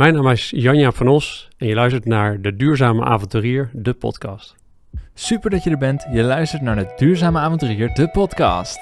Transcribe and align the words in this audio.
Mijn 0.00 0.14
naam 0.14 0.28
is 0.28 0.52
Janja 0.56 0.92
van 0.92 1.08
Os 1.08 1.48
en 1.56 1.66
je 1.66 1.74
luistert 1.74 2.04
naar 2.04 2.40
De 2.40 2.56
Duurzame 2.56 3.04
Avonturier, 3.04 3.70
de 3.72 3.92
podcast. 3.92 4.54
Super 5.14 5.50
dat 5.50 5.64
je 5.64 5.70
er 5.70 5.78
bent. 5.78 6.06
Je 6.12 6.22
luistert 6.22 6.62
naar 6.62 6.76
De 6.76 6.92
Duurzame 6.96 7.38
Avonturier, 7.38 7.94
de 7.94 8.08
podcast. 8.08 8.78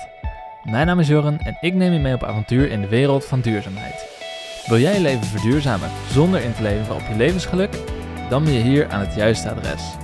Mijn 0.64 0.86
naam 0.86 1.00
is 1.00 1.08
Joren 1.08 1.38
en 1.38 1.56
ik 1.60 1.74
neem 1.74 1.92
je 1.92 1.98
mee 1.98 2.14
op 2.14 2.22
avontuur 2.22 2.70
in 2.70 2.80
de 2.80 2.88
wereld 2.88 3.24
van 3.24 3.40
duurzaamheid. 3.40 4.06
Wil 4.66 4.78
jij 4.78 4.94
je 4.94 5.00
leven 5.00 5.24
verduurzamen 5.24 5.90
zonder 6.10 6.42
in 6.42 6.52
te 6.52 6.62
leveren 6.62 6.94
op 6.94 7.02
je 7.08 7.16
levensgeluk? 7.16 7.76
Dan 8.28 8.44
ben 8.44 8.52
je 8.52 8.62
hier 8.62 8.88
aan 8.88 9.00
het 9.00 9.14
juiste 9.14 9.50
adres. 9.50 9.94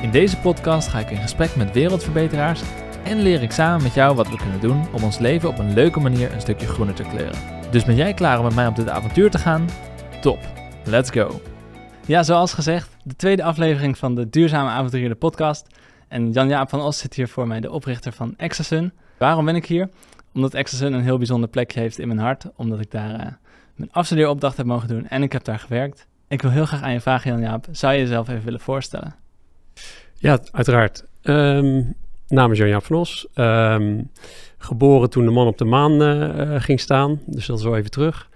In 0.00 0.10
deze 0.10 0.38
podcast 0.38 0.88
ga 0.88 0.98
ik 0.98 1.10
in 1.10 1.16
gesprek 1.16 1.56
met 1.56 1.72
wereldverbeteraars 1.72 2.62
en 3.02 3.22
leer 3.22 3.42
ik 3.42 3.52
samen 3.52 3.82
met 3.82 3.94
jou 3.94 4.14
wat 4.14 4.28
we 4.28 4.36
kunnen 4.36 4.60
doen 4.60 4.86
om 4.92 5.04
ons 5.04 5.18
leven 5.18 5.48
op 5.48 5.58
een 5.58 5.74
leuke 5.74 6.00
manier 6.00 6.32
een 6.32 6.40
stukje 6.40 6.66
groener 6.66 6.94
te 6.94 7.02
kleuren. 7.02 7.38
Dus 7.70 7.84
ben 7.84 7.96
jij 7.96 8.14
klaar 8.14 8.38
om 8.38 8.44
met 8.44 8.54
mij 8.54 8.66
op 8.66 8.76
dit 8.76 8.88
avontuur 8.88 9.30
te 9.30 9.38
gaan? 9.38 9.66
Top, 10.24 10.48
let's 10.84 11.10
go! 11.10 11.40
Ja, 12.06 12.22
zoals 12.22 12.52
gezegd, 12.52 12.96
de 13.02 13.16
tweede 13.16 13.42
aflevering 13.42 13.98
van 13.98 14.14
de 14.14 14.30
Duurzame 14.30 14.68
Avonturier, 14.70 15.08
de 15.08 15.14
podcast. 15.14 15.66
En 16.08 16.30
Jan-Jaap 16.30 16.68
van 16.68 16.80
Os 16.80 16.98
zit 16.98 17.14
hier 17.14 17.28
voor 17.28 17.46
mij, 17.46 17.60
de 17.60 17.70
oprichter 17.70 18.12
van 18.12 18.34
Exasun. 18.36 18.92
Waarom 19.18 19.44
ben 19.44 19.56
ik 19.56 19.66
hier? 19.66 19.88
Omdat 20.34 20.54
Exasun 20.54 20.92
een 20.92 21.02
heel 21.02 21.16
bijzonder 21.16 21.48
plekje 21.48 21.80
heeft 21.80 21.98
in 21.98 22.08
mijn 22.08 22.20
hart, 22.20 22.44
omdat 22.56 22.80
ik 22.80 22.90
daar 22.90 23.10
uh, 23.10 23.26
mijn 23.74 23.92
afstudeeropdracht 23.92 24.56
heb 24.56 24.66
mogen 24.66 24.88
doen 24.88 25.08
en 25.08 25.22
ik 25.22 25.32
heb 25.32 25.44
daar 25.44 25.58
gewerkt. 25.58 26.06
Ik 26.28 26.42
wil 26.42 26.50
heel 26.50 26.66
graag 26.66 26.82
aan 26.82 26.92
je 26.92 27.00
vragen, 27.00 27.30
Jan-Jaap. 27.30 27.66
Zou 27.70 27.92
je 27.92 27.98
jezelf 27.98 28.28
even 28.28 28.44
willen 28.44 28.60
voorstellen? 28.60 29.14
Ja, 30.14 30.38
uiteraard. 30.50 31.04
Um, 31.22 31.94
naam 32.28 32.52
is 32.52 32.58
Jan-Jaap 32.58 32.84
van 32.84 32.96
Os. 32.96 33.28
Um, 33.34 34.10
geboren 34.58 35.10
toen 35.10 35.24
de 35.24 35.30
man 35.30 35.46
op 35.46 35.58
de 35.58 35.64
maan 35.64 36.02
uh, 36.02 36.60
ging 36.60 36.80
staan, 36.80 37.20
dus 37.26 37.46
dat 37.46 37.58
is 37.58 37.64
wel 37.64 37.76
even 37.76 37.90
terug. 37.90 38.28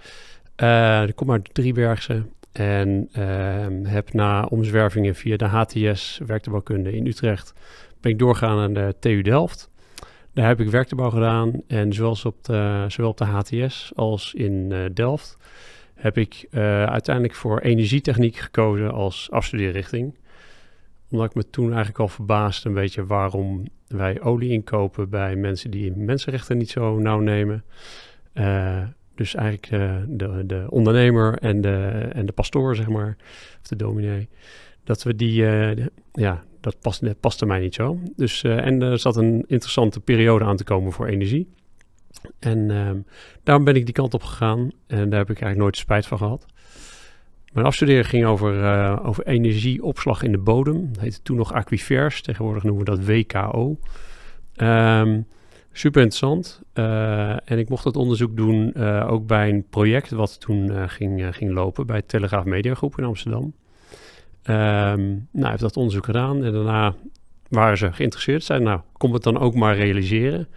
Ik 1.07 1.17
kom 1.17 1.31
uit 1.31 1.55
Driebergse 1.55 2.23
en 2.53 3.09
uh, 3.19 3.67
heb 3.83 4.13
na 4.13 4.45
omzwervingen 4.45 5.15
via 5.15 5.37
de 5.37 5.45
HTS 5.45 6.21
werktuigbouwkunde 6.27 6.93
in 6.93 7.07
Utrecht 7.07 7.55
ben 8.01 8.13
ik 8.13 8.19
doorgegaan 8.19 8.59
aan 8.59 8.73
de 8.73 8.95
TU 9.01 9.23
Delft. 9.23 9.71
Daar 10.33 10.47
heb 10.47 10.61
ik 10.61 10.71
werktuigbouw 10.71 11.11
gedaan 11.11 11.63
en 11.67 11.93
zoals 11.93 12.25
op 12.25 12.45
de, 12.45 12.85
zowel 12.89 13.11
op 13.11 13.17
de 13.17 13.25
HTS 13.25 13.93
als 13.95 14.35
in 14.35 14.71
uh, 14.71 14.85
Delft 14.95 15.37
heb 15.95 16.19
ik 16.19 16.47
uh, 16.51 16.85
uiteindelijk 16.85 17.35
voor 17.35 17.61
energietechniek 17.61 18.37
gekozen 18.37 18.93
als 18.93 19.29
afstudeerrichting. 19.31 20.15
Omdat 21.11 21.27
ik 21.27 21.35
me 21.35 21.51
toen 21.51 21.67
eigenlijk 21.67 21.99
al 21.99 22.09
verbaasde 22.09 22.69
een 22.69 22.75
beetje 22.75 23.07
waarom 23.07 23.65
wij 23.87 24.21
olie 24.21 24.51
inkopen 24.51 25.09
bij 25.09 25.37
mensen 25.37 25.71
die 25.71 25.93
mensenrechten 25.97 26.59
niet 26.59 26.71
zo 26.71 26.99
nauw 26.99 27.21
nemen. 27.21 27.65
Uh, 28.35 28.83
dus 29.19 29.35
eigenlijk 29.35 29.71
de, 29.71 30.05
de, 30.09 30.47
de, 30.47 30.67
ondernemer 30.69 31.39
en 31.39 31.61
de, 31.61 32.09
en 32.13 32.27
de 32.27 32.33
pastoor, 32.33 32.77
zeg 32.77 32.89
maar, 32.89 33.17
of 33.61 33.69
de 33.69 33.77
dominee. 33.77 34.29
Dat 34.85 35.03
we 35.03 35.15
die, 35.15 35.41
de, 35.41 35.93
ja, 36.13 36.45
dat 36.61 36.81
past, 36.81 37.05
dat 37.05 37.21
paste 37.21 37.47
mij 37.47 37.61
niet 37.61 37.75
zo. 37.75 37.99
Dus, 38.17 38.43
uh, 38.43 38.67
en 38.67 38.83
er 38.83 38.99
zat 38.99 39.17
een 39.17 39.45
interessante 39.47 40.01
periode 40.01 40.45
aan 40.45 40.57
te 40.57 40.65
komen 40.65 40.93
voor 40.93 41.07
energie. 41.07 41.49
En 42.39 42.59
uh, 42.59 42.91
daarom 43.43 43.65
ben 43.65 43.77
ik 43.77 43.85
die 43.85 43.95
kant 43.95 44.15
op 44.15 44.23
gegaan. 44.23 44.71
En 44.87 45.11
daar 45.11 45.19
heb 45.19 45.31
ik 45.31 45.41
eigenlijk 45.41 45.59
nooit 45.59 45.77
spijt 45.77 46.07
van 46.07 46.19
gehad. 46.19 46.47
Mijn 47.53 47.67
afstuderen 47.67 48.05
ging 48.05 48.25
over, 48.25 49.05
over 49.05 49.27
energieopslag 49.27 50.23
in 50.23 50.33
de 50.33 50.39
bodem. 50.39 50.93
Dat 50.93 51.03
heette 51.03 51.23
toen 51.23 51.37
nog 51.37 51.53
aquifers. 51.53 52.23
Tegenwoordig 52.23 52.63
noemen 52.63 52.85
we 52.85 52.91
dat 52.91 53.05
WKO. 53.05 53.79
Um, 54.57 55.27
super 55.79 56.03
interessant. 56.03 56.63
Uh, 56.75 57.31
en 57.31 57.59
ik 57.59 57.69
mocht 57.69 57.85
dat 57.85 57.97
onderzoek 57.97 58.37
doen 58.37 58.73
uh, 58.77 59.11
ook 59.11 59.27
bij 59.27 59.49
een 59.49 59.65
project 59.71 60.11
wat 60.11 60.41
toen 60.41 60.71
uh, 60.71 60.83
ging, 60.87 61.37
ging 61.37 61.53
lopen 61.53 61.87
bij 61.87 62.03
Telegraaf 62.03 62.45
Media 62.45 62.75
Groep 62.75 62.99
in 62.99 63.05
Amsterdam. 63.05 63.43
Um, 63.43 65.29
nou, 65.33 65.51
heb 65.51 65.59
dat 65.59 65.77
onderzoek 65.77 66.05
gedaan 66.05 66.45
en 66.45 66.53
daarna 66.53 66.95
waren 67.49 67.79
ze 67.79 67.93
geïnteresseerd. 67.93 68.45
Zeiden, 68.45 68.69
nou, 68.69 68.81
kom 68.93 69.13
het 69.13 69.23
dan 69.23 69.39
ook 69.39 69.55
maar 69.55 69.77
realiseren. 69.77 70.49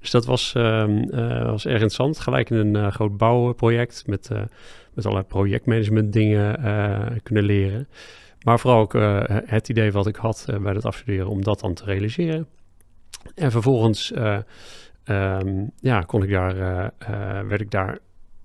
Dus 0.00 0.10
dat 0.10 0.26
was, 0.26 0.54
um, 0.56 1.10
was 1.44 1.64
erg 1.64 1.74
interessant. 1.74 2.18
Gelijk 2.18 2.50
in 2.50 2.74
een 2.74 2.92
groot 2.92 3.16
bouwproject 3.16 4.06
met, 4.06 4.30
met 4.94 5.04
allerlei 5.04 5.26
projectmanagement 5.26 6.12
dingen 6.12 6.54
kunnen 7.22 7.44
leren. 7.44 7.88
Maar 8.42 8.58
vooral 8.60 8.80
ook 8.80 8.92
het 9.44 9.68
idee 9.68 9.92
wat 9.92 10.06
ik 10.06 10.16
had 10.16 10.46
bij 10.62 10.72
het 10.72 10.84
afstuderen 10.84 11.28
om 11.28 11.42
dat 11.42 11.60
dan 11.60 11.74
te 11.74 11.84
realiseren. 11.84 12.46
En 13.34 13.50
vervolgens 13.50 14.12
uh, 14.12 14.38
um, 15.04 15.70
ja, 15.80 16.00
kon 16.00 16.22
ik 16.22 16.30
daar, 16.30 16.56
uh, 16.56 16.86
uh, 17.10 17.48
werd 17.48 17.60
ik 17.60 17.70
daar 17.70 17.98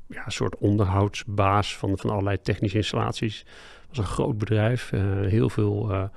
ja, 0.08 0.26
een 0.26 0.32
soort 0.32 0.58
onderhoudsbaas 0.58 1.78
van, 1.78 1.98
van 1.98 2.10
allerlei 2.10 2.42
technische 2.42 2.78
installaties. 2.78 3.40
Het 3.40 3.88
was 3.88 3.98
een 3.98 4.14
groot 4.14 4.38
bedrijf, 4.38 4.90
heel 5.26 5.50
veel 5.50 6.10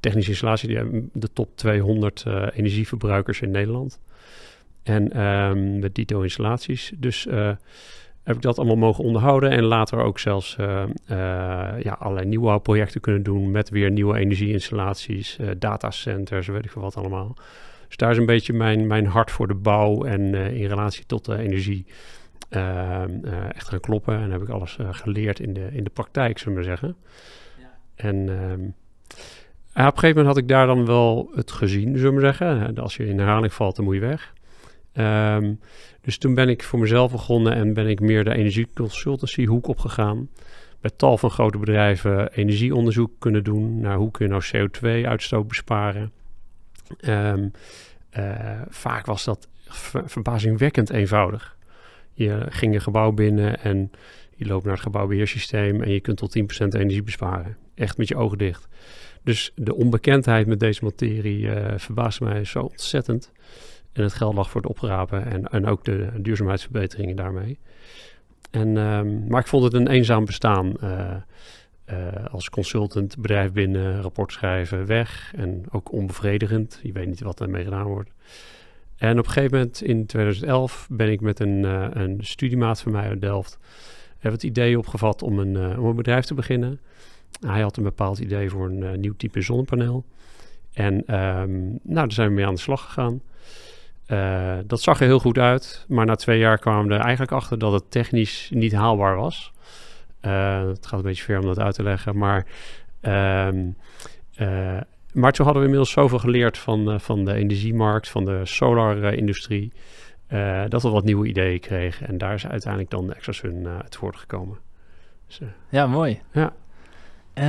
technische 0.00 0.30
installaties. 0.30 0.68
Die 0.68 1.08
de 1.12 1.32
top 1.32 1.56
200 1.56 2.24
energieverbruikers 2.52 3.40
in 3.40 3.50
Nederland. 3.50 4.00
En 4.82 5.20
um, 5.22 5.78
met 5.78 5.94
dito 5.94 6.20
installaties. 6.20 6.92
Dus 6.96 7.26
heb 8.22 8.36
ik 8.36 8.42
dat 8.42 8.58
allemaal 8.58 8.76
mogen 8.76 9.04
onderhouden 9.04 9.50
en 9.50 9.62
later 9.62 9.98
ook 9.98 10.18
zelfs 10.18 10.56
ja, 11.78 11.96
allerlei 11.98 12.26
nieuwbouwprojecten 12.26 13.00
kunnen 13.00 13.22
doen 13.22 13.50
met 13.50 13.70
weer 13.70 13.90
nieuwe 13.90 14.18
energieinstallaties, 14.18 15.38
datacenters, 15.58 16.46
weet 16.46 16.64
ik 16.64 16.70
veel 16.70 16.82
wat 16.82 16.96
allemaal. 16.96 17.36
Dus 17.94 18.02
daar 18.02 18.12
is 18.12 18.20
een 18.20 18.26
beetje 18.26 18.52
mijn, 18.52 18.86
mijn 18.86 19.06
hart 19.06 19.30
voor 19.30 19.48
de 19.48 19.54
bouw 19.54 20.04
en 20.04 20.20
uh, 20.20 20.60
in 20.60 20.66
relatie 20.66 21.06
tot 21.06 21.24
de 21.24 21.38
energie 21.38 21.86
uh, 22.50 23.02
uh, 23.22 23.54
echt 23.54 23.68
gaan 23.68 23.80
kloppen. 23.80 24.18
En 24.18 24.30
heb 24.30 24.42
ik 24.42 24.48
alles 24.48 24.78
geleerd 24.90 25.40
in 25.40 25.52
de, 25.52 25.68
in 25.72 25.84
de 25.84 25.90
praktijk, 25.90 26.38
zullen 26.38 26.52
we 26.52 26.58
maar 26.58 26.78
zeggen. 26.78 26.96
Ja. 27.58 27.78
En 27.94 28.28
ehm, 28.28 28.64
op 29.86 29.92
een 29.92 29.98
gegeven 29.98 30.08
moment 30.08 30.26
had 30.26 30.36
ik 30.36 30.48
daar 30.48 30.66
dan 30.66 30.86
wel 30.86 31.30
het 31.34 31.52
gezien, 31.52 31.96
zullen 31.96 32.14
we 32.14 32.20
maar 32.20 32.34
zeggen. 32.34 32.78
Als 32.78 32.96
je 32.96 33.06
in 33.06 33.18
herhaling 33.18 33.52
valt, 33.52 33.76
dan 33.76 33.84
moet 33.84 33.94
je 33.94 34.00
weg. 34.00 34.32
Um, 34.94 35.60
dus 36.00 36.18
toen 36.18 36.34
ben 36.34 36.48
ik 36.48 36.62
voor 36.62 36.78
mezelf 36.78 37.12
begonnen 37.12 37.54
en 37.54 37.74
ben 37.74 37.86
ik 37.86 38.00
meer 38.00 38.24
de 38.24 38.34
energieconsultancy 38.34 39.46
hoek 39.46 39.66
opgegaan. 39.66 40.28
Bij 40.80 40.90
tal 40.96 41.18
van 41.18 41.30
grote 41.30 41.58
bedrijven 41.58 42.32
energieonderzoek 42.32 43.10
kunnen 43.18 43.44
doen 43.44 43.80
naar 43.80 43.96
hoe 43.96 44.10
kun 44.10 44.26
je 44.26 44.32
nou 44.32 44.44
CO2-uitstoot 44.44 45.48
besparen. 45.48 46.12
Um, 47.00 47.52
vaak 48.68 49.06
was 49.06 49.24
dat 49.24 49.48
ver 49.68 50.08
verbazingwekkend 50.08 50.90
eenvoudig. 50.90 51.56
Je 52.12 52.46
ging 52.48 52.74
een 52.74 52.80
gebouw 52.80 53.12
binnen 53.12 53.60
en 53.60 53.90
je 54.36 54.46
loopt 54.46 54.64
naar 54.64 54.72
het 54.72 54.82
gebouwbeheersysteem 54.82 55.82
en 55.82 55.90
je 55.90 56.00
kunt 56.00 56.16
tot 56.16 56.38
10% 56.38 56.42
energie 56.68 57.02
besparen. 57.02 57.56
Echt 57.74 57.98
met 57.98 58.08
je 58.08 58.16
ogen 58.16 58.38
dicht. 58.38 58.68
Dus 59.22 59.52
de 59.54 59.74
onbekendheid 59.74 60.46
met 60.46 60.60
deze 60.60 60.84
materie 60.84 61.40
uh, 61.40 62.08
mij 62.20 62.44
zo 62.44 62.60
ontzettend. 62.62 63.32
En 63.92 64.02
het 64.02 64.12
geld 64.12 64.34
lag 64.34 64.50
voor 64.50 64.60
het 64.60 64.70
oprapen 64.70 65.26
en, 65.26 65.44
en 65.44 65.66
ook 65.66 65.84
de 65.84 66.10
duurzaamheidsverbeteringen 66.16 67.16
daarmee. 67.16 67.58
En, 68.50 68.76
um, 68.76 69.24
maar 69.28 69.40
ik 69.40 69.46
vond 69.46 69.64
het 69.64 69.74
een 69.74 69.88
eenzaam 69.88 70.24
bestaan. 70.24 70.72
Uh, 70.82 71.14
uh, 71.90 72.24
als 72.30 72.50
consultant 72.50 73.16
bedrijf 73.16 73.52
binnen, 73.52 74.00
rapport 74.00 74.32
schrijven, 74.32 74.86
weg. 74.86 75.32
En 75.36 75.64
ook 75.70 75.92
onbevredigend. 75.92 76.80
Je 76.82 76.92
weet 76.92 77.06
niet 77.06 77.20
wat 77.20 77.40
ermee 77.40 77.64
gedaan 77.64 77.86
wordt. 77.86 78.10
En 78.96 79.18
op 79.18 79.26
een 79.26 79.30
gegeven 79.30 79.56
moment 79.56 79.82
in 79.82 80.06
2011 80.06 80.86
ben 80.90 81.10
ik 81.10 81.20
met 81.20 81.40
een, 81.40 81.62
uh, 81.62 81.86
een 81.90 82.18
studiemaat 82.20 82.80
van 82.80 82.92
mij 82.92 83.08
uit 83.08 83.20
Delft... 83.20 83.58
hebben 84.12 84.32
het 84.32 84.42
idee 84.42 84.78
opgevat 84.78 85.22
om 85.22 85.38
een, 85.38 85.54
uh, 85.54 85.78
om 85.78 85.86
een 85.86 85.96
bedrijf 85.96 86.24
te 86.24 86.34
beginnen. 86.34 86.80
Hij 87.46 87.60
had 87.60 87.76
een 87.76 87.82
bepaald 87.82 88.18
idee 88.18 88.50
voor 88.50 88.66
een 88.66 89.00
nieuw 89.00 89.14
type 89.16 89.40
zonnepaneel. 89.40 90.04
En 90.72 90.94
um, 90.94 91.68
nou, 91.68 91.78
daar 91.82 92.12
zijn 92.12 92.28
we 92.28 92.34
mee 92.34 92.46
aan 92.46 92.54
de 92.54 92.60
slag 92.60 92.84
gegaan. 92.84 93.20
dat 94.66 94.80
zag 94.80 95.00
er 95.00 95.06
heel 95.06 95.18
goed 95.18 95.38
uit. 95.38 95.84
Maar 95.88 96.06
na 96.06 96.14
twee 96.14 96.38
jaar 96.38 96.58
kwamen 96.58 96.88
we 96.88 96.94
er 96.94 97.00
eigenlijk 97.00 97.32
achter 97.32 97.58
dat 97.58 97.72
het 97.72 97.90
technisch 97.90 98.50
niet 98.52 98.72
haalbaar 98.72 99.16
was... 99.16 99.53
Uh, 100.26 100.66
het 100.66 100.86
gaat 100.86 100.98
een 100.98 101.04
beetje 101.04 101.24
ver 101.24 101.38
om 101.38 101.46
dat 101.46 101.58
uit 101.58 101.74
te 101.74 101.82
leggen, 101.82 102.18
maar, 102.18 102.46
um, 103.02 103.76
uh, 104.38 104.80
maar 105.12 105.32
toen 105.32 105.44
hadden 105.44 105.62
we 105.62 105.68
inmiddels 105.68 105.90
zoveel 105.90 106.18
geleerd 106.18 106.58
van, 106.58 106.92
uh, 106.92 106.98
van 106.98 107.24
de 107.24 107.34
energiemarkt, 107.34 108.08
van 108.08 108.24
de 108.24 108.40
solar-industrie, 108.44 109.72
dat 110.68 110.82
we 110.82 110.88
wat 110.88 111.04
nieuwe 111.04 111.26
ideeën 111.26 111.60
kregen. 111.60 112.06
En 112.06 112.18
daar 112.18 112.34
is 112.34 112.46
uiteindelijk 112.46 112.90
dan 112.90 113.06
de 113.06 113.14
Exasun 113.14 113.68
uit 113.68 113.96
voortgekomen. 113.96 114.58
Dus, 115.26 115.40
ja, 115.68 115.86
mooi. 115.86 116.20
Ja. 116.32 116.52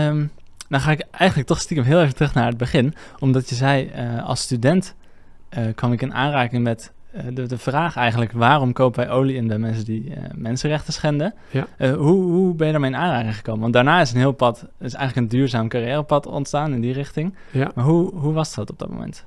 Um, 0.09 0.31
dan 0.69 0.79
ga 0.79 0.91
ik 0.91 1.05
eigenlijk 1.11 1.47
toch 1.47 1.59
stiekem 1.59 1.85
heel 1.85 2.01
even 2.01 2.15
terug 2.15 2.33
naar 2.33 2.47
het 2.47 2.57
begin, 2.57 2.95
omdat 3.19 3.49
je 3.49 3.55
zei, 3.55 3.91
als 4.23 4.41
student 4.41 4.95
kwam 5.75 5.91
ik 5.91 6.01
in 6.01 6.13
aanraking 6.13 6.63
met 6.63 6.93
de, 7.33 7.45
de 7.45 7.57
vraag 7.57 7.95
eigenlijk, 7.95 8.31
waarom 8.31 8.73
kopen 8.73 9.05
wij 9.05 9.13
olie 9.13 9.35
in 9.35 9.47
bij 9.47 9.57
mensen 9.57 9.85
die 9.85 10.03
uh, 10.09 10.15
mensenrechten 10.33 10.93
schenden? 10.93 11.33
Ja. 11.51 11.67
Uh, 11.77 11.93
hoe, 11.93 12.23
hoe 12.23 12.55
ben 12.55 12.65
je 12.65 12.71
daarmee 12.71 12.91
in 12.91 12.97
aanraking 12.97 13.35
gekomen? 13.35 13.61
Want 13.61 13.73
daarna 13.73 14.01
is 14.01 14.11
een 14.11 14.17
heel 14.17 14.31
pad, 14.31 14.65
is 14.79 14.93
eigenlijk 14.93 15.15
een 15.15 15.37
duurzaam 15.37 15.67
carrièrepad 15.67 16.25
ontstaan 16.25 16.73
in 16.73 16.81
die 16.81 16.93
richting. 16.93 17.35
Ja. 17.51 17.71
Maar 17.75 17.85
hoe, 17.85 18.13
hoe 18.15 18.33
was 18.33 18.55
dat 18.55 18.69
op 18.69 18.79
dat 18.79 18.89
moment? 18.89 19.25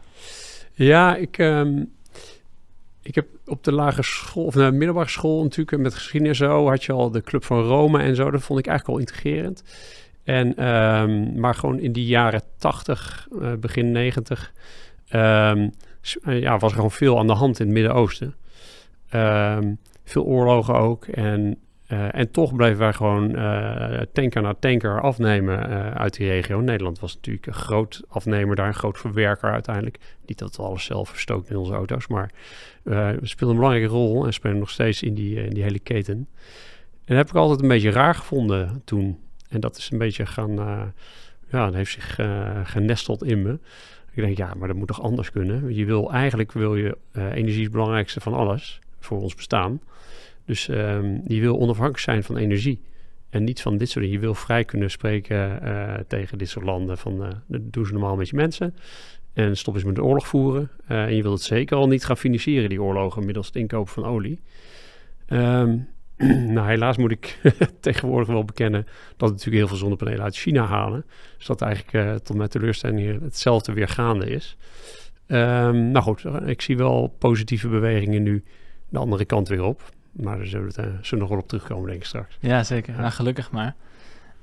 Ja, 0.73 1.17
ik, 1.17 1.39
um, 1.39 1.91
ik 3.03 3.15
heb 3.15 3.27
op 3.47 3.65
de 3.65 3.73
lagere 3.73 4.03
school, 4.03 4.45
of 4.45 4.55
de 4.55 4.73
middelbare 4.73 5.09
school 5.09 5.43
natuurlijk, 5.43 5.83
met 5.83 5.95
geschiedenis 5.95 6.41
en 6.41 6.47
zo, 6.47 6.69
had 6.69 6.85
je 6.85 6.93
al 6.93 7.11
de 7.11 7.23
Club 7.23 7.45
van 7.45 7.63
Rome 7.63 8.03
en 8.03 8.15
zo. 8.15 8.31
Dat 8.31 8.43
vond 8.43 8.59
ik 8.59 8.67
eigenlijk 8.67 8.99
al 8.99 9.07
intrigerend. 9.07 9.63
En, 10.25 10.57
ehm, 10.57 11.41
maar 11.41 11.55
gewoon 11.55 11.79
in 11.79 11.93
die 11.93 12.07
jaren 12.07 12.43
80, 12.57 13.29
uh, 13.33 13.53
begin 13.53 13.93
90, 13.93 14.53
um, 15.13 15.73
ja, 16.23 16.59
was 16.59 16.71
er 16.71 16.77
gewoon 16.77 16.91
veel 16.91 17.19
aan 17.19 17.27
de 17.27 17.33
hand 17.33 17.61
in 17.61 17.67
het 17.67 17.75
Midden-Oosten. 17.75 18.35
Um, 19.15 19.79
veel 20.05 20.25
oorlogen 20.25 20.75
ook. 20.75 21.07
En, 21.07 21.59
uh, 21.89 22.15
en 22.15 22.31
toch 22.31 22.55
bleven 22.55 22.79
wij 22.79 22.93
gewoon 22.93 23.39
uh, 23.39 24.01
tanker 24.13 24.43
na 24.43 24.55
tanker 24.55 25.01
afnemen 25.01 25.59
uit 25.95 26.17
die 26.17 26.29
regio. 26.29 26.61
Nederland 26.61 26.99
was 26.99 27.15
natuurlijk 27.15 27.47
een 27.47 27.53
groot 27.53 28.03
afnemer 28.09 28.57
daar, 28.57 28.67
een 28.67 28.75
groot 28.75 28.99
verwerker 28.99 29.53
uiteindelijk. 29.53 29.99
Niet 30.27 30.39
dat 30.39 30.57
we 30.57 30.63
alles 30.63 30.85
zelf 30.85 31.09
verstoken 31.09 31.51
in 31.51 31.57
onze 31.57 31.73
auto's, 31.73 32.07
maar 32.07 32.31
we 32.83 33.19
speelden 33.23 33.57
een 33.57 33.63
belangrijke 33.63 33.93
rol 33.93 34.27
en 34.27 34.33
spelen 34.33 34.59
nog 34.59 34.71
steeds 34.71 35.03
in 35.03 35.15
die, 35.15 35.45
in 35.45 35.55
die 35.55 35.63
hele 35.63 35.79
keten. 35.79 36.15
En 36.15 36.27
dat 37.05 37.17
heb 37.17 37.29
ik 37.29 37.35
altijd 37.35 37.63
een 37.63 37.69
beetje 37.69 37.91
raar 37.91 38.15
gevonden 38.15 38.83
toen. 38.85 39.19
En 39.49 39.61
dat 39.61 39.77
is 39.77 39.91
een 39.91 39.99
beetje 39.99 40.27
gaan, 40.27 40.55
ja, 41.51 41.73
heeft 41.73 41.93
zich 41.93 42.19
genesteld 42.65 43.25
in 43.25 43.43
me. 43.43 43.59
Ik 44.19 44.25
denk, 44.25 44.37
ja, 44.37 44.55
maar 44.59 44.69
dat 44.69 44.77
moet 44.77 44.87
toch 44.87 45.03
anders 45.03 45.31
kunnen? 45.31 45.75
Je 45.75 45.85
wil 45.85 46.13
eigenlijk, 46.13 46.53
wil 46.53 46.77
je, 46.77 46.97
energie 47.13 47.57
is 47.57 47.63
het 47.63 47.73
belangrijkste 47.73 48.21
van 48.21 48.35
alles 48.35 48.81
voor 49.01 49.21
ons 49.21 49.35
bestaan. 49.35 49.81
Dus 50.45 50.69
um, 50.69 51.23
je 51.27 51.41
wil 51.41 51.59
onafhankelijk 51.59 51.99
zijn 51.99 52.23
van 52.23 52.37
energie. 52.37 52.81
En 53.31 53.45
niet 53.45 53.63
van 53.63 53.77
dit 53.77 53.89
soort 53.89 54.05
dingen. 54.05 54.21
Je 54.21 54.25
wil 54.25 54.35
vrij 54.35 54.65
kunnen 54.65 54.91
spreken 54.91 55.61
uh, 55.63 55.95
tegen 56.07 56.39
dit 56.39 56.49
soort 56.49 56.65
landen. 56.65 56.99
Van 56.99 57.23
uh, 57.23 57.29
dat 57.47 57.73
doen 57.73 57.87
ze 57.87 57.93
normaal 57.93 58.17
met 58.17 58.29
je 58.29 58.37
mensen. 58.37 58.75
En 59.33 59.57
stop 59.57 59.75
eens 59.75 59.85
met 59.85 59.95
de 59.95 60.05
oorlog 60.05 60.27
voeren. 60.27 60.71
En 60.87 61.15
je 61.15 61.23
wilt 61.23 61.35
het 61.35 61.47
zeker 61.47 61.77
al 61.77 61.89
niet 61.89 62.05
gaan 62.05 62.17
financieren, 62.17 62.69
die 62.69 62.83
oorlogen, 62.83 63.25
middels 63.25 63.47
het 63.47 63.57
inkopen 63.57 63.93
van 63.93 64.05
olie. 64.05 64.41
Um, 65.29 65.89
nou, 66.55 66.69
helaas 66.69 66.97
moet 66.97 67.11
ik 67.11 67.39
tegenwoordig 67.81 68.29
wel 68.29 68.45
bekennen 68.45 68.87
dat 69.17 69.31
natuurlijk 69.31 69.57
heel 69.57 69.69
veel 69.69 69.77
zonnepanelen 69.77 70.23
uit 70.23 70.37
China 70.37 70.65
halen. 70.65 71.05
Dus 71.37 71.47
dat 71.47 71.63
eigenlijk 71.63 72.25
tot 72.25 72.37
mijn 72.37 72.49
teleurstelling 72.49 73.21
hetzelfde 73.21 73.73
weer 73.73 73.89
gaande 73.89 74.27
is. 74.31 74.57
Um, 75.27 75.91
nou 75.91 76.05
goed, 76.05 76.25
ik 76.47 76.61
zie 76.61 76.77
wel 76.77 77.15
positieve 77.19 77.69
bewegingen 77.69 78.23
nu 78.23 78.45
de 78.89 78.99
andere 78.99 79.25
kant 79.25 79.49
weer 79.49 79.63
op. 79.63 79.83
Maar 80.13 80.37
daar 80.37 80.47
zullen 80.47 80.73
we, 80.75 80.83
uh, 80.83 80.87
zullen 81.01 81.25
nog 81.25 81.29
wel 81.29 81.39
op 81.39 81.49
terugkomen, 81.49 81.87
denk 81.87 82.01
ik 82.01 82.07
straks. 82.07 82.39
Ja, 82.41 82.63
zeker. 82.63 82.95
Ja. 82.95 83.01
Nou, 83.01 83.13
gelukkig 83.13 83.51
maar. 83.51 83.75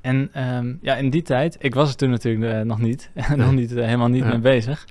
En 0.02 0.32
um, 0.56 0.80
ja, 0.82 0.96
in 0.96 1.10
die 1.10 1.22
tijd, 1.22 1.58
ik 1.60 1.74
was 1.74 1.90
er 1.90 1.96
toen 1.96 2.10
natuurlijk 2.10 2.54
uh, 2.54 2.62
nog 2.62 2.80
niet, 2.80 3.12
nog 3.36 3.52
niet 3.52 3.70
helemaal 3.70 4.08
niet 4.08 4.24
ja. 4.24 4.30
mee 4.30 4.40
bezig. 4.40 4.88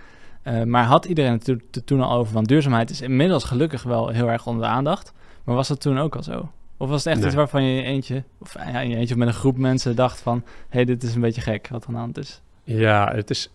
maar 0.65 0.85
had 0.85 1.05
iedereen 1.05 1.31
natuurlijk 1.31 1.65
toen 1.85 2.01
al 2.01 2.19
over, 2.19 2.35
want 2.35 2.49
duurzaamheid 2.49 2.91
is 2.91 3.01
inmiddels 3.01 3.45
gelukkig 3.45 3.83
wel 3.83 4.09
heel 4.09 4.31
erg 4.31 4.47
onder 4.47 4.63
de 4.63 4.69
aandacht. 4.69 5.13
Maar 5.45 5.55
was 5.55 5.69
dat 5.69 5.81
toen 5.81 5.99
ook 5.99 6.17
al 6.17 6.23
zo? 6.23 6.51
Of 6.76 6.88
was 6.88 7.05
het 7.05 7.06
echt 7.06 7.17
nee. 7.17 7.26
iets 7.26 7.37
waarvan 7.37 7.65
je 7.65 7.82
eentje, 7.82 8.23
of 8.38 8.55
ja, 8.55 8.81
je 8.81 8.97
eentje 8.97 9.17
met 9.17 9.29
een 9.29 9.35
groep 9.35 9.56
mensen 9.56 9.97
dacht 9.97 10.21
van, 10.21 10.43
hé, 10.44 10.53
hey, 10.69 10.85
dit 10.85 11.03
is 11.03 11.15
een 11.15 11.21
beetje 11.21 11.41
gek 11.41 11.69
wat 11.69 11.82
er 11.82 11.88
aan 11.88 11.94
de 11.94 12.00
hand 12.00 12.19
is? 12.19 12.41
Ja, 12.65 13.12
het 13.15 13.31
is, 13.31 13.50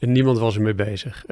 niemand 0.00 0.38
was 0.38 0.56
ermee 0.56 0.74
bezig. 0.74 1.24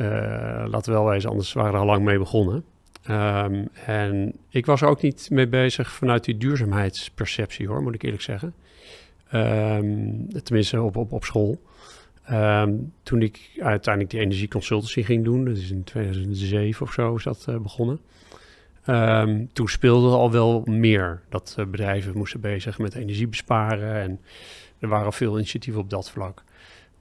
laten 0.66 0.92
we 0.92 0.98
wel 0.98 1.04
wezen, 1.04 1.30
anders 1.30 1.52
waren 1.52 1.70
we 1.70 1.76
er 1.76 1.82
al 1.82 1.88
lang 1.88 2.04
mee 2.04 2.18
begonnen. 2.18 2.64
Um, 3.10 3.68
en 3.86 4.32
ik 4.48 4.66
was 4.66 4.80
er 4.80 4.88
ook 4.88 5.02
niet 5.02 5.30
mee 5.30 5.48
bezig 5.48 5.92
vanuit 5.92 6.24
die 6.24 6.36
duurzaamheidsperceptie, 6.36 7.66
hoor, 7.66 7.82
moet 7.82 7.94
ik 7.94 8.02
eerlijk 8.02 8.22
zeggen. 8.22 8.54
Um, 9.32 10.28
tenminste, 10.42 10.82
op, 10.82 10.96
op, 10.96 11.12
op 11.12 11.24
school. 11.24 11.60
Um, 12.30 12.92
toen 13.02 13.22
ik 13.22 13.50
uiteindelijk 13.58 14.14
die 14.14 14.22
energieconsultancy 14.22 15.02
ging 15.02 15.24
doen, 15.24 15.44
dat 15.44 15.56
is 15.56 15.70
in 15.70 15.84
2007 15.84 16.86
of 16.86 16.92
zo 16.92 17.14
is 17.14 17.22
dat 17.22 17.46
uh, 17.48 17.56
begonnen. 17.56 18.00
Toen 19.52 19.68
speelde 19.68 20.16
al 20.16 20.30
wel 20.30 20.62
meer 20.64 21.20
dat 21.28 21.56
uh, 21.58 21.66
bedrijven 21.66 22.16
moesten 22.16 22.40
bezig 22.40 22.78
met 22.78 22.94
energie 22.94 23.28
besparen. 23.28 23.94
En 23.94 24.20
er 24.78 24.88
waren 24.88 25.12
veel 25.12 25.36
initiatieven 25.36 25.80
op 25.80 25.90
dat 25.90 26.10
vlak. 26.10 26.42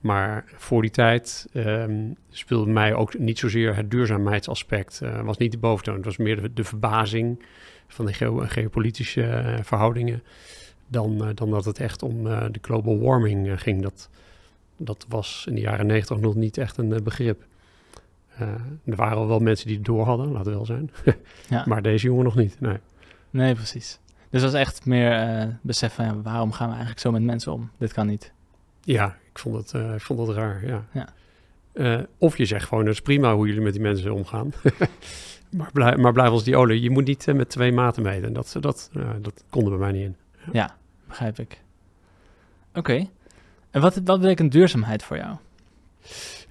Maar 0.00 0.44
voor 0.46 0.82
die 0.82 0.90
tijd 0.90 1.48
um, 1.54 2.16
speelde 2.30 2.70
mij 2.70 2.94
ook 2.94 3.18
niet 3.18 3.38
zozeer 3.38 3.76
het 3.76 3.90
duurzaamheidsaspect. 3.90 5.00
Uh, 5.02 5.20
was 5.20 5.36
niet 5.36 5.52
de 5.52 5.58
boventoon. 5.58 5.94
Het 5.94 6.04
was 6.04 6.16
meer 6.16 6.54
de, 6.54 6.64
verbazing 6.64 7.42
van 7.88 8.06
de 8.06 8.12
geo 8.12 8.36
geopolitische 8.36 9.22
uh, 9.22 9.58
verhoudingen. 9.62 10.22
Dan, 10.86 11.32
dan 11.34 11.50
dat 11.50 11.64
het 11.64 11.80
echt 11.80 12.02
om 12.02 12.24
de 12.24 12.58
global 12.60 12.98
warming 12.98 13.60
ging. 13.62 13.82
Dat, 13.82 14.10
dat 14.76 15.06
was 15.08 15.44
in 15.48 15.54
de 15.54 15.60
jaren 15.60 15.86
negentig 15.86 16.20
nog 16.20 16.34
niet 16.34 16.58
echt 16.58 16.76
een 16.76 17.02
begrip. 17.02 17.44
Er 18.84 18.96
waren 18.96 19.16
al 19.16 19.26
wel 19.28 19.38
mensen 19.38 19.66
die 19.66 19.76
het 19.76 19.84
door 19.84 20.04
hadden, 20.04 20.32
laat 20.32 20.44
het 20.44 20.54
wel 20.54 20.66
zijn. 20.66 20.90
ja. 21.48 21.64
Maar 21.66 21.82
deze 21.82 22.06
jongen 22.06 22.24
nog 22.24 22.34
niet. 22.34 22.60
Nee, 22.60 22.78
nee 23.30 23.54
precies. 23.54 23.98
Dus 24.30 24.42
dat 24.42 24.52
was 24.52 24.60
echt 24.60 24.86
meer 24.86 25.58
besef 25.62 25.94
van 25.94 26.04
ja, 26.04 26.20
waarom 26.22 26.52
gaan 26.52 26.66
we 26.66 26.72
eigenlijk 26.72 27.00
zo 27.00 27.10
met 27.10 27.22
mensen 27.22 27.52
om? 27.52 27.70
Dit 27.78 27.92
kan 27.92 28.06
niet. 28.06 28.32
Ja, 28.80 29.16
ik 29.30 29.38
vond 29.38 29.56
het, 29.56 29.82
uh, 29.82 29.94
ik 29.94 30.00
vond 30.00 30.26
het 30.26 30.36
raar, 30.36 30.66
ja. 30.66 30.84
ja. 30.92 31.08
Uh, 31.72 32.00
of 32.18 32.36
je 32.36 32.44
zegt 32.44 32.68
gewoon, 32.68 32.84
het 32.84 32.94
is 32.94 33.00
prima 33.00 33.34
hoe 33.34 33.46
jullie 33.46 33.62
met 33.62 33.72
die 33.72 33.82
mensen 33.82 34.14
omgaan. 34.14 34.52
maar, 35.58 35.70
blijf, 35.72 35.96
maar 35.96 36.12
blijf 36.12 36.30
als 36.30 36.44
die 36.44 36.56
olie. 36.56 36.80
Je 36.80 36.90
moet 36.90 37.04
niet 37.04 37.26
uh, 37.26 37.34
met 37.34 37.48
twee 37.48 37.72
maten 37.72 38.02
meten. 38.02 38.32
Dat, 38.32 38.56
dat, 38.60 38.90
dat 39.20 39.44
kon 39.50 39.64
er 39.64 39.70
bij 39.70 39.78
mij 39.78 39.92
niet 39.92 40.02
in. 40.02 40.16
Ja, 40.38 40.50
ja 40.52 40.76
begrijp 41.08 41.38
ik. 41.38 41.60
Oké. 42.68 42.78
Okay. 42.78 43.10
En 43.70 43.80
wat, 43.80 44.00
wat 44.04 44.20
betekent 44.20 44.52
duurzaamheid 44.52 45.02
voor 45.02 45.16
jou? 45.16 45.36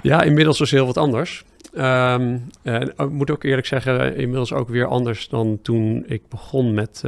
Ja, 0.03 0.21
inmiddels 0.21 0.59
is 0.59 0.71
heel 0.71 0.85
wat 0.85 0.97
anders. 0.97 1.45
Um, 1.75 2.43
en 2.61 2.93
ik 2.97 3.09
moet 3.09 3.31
ook 3.31 3.43
eerlijk 3.43 3.67
zeggen, 3.67 4.15
inmiddels 4.15 4.53
ook 4.53 4.69
weer 4.69 4.85
anders 4.85 5.29
dan 5.29 5.59
toen 5.61 6.03
ik 6.07 6.27
begon 6.29 6.73
met, 6.73 7.03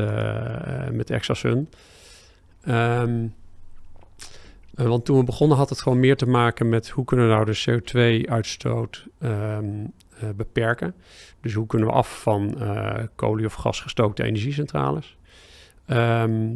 met 0.92 1.10
Exasun. 1.10 1.70
Um, 2.68 3.34
uh, 4.76 4.88
want 4.88 5.06
toen 5.06 5.18
we 5.18 5.24
begonnen 5.24 5.58
had 5.58 5.70
het 5.70 5.82
gewoon 5.82 6.00
meer 6.00 6.16
te 6.16 6.28
maken 6.28 6.70
met 6.70 6.90
hoe 6.90 7.06
kunnen 7.06 7.28
we 7.28 7.34
nou 7.34 7.46
de 7.46 7.82
CO2-uitstoot 7.82 9.06
um, 9.20 9.92
uh, 10.24 10.30
beperken. 10.36 10.96
Dus 11.42 11.54
hoe 11.54 11.68
kunnen 11.68 11.88
we 11.88 11.94
af 11.94 12.22
van 12.22 12.56
uh, 12.58 12.94
kolie- 13.16 13.46
of 13.46 13.54
gasgestookte 13.54 14.24
energiecentrales. 14.24 15.18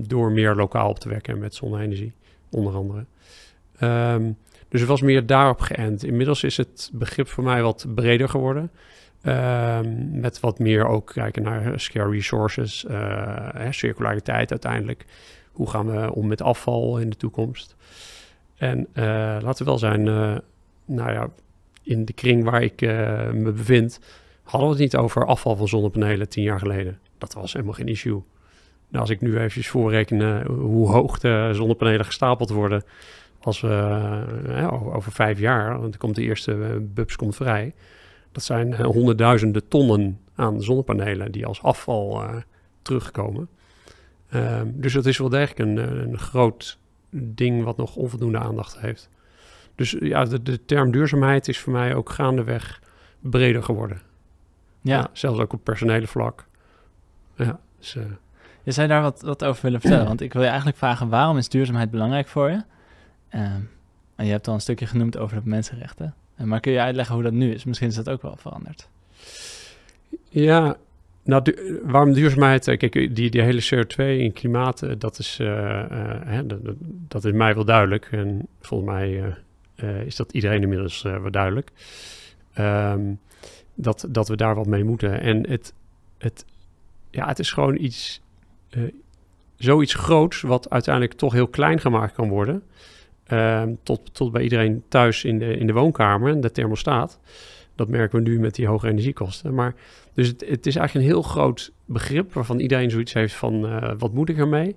Door 0.07 0.31
meer 0.31 0.56
lokaal 0.56 0.89
op 0.89 1.00
te 1.00 1.09
wekken 1.09 1.39
met 1.39 1.56
zonne-energie, 1.56 2.13
onder 2.50 2.74
andere. 2.74 3.06
Um, 4.13 4.38
dus 4.69 4.80
het 4.80 4.89
was 4.89 5.01
meer 5.01 5.25
daarop 5.25 5.60
geënt. 5.60 6.04
Inmiddels 6.04 6.44
is 6.44 6.57
het 6.57 6.89
begrip 6.94 7.27
voor 7.27 7.44
mij 7.44 7.62
wat 7.62 7.86
breder 7.95 8.30
geworden. 8.30 8.71
met 10.12 10.39
wat 10.39 10.60
meer 10.60 10.88
ook 10.88 11.12
kijken 11.13 11.44
naar 11.44 11.80
scare 11.80 12.10
resources, 12.10 12.86
hè, 13.54 13.71
circulariteit 13.71 14.51
uiteindelijk. 14.51 15.06
Hoe 15.51 15.69
gaan 15.69 15.92
we 15.92 16.13
om 16.13 16.27
met 16.27 16.42
afval 16.42 16.98
in 16.98 17.10
de 17.10 17.16
toekomst? 17.16 17.75
En 18.60 18.88
uh, 18.94 19.04
laten 19.42 19.57
we 19.57 19.64
wel 19.64 19.78
zijn, 19.78 20.06
uh, 20.06 20.38
nou 20.85 21.11
ja, 21.11 21.30
in 21.83 22.06
de 22.06 22.14
kring 22.14 22.44
waar 22.44 22.61
ik 22.61 22.81
uh, 22.81 22.90
me 23.31 23.52
bevind, 23.52 23.99
hadden 24.44 24.69
we 24.69 24.76
het 24.76 24.83
niet 24.83 24.95
over 24.95 25.26
afval 25.26 25.56
van 25.56 25.68
zonnepanelen 25.68 26.30
tien 26.30 26.44
jaar 26.44 26.59
geleden. 26.59 26.99
Dat 27.18 27.33
was 27.33 27.54
helemaal 27.54 27.73
geen 27.73 27.88
issue. 27.88 28.23
Nou, 28.88 29.02
als 29.02 29.09
ik 29.09 29.21
nu 29.21 29.40
even 29.40 29.64
voorreken 29.64 30.45
hoe 30.45 30.88
hoog 30.88 31.19
de 31.19 31.49
zonnepanelen 31.54 32.06
gestapeld 32.06 32.49
worden, 32.49 32.83
als 33.42 33.62
we 33.62 34.69
over 34.94 35.12
vijf 35.12 35.40
jaar, 35.40 35.80
want 35.80 35.98
komt 35.98 36.16
de 36.16 36.22
eerste 36.22 36.81
bubs 36.94 37.16
komt 37.16 37.36
vrij. 37.36 37.74
Dat 38.31 38.44
zijn 38.44 38.84
honderdduizenden 38.84 39.68
tonnen 39.68 40.19
aan 40.36 40.62
zonnepanelen 40.62 41.31
die 41.31 41.46
als 41.46 41.62
afval 41.62 42.24
terugkomen. 42.81 43.50
Ehm, 44.30 44.68
dus 44.74 44.94
dat 44.94 45.06
is 45.06 45.18
wel 45.18 45.30
degelijk 45.30 45.60
een, 45.60 45.78
een 45.78 46.18
groot 46.18 46.78
ding 47.10 47.64
wat 47.64 47.78
nog 47.78 47.96
onvoldoende 47.96 48.40
aandacht 48.40 48.80
heeft. 48.80 49.10
Dus 49.76 49.96
ja, 50.00 50.26
de, 50.26 50.42
de 50.44 50.66
term 50.66 50.92
duurzaamheid 50.92 51.48
is 51.48 51.60
voor 51.60 51.74
mij 51.74 51.96
ook 51.96 52.10
gaandeweg 52.10 52.81
breder 53.19 53.64
geworden. 53.64 54.02
Ja. 54.81 54.98
ja 54.98 55.10
zelfs 55.14 55.40
ook 55.40 55.54
op 55.54 55.64
personele 55.64 56.08
vlak. 56.08 56.46
Ja, 57.36 57.60
dus. 57.78 57.98
Je 58.64 58.72
zou 58.72 58.88
daar 58.88 59.02
wat, 59.02 59.22
wat 59.22 59.44
over 59.44 59.62
willen 59.62 59.81
vertellen, 59.81 60.06
want 60.06 60.22
ik 60.22 60.34
wil 60.34 60.42
je 60.42 60.48
eigenlijk 60.48 60.78
vragen, 60.78 61.10
waarom 61.10 61.38
is 61.38 61.50
duurzaamheid 61.50 61.92
belangrijk 61.92 62.28
voor 62.28 62.50
je? 62.50 62.62
Uh, 63.36 63.42
en 64.16 64.26
je 64.26 64.31
hebt 64.31 64.48
al 64.48 64.54
een 64.54 64.62
stukje 64.62 64.86
genoemd 64.86 65.18
over 65.18 65.44
de 65.44 65.50
mensenrechten. 65.50 66.14
Maar 66.36 66.59
kun 66.59 66.71
je 66.71 66.80
uitleggen 66.80 67.16
hoe 67.16 67.24
dat 67.24 67.33
nu 67.33 67.54
is? 67.54 67.64
Misschien 67.64 67.88
is 67.88 67.95
dat 67.95 68.09
ook 68.09 68.21
wel 68.21 68.36
veranderd. 68.36 68.90
Ja, 70.30 70.78
nou, 71.24 71.56
waarom 71.83 72.14
duurzaamheid? 72.14 72.68
Eh, 72.68 72.78
kijk, 72.78 73.16
die, 73.16 73.30
die 73.30 73.42
hele 73.42 73.64
CO2 73.64 73.95
in 73.98 74.33
klimaat, 74.33 74.81
eh, 74.81 74.92
dat 74.98 75.19
is, 75.19 75.40
uh, 75.42 75.83
hè, 76.26 76.45
dat, 76.45 76.59
dat, 77.07 77.26
is 77.26 77.31
mij 77.31 77.56
wel 77.56 77.66
duidelijk. 77.66 78.07
En 78.12 78.48
volgens 78.62 78.90
mij 78.90 79.36
is 80.06 80.16
dat 80.16 80.31
iedereen 80.31 80.62
inmiddels 80.62 81.02
wel 81.02 81.31
duidelijk. 81.31 81.71
Um, 82.59 83.19
dat, 83.76 84.06
dat 84.09 84.28
we 84.28 84.36
daar 84.36 84.56
wat 84.56 84.66
mee 84.66 84.83
moeten. 84.83 85.21
En 85.21 85.50
het, 85.50 85.74
het, 86.18 86.45
ja, 87.09 87.28
het 87.28 87.40
is 87.40 87.52
gewoon 87.52 87.78
iets, 87.78 88.21
zoiets 89.57 89.94
groots, 89.94 90.42
wat 90.42 90.69
uiteindelijk 90.69 91.14
toch 91.14 91.33
heel 91.33 91.48
klein 91.48 91.80
gemaakt 91.80 92.14
kan 92.14 92.30
worden. 92.30 92.64
Um, 93.31 93.78
tot, 93.83 94.14
tot 94.14 94.31
bij 94.31 94.42
iedereen 94.42 94.83
thuis 94.88 95.24
in 95.24 95.40
de, 95.40 95.57
in 95.57 95.68
de 95.68 95.74
woonkamer, 95.74 96.42
de 96.42 96.52
thermostaat. 96.52 97.19
Dat 97.76 97.88
merken 97.88 98.24
we 98.24 98.30
nu 98.30 98.40
met 98.40 98.56
die 98.56 98.68
hoge 98.68 98.88
energiekosten. 98.88 99.54
Maar 99.54 99.76
dus 100.14 100.28
het, 100.28 100.45
het 100.48 100.66
is 100.66 100.76
eigenlijk 100.76 101.07
een 101.07 101.14
heel 101.14 101.21
groot 101.21 101.71
begrip 101.86 102.33
waarvan 102.33 102.59
iedereen 102.59 102.90
zoiets 102.90 103.14
heeft 103.14 103.33
van 103.33 103.66
uh, 103.66 103.92
wat 103.98 104.14
moet 104.14 104.30
ik 104.30 104.38
ermee? 104.38 104.76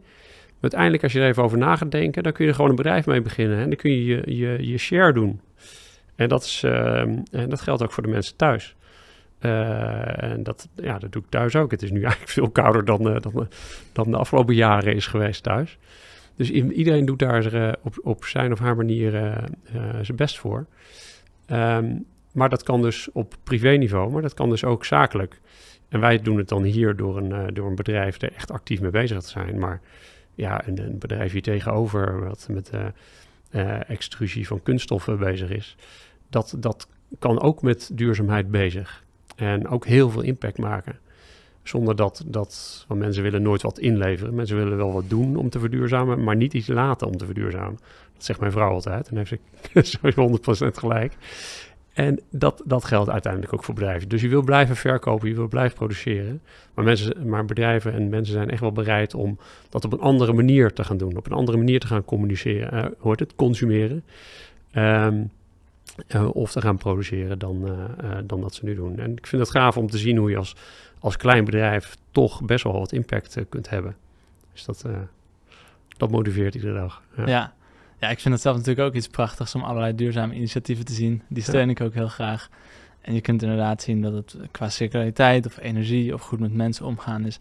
Uiteindelijk, 0.60 1.02
als 1.02 1.12
je 1.12 1.20
er 1.20 1.28
even 1.28 1.42
over 1.42 1.58
na 1.58 1.76
gaat 1.76 1.90
denken, 1.90 2.22
dan 2.22 2.32
kun 2.32 2.44
je 2.44 2.50
er 2.50 2.56
gewoon 2.56 2.70
een 2.70 2.76
bedrijf 2.76 3.06
mee 3.06 3.22
beginnen. 3.22 3.58
En 3.58 3.68
dan 3.68 3.76
kun 3.76 3.90
je 3.90 4.04
je, 4.04 4.36
je, 4.36 4.68
je 4.68 4.78
share 4.78 5.12
doen. 5.12 5.40
En 6.14 6.28
dat, 6.28 6.42
is, 6.42 6.62
uh, 6.64 7.00
en 7.00 7.48
dat 7.48 7.60
geldt 7.60 7.82
ook 7.82 7.92
voor 7.92 8.02
de 8.02 8.08
mensen 8.08 8.36
thuis. 8.36 8.74
Uh, 9.40 10.22
en 10.22 10.42
dat, 10.42 10.68
ja, 10.74 10.98
dat 10.98 11.12
doe 11.12 11.22
ik 11.22 11.28
thuis 11.28 11.56
ook. 11.56 11.70
Het 11.70 11.82
is 11.82 11.90
nu 11.90 12.02
eigenlijk 12.04 12.32
veel 12.32 12.50
kouder 12.50 12.80
uh, 12.80 13.16
dan, 13.20 13.48
dan 13.92 14.10
de 14.10 14.16
afgelopen 14.16 14.54
jaren 14.54 14.94
is 14.94 15.06
geweest 15.06 15.42
thuis. 15.42 15.78
Dus 16.42 16.50
iedereen 16.50 17.04
doet 17.04 17.18
daar 17.18 17.54
uh, 17.54 17.72
op, 17.82 17.98
op 18.02 18.24
zijn 18.24 18.52
of 18.52 18.58
haar 18.58 18.76
manier 18.76 19.10
zijn 20.02 20.16
best 20.16 20.38
voor. 20.38 20.66
Um, 21.50 22.04
maar 22.32 22.48
dat 22.48 22.62
kan 22.62 22.82
dus 22.82 23.08
op 23.12 23.34
privéniveau, 23.42 24.10
maar 24.10 24.22
dat 24.22 24.34
kan 24.34 24.48
dus 24.48 24.64
ook 24.64 24.84
zakelijk. 24.84 25.40
En 25.88 26.00
wij 26.00 26.18
doen 26.18 26.36
het 26.36 26.48
dan 26.48 26.62
hier 26.62 26.96
door 26.96 27.16
een, 27.16 27.54
door 27.54 27.68
een 27.68 27.74
bedrijf 27.74 28.22
er 28.22 28.32
echt 28.32 28.50
actief 28.50 28.80
mee 28.80 28.90
bezig 28.90 29.20
te 29.20 29.28
zijn. 29.28 29.58
Maar 29.58 29.80
ja, 30.34 30.68
een, 30.68 30.78
een 30.78 30.98
bedrijf 30.98 31.32
hier 31.32 31.42
tegenover, 31.42 32.24
wat 32.24 32.48
met 32.50 32.70
extrusie 33.86 34.46
van 34.46 34.62
kunststoffen 34.62 35.18
bezig 35.18 35.50
is, 35.50 35.76
dat, 36.30 36.54
dat 36.58 36.88
kan 37.18 37.40
ook 37.40 37.62
met 37.62 37.90
duurzaamheid 37.92 38.50
bezig. 38.50 39.04
En 39.36 39.68
ook 39.68 39.86
heel 39.86 40.10
veel 40.10 40.22
impact 40.22 40.58
maken. 40.58 40.98
Zonder 41.62 41.96
dat, 41.96 42.24
dat 42.26 42.86
mensen 42.88 43.22
willen 43.22 43.42
nooit 43.42 43.62
wat 43.62 43.78
inleveren. 43.78 44.34
Mensen 44.34 44.56
willen 44.56 44.76
wel 44.76 44.92
wat 44.92 45.08
doen 45.08 45.36
om 45.36 45.50
te 45.50 45.58
verduurzamen, 45.58 46.24
maar 46.24 46.36
niet 46.36 46.54
iets 46.54 46.66
laten 46.66 47.06
om 47.06 47.16
te 47.16 47.24
verduurzamen. 47.24 47.78
Dat 48.14 48.24
zegt 48.24 48.40
mijn 48.40 48.52
vrouw 48.52 48.70
altijd 48.70 49.08
en 49.08 49.16
heeft 49.16 49.28
ze 49.72 49.98
sowieso 49.98 50.38
100% 50.68 50.74
gelijk. 50.74 51.16
En 51.92 52.20
dat, 52.30 52.62
dat 52.64 52.84
geldt 52.84 53.10
uiteindelijk 53.10 53.52
ook 53.52 53.64
voor 53.64 53.74
bedrijven. 53.74 54.08
Dus 54.08 54.20
je 54.20 54.28
wil 54.28 54.42
blijven 54.42 54.76
verkopen, 54.76 55.28
je 55.28 55.34
wil 55.34 55.48
blijven 55.48 55.76
produceren. 55.76 56.42
Maar, 56.74 56.84
mensen, 56.84 57.28
maar 57.28 57.44
bedrijven 57.44 57.92
en 57.92 58.08
mensen 58.08 58.34
zijn 58.34 58.50
echt 58.50 58.60
wel 58.60 58.72
bereid 58.72 59.14
om 59.14 59.38
dat 59.68 59.84
op 59.84 59.92
een 59.92 60.00
andere 60.00 60.32
manier 60.32 60.72
te 60.72 60.84
gaan 60.84 60.96
doen. 60.96 61.16
Op 61.16 61.26
een 61.26 61.32
andere 61.32 61.58
manier 61.58 61.80
te 61.80 61.86
gaan 61.86 62.04
communiceren. 62.04 62.74
Uh, 62.74 62.84
hoort 62.98 63.20
het? 63.20 63.34
Consumeren. 63.34 64.04
Um, 64.74 65.30
uh, 66.08 66.34
of 66.34 66.52
te 66.52 66.60
gaan 66.60 66.76
produceren 66.76 67.38
dan, 67.38 67.62
uh, 67.64 67.70
uh, 67.70 68.18
dan 68.24 68.40
dat 68.40 68.54
ze 68.54 68.64
nu 68.64 68.74
doen. 68.74 68.98
En 68.98 69.12
ik 69.16 69.26
vind 69.26 69.42
het 69.42 69.50
gaaf 69.50 69.76
om 69.76 69.90
te 69.90 69.98
zien 69.98 70.16
hoe 70.16 70.30
je 70.30 70.36
als, 70.36 70.56
als 70.98 71.16
klein 71.16 71.44
bedrijf 71.44 71.96
toch 72.10 72.44
best 72.44 72.64
wel 72.64 72.72
wat 72.72 72.92
impact 72.92 73.36
kunt 73.48 73.68
hebben. 73.68 73.96
Dus 74.52 74.64
dat, 74.64 74.86
dat 75.96 76.10
motiveert 76.10 76.54
iedere 76.54 76.74
dag. 76.74 77.02
Ja. 77.16 77.26
ja. 77.26 77.52
Ja. 77.98 78.08
ik 78.08 78.20
vind 78.20 78.34
het 78.34 78.42
zelf 78.42 78.56
natuurlijk 78.56 78.86
ook 78.88 78.94
iets 78.94 79.08
prachtigs 79.08 79.54
om 79.54 79.62
allerlei 79.62 79.94
duurzame 79.94 80.34
initiatieven 80.34 80.84
te 80.84 80.92
zien. 80.92 81.22
Die 81.28 81.42
steun 81.42 81.70
ik 81.70 81.80
ook 81.80 81.94
heel 81.94 82.08
graag. 82.08 82.48
En 83.00 83.14
je 83.14 83.20
kunt 83.20 83.42
inderdaad 83.42 83.82
zien 83.82 84.02
dat 84.02 84.12
het 84.12 84.36
qua 84.50 84.68
circulariteit 84.68 85.46
of 85.46 85.58
energie 85.58 86.14
of 86.14 86.22
goed 86.22 86.40
met 86.40 86.54
mensen 86.54 86.86
omgaan 86.86 87.26
is. 87.26 87.38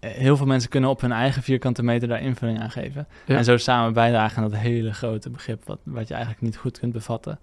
Heel 0.00 0.36
veel 0.36 0.46
mensen 0.46 0.70
kunnen 0.70 0.90
op 0.90 1.00
hun 1.00 1.12
eigen 1.12 1.42
vierkante 1.42 1.82
meter 1.82 2.08
daar 2.08 2.20
invulling 2.20 2.60
aan 2.60 2.70
geven. 2.70 3.06
Ja. 3.24 3.36
En 3.36 3.44
zo 3.44 3.56
samen 3.56 3.92
bijdragen 3.92 4.42
aan 4.42 4.50
dat 4.50 4.58
hele 4.58 4.92
grote 4.92 5.30
begrip, 5.30 5.64
wat, 5.64 5.78
wat 5.82 6.08
je 6.08 6.14
eigenlijk 6.14 6.42
niet 6.42 6.56
goed 6.56 6.78
kunt 6.78 6.92
bevatten. 6.92 7.38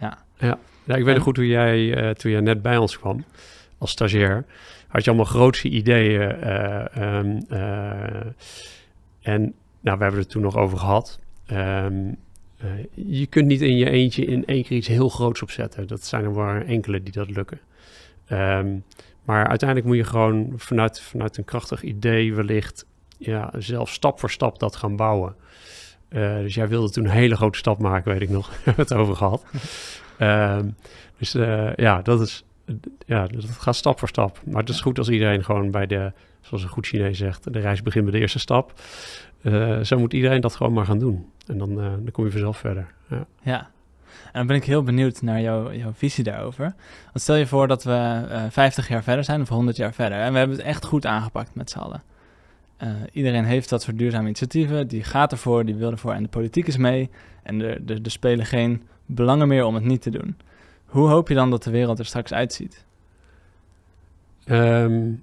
Ja, 0.00 0.18
ja. 0.38 0.58
ja 0.84 0.94
ik 0.94 1.04
weet 1.04 1.14
nog 1.14 1.24
goed 1.24 1.36
hoe 1.36 1.46
jij, 1.46 2.04
uh, 2.04 2.10
toen 2.10 2.30
jij 2.30 2.40
net 2.40 2.62
bij 2.62 2.76
ons 2.76 2.98
kwam 2.98 3.24
als 3.78 3.90
stagiair, 3.90 4.44
had 4.88 5.04
je 5.04 5.10
allemaal 5.10 5.30
grootse 5.30 5.68
ideeën. 5.68 6.44
Uh, 6.44 6.84
um, 7.18 7.44
uh, 7.50 8.26
en 9.20 9.54
nou, 9.80 9.98
we 9.98 10.02
hebben 10.02 10.20
het 10.20 10.30
toen 10.30 10.42
nog 10.42 10.56
over 10.56 10.78
gehad. 10.78 11.20
Um, 11.52 12.16
je 12.94 13.26
kunt 13.26 13.46
niet 13.46 13.62
in 13.62 13.76
je 13.76 13.90
eentje 13.90 14.24
in 14.24 14.46
één 14.46 14.64
keer 14.64 14.76
iets 14.76 14.88
heel 14.88 15.08
groots 15.08 15.42
opzetten. 15.42 15.86
Dat 15.86 16.04
zijn 16.04 16.24
er 16.24 16.30
maar 16.30 16.66
enkele 16.66 17.02
die 17.02 17.12
dat 17.12 17.30
lukken. 17.30 17.60
Um, 18.30 18.84
maar 19.24 19.46
uiteindelijk 19.48 19.88
moet 19.88 19.96
je 19.96 20.04
gewoon 20.04 20.52
vanuit, 20.56 21.00
vanuit 21.00 21.36
een 21.36 21.44
krachtig 21.44 21.82
idee 21.82 22.34
wellicht 22.34 22.86
ja, 23.18 23.52
zelf 23.58 23.90
stap 23.90 24.20
voor 24.20 24.30
stap 24.30 24.58
dat 24.58 24.76
gaan 24.76 24.96
bouwen. 24.96 25.34
Uh, 26.10 26.36
dus 26.36 26.54
jij 26.54 26.68
wilde 26.68 26.90
toen 26.90 27.04
een 27.04 27.10
hele 27.10 27.36
grote 27.36 27.58
stap 27.58 27.78
maken, 27.78 28.12
weet 28.12 28.22
ik 28.22 28.30
nog. 28.30 28.48
We 28.50 28.56
hebben 28.64 28.84
het 28.84 28.94
over 28.94 29.16
gehad. 29.16 29.44
um, 30.20 30.76
dus 31.18 31.34
uh, 31.34 31.74
ja, 31.74 32.02
dat 32.02 32.20
is. 32.20 32.44
Ja, 33.06 33.26
dat 33.26 33.44
gaat 33.50 33.76
stap 33.76 33.98
voor 33.98 34.08
stap. 34.08 34.40
Maar 34.44 34.60
het 34.60 34.68
is 34.68 34.80
goed 34.80 34.98
als 34.98 35.08
iedereen 35.08 35.44
gewoon 35.44 35.70
bij 35.70 35.86
de, 35.86 36.12
zoals 36.40 36.62
een 36.62 36.68
goed 36.68 36.86
Chinees 36.86 37.18
zegt, 37.18 37.52
de 37.52 37.58
reis 37.58 37.82
begint 37.82 38.04
bij 38.04 38.14
de 38.14 38.20
eerste 38.20 38.38
stap. 38.38 38.72
Uh, 39.42 39.80
zo 39.80 39.98
moet 39.98 40.12
iedereen 40.12 40.40
dat 40.40 40.54
gewoon 40.54 40.72
maar 40.72 40.84
gaan 40.84 40.98
doen. 40.98 41.30
En 41.46 41.58
dan, 41.58 41.74
dan 41.74 42.10
kom 42.12 42.24
je 42.24 42.30
vanzelf 42.30 42.58
verder. 42.58 42.86
Ja. 43.08 43.26
ja. 43.42 43.70
En 44.24 44.32
dan 44.32 44.46
ben 44.46 44.56
ik 44.56 44.64
heel 44.64 44.82
benieuwd 44.82 45.22
naar 45.22 45.40
jouw, 45.40 45.72
jouw 45.72 45.92
visie 45.92 46.24
daarover. 46.24 46.74
Want 47.04 47.20
stel 47.20 47.34
je 47.34 47.46
voor 47.46 47.68
dat 47.68 47.84
we 47.84 48.24
50 48.50 48.88
jaar 48.88 49.02
verder 49.02 49.24
zijn 49.24 49.40
of 49.40 49.48
100 49.48 49.76
jaar 49.76 49.94
verder. 49.94 50.18
En 50.18 50.32
we 50.32 50.38
hebben 50.38 50.56
het 50.56 50.66
echt 50.66 50.84
goed 50.84 51.06
aangepakt 51.06 51.54
met 51.54 51.70
z'n 51.70 51.78
allen. 51.78 52.02
Uh, 52.82 52.88
iedereen 53.12 53.44
heeft 53.44 53.68
dat 53.68 53.82
soort 53.82 53.98
duurzame 53.98 54.24
initiatieven, 54.24 54.88
die 54.88 55.02
gaat 55.02 55.32
ervoor, 55.32 55.64
die 55.64 55.74
wil 55.74 55.90
ervoor 55.90 56.12
en 56.12 56.22
de 56.22 56.28
politiek 56.28 56.66
is 56.66 56.76
mee. 56.76 57.10
En 57.42 57.60
er, 57.60 58.02
er, 58.02 58.10
spelen 58.10 58.46
geen 58.46 58.82
belangen 59.06 59.48
meer 59.48 59.64
om 59.64 59.74
het 59.74 59.84
niet 59.84 60.02
te 60.02 60.10
doen. 60.10 60.36
Hoe 60.86 61.08
hoop 61.08 61.28
je 61.28 61.34
dan 61.34 61.50
dat 61.50 61.62
de 61.62 61.70
wereld 61.70 61.98
er 61.98 62.04
straks 62.04 62.32
uitziet? 62.32 62.84
Um, 64.46 65.22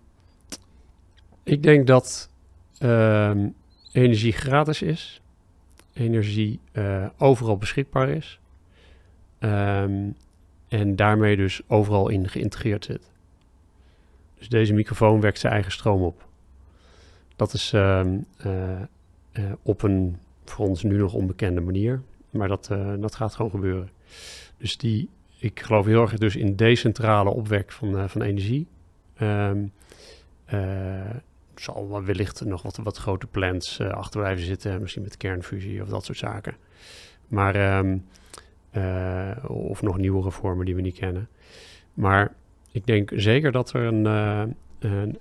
ik 1.44 1.64
denk 1.64 1.88
dat 1.88 2.30
um, 2.80 3.56
energie 3.92 4.32
gratis 4.32 4.82
is, 4.82 5.22
energie 5.94 6.60
uh, 6.74 7.06
overal 7.18 7.58
beschikbaar 7.58 8.10
is 8.10 8.40
um, 9.40 10.16
en 10.68 10.96
daarmee 10.96 11.36
dus 11.36 11.62
overal 11.68 12.10
in 12.10 12.30
geïntegreerd 12.30 12.86
zit. 12.86 13.12
Dus 14.38 14.50
deze 14.50 14.74
microfoon 14.74 15.22
werkt 15.22 15.40
zijn 15.40 15.54
eigen 15.54 15.72
stroom 15.72 16.02
op. 16.02 16.28
Dat 17.44 17.54
is 17.54 17.74
uh, 17.74 18.02
uh, 18.46 18.82
op 19.62 19.82
een 19.82 20.18
voor 20.46 20.68
ons 20.68 20.84
nu 20.84 20.98
nog 20.98 21.14
onbekende 21.14 21.62
manier. 21.62 22.02
Maar 22.30 22.48
dat, 22.48 22.70
uh, 22.72 22.94
dat 23.00 23.16
gaat 23.16 23.36
gewoon 23.36 23.52
gebeuren. 23.52 23.90
Dus 24.58 24.78
die, 24.78 25.10
ik 25.38 25.60
geloof 25.60 25.86
heel 25.86 26.02
erg 26.02 26.18
dus 26.18 26.36
in 26.36 26.56
decentrale 26.56 27.30
opwek 27.30 27.72
van, 27.72 28.10
van 28.10 28.22
energie. 28.22 28.68
Um, 29.22 29.72
zal 31.56 32.04
wellicht 32.04 32.46
nog 32.46 32.62
wat, 32.62 32.78
wat 32.78 32.98
grote 32.98 33.28
plants 33.28 33.80
achter 33.82 34.20
blijven 34.20 34.46
zitten. 34.46 34.82
Misschien 34.82 35.04
met 35.04 35.18
kernfusie 35.18 35.82
of 35.82 35.90
dat 35.90 36.06
soort 36.06 36.18
zaken. 36.18 36.56
Maar, 37.28 37.78
um, 37.78 38.06
of 39.48 39.82
nog 39.82 39.98
nieuwere 39.98 40.32
vormen 40.32 40.66
die 40.66 40.76
we 40.76 40.82
niet 40.82 40.98
kennen. 40.98 41.28
Maar 41.94 42.34
ik 42.72 42.86
denk 42.86 43.12
zeker 43.16 43.52
dat 43.52 43.74
er 43.74 43.82
een, 43.82 44.06
een 44.06 45.10
uh, 45.10 45.14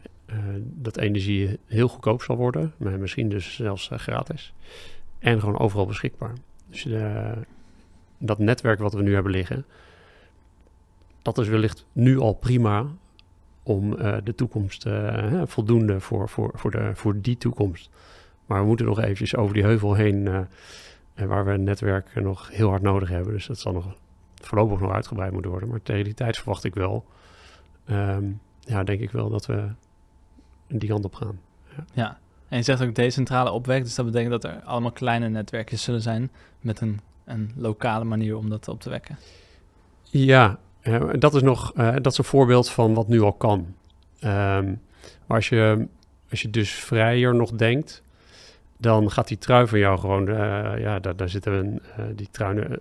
dat 0.63 0.97
energie 0.97 1.59
heel 1.67 1.89
goedkoop 1.89 2.23
zal 2.23 2.37
worden, 2.37 2.73
maar 2.77 2.99
misschien 2.99 3.29
dus 3.29 3.57
zelfs 3.57 3.91
uh, 3.91 3.99
gratis. 3.99 4.55
En 5.19 5.41
gewoon 5.41 5.59
overal 5.59 5.87
beschikbaar. 5.87 6.33
Dus 6.69 6.85
uh, 6.85 7.33
dat 8.19 8.39
netwerk 8.39 8.79
wat 8.79 8.93
we 8.93 9.03
nu 9.03 9.15
hebben 9.15 9.33
liggen, 9.33 9.65
dat 11.23 11.39
is 11.39 11.49
wellicht 11.49 11.87
nu 11.93 12.19
al 12.19 12.33
prima 12.33 12.87
om 13.63 13.91
de 14.25 14.35
toekomst 14.37 14.87
voldoende 15.45 16.01
voor, 16.01 16.29
voor, 16.29 16.51
voor, 16.55 16.71
de, 16.71 16.91
voor 16.95 17.21
die 17.21 17.37
toekomst. 17.37 17.91
Maar 18.47 18.61
we 18.61 18.67
moeten 18.67 18.87
nog 18.87 19.01
eventjes 19.01 19.37
over 19.37 19.55
die 19.55 19.63
heuvel 19.63 19.95
heen, 19.95 20.49
waar 21.15 21.45
we 21.45 21.53
een 21.53 21.63
netwerk 21.63 22.15
nog 22.15 22.51
heel 22.51 22.69
hard 22.69 22.83
nodig 22.83 23.09
hebben. 23.09 23.33
Dus 23.33 23.47
dat 23.47 23.59
zal 23.59 23.73
nog 23.73 23.97
voorlopig 24.35 24.81
nog 24.81 24.93
uitgebreid 24.93 25.33
moeten 25.33 25.51
worden. 25.51 25.69
Maar 25.69 25.83
tegen 25.83 26.05
die 26.05 26.15
tijd 26.15 26.37
verwacht 26.37 26.65
ik 26.65 26.75
wel, 26.75 27.05
um, 27.91 28.41
ja, 28.61 28.85
denk 28.85 29.01
ik 29.01 29.11
wel 29.11 29.29
dat 29.29 29.47
we 29.47 29.69
die 30.79 30.89
kant 30.89 31.05
op 31.05 31.15
gaan. 31.15 31.41
Ja. 31.77 31.85
ja. 31.93 32.19
En 32.49 32.59
je 32.59 32.65
zegt 32.65 32.83
ook 32.83 32.95
decentrale 32.95 33.51
opwek, 33.51 33.83
dus 33.83 33.95
dat 33.95 34.07
betekent 34.07 34.31
dat 34.31 34.45
er 34.45 34.61
allemaal 34.65 34.93
kleine 34.93 35.29
netwerkjes 35.29 35.83
zullen 35.83 36.03
zijn 36.03 36.31
met 36.61 36.81
een, 36.81 37.01
een 37.25 37.53
lokale 37.57 38.05
manier 38.05 38.37
om 38.37 38.49
dat 38.49 38.69
op 38.69 38.81
te 38.81 38.91
wekken. 38.91 39.19
Ja, 40.03 40.59
uh, 40.83 41.11
dat 41.19 41.35
is 41.35 41.43
nog 41.43 41.73
uh, 41.77 41.95
dat 41.95 42.13
is 42.13 42.19
een 42.19 42.25
voorbeeld 42.25 42.71
van 42.71 42.95
wat 42.95 43.09
nu 43.09 43.21
al 43.21 43.33
kan. 43.33 43.59
Um, 44.25 44.81
maar 45.27 45.37
als 45.37 45.49
je, 45.49 45.87
als 46.31 46.43
je 46.43 46.51
dus 46.51 46.71
vrijer 46.71 47.35
nog 47.35 47.51
denkt, 47.51 48.03
dan 48.77 49.11
gaat 49.11 49.29
die 49.29 49.39
trui 49.39 49.67
van 49.67 49.79
jou 49.79 49.99
gewoon, 49.99 50.29
uh, 50.29 50.35
ja, 50.79 50.99
daar, 50.99 51.17
daar 51.17 51.29
zitten 51.29 51.53
we, 51.53 52.15
die 52.15 52.29
trui, 52.31 52.79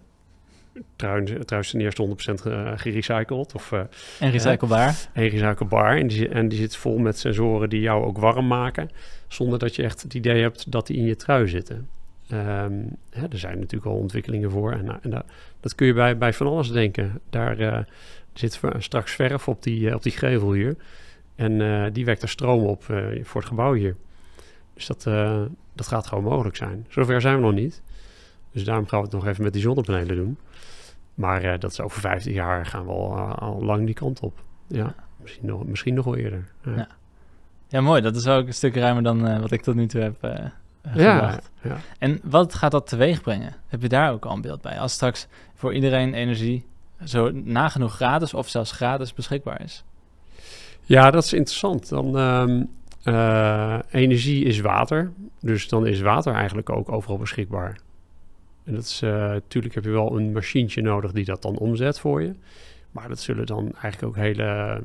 trouwens 0.96 1.72
ten 1.72 1.82
eerste 1.82 2.02
100% 2.42 2.46
eh, 2.46 2.72
gerecycled. 2.76 3.54
Of, 3.56 3.72
uh, 3.72 3.80
en 4.20 4.32
recyclebaar. 4.32 5.10
en 5.14 5.28
recyclebaar. 5.28 5.98
En 5.98 6.08
die, 6.08 6.30
en 6.30 6.48
die 6.48 6.60
zit 6.60 6.76
vol 6.76 6.98
met 6.98 7.20
sensoren 7.20 7.70
die 7.70 7.82
jou 7.82 8.06
ook 8.06 8.18
warm 8.18 8.48
maken. 8.48 8.90
Zonder 9.28 9.60
dat 9.60 9.76
je 9.76 9.84
echt 9.84 10.02
het 10.02 10.14
idee 10.14 10.42
hebt 10.42 10.72
dat 10.72 10.88
die 10.88 10.98
in 10.98 11.06
je 11.06 11.16
trui 11.16 11.48
zitten. 11.48 11.90
Um, 12.32 12.98
hè, 13.10 13.28
er 13.30 13.38
zijn 13.38 13.60
natuurlijk 13.60 13.92
al 13.92 13.98
ontwikkelingen 13.98 14.52
voor. 14.52 14.72
En, 14.72 15.02
en 15.02 15.10
dat, 15.10 15.26
dat 15.60 15.76
kun 15.76 15.88
je 15.88 15.94
bij, 15.94 16.18
bij 16.18 16.34
van 16.34 16.48
alles 16.48 16.72
denken. 16.72 17.20
Daar 17.30 17.60
uh, 17.60 17.78
zit 18.34 18.60
straks 18.78 19.12
verf 19.12 19.48
op 19.48 19.64
die, 19.64 19.96
op 19.96 20.04
die 20.04 20.12
gevel 20.12 20.54
hier. 20.54 20.76
En 21.36 21.94
die 21.94 22.06
wekt 22.06 22.22
er 22.22 22.30
stroom 22.30 22.64
op 22.64 22.84
voor 23.22 23.42
het 23.42 23.50
gebouw 23.50 23.74
hier. 23.74 23.96
Dus 24.74 24.86
dat, 24.86 25.04
dat 25.74 25.88
gaat 25.88 26.08
gewoon 26.08 26.24
mogelijk 26.24 26.56
zijn. 26.56 26.86
Zover 26.90 27.22
zijn 27.22 27.36
we 27.36 27.42
nog 27.42 27.54
niet. 27.54 27.82
Dus 28.52 28.64
daarom 28.64 28.88
gaan 28.88 29.00
we 29.00 29.06
het 29.06 29.14
nog 29.14 29.28
even 29.28 29.44
met 29.44 29.54
die 29.54 29.62
zonnepanelen 29.62 30.16
doen. 30.16 30.38
Maar 31.22 31.44
eh, 31.44 31.60
dat 31.60 31.72
is 31.72 31.80
over 31.80 32.02
50 32.02 32.34
jaar 32.34 32.66
gaan 32.66 32.86
we 32.86 32.92
al, 32.92 33.18
eh, 33.18 33.38
al 33.38 33.64
lang 33.64 33.86
die 33.86 33.96
kant 33.96 34.20
op. 34.20 34.44
Ja, 34.68 34.96
misschien 35.22 35.46
nog, 35.46 35.66
misschien 35.66 35.94
nog 35.94 36.06
wel 36.06 36.16
eerder. 36.16 36.48
Ja, 36.64 36.88
Ja. 37.68 37.82
Mooi. 37.82 38.02
Dat 38.02 38.16
is 38.16 38.28
ook 38.28 38.48
een 38.48 38.54
stuk 38.54 38.76
ruimer 38.76 39.04
dan 39.04 39.28
eh, 39.28 39.40
wat 39.40 39.52
ik 39.52 39.62
tot 39.62 39.76
nu 39.76 39.86
toe 39.86 40.02
heb 40.02 40.16
ja, 40.94 41.16
gedacht. 41.16 41.52
ja. 41.62 41.78
En 42.00 42.20
wat 42.24 42.54
gaat 42.54 42.72
dat 42.72 42.88
teweeg 42.88 43.22
brengen? 43.22 43.56
Heb 43.68 43.82
je 43.82 43.90
daar 43.90 44.12
ook 44.12 44.26
al 44.26 44.36
een 44.36 44.42
beeld 44.42 44.62
bij? 44.62 44.80
Als 44.80 44.94
straks 44.94 45.28
voor 45.54 45.74
iedereen 45.74 46.14
energie 46.14 46.66
zo 47.04 47.32
nagenoeg 47.32 47.96
gratis 47.96 48.34
of 48.34 48.48
zelfs 48.50 48.72
gratis 48.72 49.14
beschikbaar 49.14 49.62
is. 49.62 49.84
Ja, 50.82 51.12
dat 51.12 51.24
is 51.24 51.34
interessant. 51.34 51.90
Dan, 51.90 52.18
ehm, 52.18 52.64
eh, 53.04 53.80
energie 53.92 54.46
is 54.46 54.60
water. 54.60 55.12
Dus 55.40 55.68
dan 55.68 55.88
is 55.88 56.02
water 56.02 56.34
eigenlijk 56.34 56.70
ook 56.70 56.92
overal 56.92 57.18
beschikbaar. 57.18 57.78
En 58.64 58.74
dat 58.74 58.84
is, 58.84 59.02
eh, 59.02 59.12
natuurlijk 59.12 59.76
heb 59.76 59.84
je 59.84 59.90
wel 59.90 60.18
een 60.18 60.32
machientje 60.32 60.82
nodig 60.82 61.12
die 61.12 61.26
dat 61.26 61.42
dan 61.42 61.58
omzet 61.58 62.00
voor 62.00 62.22
je. 62.22 62.34
Maar 62.92 63.08
dat 63.08 63.20
zullen 63.20 63.46
dan 63.46 63.64
eigenlijk 63.64 64.04
ook 64.04 64.16
hele 64.16 64.82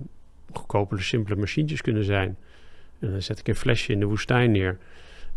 goedkope, 0.52 1.00
simpele 1.02 1.36
machientjes 1.36 1.80
kunnen 1.80 2.04
zijn. 2.04 2.36
En 2.98 3.10
dan 3.10 3.22
zet 3.22 3.38
ik 3.38 3.48
een 3.48 3.56
flesje 3.56 3.92
in 3.92 4.00
de 4.00 4.06
woestijn 4.06 4.50
neer. 4.50 4.78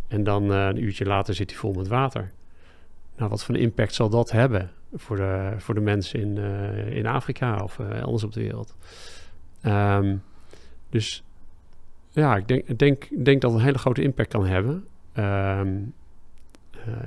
En 0.08 0.24
dan 0.24 0.54
eh, 0.54 0.66
een 0.66 0.84
uurtje 0.84 1.06
later 1.06 1.34
zit 1.34 1.50
hij 1.50 1.60
vol 1.60 1.74
met 1.74 1.88
water. 1.88 2.32
Nou, 3.18 3.30
wat 3.30 3.44
voor 3.44 3.56
een 3.56 3.62
impact 3.62 3.94
zal 3.94 4.10
dat 4.10 4.32
hebben 4.32 4.72
voor 4.94 5.16
de, 5.16 5.54
voor 5.58 5.74
de 5.74 5.82
mensen 5.82 6.20
in, 6.20 6.38
eh, 6.38 6.96
in 6.96 7.06
Afrika 7.06 7.64
of 7.64 7.80
elders 7.80 8.24
op 8.24 8.34
de 8.34 8.42
wereld? 8.42 8.76
Ehm, 9.62 10.16
dus 10.90 11.24
ja, 12.12 12.36
ik 12.36 12.48
denk, 12.48 12.80
denk, 12.80 13.26
denk 13.26 13.42
dat 13.42 13.52
het 13.52 13.60
een 13.60 13.66
hele 13.66 13.78
grote 13.78 14.02
impact 14.02 14.30
kan 14.30 14.46
hebben. 14.46 14.88
Ehm, 15.14 15.68
eh, 15.68 15.74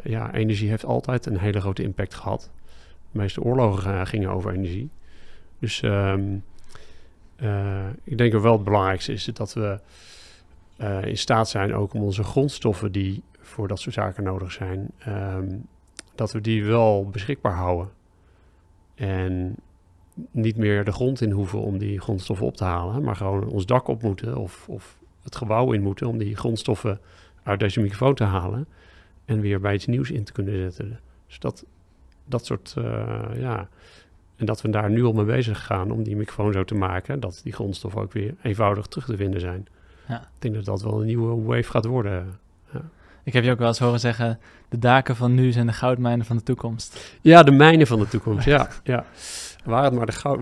ja, 0.04 0.34
energie 0.34 0.68
heeft 0.68 0.84
altijd 0.84 1.26
een 1.26 1.38
hele 1.38 1.60
grote 1.60 1.82
impact 1.82 2.14
gehad. 2.14 2.50
De 3.12 3.18
meeste 3.18 3.42
oorlogen 3.42 3.92
eh, 3.92 4.06
gingen 4.06 4.30
over 4.30 4.52
energie. 4.52 4.90
Dus 5.58 5.82
ehm, 5.82 6.36
eh, 7.36 7.86
ik 8.04 8.18
denk 8.18 8.32
dat 8.32 8.42
wel 8.42 8.52
het 8.52 8.64
belangrijkste 8.64 9.12
is 9.12 9.24
dat 9.24 9.52
we 9.52 9.80
eh, 10.76 11.04
in 11.04 11.18
staat 11.18 11.48
zijn 11.48 11.74
ook 11.74 11.94
om 11.94 12.02
onze 12.02 12.24
grondstoffen 12.24 12.92
die 12.92 13.22
voor 13.40 13.68
dat 13.68 13.80
soort 13.80 13.94
zaken 13.94 14.24
nodig 14.24 14.52
zijn, 14.52 14.90
ehm, 14.98 15.56
dat 16.14 16.32
we 16.32 16.40
die 16.40 16.64
wel 16.64 17.08
beschikbaar 17.10 17.54
houden. 17.54 17.90
En 18.94 19.56
niet 20.30 20.56
meer 20.56 20.84
de 20.84 20.92
grond 20.92 21.20
in 21.20 21.30
hoeven 21.30 21.60
om 21.60 21.78
die 21.78 22.00
grondstoffen 22.00 22.46
op 22.46 22.56
te 22.56 22.64
halen, 22.64 23.02
maar 23.02 23.16
gewoon 23.16 23.48
ons 23.48 23.66
dak 23.66 23.88
op 23.88 24.02
moeten 24.02 24.36
of, 24.36 24.68
of 24.68 24.98
het 25.22 25.36
gebouw 25.36 25.72
in 25.72 25.82
moeten 25.82 26.06
om 26.06 26.18
die 26.18 26.36
grondstoffen 26.36 27.00
uit 27.42 27.60
deze 27.60 27.80
microfoon 27.80 28.14
te 28.14 28.24
halen 28.24 28.66
en 29.24 29.40
weer 29.40 29.60
bij 29.60 29.74
iets 29.74 29.86
nieuws 29.86 30.10
in 30.10 30.24
te 30.24 30.32
kunnen 30.32 30.54
zetten. 30.54 31.00
Dus 31.26 31.38
dat, 31.38 31.64
dat 32.24 32.46
soort, 32.46 32.74
eh, 32.78 33.20
ja. 33.36 33.68
En 34.36 34.46
dat 34.46 34.62
we 34.62 34.70
daar 34.70 34.90
nu 34.90 35.04
al 35.04 35.12
mee 35.12 35.24
bezig 35.24 35.64
gaan 35.64 35.90
om 35.90 36.02
die 36.02 36.16
microfoon 36.16 36.52
zo 36.52 36.64
te 36.64 36.74
maken 36.74 37.20
dat 37.20 37.40
die 37.44 37.52
grondstoffen 37.52 38.00
ook 38.00 38.12
weer 38.12 38.34
eenvoudig 38.42 38.86
terug 38.86 39.06
te 39.06 39.16
vinden 39.16 39.40
zijn. 39.40 39.66
Ja. 40.08 40.20
Ik 40.20 40.26
denk 40.38 40.54
dat 40.54 40.64
dat 40.64 40.82
wel 40.82 41.00
een 41.00 41.06
nieuwe 41.06 41.42
wave 41.42 41.70
gaat 41.70 41.84
worden. 41.84 42.40
Ik 43.24 43.32
heb 43.32 43.44
je 43.44 43.50
ook 43.50 43.58
wel 43.58 43.68
eens 43.68 43.78
horen 43.78 44.00
zeggen, 44.00 44.38
de 44.68 44.78
daken 44.78 45.16
van 45.16 45.34
nu 45.34 45.52
zijn 45.52 45.66
de 45.66 45.72
goudmijnen 45.72 46.26
van 46.26 46.36
de 46.36 46.42
toekomst. 46.42 47.16
Ja, 47.20 47.42
de 47.42 47.50
mijnen 47.50 47.86
van 47.86 47.98
de 47.98 48.08
toekomst, 48.08 48.44
ja. 48.44 48.68
ja. 48.84 49.04
Waar 49.64 49.84
het 49.84 49.94
maar 49.94 50.06
de 50.06 50.12
goud... 50.12 50.38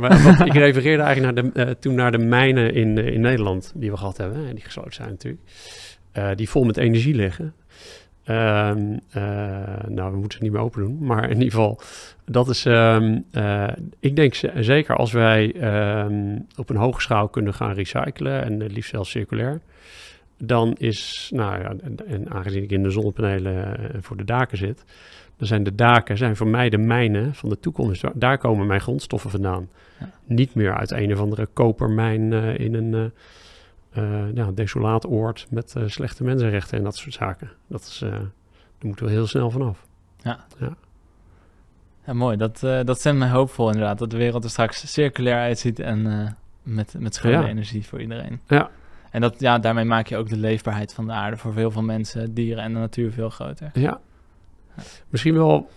ik 0.46 0.52
refereerde 0.52 1.02
eigenlijk 1.02 1.34
naar 1.34 1.52
de, 1.52 1.64
eh, 1.64 1.74
toen 1.80 1.94
naar 1.94 2.12
de 2.12 2.18
mijnen 2.18 2.74
in, 2.74 2.98
eh, 2.98 3.06
in 3.06 3.20
Nederland 3.20 3.72
die 3.74 3.90
we 3.90 3.96
gehad 3.96 4.16
hebben. 4.16 4.48
En 4.48 4.54
die 4.54 4.64
gesloten 4.64 4.92
zijn 4.92 5.08
natuurlijk. 5.08 5.40
Die 6.36 6.48
vol 6.48 6.64
met 6.64 6.76
energie 6.76 7.14
liggen. 7.14 7.54
Ehm, 8.24 8.96
eh, 9.10 9.22
nou, 9.88 10.10
we 10.12 10.18
moeten 10.18 10.38
ze 10.38 10.44
niet 10.44 10.52
meer 10.52 10.60
open 10.62 10.80
doen. 10.80 10.98
Maar 11.00 11.24
in 11.24 11.36
ieder 11.36 11.50
geval, 11.50 11.80
dat 12.24 12.48
is... 12.48 12.64
ehm, 12.66 13.18
eh, 13.30 13.68
ik 14.00 14.16
denk 14.16 14.34
ze- 14.34 14.52
zeker 14.58 14.96
als 14.96 15.12
wij 15.12 15.52
ehm, 15.54 16.38
op 16.56 16.70
een 16.70 16.76
hoge 16.76 17.00
schaal 17.00 17.28
kunnen 17.28 17.54
gaan 17.54 17.72
recyclen... 17.74 18.44
en 18.44 18.60
het 18.60 18.72
liefst 18.72 18.90
zelfs 18.90 19.10
circulair... 19.10 19.60
dan 20.38 20.72
is, 20.78 21.30
nou 21.34 21.60
ja, 21.62 21.74
en, 21.82 21.96
en 22.06 22.30
aangezien 22.30 22.62
ik 22.62 22.70
in 22.70 22.82
de 22.82 22.90
zonnepanelen 22.90 23.78
eh, 23.78 23.96
voor 24.00 24.16
de 24.16 24.24
daken 24.24 24.58
zit... 24.58 24.84
dan 25.36 25.46
zijn 25.46 25.62
de 25.62 25.74
daken 25.74 26.16
zijn 26.16 26.36
voor 26.36 26.48
mij 26.48 26.68
de 26.70 26.78
mijnen 26.78 27.34
van 27.34 27.48
de 27.48 27.60
toekomst. 27.60 28.04
Daar- 28.14 28.38
komen 28.38 28.66
mijn 28.66 28.80
grondstoffen 28.80 29.30
vandaan. 29.30 29.68
Ja. 30.00 30.10
Niet 30.24 30.54
meer 30.54 30.76
uit 30.76 30.90
een 30.90 31.12
of 31.12 31.20
andere 31.20 31.46
kopermijn 31.52 32.32
in 32.58 32.74
een 32.74 33.12
ja, 34.34 34.50
desolaat 34.54 35.06
oord... 35.06 35.46
met 35.50 35.74
eh, 35.76 35.82
slechte 35.86 36.24
mensenrechten 36.24 36.78
en 36.78 36.84
dat 36.84 36.96
soort 36.96 37.14
zaken. 37.14 37.50
Dat 37.66 37.80
is, 37.80 38.00
eh, 38.02 38.10
daar 38.10 38.20
moeten 38.78 39.04
we 39.04 39.10
heel 39.10 39.26
snel 39.26 39.50
vanaf. 39.50 39.86
Ja, 42.06 42.12
mooi. 42.12 42.36
Dat, 42.36 42.62
eh, 42.62 42.80
dat 42.84 42.98
stemt 42.98 43.18
mij 43.18 43.28
hoopvol 43.28 43.66
inderdaad. 43.70 43.98
Dat 43.98 44.10
de 44.10 44.16
wereld 44.16 44.44
er 44.44 44.50
straks 44.50 44.92
circulair 44.92 45.36
uitziet 45.36 45.78
en 45.78 46.06
eh, 46.06 46.30
met, 46.62 46.94
met 46.98 47.14
schone 47.14 47.32
Ja. 47.34 47.46
energie 47.48 47.86
voor 47.86 48.00
iedereen. 48.00 48.40
Ja. 48.48 48.70
En 49.10 49.20
dat, 49.20 49.40
ja, 49.40 49.58
daarmee 49.58 49.84
maak 49.84 50.06
je 50.06 50.16
ook 50.16 50.28
de 50.28 50.36
leefbaarheid 50.36 50.94
van 50.94 51.06
de 51.06 51.12
aarde 51.12 51.36
voor 51.36 51.54
heel 51.54 51.70
veel 51.70 51.82
mensen, 51.82 52.34
dieren 52.34 52.62
en 52.64 52.72
de 52.72 52.78
natuur 52.78 53.12
veel 53.12 53.30
groter. 53.30 53.70
Ja. 53.74 54.00
Misschien 55.08 55.34
wel. 55.34 55.70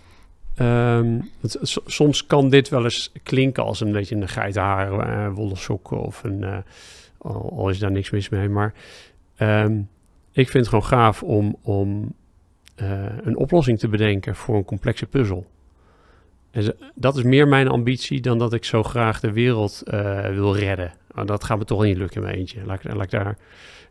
ehm, 0.54 1.20
het- 1.40 1.58
soms 1.86 2.26
kan 2.26 2.48
dit 2.48 2.68
wel 2.68 2.84
eens 2.84 3.12
klinken 3.22 3.64
als 3.64 3.80
een 3.80 3.92
beetje 3.92 4.16
een 4.16 4.28
geitenhaar, 4.28 4.98
eh 4.98 5.32
wollen 5.34 5.56
sokken 5.56 6.00
of 6.00 6.24
een. 6.24 6.64
Eh, 7.24 7.30
al, 7.34 7.68
is 7.68 7.78
daar 7.78 7.90
niks 7.92 8.10
mis 8.10 8.28
mee. 8.28 8.48
Maar 8.48 8.74
ehm, 9.36 9.72
ik 10.32 10.48
vind 10.48 10.52
het 10.52 10.68
gewoon 10.68 10.84
gaaf 10.84 11.22
om, 11.22 11.56
om 11.62 12.12
eh, 12.74 13.04
een 13.22 13.36
oplossing 13.36 13.78
te 13.78 13.88
bedenken 13.88 14.34
voor 14.34 14.56
een 14.56 14.64
complexe 14.64 15.06
puzzel. 15.06 15.46
En 16.50 16.62
ze- 16.62 16.76
dat 16.94 17.16
is 17.16 17.22
meer 17.22 17.48
mijn 17.48 17.68
ambitie 17.68 18.20
dan 18.20 18.38
dat 18.38 18.52
ik 18.52 18.64
zo 18.64 18.82
graag 18.82 19.20
de 19.20 19.32
wereld 19.32 19.82
eh, 19.84 20.28
wil 20.28 20.56
redden. 20.56 20.92
Maar 21.14 21.26
dat 21.26 21.44
gaat 21.44 21.58
me 21.58 21.64
toch 21.64 21.82
niet 21.82 21.96
lukken 21.96 22.16
in 22.16 22.22
mijn 22.26 22.38
eentje. 22.38 22.64
Laat 22.64 22.84
ik, 22.84 22.92
laat 22.94 23.04
ik 23.04 23.10
daar 23.10 23.38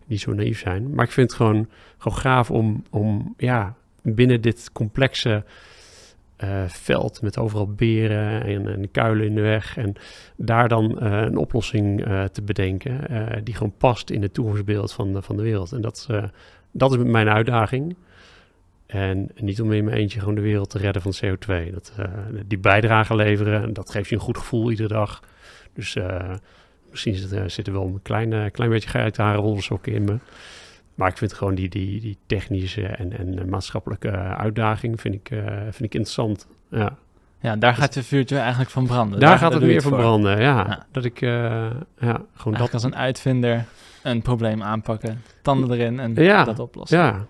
niet 0.06 0.19
zo 0.19 0.34
naïef 0.34 0.60
zijn. 0.60 0.93
Maar 0.96 1.06
ik 1.06 1.12
vind 1.12 1.28
het 1.30 1.38
gewoon, 1.39 1.69
gewoon 1.98 2.17
gaaf 2.17 2.52
om, 2.52 2.84
om 2.89 3.34
ja, 3.38 3.76
binnen 4.02 4.41
dit 4.41 4.69
complexe 4.72 5.43
eh, 6.43 6.63
veld 6.67 7.21
met 7.21 7.38
overal 7.38 7.67
beren 7.67 8.43
en, 8.43 8.67
en 8.67 8.91
kuilen 8.91 9.25
in 9.25 9.36
de 9.36 9.41
weg. 9.41 9.77
En 9.77 9.93
daar 10.36 10.67
dan 10.67 10.99
eh, 10.99 11.21
een 11.21 11.38
oplossing 11.38 12.06
eh, 12.06 12.23
te 12.23 12.41
bedenken 12.41 12.99
die 13.43 13.53
gewoon 13.53 13.73
past 13.77 14.10
in 14.10 14.21
het 14.21 14.34
toekomstbeeld 14.34 14.93
van, 14.93 15.23
van 15.23 15.38
de 15.38 15.43
wereld. 15.43 15.71
En 15.71 15.82
dat, 15.82 16.10
dat 16.71 16.91
is 16.91 16.97
mijn 16.97 17.29
uitdaging. 17.29 17.95
En 18.86 19.29
niet 19.36 19.62
om 19.62 19.71
in 19.71 19.84
mijn 19.84 19.97
eentje 19.97 20.19
gewoon 20.19 20.36
de 20.36 20.41
wereld 20.41 20.69
te 20.69 20.77
redden 20.77 21.01
van 21.01 21.13
CO2. 21.25 21.73
Dat, 21.73 21.93
die 22.45 22.58
bijdrage 22.58 23.15
leveren, 23.15 23.63
en 23.63 23.73
dat 23.73 23.89
geeft 23.89 24.10
je 24.10 24.15
een 24.15 24.21
goed 24.21 24.38
gevoel 24.38 24.69
iedere 24.69 24.88
dag. 24.88 25.23
Dus 25.73 25.97
misschien 26.89 27.15
zit, 27.15 27.51
zit 27.51 27.67
er 27.67 27.73
wel 27.73 27.86
een 27.86 28.01
klein, 28.01 28.51
klein 28.51 28.69
beetje 28.69 28.89
geitenharen 28.89 29.63
in 29.84 30.03
me. 30.03 30.17
Maar 30.95 31.10
ik 31.10 31.17
vind 31.17 31.34
gewoon 31.34 31.56
die, 31.56 31.69
die, 31.69 32.01
die 32.01 32.17
technische 32.25 32.86
en, 32.88 33.17
en 33.17 33.49
maatschappelijke 33.49 34.12
uitdaging 34.17 35.01
vind 35.01 35.13
ik, 35.15 35.29
eh, 35.29 35.45
vind 35.62 35.82
ik 35.82 35.93
interessant. 35.93 36.47
Ja. 36.69 36.95
Ja, 37.39 37.56
daar 37.56 37.75
gaat 37.75 37.93
je 37.93 38.03
vuurtje 38.03 38.38
eigenlijk 38.38 38.69
van 38.69 38.86
branden. 38.86 39.19
Daar, 39.19 39.38
gaat 39.38 39.53
het 39.53 39.63
meer 39.63 39.82
van 39.82 39.91
voor. 39.91 39.99
branden. 39.99 40.32
Ja, 40.41 40.65
Ja. 40.67 40.86
dat 40.91 41.06
ik 41.06 41.21
eh, 41.21 41.29
ja, 41.29 41.71
gewoon 41.97 42.15
Eigenlijk 42.15 42.58
dat. 42.58 42.73
als 42.73 42.84
een 42.84 42.95
uitvinder 42.95 43.65
een 44.03 44.21
probleem 44.21 44.63
aanpakken, 44.63 45.21
tanden 45.41 45.71
erin 45.71 45.99
en 45.99 46.13
Ja, 46.15 46.43
dat 46.43 46.60
oplossen. 46.60 46.97
Ja. 46.97 47.25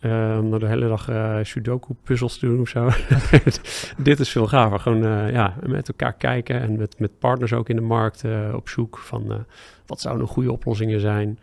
Eh, 0.00 0.38
om 0.40 0.48
nou 0.48 0.58
de 0.58 0.66
hele 0.66 0.88
dag 0.88 1.10
Sudoku-puzzels 1.46 2.38
te 2.38 2.46
doen 2.46 2.60
of 2.60 2.68
zo. 2.68 2.90
Dit 3.96 4.20
is 4.20 4.28
veel 4.28 4.46
gaver. 4.46 4.80
Gewoon 4.80 5.32
ja, 5.32 5.54
met 5.66 5.88
elkaar 5.88 6.12
kijken 6.12 6.60
en 6.60 6.76
met, 6.76 6.98
met 6.98 7.18
partners 7.18 7.52
ook 7.52 7.68
in 7.68 7.76
de 7.76 7.82
markt 7.82 8.24
op 8.54 8.68
zoek 8.68 8.98
van 8.98 9.44
wat 9.86 10.00
zouden 10.00 10.26
goede 10.26 10.52
oplossingen 10.52 11.00
zijn 11.00 11.38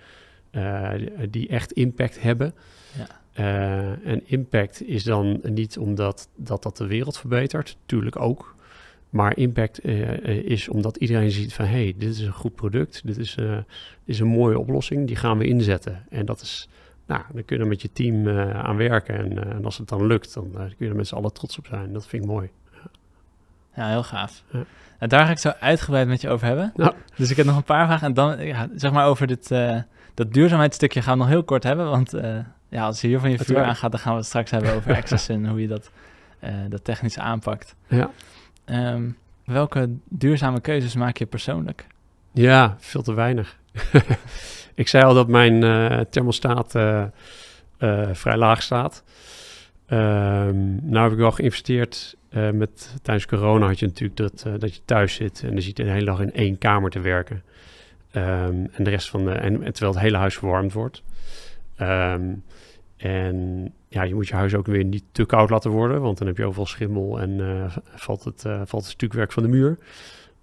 die, 0.97 1.29
die 1.29 1.47
echt 1.47 1.71
impact 1.71 2.21
hebben. 2.21 2.53
Ja. 2.97 3.07
Eh, 3.33 4.07
en 4.07 4.21
impact 4.25 4.87
is 4.87 5.03
dan 5.03 5.39
niet 5.43 5.77
omdat 5.77 6.29
dat, 6.35 6.63
dat 6.63 6.77
de 6.77 6.87
wereld 6.87 7.17
verbetert, 7.17 7.77
natuurlijk 7.81 8.19
ook. 8.19 8.55
Maar 9.09 9.37
impact 9.37 9.79
eh, 9.79 10.11
eh, 10.11 10.45
is 10.45 10.69
omdat 10.69 10.95
iedereen 10.95 11.31
ziet 11.31 11.53
van... 11.53 11.65
hé, 11.65 11.71
hey, 11.71 11.93
dit 11.97 12.09
is 12.09 12.19
een 12.19 12.31
goed 12.31 12.55
product, 12.55 13.01
dit 13.05 13.17
is, 13.17 13.35
eh, 13.35 13.55
dit 13.55 13.65
is 14.05 14.19
een 14.19 14.27
mooie 14.27 14.59
oplossing, 14.59 15.07
die 15.07 15.15
gaan 15.15 15.37
we 15.37 15.45
inzetten. 15.45 16.05
En 16.09 16.25
dat 16.25 16.41
is, 16.41 16.69
nou, 17.05 17.21
dan 17.33 17.45
kun 17.45 17.57
je 17.57 17.63
er 17.63 17.69
met 17.69 17.81
je 17.81 17.91
team 17.91 18.27
eh, 18.27 18.49
aan 18.49 18.77
werken. 18.77 19.17
En, 19.17 19.43
eh, 19.43 19.55
en 19.55 19.65
als 19.65 19.77
het 19.77 19.87
dan 19.87 20.05
lukt, 20.07 20.33
dan 20.33 20.51
eh, 20.53 20.59
kun 20.59 20.75
je 20.77 20.89
er 20.89 20.95
met 20.95 21.07
z'n 21.07 21.15
allen 21.15 21.33
trots 21.33 21.57
op 21.57 21.65
zijn. 21.65 21.93
Dat 21.93 22.07
vind 22.07 22.23
ik 22.23 22.29
mooi. 22.29 22.49
Ja, 23.75 23.89
heel 23.89 24.03
gaaf. 24.03 24.43
Ja. 24.51 24.63
Nou, 24.99 25.11
daar 25.11 25.25
ga 25.25 25.31
ik 25.31 25.37
zo 25.37 25.51
uitgebreid 25.59 26.07
met 26.07 26.21
je 26.21 26.29
over 26.29 26.47
hebben. 26.47 26.73
Ja. 26.75 26.93
Dus 27.15 27.29
ik 27.29 27.37
heb 27.37 27.45
nog 27.45 27.55
een 27.55 27.63
paar 27.63 27.85
vragen. 27.85 28.07
En 28.07 28.13
dan, 28.13 28.45
ja, 28.45 28.67
zeg 28.75 28.91
maar 28.91 29.07
over 29.07 29.27
dit, 29.27 29.51
eh, 29.51 29.81
dat 30.13 30.33
duurzaamheidsstukje 30.33 31.01
gaan 31.01 31.13
we 31.13 31.19
nog 31.19 31.27
heel 31.27 31.43
kort 31.43 31.63
hebben. 31.63 31.89
Want 31.89 32.13
eh, 32.13 32.37
ja, 32.69 32.85
als 32.85 33.01
je 33.01 33.07
hier 33.07 33.19
van 33.19 33.31
je 33.31 33.37
vuur 33.37 33.63
aangaat, 33.63 33.91
dan 33.91 33.99
gaan 33.99 34.11
we 34.11 34.17
het 34.17 34.27
straks 34.27 34.51
hebben 34.51 34.73
over 34.73 34.95
access 35.01 35.29
en 35.29 35.47
hoe 35.47 35.61
je 35.61 35.67
dat, 35.67 35.91
eh, 36.39 36.53
dat 36.69 36.83
technisch 36.83 37.19
aanpakt. 37.19 37.75
Ja. 37.87 38.11
Ehm, 38.65 39.09
welke 39.45 39.89
duurzame 40.09 40.61
keuzes 40.61 40.95
maak 40.95 41.17
je 41.17 41.25
persoonlijk? 41.25 41.87
Ja, 42.31 42.75
veel 42.79 43.01
te 43.01 43.13
weinig. 43.13 43.57
ik 44.75 44.87
zei 44.87 45.03
al 45.03 45.13
dat 45.13 45.27
mijn 45.27 45.63
eh, 45.63 45.99
thermostaat 45.99 46.71
vrij 48.11 48.37
laag 48.37 48.61
staat. 48.61 49.03
Ehm 49.85 50.89
nou 50.89 51.03
heb 51.03 51.11
ik 51.11 51.17
wel 51.17 51.31
geïnvesteerd 51.31 52.15
met, 52.53 52.95
tijdens 53.01 53.25
corona 53.25 53.67
had 53.67 53.79
je 53.79 53.85
natuurlijk 53.85 54.17
dat, 54.17 54.45
dat 54.59 54.75
je 54.75 54.81
thuis 54.85 55.13
zit 55.13 55.41
en 55.43 55.49
dan 55.49 55.61
zit 55.61 55.77
je 55.77 55.83
de 55.83 55.89
hele 55.89 56.05
dag 56.05 56.19
in 56.19 56.33
één 56.33 56.57
kamer 56.57 56.89
te 56.89 56.99
werken. 56.99 57.43
Ehm, 58.13 58.65
en 58.71 58.83
de 58.83 58.89
rest 58.89 59.09
van 59.09 59.25
de, 59.25 59.31
en, 59.31 59.59
terwijl 59.59 59.91
het 59.91 60.01
hele 60.01 60.17
huis 60.17 60.37
verwarmd 60.37 60.73
wordt. 60.73 61.03
Ehm, 61.75 62.33
en 62.97 63.73
ja, 63.87 64.03
je 64.03 64.13
moet 64.13 64.27
je 64.27 64.35
huis 64.35 64.55
ook 64.55 64.65
weer 64.65 64.83
niet 64.83 65.03
te 65.11 65.25
koud 65.25 65.49
laten 65.49 65.71
worden, 65.71 66.01
want 66.01 66.17
dan 66.17 66.27
heb 66.27 66.37
je 66.37 66.45
overal 66.45 66.65
schimmel 66.65 67.19
en 67.19 67.39
eh, 67.39 67.77
valt, 67.95 68.23
het, 68.23 68.45
eh, 68.45 68.61
valt 68.65 68.83
het 68.83 68.91
stukwerk 68.91 69.31
van 69.31 69.43
de 69.43 69.49
muur. 69.49 69.77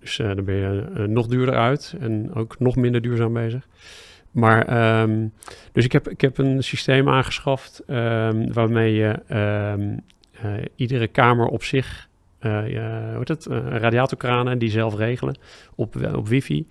Dus 0.01 0.19
eh, 0.19 0.27
dan 0.27 0.45
ben 0.45 0.55
je 0.55 1.07
nog 1.07 1.27
duurder 1.27 1.55
uit 1.55 1.95
en 2.01 2.35
ook 2.35 2.59
nog 2.59 2.77
minder 2.77 3.01
duurzaam 3.01 3.33
bezig. 3.33 3.69
Maar, 4.31 4.67
ehm, 4.67 5.27
dus 5.73 5.85
ik 5.85 5.93
heb, 5.93 6.09
ik 6.09 6.21
heb 6.21 6.39
een 6.39 6.63
systeem 6.63 7.09
aangeschaft 7.09 7.83
waarmee 8.53 8.95
je 8.95 10.03
iedere 10.75 11.09
kamer 11.09 11.47
op 11.47 11.65
zich, 11.65 12.09
hoe 12.41 13.17
heet 13.19 13.29
het, 13.29 13.47
radiatorkranen 13.47 14.59
die 14.59 14.71
zelf 14.71 14.97
regelen 14.97 15.39
op, 15.75 15.97
op 16.15 16.29
wifi. 16.29 16.67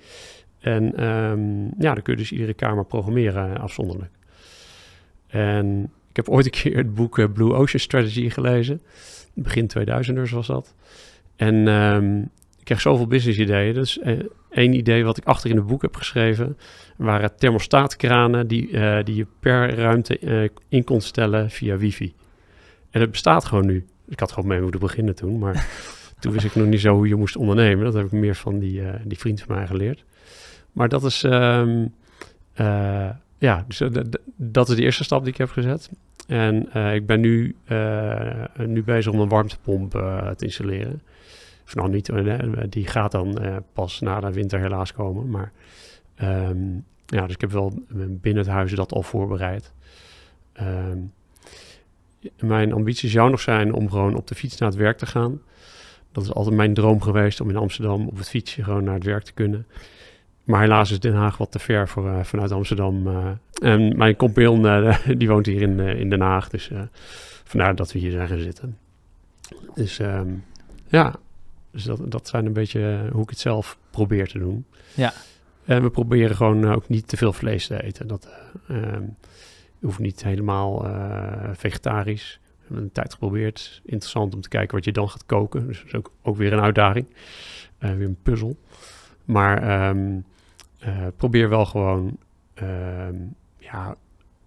En 0.60 0.96
ehm, 0.96 1.64
ja, 1.64 1.94
dan 1.94 2.02
kun 2.02 2.14
je 2.14 2.20
dus 2.20 2.32
iedere 2.32 2.54
kamer 2.54 2.86
programmeren 2.86 3.56
eh, 3.56 3.62
afzonderlijk. 3.62 4.12
En 5.28 5.92
ik 6.10 6.16
heb 6.16 6.30
ooit 6.30 6.46
een 6.46 6.52
keer 6.52 6.78
het 6.78 6.94
boek 6.94 7.20
eh, 7.20 7.26
Blue 7.34 7.54
Ocean 7.54 7.80
Strategy 7.80 8.30
gelezen. 8.30 8.82
Begin 9.34 9.72
2000ers 9.80 10.32
was 10.32 10.48
dat. 10.48 10.76
En 11.36 11.68
ehm, 11.68 12.20
ik 12.58 12.66
kreeg 12.66 12.82
zoveel 12.82 13.08
business 13.08 13.40
ideeën. 13.40 13.74
Dus 13.74 14.00
eh, 14.00 14.20
één 14.50 14.74
idee 14.74 15.04
wat 15.04 15.18
ik 15.18 15.26
achter 15.26 15.50
in 15.50 15.56
het 15.56 15.68
boek 15.68 15.82
heb 15.82 15.96
geschreven... 15.96 16.58
waren 16.98 17.36
thermostaatkranen 17.36 18.48
die, 18.48 18.70
die 19.04 19.16
je 19.16 19.26
per 19.40 19.76
ruimte 19.76 20.52
in 20.70 20.84
kon 20.84 21.02
stellen 21.02 21.50
via 21.50 21.78
wifi. 21.78 22.14
En 22.90 23.02
het 23.02 23.12
bestaat 23.12 23.46
gewoon 23.46 23.66
nu. 23.66 23.86
Ik 24.08 24.20
had 24.20 24.32
gewoon 24.32 24.50
mee 24.50 24.62
moeten 24.62 24.80
beginnen 24.80 25.16
toen, 25.16 25.40
maar 25.40 25.68
toen 26.20 26.32
wist 26.32 26.46
ik 26.46 26.56
nog 26.56 26.68
niet 26.68 26.80
zo 26.80 26.94
hoe 26.94 27.08
je 27.08 27.16
moest 27.16 27.36
ondernemen. 27.36 27.86
Dat 27.86 27.94
heb 27.94 28.06
ik 28.06 28.12
meer 28.12 28.36
van 28.36 28.60
die, 28.60 28.82
die 29.04 29.18
vriend 29.18 29.42
van 29.42 29.56
mij 29.56 29.68
geleerd. 29.68 30.06
Maar 30.80 30.90
dat 30.90 31.04
is, 31.04 31.24
ehm, 31.24 31.86
eh, 32.54 33.10
ja, 33.38 33.66
dus, 33.68 33.82
eh, 33.82 33.90
dat 34.36 34.70
is 34.70 34.76
de 34.76 34.82
eerste 34.82 35.04
stap 35.04 35.24
die 35.24 35.32
ik 35.32 35.38
heb 35.38 35.50
gezet. 35.50 35.90
En 36.28 36.74
eh, 36.74 36.96
ik 36.96 37.06
ben 37.06 37.20
nu, 37.20 37.56
nu 38.56 38.84
bezig 38.84 39.14
om 39.14 39.20
een 39.20 39.30
warmtepomp 39.30 39.92
te 39.92 40.46
installeren. 40.46 41.02
Of 41.66 41.76
nou 41.76 41.90
niet, 41.90 42.12
die 42.70 42.88
gaat 42.88 43.12
dan 43.12 43.40
pas 43.74 44.00
na 44.00 44.20
de 44.20 44.32
winter 44.32 44.60
helaas 44.60 44.94
komen. 44.94 45.30
Maar 45.30 45.52
ehm, 46.16 46.74
ja, 47.06 47.26
dus 47.26 47.34
ik 47.34 47.42
heb 47.42 47.52
wel 47.52 47.84
binnen 48.10 48.44
het 48.44 48.52
huis 48.52 48.72
dat 48.72 48.94
al 48.94 49.04
voorbereid. 49.04 49.74
Ehm, 50.54 50.98
mijn 52.40 52.74
ambities 52.74 53.12
zou 53.12 53.30
nog 53.30 53.42
zijn 53.42 53.74
om 53.74 53.90
gewoon 53.90 54.16
op 54.16 54.28
de 54.28 54.36
fiets 54.36 54.58
naar 54.58 54.70
het 54.70 54.78
werk 54.78 54.98
te 54.98 55.06
gaan. 55.06 55.42
Dat 56.12 56.24
is 56.24 56.34
altijd 56.34 56.56
mijn 56.56 56.74
droom 56.74 57.02
geweest 57.02 57.42
om 57.42 57.50
in 57.50 57.58
Amsterdam 57.58 58.08
op 58.08 58.18
het 58.18 58.30
fietsje 58.30 58.64
gewoon 58.64 58.84
naar 58.84 58.94
het 58.94 59.04
werk 59.04 59.24
te 59.24 59.34
kunnen. 59.34 59.66
Maar 60.50 60.62
helaas 60.62 60.92
is 60.92 61.00
Den 61.00 61.14
Haag 61.14 61.38
wat 61.38 61.52
te 61.52 61.60
ver 61.60 61.88
voor, 61.88 62.10
eh, 62.10 62.24
vanuit 62.24 62.52
Amsterdam. 62.52 63.08
eh. 63.08 63.32
en 63.62 63.98
mijn 63.98 64.16
compagnon 64.16 64.68
eh, 64.68 64.98
die 65.18 65.28
woont 65.28 65.46
hier 65.46 65.62
in, 65.62 65.80
in 65.80 66.10
Den 66.10 66.22
Haag. 66.22 66.50
Dus 66.50 66.72
vandaar 67.44 67.76
dat 67.76 67.92
we 67.92 68.00
hier 68.00 68.12
zijn 68.12 68.28
gaan 68.28 68.40
zitten. 68.40 68.78
Dus 69.76 70.00
ehm, 70.00 70.28
ja, 70.88 71.16
dus 71.72 71.84
dat, 71.84 72.12
dat 72.12 72.28
zijn 72.28 72.46
een 72.46 72.54
beetje 72.54 73.10
hoe 73.12 73.22
ik 73.24 73.30
het 73.30 73.40
zelf 73.40 73.78
probeer 73.90 74.28
te 74.28 74.40
doen. 74.40 74.66
Ja. 74.94 75.14
En 75.66 75.82
we 75.82 75.90
proberen 75.90 76.36
gewoon 76.36 76.72
ook 76.72 76.90
niet 76.90 77.08
te 77.08 77.18
veel 77.18 77.34
vlees 77.34 77.68
te 77.68 77.84
eten. 77.84 78.08
Dat 78.08 78.30
eh, 78.68 78.78
ehm, 78.78 79.04
hoeft 79.82 80.00
niet 80.00 80.24
helemaal 80.24 80.88
vegetarisch. 81.54 82.40
We 82.44 82.66
hebben 82.66 82.84
een 82.84 82.92
tijd 82.92 83.14
geprobeerd. 83.14 83.82
Interessant 83.86 84.34
om 84.34 84.42
te 84.42 84.50
kijken 84.50 84.76
wat 84.76 84.86
je 84.86 84.92
dan 84.92 85.10
gaat 85.10 85.26
koken. 85.26 85.68
Dus 85.68 85.78
dat 85.78 85.88
is 85.88 85.96
ook, 85.96 86.12
ook 86.22 86.38
weer 86.38 86.54
een 86.54 86.62
uitdaging. 86.62 87.08
Weer 87.78 88.02
een 88.02 88.18
puzzel. 88.24 88.58
Maar 89.26 89.64
ehm, 89.64 90.20
eh, 90.80 91.08
probeer 91.16 91.50
wel 91.50 91.66
gewoon, 91.66 92.18
ehm, 92.54 93.16
ja, 93.58 93.96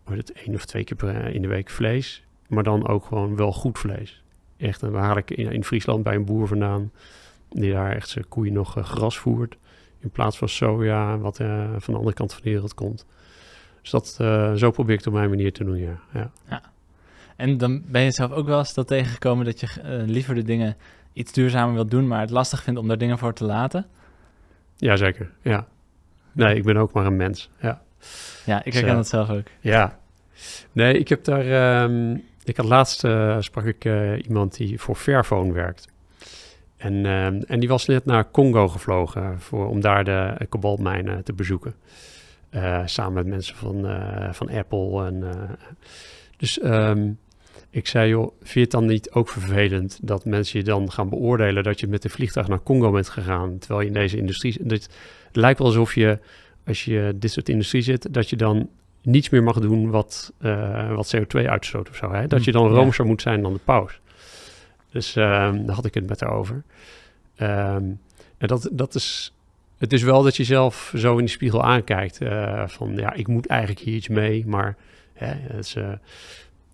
wordt 0.04 0.28
het 0.28 0.32
één 0.46 0.54
of 0.54 0.64
twee 0.64 0.84
keer 0.84 0.96
per, 0.96 1.34
in 1.34 1.42
de 1.42 1.48
week 1.48 1.70
vlees. 1.70 2.24
Maar 2.48 2.62
dan 2.62 2.88
ook 2.88 3.04
gewoon 3.04 3.36
wel 3.36 3.52
goed 3.52 3.78
vlees. 3.78 4.22
Echt, 4.56 4.80
waar 4.80 5.02
haal 5.02 5.16
ik 5.16 5.30
in, 5.30 5.52
in 5.52 5.64
Friesland 5.64 6.02
bij 6.02 6.14
een 6.14 6.24
boer 6.24 6.48
vandaan. 6.48 6.92
Die 7.48 7.72
daar 7.72 7.92
echt 7.92 8.08
zijn 8.08 8.28
koeien 8.28 8.52
nog 8.52 8.76
eh, 8.76 8.84
gras 8.84 9.18
voert. 9.18 9.56
In 10.00 10.10
plaats 10.10 10.38
van 10.38 10.48
soja, 10.48 11.18
wat 11.18 11.40
eh, 11.40 11.70
van 11.78 11.92
de 11.92 11.98
andere 11.98 12.16
kant 12.16 12.32
van 12.32 12.42
de 12.42 12.50
wereld 12.50 12.74
komt. 12.74 13.06
Dus 13.82 13.90
dat, 13.90 14.16
eh, 14.20 14.52
zo 14.52 14.70
probeer 14.70 14.92
ik 14.92 14.98
het 14.98 15.08
op 15.08 15.14
mijn 15.14 15.28
manier 15.28 15.52
te 15.52 15.64
doen, 15.64 15.78
ja. 15.78 16.00
ja. 16.48 16.62
En 17.36 17.58
dan 17.58 17.82
ben 17.86 18.02
je 18.02 18.10
zelf 18.10 18.30
ook 18.30 18.46
wel 18.46 18.58
eens 18.58 18.74
dat 18.74 18.86
tegengekomen 18.86 19.44
dat 19.44 19.60
je 19.60 19.66
eh, 19.66 20.06
liever 20.06 20.34
de 20.34 20.42
dingen 20.42 20.76
iets 21.12 21.32
duurzamer 21.32 21.74
wilt 21.74 21.90
doen, 21.90 22.06
maar 22.06 22.20
het 22.20 22.30
lastig 22.30 22.62
vindt 22.62 22.80
om 22.80 22.88
daar 22.88 22.98
dingen 22.98 23.18
voor 23.18 23.32
te 23.32 23.44
laten. 23.44 23.86
Jazeker, 24.76 25.30
ja. 25.42 25.66
Nee, 26.32 26.56
ik 26.56 26.64
ben 26.64 26.76
ook 26.76 26.92
maar 26.92 27.06
een 27.06 27.16
mens, 27.16 27.50
ja. 27.60 27.82
Ja, 28.44 28.64
ik 28.64 28.72
herken 28.72 28.94
dat 28.94 29.08
zelf 29.08 29.30
ook. 29.30 29.46
Ja. 29.60 29.98
Nee, 30.72 30.98
ik 30.98 31.08
heb 31.08 31.24
daar... 31.24 31.46
ehm, 31.46 32.16
ik 32.44 32.56
had 32.56 32.66
laatst 32.66 33.04
eh, 33.04 33.36
sprak 33.40 33.64
ik 33.64 33.84
eh, 33.84 34.24
iemand 34.24 34.56
die 34.56 34.80
voor 34.80 34.94
Fairphone 34.94 35.52
werkt. 35.52 35.88
En, 36.76 37.06
ehm, 37.06 37.42
en 37.46 37.60
die 37.60 37.68
was 37.68 37.86
net 37.86 38.04
naar 38.04 38.30
Congo 38.30 38.68
gevlogen 38.68 39.40
voor, 39.40 39.68
om 39.68 39.80
daar 39.80 40.04
de 40.04 40.34
uh, 40.40 40.48
kobaltmijnen 40.48 41.24
te 41.24 41.32
bezoeken. 41.32 41.74
Eh, 42.52 42.82
samen 42.84 43.12
met 43.12 43.26
mensen 43.26 43.56
van, 43.56 43.86
eh, 43.86 44.32
van 44.32 44.50
Apple. 44.50 45.06
En, 45.06 45.22
eh, 45.22 45.50
dus 46.36 46.58
ehm, 46.58 47.10
ik 47.70 47.86
zei, 47.86 48.08
joh, 48.08 48.32
vind 48.38 48.52
je 48.52 48.60
het 48.60 48.70
dan 48.70 48.86
niet 48.86 49.10
ook 49.10 49.28
vervelend 49.28 49.98
dat 50.02 50.24
mensen 50.24 50.58
je 50.58 50.64
dan 50.64 50.92
gaan 50.92 51.08
beoordelen 51.08 51.62
dat 51.62 51.80
je 51.80 51.86
met 51.86 52.04
een 52.04 52.10
vliegtuig 52.10 52.48
naar 52.48 52.62
Congo 52.62 52.90
bent 52.90 53.08
gegaan, 53.08 53.58
terwijl 53.58 53.80
je 53.80 53.86
in 53.86 53.92
deze 53.92 54.16
industrie 54.16 54.52
zit? 54.52 54.88
Het 55.32 55.40
lijkt 55.40 55.58
wel 55.58 55.68
alsof 55.68 55.94
je, 55.94 56.18
als 56.66 56.84
je 56.84 57.12
dit 57.16 57.30
soort 57.32 57.48
industrie 57.48 57.82
zit, 57.82 58.14
dat 58.14 58.30
je 58.30 58.36
dan 58.36 58.68
niets 59.02 59.30
meer 59.30 59.42
mag 59.42 59.58
doen 59.60 59.90
wat, 59.90 60.32
eh, 60.38 60.94
wat 60.94 61.14
CO2 61.16 61.48
uitstoot 61.48 61.88
of 61.88 61.96
zo. 61.96 62.12
Hè? 62.12 62.26
Dat 62.26 62.44
je 62.44 62.52
dan 62.52 62.68
Ja. 62.68 62.74
roomser 62.74 63.06
moet 63.06 63.22
zijn 63.22 63.42
dan 63.42 63.52
de 63.52 63.60
paus. 63.64 64.00
Dus 64.90 65.16
ehm, 65.16 65.64
daar 65.66 65.74
had 65.74 65.84
ik 65.84 65.94
het 65.94 66.08
met 66.08 66.20
haar 66.20 66.32
over. 66.32 66.62
Ehm, 67.36 67.84
en 68.38 68.46
dat, 68.46 68.68
dat 68.72 68.94
is... 68.94 69.34
Het 69.78 69.92
is 69.92 70.02
wel 70.02 70.22
dat 70.22 70.36
je 70.36 70.44
zelf 70.44 70.92
zo 70.96 71.16
in 71.18 71.24
de 71.24 71.30
spiegel 71.30 71.62
aankijkt. 71.62 72.20
eh, 72.20 72.62
van 72.68 72.96
ja, 72.96 73.12
ik 73.12 73.26
moet 73.26 73.46
eigenlijk 73.46 73.80
hier 73.80 73.94
iets 73.94 74.08
mee. 74.08 74.44
Maar, 74.46 74.76
hè, 75.12 75.26
het 75.34 75.64
is, 75.64 75.74
eh, 75.74 75.92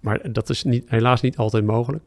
maar 0.00 0.32
dat 0.32 0.48
is 0.50 0.64
niet, 0.64 0.84
helaas 0.90 1.20
niet 1.20 1.36
altijd 1.36 1.64
mogelijk. 1.64 2.02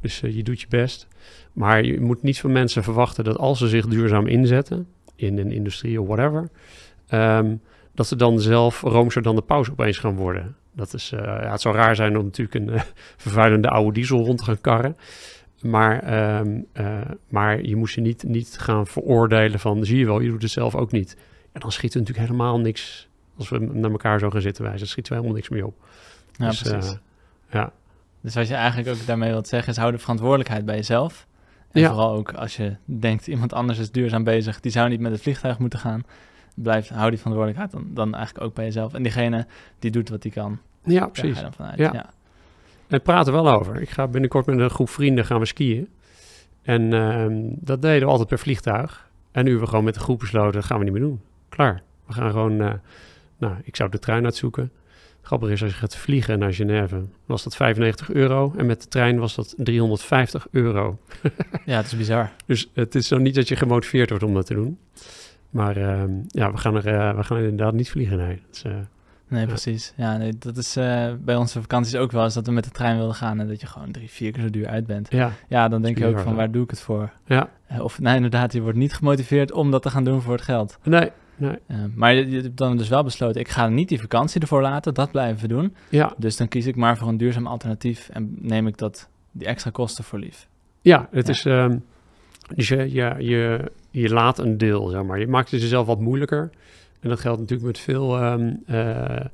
Dus 0.00 0.20
je 0.20 0.42
doet 0.42 0.60
je 0.60 0.66
best. 0.68 1.06
Maar 1.52 1.84
je 1.84 2.00
moet 2.00 2.22
niet 2.22 2.40
van 2.40 2.52
mensen 2.52 2.82
verwachten 2.82 3.24
dat 3.24 3.36
als 3.38 3.58
ze 3.58 3.68
zich 3.68 3.86
duurzaam 3.86 4.26
inzetten... 4.26 4.86
in 5.20 5.38
een 5.38 5.52
industrie 5.52 6.00
of 6.00 6.06
whatever... 6.06 6.48
ehm, 7.08 7.54
dat 7.94 8.06
ze 8.06 8.16
dan 8.16 8.40
zelf 8.40 8.80
roomser 8.80 9.22
dan 9.22 9.34
de 9.34 9.42
paus 9.42 9.70
opeens 9.70 9.98
gaan 9.98 10.16
worden. 10.16 10.56
Dat 10.74 10.94
is, 10.94 11.12
eh, 11.12 11.20
ja, 11.20 11.50
het 11.50 11.60
zou 11.60 11.76
raar 11.76 11.96
zijn 11.96 12.18
om 12.18 12.24
natuurlijk 12.24 12.54
een 12.54 12.70
eh, 12.74 12.82
vervuilende 13.16 13.68
oude 13.68 13.92
diesel 13.92 14.24
rond 14.24 14.38
te 14.38 14.44
gaan 14.44 14.60
karren. 14.60 14.96
Maar, 15.60 16.02
ehm, 16.02 16.60
eh, 16.72 17.00
maar 17.28 17.62
je 17.62 17.76
moest 17.76 17.94
je 17.94 18.00
niet, 18.00 18.22
niet 18.22 18.58
gaan 18.58 18.86
veroordelen 18.86 19.60
van, 19.60 19.84
zie 19.84 19.98
je 19.98 20.06
wel, 20.06 20.20
je 20.20 20.28
doet 20.28 20.42
het 20.42 20.50
zelf 20.50 20.74
ook 20.74 20.92
niet. 20.92 21.16
En 21.52 21.60
dan 21.60 21.72
schiet 21.72 21.94
er 21.94 22.00
natuurlijk 22.00 22.28
helemaal 22.28 22.60
niks, 22.60 23.08
als 23.36 23.48
we 23.48 23.58
naar 23.58 23.90
elkaar 23.90 24.18
zo 24.18 24.30
gaan 24.30 24.40
zitten 24.40 24.64
wijzen, 24.64 24.86
schiet 24.86 25.06
er 25.08 25.14
helemaal 25.14 25.34
niks 25.34 25.48
meer 25.48 25.64
op. 25.64 25.74
Ja, 26.32 26.48
dus, 26.48 26.62
precies. 26.62 26.98
ja. 27.50 27.72
Dus 28.20 28.34
wat 28.34 28.48
je 28.48 28.54
eigenlijk 28.54 28.88
ook 28.88 29.06
daarmee 29.06 29.30
wilt 29.30 29.48
zeggen 29.48 29.72
is 29.72 29.78
hou 29.78 29.92
de 29.92 29.98
verantwoordelijkheid 29.98 30.64
bij 30.64 30.76
jezelf. 30.76 31.26
En 31.70 31.80
Ja. 31.80 31.88
vooral 31.88 32.12
ook 32.14 32.32
als 32.32 32.56
je 32.56 32.76
denkt 32.84 33.26
iemand 33.26 33.52
anders 33.52 33.78
is 33.78 33.90
duurzaam 33.90 34.24
bezig, 34.24 34.60
die 34.60 34.72
zou 34.72 34.88
niet 34.88 35.00
met 35.00 35.12
het 35.12 35.22
vliegtuig 35.22 35.58
moeten 35.58 35.78
gaan. 35.78 36.04
Blijf, 36.54 36.88
hou 36.88 37.10
die 37.10 37.18
verantwoordelijkheid 37.18 37.70
dan, 37.72 37.94
dan 37.94 38.14
eigenlijk 38.14 38.44
ook 38.44 38.54
bij 38.54 38.64
jezelf. 38.64 38.94
En 38.94 39.02
diegene 39.02 39.46
die 39.78 39.90
doet 39.90 40.08
wat 40.08 40.22
hij 40.22 40.32
kan, 40.32 40.58
ja, 40.84 41.06
precies. 41.06 41.40
dan 41.40 41.52
vanuit. 41.52 41.78
Ja. 41.78 41.90
Ja. 41.92 42.10
We 42.86 42.98
praten 42.98 43.32
wel 43.32 43.50
over. 43.52 43.80
Ik 43.80 43.90
ga 43.90 44.06
binnenkort 44.06 44.46
met 44.46 44.58
een 44.58 44.70
groep 44.70 44.88
vrienden 44.88 45.24
gaan 45.24 45.38
we 45.40 45.46
skiën. 45.46 45.88
En 46.62 46.92
ehm, 46.92 47.34
dat 47.42 47.82
deden 47.82 48.00
we 48.00 48.10
altijd 48.10 48.28
per 48.28 48.38
vliegtuig. 48.38 49.08
En 49.32 49.40
nu 49.42 49.48
hebben 49.48 49.64
we 49.64 49.70
gewoon 49.70 49.84
met 49.84 49.94
de 49.94 50.00
groep 50.00 50.18
besloten, 50.18 50.52
dat 50.52 50.64
gaan 50.64 50.78
we 50.78 50.84
niet 50.84 50.92
meer 50.92 51.02
doen. 51.02 51.20
Klaar. 51.48 51.82
We 52.06 52.12
gaan 52.12 52.30
gewoon, 52.30 52.60
eh, 52.60 52.72
nou, 53.38 53.54
ik 53.62 53.76
zou 53.76 53.90
de 53.90 53.98
trein 53.98 54.24
uitzoeken. 54.24 54.70
Grappig 55.30 55.50
is, 55.50 55.62
als 55.62 55.72
je 55.72 55.76
gaat 55.76 55.96
vliegen 55.96 56.38
naar 56.38 56.54
Genève, 56.54 57.02
was 57.26 57.42
dat 57.42 57.56
95 57.56 58.12
euro. 58.12 58.52
En 58.56 58.66
met 58.66 58.82
de 58.82 58.88
trein 58.88 59.18
was 59.18 59.34
dat 59.34 59.54
350 59.56 60.46
euro. 60.50 60.98
ja, 61.64 61.76
het 61.76 61.86
is 61.86 61.96
bizar. 61.96 62.30
Dus 62.46 62.70
het 62.74 62.94
is 62.94 63.08
zo 63.08 63.18
niet 63.18 63.34
dat 63.34 63.48
je 63.48 63.56
gemotiveerd 63.56 64.08
wordt 64.08 64.24
om 64.24 64.34
dat 64.34 64.46
te 64.46 64.54
doen. 64.54 64.78
Maar 65.50 65.76
ehm, 65.76 66.10
ja, 66.26 66.52
we 66.52 66.58
gaan, 66.58 66.76
er, 66.76 66.86
eh, 66.86 67.16
we 67.16 67.22
gaan 67.22 67.38
inderdaad 67.38 67.72
niet 67.72 67.90
vliegen, 67.90 68.16
nee. 68.16 68.42
Dat 68.46 68.56
is, 68.56 68.62
eh, 68.62 68.72
Nee, 69.28 69.46
precies. 69.46 69.92
Ja, 69.96 70.16
nee, 70.16 70.32
dat 70.38 70.56
is 70.56 70.76
eh, 70.76 71.12
bij 71.20 71.36
onze 71.36 71.60
vakanties 71.60 71.96
ook 71.96 72.12
wel 72.12 72.24
eens 72.24 72.34
dat 72.34 72.46
we 72.46 72.52
met 72.52 72.64
de 72.64 72.70
trein 72.70 72.96
wilden 72.96 73.14
gaan 73.14 73.40
en 73.40 73.48
dat 73.48 73.60
je 73.60 73.66
gewoon 73.66 73.90
drie, 73.90 74.10
vier 74.10 74.32
keer 74.32 74.42
zo 74.42 74.50
duur 74.50 74.66
uit 74.66 74.86
bent. 74.86 75.10
ja, 75.10 75.32
Ja, 75.48 75.68
dan 75.68 75.82
denk 75.82 75.98
je 75.98 76.06
ook 76.06 76.18
van 76.18 76.30
hè? 76.30 76.34
waar 76.34 76.50
doe 76.50 76.64
ik 76.64 76.70
het 76.70 76.80
voor? 76.80 77.12
ja. 77.26 77.48
Of 77.78 78.00
nou, 78.00 78.16
inderdaad, 78.16 78.52
je 78.52 78.60
wordt 78.60 78.78
niet 78.78 78.94
gemotiveerd 78.94 79.52
om 79.52 79.70
dat 79.70 79.82
te 79.82 79.90
gaan 79.90 80.04
doen 80.04 80.22
voor 80.22 80.32
het 80.32 80.42
geld. 80.42 80.78
Nee, 80.82 81.10
nee. 81.40 81.58
Eh, 81.66 81.76
maar 81.94 82.14
je, 82.14 82.30
je 82.30 82.40
hebt 82.42 82.56
dan 82.56 82.76
dus 82.76 82.88
wel 82.88 83.04
besloten, 83.04 83.40
ik 83.40 83.48
ga 83.48 83.68
niet 83.68 83.88
die 83.88 84.00
vakantie 84.00 84.40
ervoor 84.40 84.62
laten, 84.62 84.94
dat 84.94 85.10
blijven 85.10 85.42
we 85.42 85.48
doen. 85.48 85.74
Ja, 85.88 86.14
Dus 86.16 86.36
dan 86.36 86.48
kies 86.48 86.66
ik 86.66 86.76
maar 86.76 86.96
voor 86.96 87.08
een 87.08 87.16
duurzaam 87.16 87.46
alternatief 87.46 88.08
en 88.08 88.36
neem 88.40 88.66
ik 88.66 88.78
dat, 88.78 89.08
die 89.32 89.46
extra 89.46 89.70
kosten 89.70 90.04
voor 90.04 90.18
lief. 90.18 90.48
Ja, 90.80 91.08
het 91.10 91.26
Ja. 91.26 91.32
is. 91.32 91.44
ehm, 91.44 91.78
dus 92.54 92.68
je, 92.68 92.92
je, 92.92 93.14
je, 93.18 93.70
je 93.90 94.08
laat 94.08 94.38
een 94.38 94.58
deel, 94.58 94.88
zeg 94.88 95.02
maar. 95.02 95.18
Je 95.18 95.26
maakt 95.26 95.50
het 95.50 95.60
jezelf 95.60 95.86
wat 95.86 96.00
moeilijker. 96.00 96.50
En 97.00 97.08
dat 97.08 97.20
geldt 97.20 97.40
natuurlijk 97.40 97.66
met 97.66 97.78
veel, 97.78 98.16
ehm, 98.18 98.52
eh, 98.66 99.24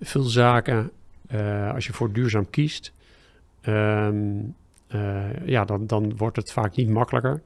veel 0.00 0.22
zaken. 0.22 0.90
Eh, 1.26 1.72
als 1.74 1.86
je 1.86 1.92
voor 1.92 2.12
duurzaam 2.12 2.50
kiest, 2.50 2.92
ehm, 3.60 4.16
eh, 4.86 5.46
ja, 5.46 5.64
dan, 5.64 5.86
dan 5.86 6.16
wordt 6.16 6.36
het 6.36 6.52
vaak 6.52 6.76
niet 6.76 6.88
makkelijker. 6.88 7.42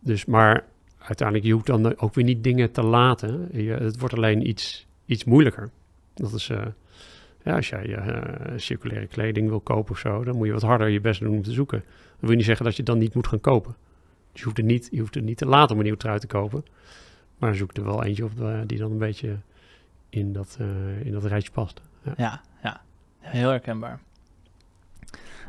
Dus, 0.00 0.24
maar 0.24 0.64
uiteindelijk, 1.00 1.46
je 1.46 1.52
hoeft 1.52 1.66
dan 1.66 1.98
ook 1.98 2.14
weer 2.14 2.24
niet 2.24 2.44
dingen 2.44 2.70
te 2.72 2.82
laten. 2.82 3.48
Het 3.66 3.98
wordt 3.98 4.14
alleen 4.14 4.48
iets, 4.48 4.86
iets 5.06 5.24
moeilijker. 5.24 5.70
Dat 6.14 6.32
is. 6.32 6.48
eh, 6.48 6.66
ja, 7.44 7.56
als 7.56 7.68
jij 7.68 7.94
eh, 7.94 8.52
circulaire 8.56 9.06
kleding 9.06 9.48
wil 9.48 9.60
kopen 9.60 9.92
of 9.92 9.98
zo, 9.98 10.24
dan 10.24 10.36
moet 10.36 10.46
je 10.46 10.52
wat 10.52 10.62
harder 10.62 10.88
je 10.88 11.00
best 11.00 11.20
doen 11.20 11.36
om 11.36 11.42
te 11.42 11.52
zoeken. 11.52 11.84
Dan 12.18 12.28
wil 12.28 12.36
niet 12.36 12.44
zeggen 12.44 12.64
dat 12.64 12.76
je 12.76 12.82
dan 12.82 12.98
niet 12.98 13.14
moet 13.14 13.26
gaan 13.26 13.40
kopen. 13.40 13.74
Dus 14.32 14.40
je 14.40 14.44
hoeft 14.44 14.56
het 14.56 14.66
niet, 14.66 14.88
je 14.90 15.00
hoeft 15.00 15.14
het 15.14 15.24
niet 15.24 15.36
te 15.36 15.46
laten 15.46 15.70
om 15.70 15.76
een 15.76 15.82
nieuwe 15.82 15.98
trui 15.98 16.18
te 16.18 16.26
kopen. 16.26 16.64
Maar 17.38 17.54
zoek 17.54 17.76
er 17.76 17.84
wel 17.84 18.04
eentje 18.04 18.24
op 18.24 18.40
eh, 18.40 18.58
die 18.66 18.78
dan 18.78 18.90
een 18.90 18.98
beetje 18.98 19.36
in 20.08 20.32
dat, 20.32 20.58
in 21.02 21.12
dat 21.12 21.24
rijtje 21.24 21.50
past. 21.50 21.80
Ja. 22.16 22.40
Ja. 22.62 22.80
Heel 23.18 23.48
herkenbaar. 23.48 24.00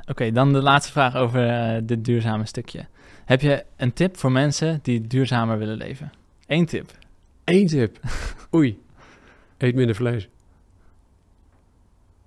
Oké, 0.08 0.32
dan 0.32 0.54
de 0.54 0.62
laatste 0.62 0.92
vraag 0.92 1.16
over 1.16 1.80
dit 1.86 2.06
duurzame 2.06 2.46
stukje. 2.46 2.86
Heb 3.32 3.42
je 3.42 3.64
een 3.76 3.94
tip 3.94 4.18
voor 4.18 4.32
mensen 4.32 4.80
die 4.82 5.08
duurzamer 5.08 5.58
willen 5.58 5.78
leven? 5.78 6.12
Eén 6.48 6.66
tip. 6.66 6.92
Eén 7.44 7.68
tip. 7.68 8.00
Oei. 8.56 8.80
Eet 9.58 9.76
minder 9.76 9.96
vlees. 9.96 10.28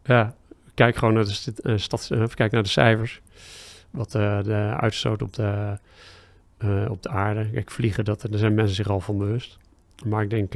Ja, 0.05 0.35
kijk 0.75 0.97
gewoon 0.97 1.15
naar 1.15 1.25
de, 1.25 1.33
st- 1.33 1.59
eh, 1.59 1.77
stads- 1.77 2.11
eh, 2.11 2.27
kijk 2.35 2.53
naar 2.53 2.63
de 2.63 2.69
cijfers. 2.69 3.21
Wat 3.91 4.15
eh, 4.15 4.43
de 4.43 4.55
uitstoot 4.81 5.23
op 5.23 5.33
de, 5.33 5.79
op 6.89 7.03
de 7.03 7.09
aarde. 7.09 7.51
Kijk, 7.51 7.71
vliegen, 7.71 8.05
dat, 8.05 8.27
daar 8.31 8.39
zijn 8.39 8.55
mensen 8.55 8.77
zich 8.77 8.89
al 8.89 9.01
van 9.01 9.19
bewust. 9.19 9.59
Maar 10.05 10.23
ik 10.23 10.31
denk, 10.31 10.53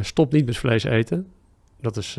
stop 0.00 0.32
niet 0.32 0.46
met 0.46 0.56
vlees 0.56 0.84
eten. 0.84 1.32
Dat 1.80 1.96
is, 1.96 2.10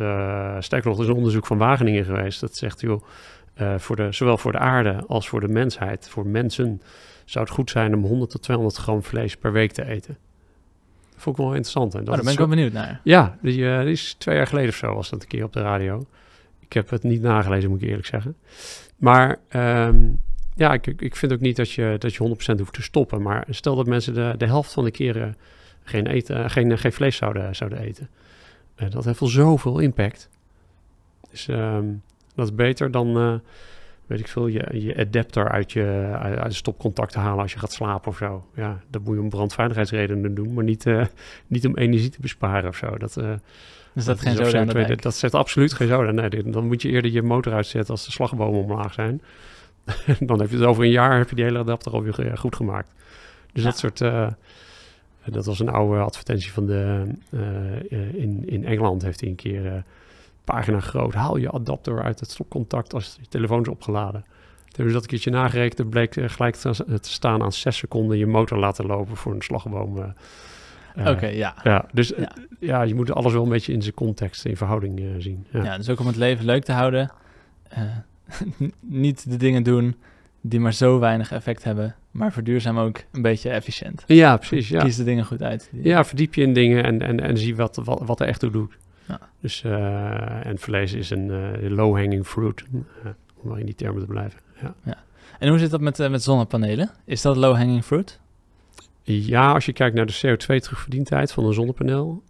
sterker 0.59 0.89
nog, 0.89 0.97
er 0.97 1.03
is 1.03 1.09
een 1.09 1.15
onderzoek 1.15 1.45
van 1.45 1.57
Wageningen 1.57 2.05
geweest. 2.05 2.39
Dat 2.39 2.55
zegt, 2.55 2.81
joh, 2.81 3.03
eh, 3.53 3.77
voor 3.77 3.95
de, 3.95 4.11
zowel 4.11 4.37
voor 4.37 4.51
de 4.51 4.57
aarde 4.57 5.03
als 5.07 5.29
voor 5.29 5.39
de 5.39 5.47
mensheid, 5.47 6.09
voor 6.09 6.27
mensen, 6.27 6.81
zou 7.25 7.45
het 7.45 7.53
goed 7.53 7.69
zijn 7.69 7.95
om 7.95 8.03
100 8.03 8.31
tot 8.31 8.41
200 8.41 8.77
gram 8.77 9.03
vlees 9.03 9.37
per 9.37 9.51
week 9.51 9.71
te 9.71 9.85
eten. 9.85 10.17
Dat 11.11 11.21
vond 11.21 11.37
ik 11.37 11.43
wel 11.43 11.53
interessant. 11.53 11.93
En 11.93 11.99
Oh, 11.99 12.05
daar 12.05 12.23
ben 12.23 12.31
ik 12.31 12.37
wel 12.37 12.47
benieuwd 12.47 12.71
naar. 12.71 13.01
ja, 13.03 13.37
die, 13.41 13.69
eh, 13.69 13.81
die 13.81 13.91
is 13.91 14.13
twee 14.17 14.35
jaar 14.35 14.47
geleden 14.47 14.69
of 14.69 14.75
zo 14.75 14.93
was 14.93 15.09
dat 15.09 15.21
een 15.21 15.27
keer 15.27 15.43
op 15.43 15.53
de 15.53 15.61
radio. 15.61 16.05
Ik 16.59 16.73
heb 16.73 16.89
het 16.89 17.03
niet 17.03 17.21
nagelezen, 17.21 17.69
moet 17.69 17.81
ik 17.81 17.87
eerlijk 17.87 18.07
zeggen. 18.07 18.35
Maar 18.97 19.39
ehm, 19.47 19.99
ja, 20.55 20.73
ik, 20.73 20.87
ik 20.87 21.15
vind 21.15 21.33
ook 21.33 21.39
niet 21.39 21.55
dat 21.55 21.71
je, 21.71 21.95
dat 21.99 22.13
je 22.13 22.37
100% 22.55 22.59
hoeft 22.59 22.73
te 22.73 22.81
stoppen. 22.81 23.21
Maar 23.21 23.45
stel 23.49 23.75
dat 23.75 23.85
mensen 23.85 24.13
de, 24.13 24.33
de 24.37 24.45
helft 24.45 24.71
van 24.71 24.83
de 24.83 24.91
keren 24.91 25.35
geen, 25.83 26.07
eten, 26.07 26.49
geen, 26.49 26.77
geen 26.77 26.93
vlees 26.93 27.15
zouden, 27.15 27.55
zouden 27.55 27.79
eten. 27.79 28.09
Eh, 28.75 28.89
dat 28.89 29.05
heeft 29.05 29.19
wel 29.19 29.29
zoveel 29.29 29.79
impact. 29.79 30.29
Dus 31.31 31.47
ehm, 31.47 31.85
dat 32.35 32.45
is 32.45 32.55
beter 32.55 32.91
dan, 32.91 33.17
eh, 33.17 33.33
weet 34.05 34.19
ik 34.19 34.27
veel, 34.27 34.47
je, 34.47 34.67
je 34.71 34.97
adapter 34.97 35.49
uit 35.49 35.71
je 35.71 36.15
uit, 36.19 36.53
stopcontact 36.53 37.11
te 37.11 37.19
halen 37.19 37.41
als 37.41 37.53
je 37.53 37.59
gaat 37.59 37.71
slapen 37.71 38.11
of 38.11 38.17
zo. 38.17 38.45
Ja, 38.55 38.79
dat 38.89 39.03
moet 39.03 39.15
je 39.15 39.21
om 39.21 39.29
brandveiligheidsredenen 39.29 40.35
doen, 40.35 40.53
maar 40.53 40.63
niet, 40.63 40.85
eh, 40.85 41.05
niet 41.47 41.67
om 41.67 41.77
energie 41.77 42.09
te 42.09 42.21
besparen 42.21 42.69
of 42.69 42.75
zo. 42.75 42.97
Dat, 42.97 43.17
eh, 43.17 43.33
Dus 43.93 44.05
dat 44.05 44.15
is 44.15 44.21
geen 44.21 44.35
zoden 44.35 44.59
aan 44.59 44.67
de 44.67 44.73
CO2 44.73 44.85
dijk. 44.87 45.01
Dat 45.01 45.15
zet 45.15 45.33
absoluut 45.33 45.73
geen 45.73 45.87
zoden. 45.87 46.15
Nee, 46.15 46.43
dan 46.43 46.67
moet 46.67 46.81
je 46.81 46.89
eerder 46.89 47.11
je 47.11 47.21
motor 47.21 47.53
uitzetten 47.53 47.91
als 47.91 48.05
de 48.05 48.11
slagbomen 48.11 48.63
omlaag 48.63 48.93
zijn. 48.93 49.21
dan 50.19 50.39
heb 50.39 50.49
je 50.49 50.55
het 50.55 50.65
over 50.65 50.83
een 50.83 50.91
jaar, 50.91 51.17
heb 51.17 51.29
je 51.29 51.35
die 51.35 51.43
hele 51.43 51.59
adapter 51.59 51.91
alweer 51.91 52.37
goed 52.37 52.55
gemaakt. 52.55 52.91
Dus 53.53 53.63
Ja. 53.63 53.69
dat 53.69 53.77
soort... 53.77 53.97
dat 55.25 55.45
was 55.45 55.59
een 55.59 55.69
oude 55.69 56.01
advertentie 56.01 56.51
van 56.51 56.65
de... 56.65 57.07
in, 58.13 58.43
in 58.49 58.65
Engeland 58.65 59.01
heeft 59.01 59.19
hij 59.19 59.29
een 59.29 59.35
keer... 59.35 59.83
pagina 60.43 60.79
groot, 60.79 61.13
haal 61.13 61.37
je 61.37 61.51
adapter 61.51 62.03
uit 62.03 62.19
het 62.19 62.31
stopcontact 62.31 62.93
als 62.93 63.17
je 63.21 63.27
telefoon 63.29 63.61
is 63.61 63.67
opgeladen. 63.67 64.23
Toen 64.67 64.87
ze 64.87 64.93
dat 64.93 65.01
een 65.01 65.07
keertje 65.07 65.31
nagerekend. 65.31 65.79
Er 65.79 65.85
bleek 65.87 66.15
eh, 66.15 66.29
gelijk 66.29 66.55
te, 66.55 66.97
staan 67.01 67.41
aan 67.43 67.51
6 67.53 67.77
seconden 67.77 68.17
je 68.17 68.27
motor 68.27 68.57
laten 68.57 68.85
lopen 68.85 69.15
voor 69.15 69.33
een 69.33 69.41
slagboom. 69.41 69.97
eh, 69.97 70.09
eh, 70.95 71.11
Oké, 71.15 71.27
ja. 71.27 71.55
Ja, 71.63 71.85
dus 71.93 72.13
Ja. 72.17 72.31
ja, 72.59 72.81
je 72.81 72.95
moet 72.95 73.11
alles 73.11 73.33
wel 73.33 73.43
een 73.43 73.49
beetje 73.49 73.73
in 73.73 73.81
zijn 73.81 73.93
context, 73.93 74.45
in 74.45 74.57
verhouding 74.57 75.15
zien. 75.17 75.45
Ja. 75.51 75.63
ja. 75.63 75.77
Dus 75.77 75.89
ook 75.89 75.99
om 75.99 76.07
het 76.07 76.15
leven 76.15 76.45
leuk 76.45 76.63
te 76.63 76.71
houden. 76.71 77.11
niet 78.79 79.29
de 79.29 79.37
dingen 79.37 79.63
doen 79.63 79.95
die 80.41 80.59
maar 80.59 80.73
zo 80.73 80.99
weinig 80.99 81.31
effect 81.31 81.63
hebben. 81.63 81.95
Maar 82.11 82.31
verduurzaam 82.31 82.77
ook 82.79 82.99
een 83.11 83.21
beetje 83.21 83.49
efficiënt. 83.49 84.03
Ja, 84.07 84.37
precies. 84.37 84.69
Ja. 84.69 84.83
Kies 84.83 84.95
de 84.95 85.03
dingen 85.03 85.25
goed 85.25 85.41
uit. 85.43 85.69
die- 85.71 85.83
ja, 85.87 86.03
verdiep 86.05 86.33
je 86.33 86.41
in 86.41 86.53
dingen 86.53 86.83
en, 86.83 87.01
en, 87.01 87.19
en 87.19 87.37
zie 87.37 87.55
wat, 87.55 87.79
wat, 87.83 88.01
wat 88.05 88.19
er 88.19 88.27
echt 88.27 88.39
toe 88.39 88.51
doet. 88.51 88.73
Ja. 89.07 89.19
Dus, 89.39 89.63
eh, 89.63 90.45
en 90.45 90.57
vlees 90.57 90.93
is 90.93 91.09
een 91.09 91.31
eh, 91.31 91.69
low-hanging 91.69 92.27
fruit, 92.27 92.63
eh, 93.03 93.09
om 93.35 93.49
maar 93.49 93.59
in 93.59 93.65
die 93.65 93.75
termen 93.75 94.01
te 94.01 94.07
blijven. 94.07 94.39
Ja. 94.83 95.03
En 95.39 95.49
hoe 95.49 95.59
zit 95.59 95.71
dat 95.71 95.81
met, 95.81 95.97
met 95.97 96.23
zonnepanelen? 96.23 96.89
Is 97.05 97.21
dat 97.21 97.35
low-hanging 97.35 97.83
fruit? 97.83 98.19
ja, 99.03 99.53
als 99.53 99.65
je 99.65 99.73
kijkt 99.73 99.95
naar 99.95 100.05
de 100.05 100.19
CO2-terugverdientijd 100.25 101.31
van 101.31 101.45
een 101.45 101.53
zonnepaneel, 101.53 102.23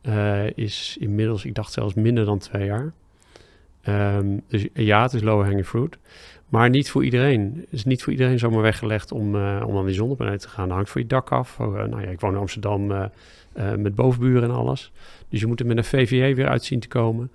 is 0.56 0.98
inmiddels, 1.00 1.46
ik 1.46 1.56
dacht 1.56 1.72
zelfs 1.72 1.94
minder 1.94 2.26
dan 2.26 2.38
twee 2.38 2.66
jaar. 2.66 2.92
Ehm, 3.82 4.38
dus 4.48 4.68
ja, 4.74 5.02
het 5.02 5.14
is 5.14 5.22
low-hanging 5.22 5.66
fruit. 5.66 5.98
Maar 6.50 6.70
niet 6.70 6.90
voor 6.90 7.04
iedereen. 7.04 7.54
Het 7.56 7.74
is 7.74 7.84
niet 7.84 8.04
voor 8.04 8.12
iedereen 8.12 8.40
zomaar 8.40 8.62
weggelegd 8.62 9.12
om, 9.12 9.36
om 9.64 9.78
aan 9.78 9.86
die 9.86 9.96
zonnepanelen 9.96 10.40
te 10.40 10.50
gaan. 10.50 10.68
Dat 10.68 10.76
hangt 10.76 10.92
van 10.92 11.02
je 11.02 11.08
dak 11.08 11.32
af. 11.32 11.58
Nou 11.58 12.02
ja, 12.02 12.10
ik 12.10 12.20
woon 12.20 12.34
in 12.34 12.40
Amsterdam 12.40 13.10
eh, 13.54 13.76
met 13.76 13.96
bovenburen 13.96 14.44
en 14.44 14.56
alles. 14.56 14.92
Dus 15.30 15.40
je 15.40 15.48
moet 15.48 15.60
er 15.60 15.66
met 15.66 15.78
een 15.78 15.84
VVE 15.84 16.36
weer 16.36 16.48
uit 16.48 16.64
zien 16.64 16.80
te 16.80 16.88
komen. 16.88 17.32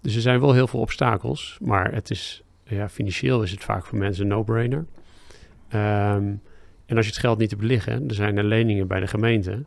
Dus 0.00 0.14
er 0.14 0.20
zijn 0.20 0.40
wel 0.40 0.52
heel 0.52 0.66
veel 0.66 0.80
obstakels. 0.80 1.58
Maar 1.62 1.92
het 1.92 2.10
is, 2.10 2.42
ja, 2.64 2.88
financieel 2.88 3.42
is 3.42 3.50
het 3.50 3.64
vaak 3.64 3.86
voor 3.86 3.98
mensen 3.98 4.22
een 4.22 4.28
no-brainer. 4.28 4.86
Ehm, 5.68 6.32
en 6.86 6.96
als 6.96 7.06
je 7.06 7.12
het 7.12 7.20
geld 7.20 7.38
niet 7.38 7.50
hebt 7.50 7.62
liggen, 7.62 8.08
er 8.08 8.14
zijn 8.14 8.36
er 8.38 8.44
leningen 8.44 8.86
bij 8.86 9.00
de 9.00 9.06
gemeente. 9.06 9.64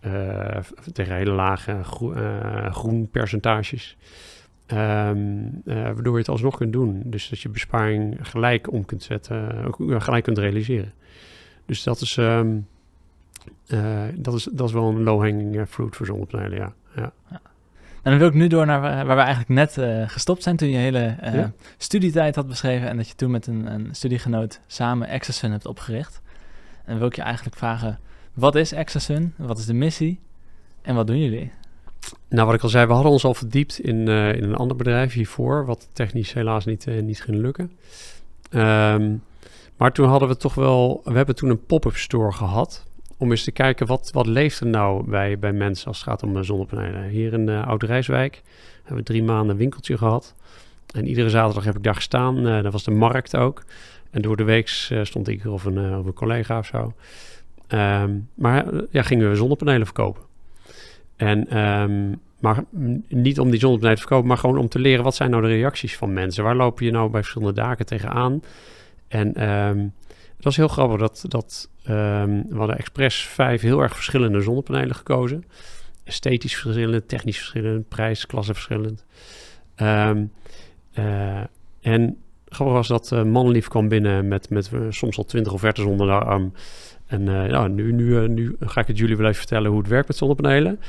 eh, 0.00 0.58
tegen 0.92 1.14
hele 1.14 1.30
lage 1.30 1.72
eh, 1.72 2.72
groenpercentages. 2.72 3.96
Ehm, 4.66 5.18
eh, 5.64 5.82
waardoor 5.82 6.12
je 6.12 6.18
het 6.18 6.28
alsnog 6.28 6.56
kunt 6.56 6.72
doen. 6.72 7.02
Dus 7.04 7.28
dat 7.28 7.40
je 7.40 7.48
besparing 7.48 8.16
gelijk 8.20 8.72
om 8.72 8.84
kunt 8.84 9.02
zetten, 9.02 9.74
gelijk 10.02 10.24
kunt 10.24 10.38
realiseren. 10.38 10.92
Dus 11.66 11.82
dat 11.82 12.00
is, 12.00 12.16
ehm, 12.16 12.56
eh, 13.66 14.02
dat 14.14 14.34
is, 14.34 14.48
dat 14.52 14.68
is 14.68 14.74
wel 14.74 14.88
een 14.88 15.02
low-hanging 15.02 15.56
eh, 15.56 15.62
fruit 15.68 15.96
voor 15.96 16.06
zonnepanelen, 16.06 16.58
ja. 16.58 16.72
ja. 16.96 17.12
En 18.02 18.10
dan 18.10 18.18
wil 18.18 18.28
ik 18.28 18.34
nu 18.34 18.46
door 18.46 18.66
naar 18.66 18.80
waar, 18.80 19.06
we 19.06 19.22
eigenlijk 19.22 19.48
net 19.48 19.78
eh, 19.78 20.08
gestopt 20.08 20.42
zijn 20.42 20.56
toen 20.56 20.68
je 20.68 20.76
hele 20.76 21.16
Ja. 21.22 21.52
studietijd 21.76 22.34
had 22.34 22.46
beschreven 22.46 22.88
en 22.88 22.96
dat 22.96 23.08
je 23.08 23.14
toen 23.14 23.30
met 23.30 23.46
een, 23.46 23.72
een 23.72 23.88
studiegenoot 23.92 24.60
samen 24.66 25.08
Exasun 25.08 25.50
hebt 25.50 25.66
opgericht. 25.66 26.20
En 26.76 26.84
dan 26.86 26.98
wil 26.98 27.06
ik 27.06 27.16
je 27.16 27.22
eigenlijk 27.22 27.56
vragen, 27.56 27.98
wat 28.34 28.54
is 28.54 28.72
Exasun? 28.72 29.34
Wat 29.36 29.58
is 29.58 29.66
de 29.66 29.74
missie? 29.74 30.20
En 30.82 30.94
wat 30.94 31.06
doen 31.06 31.18
jullie? 31.18 31.52
Nou, 32.28 32.46
wat 32.46 32.54
ik 32.54 32.62
al 32.62 32.68
zei, 32.68 32.86
we 32.86 32.92
hadden 32.92 33.12
ons 33.12 33.24
al 33.24 33.34
verdiept 33.34 33.78
in, 33.78 34.08
in 34.08 34.44
een 34.44 34.54
ander 34.54 34.76
bedrijf 34.76 35.12
hiervoor, 35.12 35.66
wat 35.66 35.88
technisch 35.92 36.32
helaas 36.32 36.64
niet, 36.64 36.86
niet 37.02 37.22
ging 37.22 37.36
lukken. 37.36 37.72
Ehm, 38.50 39.16
maar 39.76 39.92
toen 39.92 40.08
hadden 40.08 40.28
we 40.28 40.36
toch 40.36 40.54
wel, 40.54 41.00
we 41.04 41.16
hebben 41.16 41.34
toen 41.34 41.50
een 41.50 41.66
pop-up 41.66 41.96
store 41.96 42.32
gehad, 42.32 42.86
om 43.18 43.30
eens 43.30 43.44
te 43.44 43.52
kijken 43.52 43.86
wat, 43.86 44.10
wat 44.12 44.26
leeft 44.26 44.60
er 44.60 44.66
nou 44.66 45.10
bij, 45.10 45.38
bij 45.38 45.52
mensen 45.52 45.86
als 45.86 45.96
het 45.96 46.08
gaat 46.08 46.22
om 46.22 46.36
eh, 46.36 46.42
zonnepanelen. 46.42 47.08
Hier 47.08 47.32
in 47.32 47.48
uh, 47.48 47.66
Oud-Rijswijk 47.66 48.42
hebben 48.76 48.96
we 48.96 49.02
drie 49.02 49.22
maanden 49.22 49.56
winkeltje 49.56 49.98
gehad. 49.98 50.34
En 50.94 51.06
iedere 51.06 51.30
zaterdag 51.30 51.64
heb 51.64 51.76
ik 51.76 51.82
daar 51.82 51.94
gestaan, 51.94 52.46
uh, 52.46 52.62
dat 52.62 52.72
was 52.72 52.84
de 52.84 52.90
markt 52.90 53.36
ook. 53.36 53.64
En 54.10 54.22
door 54.22 54.36
de 54.36 54.44
week 54.44 54.68
stond 55.02 55.28
ik 55.28 55.46
of 55.46 55.64
een, 55.64 55.96
of 55.98 56.06
een 56.06 56.12
collega 56.12 56.58
of 56.58 56.66
zo. 56.66 56.92
Um, 57.68 58.28
maar 58.34 58.64
ja, 58.90 59.02
gingen 59.02 59.30
we 59.30 59.36
zonnepanelen 59.36 59.86
verkopen. 59.86 60.22
En, 61.16 61.58
um, 61.58 62.20
maar 62.40 62.64
niet 63.08 63.40
om 63.40 63.50
die 63.50 63.60
zonnepanelen 63.60 63.96
te 63.96 64.06
verkopen, 64.06 64.28
maar 64.28 64.38
gewoon 64.38 64.58
om 64.58 64.68
te 64.68 64.78
leren 64.78 65.04
wat 65.04 65.14
zijn 65.14 65.30
nou 65.30 65.42
de 65.42 65.48
reacties 65.48 65.96
van 65.96 66.12
mensen. 66.12 66.44
Waar 66.44 66.56
lopen 66.56 66.84
je 66.84 66.90
nou 66.90 67.10
bij 67.10 67.20
verschillende 67.20 67.60
daken 67.60 67.86
tegenaan? 67.86 68.42
En 69.08 69.50
um, 69.50 69.92
het 70.38 70.46
was 70.46 70.56
heel 70.56 70.68
grappig 70.68 70.98
dat, 70.98 71.24
dat 71.28 71.70
we 71.82 72.54
hadden 72.54 72.78
expres 72.78 73.22
vijf 73.22 73.60
heel 73.60 73.80
erg 73.80 73.94
verschillende 73.94 74.40
zonnepanelen 74.40 74.94
gekozen. 74.94 75.44
Esthetisch 76.04 76.56
verschillend, 76.56 77.08
technisch 77.08 77.36
verschillend, 77.36 77.88
prijsklasse 77.88 78.54
verschillend. 78.54 79.04
uh, 80.94 81.40
en 81.80 82.16
grappig 82.48 82.76
was 82.76 82.88
dat 82.88 83.10
uh, 83.12 83.22
Manlief 83.22 83.68
kwam 83.68 83.88
binnen 83.88 84.28
met, 84.28 84.50
met 84.50 84.70
uh, 84.74 84.80
soms 84.90 85.18
al 85.18 85.24
twintig 85.24 85.52
offertes 85.52 85.84
onder 85.84 86.06
de 86.06 86.12
arm. 86.12 86.52
En 87.06 87.26
uh, 87.26 87.64
nu, 87.64 87.92
nu, 87.92 88.28
nu 88.28 88.56
ga 88.60 88.80
ik 88.80 88.86
het 88.86 88.98
jullie 88.98 89.16
wel 89.16 89.26
even 89.26 89.38
vertellen 89.38 89.70
hoe 89.70 89.80
het 89.80 89.88
werkt 89.88 90.08
met 90.08 90.16
zonnepanelen. 90.16 90.80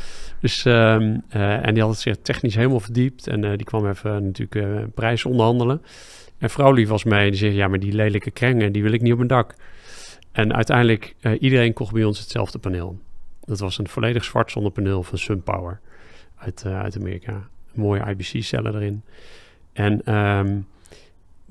Dus, 0.41 0.65
um, 0.65 1.23
en 1.29 1.73
die 1.73 1.83
had 1.83 1.91
het 1.91 1.99
zich 1.99 2.17
technisch 2.21 2.55
helemaal 2.55 2.79
verdiept. 2.79 3.27
En 3.27 3.41
die 3.41 3.65
kwam 3.65 3.87
even 3.87 4.23
natuurlijk 4.23 4.93
prijs 4.93 5.25
onderhandelen. 5.25 5.81
En 6.37 6.49
vrouw 6.49 6.71
lief 6.71 6.89
was 6.89 7.03
mee 7.03 7.23
en 7.23 7.29
die 7.29 7.39
zegt, 7.39 7.55
ja, 7.55 7.67
maar 7.67 7.79
die 7.79 7.93
lelijke 7.93 8.31
krengen, 8.31 8.71
die 8.71 8.83
wil 8.83 8.91
ik 8.91 9.01
niet 9.01 9.11
op 9.11 9.17
mijn 9.17 9.29
dak. 9.29 9.55
En 10.31 10.55
uiteindelijk, 10.55 11.15
iedereen 11.39 11.73
kocht 11.73 11.93
bij 11.93 12.03
ons 12.03 12.19
hetzelfde 12.19 12.59
paneel. 12.59 12.99
Dat 13.45 13.59
was 13.59 13.77
een 13.77 13.87
volledig 13.87 14.23
zwart 14.23 14.51
zonnepaneel 14.51 15.03
van 15.03 15.17
SunPower 15.17 15.79
uit, 16.37 16.65
uit 16.65 16.97
Amerika. 16.97 17.47
Mooie 17.73 18.03
IBC-cellen 18.09 18.75
erin. 18.75 19.03
En 19.73 20.15
um, 20.15 20.65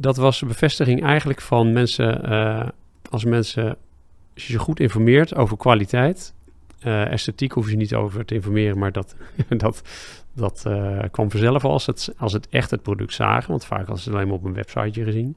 dat 0.01 0.17
was 0.17 0.43
bevestiging 0.43 1.03
eigenlijk 1.03 1.41
van 1.41 1.73
mensen, 1.73 2.31
uh, 2.31 2.69
als 3.11 3.25
mensen, 3.25 3.77
als 4.35 4.47
je 4.47 4.53
ze 4.53 4.59
goed 4.59 4.81
informeert 4.81 5.35
over 5.35 5.57
kwaliteit, 5.57 6.35
uh, 6.87 7.13
esthetiek 7.13 7.53
hoef 7.53 7.71
je 7.71 7.77
niet 7.77 7.95
over 7.95 8.25
te 8.25 8.35
informeren, 8.35 8.79
maar 8.79 8.93
dat, 8.93 9.15
dat, 9.57 9.83
dat 10.33 10.65
uh, 10.67 11.03
kwam 11.11 11.31
vanzelf 11.31 11.65
als 11.65 11.87
het, 11.87 12.15
als 12.17 12.33
het 12.33 12.49
echt 12.49 12.71
het 12.71 12.83
product 12.83 13.15
zagen. 13.15 13.51
Want 13.51 13.65
vaak 13.65 13.79
hadden 13.79 13.99
ze 13.99 14.05
het 14.05 14.15
alleen 14.15 14.29
maar 14.29 14.39
op 14.39 14.45
een 14.45 14.55
websiteje 14.55 15.05
gezien. 15.05 15.37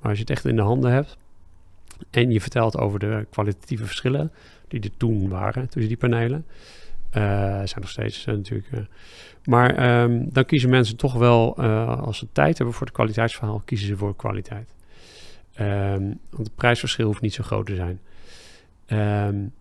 Maar 0.00 0.08
als 0.08 0.18
je 0.18 0.24
het 0.24 0.30
echt 0.30 0.44
in 0.44 0.56
de 0.56 0.62
handen 0.62 0.92
hebt 0.92 1.16
en 2.10 2.30
je 2.30 2.40
vertelt 2.40 2.76
over 2.76 2.98
de 2.98 3.26
kwalitatieve 3.30 3.86
verschillen 3.86 4.32
die 4.68 4.80
er 4.80 4.96
toen 4.96 5.28
waren 5.28 5.68
tussen 5.68 5.88
die 5.88 5.96
panelen. 5.96 6.44
Uh, 7.16 7.22
zijn 7.42 7.80
nog 7.80 7.88
steeds 7.88 8.24
natuurlijk. 8.24 8.68
maar 9.44 10.02
um, 10.02 10.28
dan 10.32 10.44
kiezen 10.44 10.70
mensen 10.70 10.96
toch 10.96 11.14
wel, 11.14 11.56
als 12.00 12.18
ze 12.18 12.26
tijd 12.32 12.56
hebben 12.56 12.74
voor 12.74 12.86
het 12.86 12.94
kwaliteitsverhaal, 12.94 13.62
kiezen 13.64 13.86
ze 13.86 13.96
voor 13.96 14.16
kwaliteit. 14.16 14.74
Um, 15.60 16.18
want 16.30 16.46
het 16.46 16.54
prijsverschil 16.54 17.06
hoeft 17.06 17.20
niet 17.20 17.34
zo 17.34 17.42
groot 17.42 17.66
te 17.66 17.74
zijn. 17.74 18.00
Um, 19.28 19.52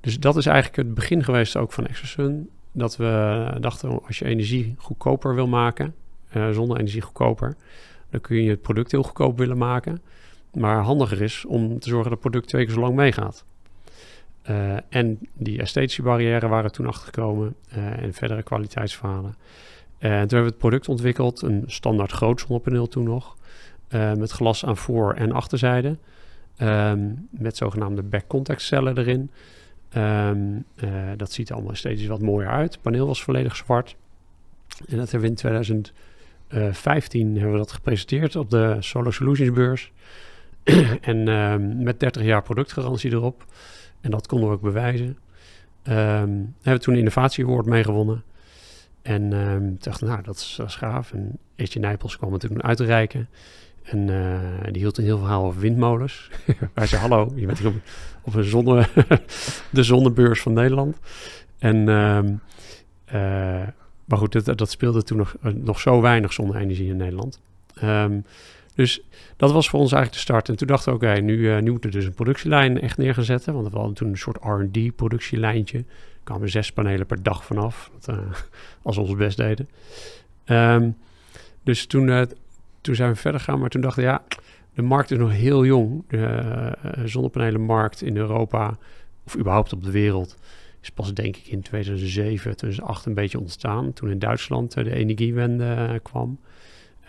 dus 0.00 0.20
dat 0.20 0.36
is 0.36 0.46
eigenlijk 0.46 0.76
het 0.76 0.94
begin 0.94 1.24
geweest 1.24 1.56
ook 1.56 1.72
van 1.72 1.86
ExoSun. 1.86 2.50
Dat 2.72 2.96
we 2.96 3.56
dachten, 3.60 4.02
als 4.06 4.18
je 4.18 4.24
energie 4.24 4.74
goedkoper 4.78 5.34
wil 5.34 5.46
maken, 5.46 5.94
uh, 6.36 6.50
zonne-energie 6.50 7.00
goedkoper, 7.00 7.56
dan 8.10 8.20
kun 8.20 8.42
je 8.42 8.50
het 8.50 8.60
product 8.60 8.90
heel 8.90 9.02
goedkoop 9.02 9.38
willen 9.38 9.58
maken. 9.58 10.02
Maar 10.52 10.82
handiger 10.82 11.22
is 11.22 11.44
om 11.44 11.78
te 11.78 11.88
zorgen 11.88 12.10
dat 12.10 12.12
het 12.12 12.30
product 12.30 12.48
twee 12.48 12.64
keer 12.64 12.74
zo 12.74 12.80
lang 12.80 12.94
meegaat. 12.94 13.44
Uh, 14.50 14.76
en 14.88 15.18
die 15.32 15.60
esthetische 15.60 16.02
barrières 16.02 16.48
waren 16.48 16.72
toen 16.72 16.86
achtergekomen 16.86 17.54
uh, 17.76 18.02
en 18.02 18.12
verdere 18.12 18.42
kwaliteitsverhalen. 18.42 19.34
En 19.98 20.10
toen 20.10 20.18
hebben 20.18 20.38
we 20.38 20.44
het 20.44 20.58
product 20.58 20.88
ontwikkeld, 20.88 21.42
een 21.42 21.64
standaard 21.66 22.12
groot 22.12 22.40
zonnepaneel 22.40 22.88
toen 22.88 23.04
nog, 23.04 23.36
met 24.16 24.30
glas 24.30 24.64
aan 24.64 24.76
voor- 24.76 25.14
en 25.14 25.32
achterzijde. 25.32 25.96
Um, 26.62 27.28
met 27.30 27.56
zogenaamde 27.56 28.02
back-contact 28.02 28.62
cellen 28.62 28.98
erin. 28.98 29.30
Uh, 29.96 30.30
dat 31.16 31.32
ziet 31.32 31.48
er 31.48 31.54
allemaal 31.54 31.74
steeds 31.74 32.06
wat 32.06 32.22
mooier 32.22 32.50
uit. 32.50 32.72
Het 32.72 32.82
paneel 32.82 33.06
was 33.06 33.22
volledig 33.22 33.56
zwart. 33.56 33.96
En 34.88 34.96
dat 34.96 35.10
hebben 35.10 35.20
we 35.20 35.26
in 35.26 35.34
2015 35.34 37.32
hebben 37.32 37.52
we 37.52 37.58
dat 37.58 37.72
gepresenteerd 37.72 38.36
op 38.36 38.50
de 38.50 38.76
Solar 38.80 39.12
Solutions 39.12 39.52
beurs. 39.52 39.92
en 41.00 41.28
um, 41.28 41.82
met 41.82 42.00
30 42.00 42.22
jaar 42.22 42.42
productgarantie 42.42 43.10
erop. 43.10 43.44
En 44.04 44.10
dat 44.10 44.26
konden 44.26 44.48
we 44.48 44.54
ook 44.54 44.60
bewijzen. 44.60 45.06
Um, 45.06 45.14
hebben 45.92 46.54
we 46.62 46.78
toen 46.78 46.92
een 46.92 46.98
innovatie 46.98 47.44
award 47.44 47.66
meegewonnen. 47.66 48.22
En 49.02 49.32
um, 49.32 49.76
dachten, 49.80 50.06
nou, 50.06 50.22
dat 50.22 50.36
is, 50.36 50.54
dat 50.56 50.72
gaaf. 50.72 51.12
En 51.12 51.38
Etje 51.56 51.80
Nijpels 51.80 52.16
kwam 52.16 52.30
natuurlijk 52.30 52.64
uitreiken. 52.64 53.28
En 53.82 54.08
uh, 54.08 54.38
die 54.70 54.82
hield 54.82 54.98
een 54.98 55.04
heel 55.04 55.18
verhaal 55.18 55.44
over 55.44 55.60
windmolens. 55.60 56.30
Hij 56.74 56.86
zei, 56.86 57.00
hallo, 57.00 57.32
je 57.34 57.46
bent 57.46 57.58
hier 57.58 57.72
op, 58.22 58.34
een 58.34 58.44
zonne, 58.44 58.86
de 59.70 59.82
zonnebeurs 59.82 60.40
van 60.40 60.52
Nederland. 60.52 60.98
En, 61.58 61.76
uh, 61.76 62.18
uh, 63.14 63.68
maar 64.04 64.18
goed, 64.18 64.44
dat, 64.44 64.58
dat, 64.58 64.70
speelde 64.70 65.02
toen 65.02 65.18
nog, 65.18 65.36
nog 65.40 65.80
zo 65.80 66.00
weinig 66.00 66.32
zonne-energie 66.32 66.88
in 66.88 66.96
Nederland. 66.96 67.40
Dus 68.74 69.00
dat 69.36 69.52
was 69.52 69.68
voor 69.68 69.80
ons 69.80 69.92
eigenlijk 69.92 70.24
de 70.24 70.32
start. 70.32 70.48
En 70.48 70.56
toen 70.56 70.66
dachten 70.66 70.92
we, 70.92 70.98
oké, 70.98 71.20
nu, 71.20 71.60
nu 71.60 71.70
moeten 71.70 71.90
we 71.90 71.96
dus 71.96 72.06
een 72.06 72.14
productielijn 72.14 72.80
echt 72.80 72.98
neer 72.98 73.14
gaan 73.14 73.24
zetten. 73.24 73.54
Want 73.54 73.70
we 73.70 73.76
hadden 73.76 73.94
toen 73.94 74.08
een 74.08 74.18
soort 74.18 74.38
R&D-productielijntje. 74.42 75.78
Er 75.78 75.84
kwamen 76.24 76.50
zes 76.50 76.72
panelen 76.72 77.06
per 77.06 77.22
dag 77.22 77.44
vanaf, 77.44 77.90
dat, 78.00 78.18
als 78.82 78.96
we 78.96 79.02
ons 79.02 79.14
best 79.14 79.36
deden. 79.36 79.68
Um, 80.46 80.96
dus 81.62 81.86
toen 81.86 82.26
toen 82.84 82.94
zijn 82.94 83.10
we 83.10 83.16
verder 83.16 83.40
gegaan, 83.40 83.60
maar 83.60 83.68
toen 83.68 83.80
dachten 83.80 84.02
we, 84.02 84.08
ja, 84.08 84.22
de 84.74 84.82
markt 84.82 85.10
is 85.10 85.18
nog 85.18 85.30
heel 85.30 85.64
jong. 85.64 86.04
De 86.08 86.76
zonnepanelenmarkt 87.04 88.02
in 88.02 88.16
Europa, 88.16 88.78
of 89.26 89.36
überhaupt 89.36 89.72
op 89.72 89.84
de 89.84 89.90
wereld, 89.90 90.36
is 90.80 90.90
pas 90.90 91.14
denk 91.14 91.36
ik 91.36 91.46
in 91.46 91.62
2007, 91.62 92.56
2008 92.56 93.06
een 93.06 93.14
beetje 93.14 93.38
ontstaan. 93.38 93.92
Toen 93.92 94.10
in 94.10 94.18
Duitsland 94.18 94.72
de 94.72 94.94
energiewende 94.94 96.00
kwam. 96.02 96.38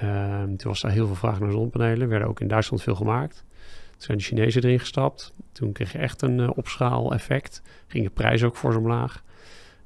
Uh, 0.03 0.43
toen 0.43 0.57
was 0.69 0.81
daar 0.81 0.91
heel 0.91 1.05
veel 1.05 1.15
vraag 1.15 1.39
naar 1.39 1.51
zonnepanelen. 1.51 2.07
werden 2.07 2.27
ook 2.27 2.39
in 2.39 2.47
Duitsland 2.47 2.83
veel 2.83 2.95
gemaakt. 2.95 3.43
Toen 3.91 4.01
zijn 4.01 4.17
de 4.17 4.23
Chinezen 4.23 4.63
erin 4.63 4.79
gestapt. 4.79 5.33
Toen 5.51 5.71
kreeg 5.71 5.91
je 5.91 5.97
echt 5.97 6.21
een 6.21 6.53
opschaal-effect. 6.53 7.61
Ging 7.87 8.03
de 8.03 8.09
prijs 8.09 8.43
ook 8.43 8.55
voor 8.55 8.75
omlaag. 8.75 9.23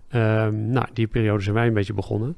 Ehm, 0.10 0.70
nou, 0.70 0.88
die 0.94 1.08
periode 1.08 1.44
zijn 1.44 1.56
wij 1.56 1.68
een 1.68 1.74
beetje 1.74 1.94
begonnen. 1.94 2.38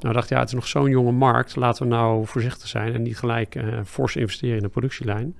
Nou 0.00 0.14
dacht 0.14 0.28
ja, 0.28 0.38
het 0.38 0.48
is 0.48 0.54
nog 0.54 0.66
zo'n 0.66 0.90
jonge 0.90 1.12
markt. 1.12 1.56
Laten 1.56 1.82
we 1.82 1.88
nou 1.88 2.26
voorzichtig 2.26 2.68
zijn 2.68 2.94
en 2.94 3.02
niet 3.02 3.18
gelijk 3.18 3.54
uh, 3.54 3.80
fors 3.84 4.16
investeren 4.16 4.56
in 4.56 4.62
de 4.62 4.68
productielijn. 4.68 5.36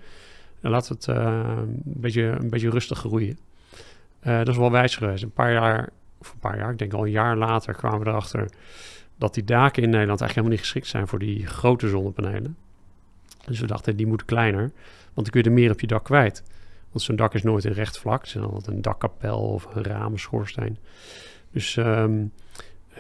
En 0.61 0.71
laten 0.71 0.97
we 0.99 1.13
het 1.13 1.25
uh, 1.25 1.43
een, 1.57 1.83
beetje, 1.85 2.23
een 2.23 2.51
beetje 2.51 2.71
rustig 2.71 2.99
groeien. 2.99 3.39
Uh, 4.27 4.39
dat 4.39 4.49
is 4.49 4.57
wel 4.57 4.71
wijs 4.71 4.97
geweest. 4.97 5.23
Een 5.23 5.31
paar 5.31 5.53
jaar, 5.53 5.89
of 6.19 6.33
een 6.33 6.39
paar 6.39 6.59
jaar, 6.59 6.71
ik 6.71 6.79
denk 6.79 6.93
al 6.93 7.05
een 7.05 7.11
jaar 7.11 7.37
later 7.37 7.75
kwamen 7.75 8.01
we 8.01 8.07
erachter 8.07 8.51
dat 9.21 9.35
die 9.35 9.45
daken 9.45 9.83
in 9.83 9.91
Nederland 9.91 10.21
eigenlijk 10.21 10.35
helemaal 10.35 10.51
niet 10.51 10.61
geschikt 10.61 10.87
zijn 10.87 11.09
voor 11.09 11.19
die 11.19 11.47
grote 11.47 11.89
zonnepanelen. 11.89 12.57
Dus 13.47 13.61
we 13.61 13.67
dachten, 13.67 13.97
die 13.97 14.07
moeten 14.07 14.27
kleiner, 14.27 14.73
want 15.15 15.15
dan 15.15 15.31
kun 15.31 15.43
je 15.43 15.49
er 15.49 15.55
meer 15.55 15.71
op 15.71 15.81
je 15.81 15.87
dak 15.87 16.05
kwijt. 16.05 16.43
Want 16.91 17.05
zo'n 17.05 17.17
dak 17.17 17.35
is 17.35 17.43
nooit 17.43 17.65
een 17.65 17.73
recht 17.73 17.99
vlak. 17.99 18.21
Het 18.21 18.35
is 18.35 18.43
altijd 18.43 18.77
een 18.77 18.83
dakkapel 18.83 19.39
of 19.39 19.75
een 19.75 19.83
ramen, 19.83 20.19
schoorsteen. 20.19 20.79
Dus 21.51 21.77
um, 21.77 22.33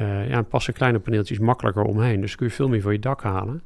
uh, 0.00 0.28
ja, 0.28 0.42
passen 0.42 0.74
kleine 0.74 0.98
paneeltjes 0.98 1.38
makkelijker 1.38 1.83
omheen. 1.83 2.20
Dus 2.20 2.35
kun 2.35 2.46
je 2.46 2.52
veel 2.52 2.68
meer 2.68 2.80
van 2.80 2.92
je 2.92 2.98
dak 2.98 3.22
halen. 3.22 3.62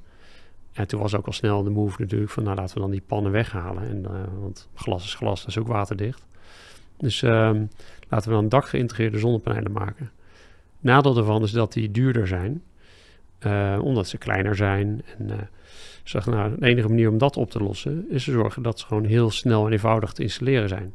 En 0.73 0.87
toen 0.87 1.01
was 1.01 1.15
ook 1.15 1.27
al 1.27 1.33
snel 1.33 1.63
de 1.63 1.71
move 1.71 2.01
natuurlijk 2.01 2.31
van, 2.31 2.43
nou 2.43 2.57
laten 2.57 2.75
we 2.75 2.81
dan 2.81 2.91
die 2.91 3.03
pannen 3.07 3.33
weghalen. 3.33 3.89
En, 3.89 4.03
uh, 4.03 4.41
want 4.41 4.69
glas 4.75 5.05
is 5.05 5.15
glas, 5.15 5.41
dat 5.41 5.49
is 5.49 5.59
ook 5.59 5.67
waterdicht. 5.67 6.27
Dus 6.97 7.23
um, 7.23 7.69
laten 8.09 8.29
we 8.29 8.35
dan 8.35 8.49
dak 8.49 8.69
geïntegreerde 8.69 9.19
zonnepanelen 9.19 9.73
maken. 9.73 10.11
Nadeel 10.85 11.15
daarvan 11.15 11.43
is 11.43 11.51
dat 11.51 11.73
die 11.73 11.91
duurder 11.91 12.27
zijn, 12.27 12.63
uh, 13.47 13.79
omdat 13.83 14.09
ze 14.09 14.19
kleiner 14.19 14.57
zijn. 14.57 15.03
En 15.19 15.29
uh, 15.29 15.35
zeg, 16.03 16.27
nou, 16.27 16.55
de 16.59 16.67
enige 16.67 16.89
manier 16.89 17.09
om 17.09 17.19
dat 17.19 17.37
op 17.37 17.51
te 17.51 17.59
lossen 17.59 18.07
is 18.11 18.25
te 18.25 18.31
zorgen 18.31 18.63
dat 18.63 18.79
ze 18.79 18.87
gewoon 18.87 19.05
heel 19.05 19.31
snel 19.31 19.67
en 19.67 19.73
eenvoudig 19.73 20.13
te 20.13 20.23
installeren 20.23 20.69
zijn. 20.69 20.95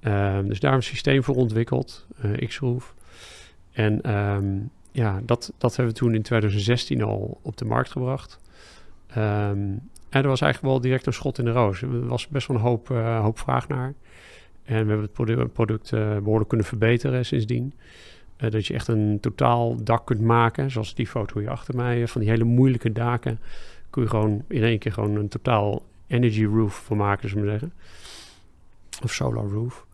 Uh, 0.00 0.38
dus 0.44 0.60
daar 0.60 0.72
een 0.72 0.82
systeem 0.82 1.24
voor 1.24 1.34
ontwikkeld, 1.34 2.06
X-Roof. 2.46 2.94
En 3.72 4.16
um, 4.16 4.70
ja, 4.92 5.20
dat, 5.24 5.52
dat 5.58 5.76
hebben 5.76 5.94
we 5.94 6.00
toen 6.00 6.14
in 6.14 6.22
2016 6.22 7.02
al 7.02 7.40
op 7.42 7.56
de 7.56 7.64
markt 7.64 7.90
gebracht. 7.90 8.38
Um, 9.10 9.80
en 10.08 10.22
er 10.22 10.28
was 10.28 10.40
eigenlijk 10.40 10.72
wel 10.72 10.80
direct 10.80 11.06
een 11.06 11.12
schot 11.12 11.38
in 11.38 11.44
de 11.44 11.50
roos. 11.50 11.82
Er 11.82 12.06
was 12.06 12.28
best 12.28 12.46
wel 12.46 12.56
een 12.56 12.62
hoop, 12.62 12.88
hoop 13.22 13.38
vraag 13.38 13.68
naar. 13.68 13.94
En 14.64 14.82
we 14.82 14.88
hebben 14.88 15.00
het 15.00 15.12
product, 15.12 15.52
product 15.52 15.90
behoorlijk 15.90 16.48
kunnen 16.48 16.66
verbeteren 16.66 17.24
sindsdien. 17.24 17.74
Uh, 18.40 18.50
dat 18.50 18.66
je 18.66 18.74
echt 18.74 18.88
een 18.88 19.18
totaal 19.20 19.84
dak 19.84 20.06
kunt 20.06 20.20
maken, 20.20 20.70
zoals 20.70 20.94
die 20.94 21.06
foto 21.06 21.40
hier 21.40 21.50
achter 21.50 21.76
mij. 21.76 22.08
Van 22.08 22.20
die 22.20 22.30
hele 22.30 22.44
moeilijke 22.44 22.92
daken 22.92 23.38
kun 23.90 24.02
je 24.02 24.08
gewoon 24.08 24.44
in 24.48 24.62
één 24.62 24.78
keer 24.78 24.92
gewoon 24.92 25.16
een 25.16 25.28
totaal 25.28 25.82
energy 26.06 26.44
roof 26.44 26.84
van 26.84 26.96
maken, 26.96 27.28
zullen 27.28 27.50
zeggen. 27.50 27.72
Of 29.02 29.12
solar 29.12 29.44
roof. 29.44 29.86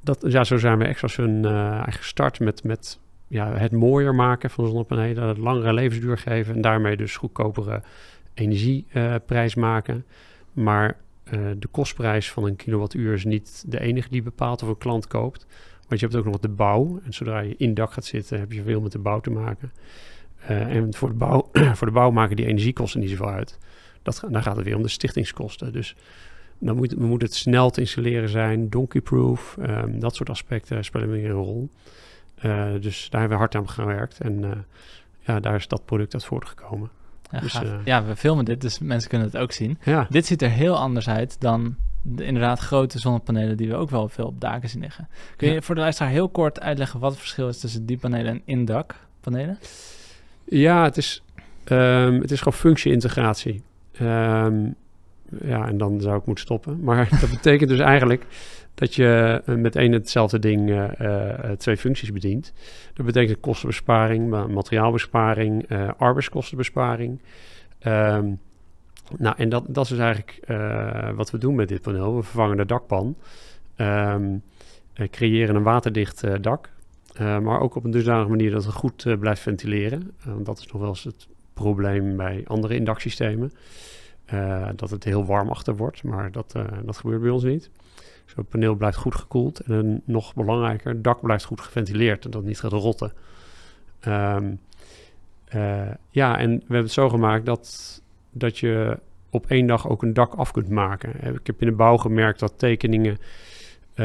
Dat, 0.00 0.24
ja, 0.28 0.44
zo 0.44 0.58
zijn 0.58 0.78
we 0.78 0.84
extra 0.84 1.08
zo'n 1.08 1.44
eigenlijk 1.44 1.96
gestart 1.96 2.40
met, 2.40 2.64
met 2.64 2.98
ja, 3.30 3.52
het 3.52 3.72
mooier 3.72 4.14
maken 4.14 4.50
van 4.50 4.66
zonnepanelen, 4.66 5.28
het 5.28 5.38
langere 5.38 5.72
levensduur 5.72 6.18
geven 6.18 6.54
en 6.54 6.60
daarmee 6.60 6.96
dus 6.96 7.16
goedkopere 7.16 7.82
energieprijs 8.34 9.54
uh, 9.54 9.62
maken. 9.62 10.04
Maar 10.52 10.96
uh, 11.32 11.40
de 11.58 11.68
kostprijs 11.70 12.32
van 12.32 12.44
een 12.44 12.56
kilowattuur 12.56 13.12
is 13.12 13.24
niet 13.24 13.64
de 13.66 13.80
enige 13.80 14.08
die 14.08 14.22
bepaalt 14.22 14.62
of 14.62 14.68
een 14.68 14.78
klant 14.78 15.06
koopt. 15.06 15.46
Want 15.90 16.02
je 16.02 16.08
hebt 16.08 16.18
ook 16.18 16.32
nog 16.32 16.40
de 16.40 16.48
bouw. 16.48 17.00
En 17.04 17.12
zodra 17.12 17.40
je 17.40 17.54
in 17.56 17.74
dak 17.74 17.92
gaat 17.92 18.04
zitten, 18.04 18.38
heb 18.38 18.52
je 18.52 18.62
veel 18.62 18.80
met 18.80 18.92
de 18.92 18.98
bouw 18.98 19.20
te 19.20 19.30
maken. 19.30 19.72
Uh, 20.42 20.76
en 20.76 20.94
voor 20.94 21.08
de, 21.08 21.14
bouw, 21.14 21.50
voor 21.76 21.86
de 21.86 21.92
bouw 21.92 22.10
maken 22.10 22.36
die 22.36 22.46
energiekosten 22.46 23.00
niet 23.00 23.10
zoveel 23.10 23.30
uit. 23.30 23.58
Dat, 24.02 24.24
dan 24.30 24.42
gaat 24.42 24.56
het 24.56 24.64
weer 24.64 24.76
om 24.76 24.82
de 24.82 24.88
stichtingskosten. 24.88 25.72
Dus 25.72 25.96
dan 26.58 26.76
moet, 26.76 26.98
moet 26.98 27.22
het 27.22 27.34
snel 27.34 27.70
te 27.70 27.80
installeren 27.80 28.28
zijn, 28.28 28.68
donkeyproof. 28.68 29.56
Um, 29.60 30.00
dat 30.00 30.14
soort 30.14 30.30
aspecten 30.30 30.84
spelen 30.84 31.10
weer 31.10 31.24
een 31.24 31.30
rol. 31.30 31.68
Uh, 32.44 32.66
dus 32.80 33.10
daar 33.10 33.20
hebben 33.20 33.38
we 33.38 33.44
hard 33.44 33.54
aan 33.54 33.68
gewerkt. 33.68 34.20
En 34.20 34.42
uh, 34.42 34.50
ja, 35.20 35.40
daar 35.40 35.54
is 35.54 35.68
dat 35.68 35.84
product 35.84 36.14
uit 36.14 36.24
voortgekomen. 36.24 36.90
Ja, 37.30 37.40
dus, 37.40 37.60
ja, 37.84 38.04
we 38.04 38.16
filmen 38.16 38.44
dit, 38.44 38.60
dus 38.60 38.78
mensen 38.78 39.08
kunnen 39.08 39.26
het 39.26 39.36
ook 39.36 39.52
zien. 39.52 39.78
Ja. 39.84 40.06
Dit 40.10 40.26
ziet 40.26 40.42
er 40.42 40.50
heel 40.50 40.78
anders 40.78 41.08
uit 41.08 41.40
dan 41.40 41.76
de 42.02 42.24
inderdaad 42.24 42.58
grote 42.58 42.98
zonnepanelen 42.98 43.56
die 43.56 43.68
we 43.68 43.74
ook 43.74 43.90
wel 43.90 44.08
veel 44.08 44.26
op 44.26 44.40
daken 44.40 44.68
zien 44.68 44.80
liggen. 44.80 45.08
Kun 45.36 45.48
je 45.48 45.54
ja. 45.54 45.60
voor 45.60 45.74
de 45.74 45.80
luisteraar 45.80 46.10
heel 46.10 46.28
kort 46.28 46.60
uitleggen 46.60 47.00
wat 47.00 47.10
het 47.10 47.20
verschil 47.20 47.48
is 47.48 47.60
tussen 47.60 47.86
die 47.86 47.98
panelen 47.98 48.32
en 48.32 48.42
indakpanelen? 48.44 49.58
Ja, 50.44 50.84
het 50.84 50.96
is, 50.96 51.22
um, 51.64 52.20
het 52.20 52.30
is 52.30 52.38
gewoon 52.38 52.58
functie-integratie. 52.58 53.62
Ehm, 53.92 54.66
ja, 55.44 55.66
en 55.66 55.78
dan 55.78 56.00
zou 56.00 56.18
ik 56.18 56.26
moeten 56.26 56.44
stoppen. 56.44 56.80
Maar 56.82 57.08
dat 57.20 57.30
betekent 57.30 57.70
dus 57.70 57.78
eigenlijk 57.78 58.26
dat 58.74 58.94
je 58.94 59.42
eh, 59.46 59.54
met 59.54 59.76
één 59.76 59.92
hetzelfde 59.92 60.38
ding 60.38 60.70
eh, 60.70 61.00
eh, 61.50 61.56
twee 61.56 61.76
functies 61.76 62.12
bedient. 62.12 62.52
Dat 62.94 63.06
betekent 63.06 63.40
kostenbesparing, 63.40 64.28
ma- 64.28 64.46
materiaalbesparing, 64.46 65.68
arbeidskostenbesparing. 65.96 67.20
Ehm, 67.78 68.32
nou, 69.18 69.34
en 69.38 69.48
dat, 69.48 69.64
dat 69.68 69.84
is 69.84 69.90
dus 69.90 69.98
eigenlijk 69.98 70.38
eh, 70.44 71.10
wat 71.10 71.30
we 71.30 71.38
doen 71.38 71.54
met 71.54 71.68
dit 71.68 71.80
paneel. 71.80 72.16
We 72.16 72.22
vervangen 72.22 72.56
de 72.56 72.66
dakpan, 72.66 73.16
Ehm, 73.76 74.36
eh, 74.92 75.08
creëren 75.08 75.54
een 75.54 75.62
waterdicht 75.62 76.22
eh, 76.22 76.34
dak, 76.40 76.70
maar 77.18 77.60
ook 77.60 77.74
op 77.74 77.84
een 77.84 77.90
dusdanige 77.90 78.28
manier 78.28 78.50
dat 78.50 78.64
het 78.64 78.74
goed 78.74 79.06
blijft 79.18 79.40
ventileren. 79.40 80.10
Dat 80.38 80.58
is 80.58 80.66
nog 80.66 80.80
wel 80.80 80.88
eens 80.88 81.04
het 81.04 81.28
probleem 81.54 82.16
bij 82.16 82.42
andere 82.46 82.74
indaksystemen. 82.74 83.52
Dat 84.76 84.90
het 84.90 85.04
heel 85.04 85.24
warm 85.24 85.48
achter 85.48 85.76
wordt, 85.76 86.02
maar 86.02 86.32
dat, 86.32 86.52
dat 86.84 86.96
gebeurt 86.96 87.20
bij 87.20 87.30
ons 87.30 87.42
niet. 87.42 87.70
Dus 88.24 88.34
het 88.34 88.48
paneel 88.48 88.74
blijft 88.74 88.96
goed 88.96 89.14
gekoeld 89.14 89.60
en 89.60 90.02
nog 90.04 90.34
belangrijker, 90.34 90.90
het 90.90 91.04
dak 91.04 91.20
blijft 91.20 91.44
goed 91.44 91.60
geventileerd 91.60 92.24
en 92.24 92.30
dat 92.30 92.40
het 92.40 92.48
niet 92.48 92.60
gaat 92.60 92.72
rotten. 92.72 93.12
Ehm, 94.00 94.52
eh, 95.50 95.90
ja, 96.10 96.38
en 96.38 96.50
we 96.50 96.58
hebben 96.58 96.82
het 96.82 96.92
zo 96.92 97.08
gemaakt 97.08 97.46
dat, 97.46 98.02
dat 98.30 98.58
je 98.58 98.98
op 99.30 99.46
één 99.46 99.66
dag 99.66 99.88
ook 99.88 100.02
een 100.02 100.12
dak 100.12 100.34
af 100.34 100.50
kunt 100.50 100.68
maken. 100.68 101.20
Eh, 101.20 101.28
Ik 101.32 101.46
heb 101.46 101.60
in 101.60 101.66
de 101.66 101.74
bouw 101.74 101.96
gemerkt 101.96 102.40
dat 102.40 102.52
tekeningen, 102.56 103.18
eh, 103.94 104.04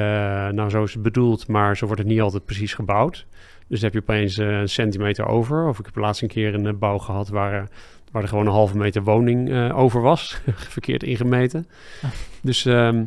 nou 0.50 0.70
zo 0.70 0.84
is 0.84 0.94
het 0.94 1.04
bedoeld, 1.04 1.48
maar 1.48 1.78
zo 1.78 1.86
wordt 1.86 2.02
het 2.02 2.12
niet 2.12 2.22
altijd 2.22 2.46
precies 2.46 2.74
gebouwd. 2.74 3.26
Dus 3.68 3.80
dan 3.80 3.92
heb 3.92 3.94
je 3.94 4.14
opeens 4.14 4.38
eh, 4.38 4.60
een 4.60 4.70
centimeter 4.70 5.26
over. 5.26 5.68
Of 5.68 5.80
ik 5.80 5.86
heb 5.86 5.96
laatst 5.96 6.22
een 6.22 6.28
keer 6.28 6.54
een 6.54 6.80
bouw 6.80 6.98
gehad 6.98 7.30
waar, 7.30 7.70
waar 8.12 8.22
er 8.22 8.28
gewoon 8.30 8.46
een 8.46 8.52
halve 8.52 8.78
meter 8.78 9.04
woning 9.04 9.72
over 9.72 10.02
was. 10.02 10.42
Verkeerd 10.78 11.04
ingemeten. 11.04 11.68
Dus, 12.42 12.66
ehm, 12.66 13.04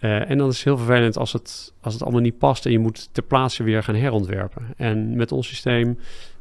eh, 0.00 0.30
en 0.30 0.38
dan 0.38 0.48
is 0.48 0.54
het 0.54 0.64
heel 0.64 0.76
vervelend 0.76 1.16
als 1.16 1.32
het, 1.32 1.72
als 1.80 1.94
het 1.94 2.02
allemaal 2.02 2.20
niet 2.20 2.38
past 2.38 2.66
en 2.66 2.72
je 2.72 2.78
moet 2.78 3.08
ter 3.12 3.22
plaatse 3.22 3.62
weer 3.62 3.82
gaan 3.82 3.94
herontwerpen. 3.94 4.62
En 4.76 5.16
met 5.16 5.32
ons 5.32 5.46
systeem 5.48 5.98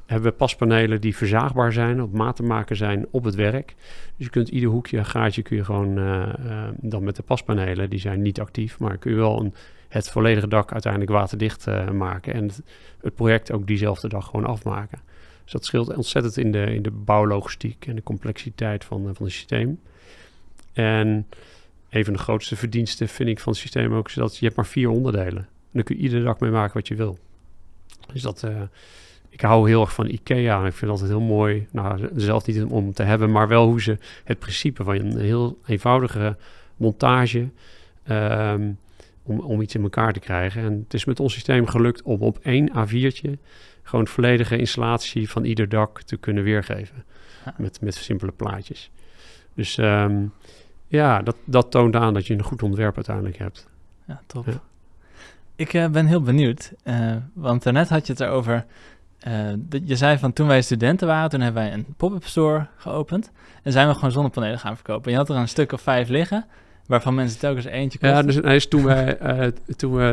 hebben 0.10 0.32
we 0.32 0.38
paspanelen 0.38 1.02
die 1.02 1.16
verzaagbaar 1.16 1.74
zijn, 1.74 2.02
op 2.02 2.14
maat 2.14 2.36
te 2.36 2.44
maken 2.44 2.76
zijn 2.76 3.08
op 3.12 3.24
het 3.24 3.36
werk. 3.36 3.76
Dus 4.16 4.26
je 4.26 4.30
kunt 4.30 4.50
ieder 4.50 4.70
hoekje, 4.70 5.04
gaatje 5.04 5.42
kun 5.42 5.56
je 5.56 5.64
gewoon 5.64 5.98
eh, 5.98 6.22
eh, 6.22 6.70
dan 6.78 7.04
met 7.04 7.16
de 7.16 7.24
paspanelen, 7.24 7.90
die 7.90 8.00
zijn 8.00 8.22
niet 8.22 8.40
actief, 8.40 8.80
maar 8.80 8.98
kun 8.98 9.12
je 9.12 9.18
wel 9.18 9.40
een, 9.40 9.54
het 9.88 10.10
volledige 10.10 10.48
dak 10.48 10.72
uiteindelijk 10.72 11.12
waterdicht 11.12 11.68
eh, 11.68 11.90
maken 11.90 12.34
en 12.34 12.52
het, 13.02 13.16
project 13.16 13.52
ook 13.52 13.68
diezelfde 13.68 14.08
dag 14.08 14.26
gewoon 14.26 14.46
afmaken. 14.46 15.00
Dus 15.44 15.52
dat 15.52 15.66
scheelt 15.66 15.96
ontzettend 15.96 16.38
in 16.38 16.52
de, 16.52 16.74
in 16.74 16.82
de 16.82 16.92
bouwlogistiek 16.92 17.86
en 17.88 17.96
de 17.96 18.04
complexiteit 18.04 18.86
van, 18.86 19.02
van 19.02 19.26
het 19.26 19.34
systeem. 19.34 19.80
En 20.74 21.28
een 21.90 22.04
van 22.04 22.14
de 22.14 22.20
grootste 22.20 22.56
verdiensten 22.56 23.08
vind 23.08 23.30
ik 23.30 23.40
van 23.40 23.52
het 23.52 23.62
systeem 23.62 23.94
ook 23.94 24.08
is 24.08 24.14
dat 24.14 24.38
je 24.38 24.46
hebt 24.46 24.58
maar 24.58 24.66
vier 24.66 24.90
onderdelen. 24.90 25.42
En 25.42 25.72
dan 25.72 25.84
kun 25.84 25.96
je 25.96 26.02
iedere 26.02 26.24
dag 26.24 26.40
mee 26.40 26.52
maken 26.52 26.74
wat 26.74 26.88
je 26.88 26.96
wil. 26.96 27.18
Dus 28.14 28.22
dat, 28.22 28.48
ik 29.30 29.42
hou 29.42 29.70
heel 29.70 29.82
erg 29.82 29.94
van 29.94 30.08
IKEA. 30.08 30.58
Ik 30.58 30.62
vind 30.62 30.80
het 30.82 30.90
altijd 30.90 31.10
heel 31.10 31.28
mooi, 31.28 31.68
nou 31.72 32.10
zelf 32.16 32.46
niet 32.46 32.64
om 32.64 32.94
te 32.94 33.04
hebben, 33.04 33.32
maar 33.32 33.48
wel 33.48 33.66
hoe 33.66 33.82
ze 33.82 33.98
het 34.24 34.40
principe 34.40 34.84
van 34.84 34.96
een 34.96 35.20
heel 35.20 35.58
eenvoudige 35.66 36.38
montage 36.76 37.50
ehm, 38.04 38.72
om, 39.24 39.40
om 39.40 39.62
iets 39.62 39.76
in 39.76 39.84
elkaar 39.84 40.14
te 40.14 40.20
krijgen. 40.20 40.64
En 40.64 40.74
het 40.84 40.94
is 40.94 41.06
met 41.06 41.20
ons 41.20 41.34
systeem 41.34 41.68
gelukt 41.68 42.02
om 42.02 42.22
op 42.22 42.38
één 42.42 42.70
A4'tje 42.70 43.32
gewoon 43.84 44.08
volledige 44.08 44.58
installatie 44.58 45.30
van 45.30 45.44
ieder 45.44 45.70
dak 45.70 46.02
te 46.02 46.18
kunnen 46.18 46.44
weergeven. 46.44 47.04
Ja. 47.46 47.54
Met, 47.58 47.82
met 47.82 47.96
simpele 47.96 48.32
plaatjes. 48.32 48.92
Dus 49.54 49.78
ehm, 49.78 50.26
ja, 50.88 51.22
dat, 51.22 51.36
dat 51.46 51.72
toont 51.72 51.96
aan 51.96 52.14
dat 52.14 52.28
je 52.28 52.34
een 52.34 52.44
goed 52.44 52.64
ontwerp 52.64 52.96
uiteindelijk 52.96 53.38
hebt. 53.38 53.68
Ja, 54.08 54.22
top. 54.26 54.46
Ja. 54.46 54.62
Ik 55.56 55.74
eh, 55.74 55.88
ben 55.88 56.06
heel 56.06 56.22
benieuwd, 56.22 56.74
eh, 56.84 57.16
want 57.34 57.64
daarnet 57.64 57.90
had 57.90 58.08
je 58.08 58.12
het 58.12 58.22
erover. 58.22 58.66
Eh, 59.20 59.34
je 59.86 59.96
zei 59.96 60.18
van 60.18 60.34
toen 60.34 60.48
wij 60.48 60.62
studenten 60.62 61.08
waren, 61.08 61.30
toen 61.30 61.42
hebben 61.42 61.64
wij 61.64 61.74
een 61.74 61.86
pop-up 61.98 62.26
store 62.26 62.66
geopend. 62.78 63.32
En 63.64 63.72
zijn 63.72 63.88
we 63.88 63.94
gewoon 63.94 64.12
zonnepanelen 64.12 64.60
gaan 64.60 64.76
verkopen. 64.76 65.12
Je 65.12 65.18
had 65.18 65.30
er 65.30 65.36
een 65.36 65.48
stuk 65.48 65.72
of 65.72 65.82
vijf 65.82 66.10
liggen, 66.10 66.46
waarvan 66.88 67.16
mensen 67.16 67.40
telkens 67.40 67.66
eentje 67.66 68.00
kochten. 68.00 68.18
Ja, 68.18 68.24
dus 68.24 68.36
hij 68.36 68.56
is 68.56 68.68
toen 68.68 68.84
we, 68.86 68.94
eh, 68.94 69.48
toen 69.76 69.94
we 69.96 70.04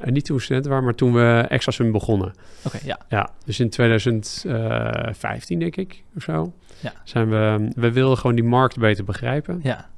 ehm, 0.00 0.12
niet 0.12 0.24
toen 0.24 0.36
we 0.36 0.42
studenten 0.42 0.70
waren, 0.70 0.84
maar 0.86 0.94
toen 0.94 1.12
we 1.12 1.44
Exasum 1.48 1.92
begonnen. 1.92 2.32
Oké, 2.64 2.78
ja. 2.84 2.98
Ja, 3.08 3.30
dus 3.44 3.60
in 3.60 3.70
2015 3.70 5.58
denk 5.58 5.76
ik, 5.76 6.02
of 6.16 6.22
zo. 6.22 6.52
Ja. 6.80 6.92
Zijn 7.04 7.30
we, 7.30 7.68
we 7.74 7.92
wilden 7.92 8.18
gewoon 8.18 8.34
die 8.36 8.44
markt 8.44 8.78
beter 8.78 9.04
begrijpen. 9.04 9.60
Ja, 9.62 9.90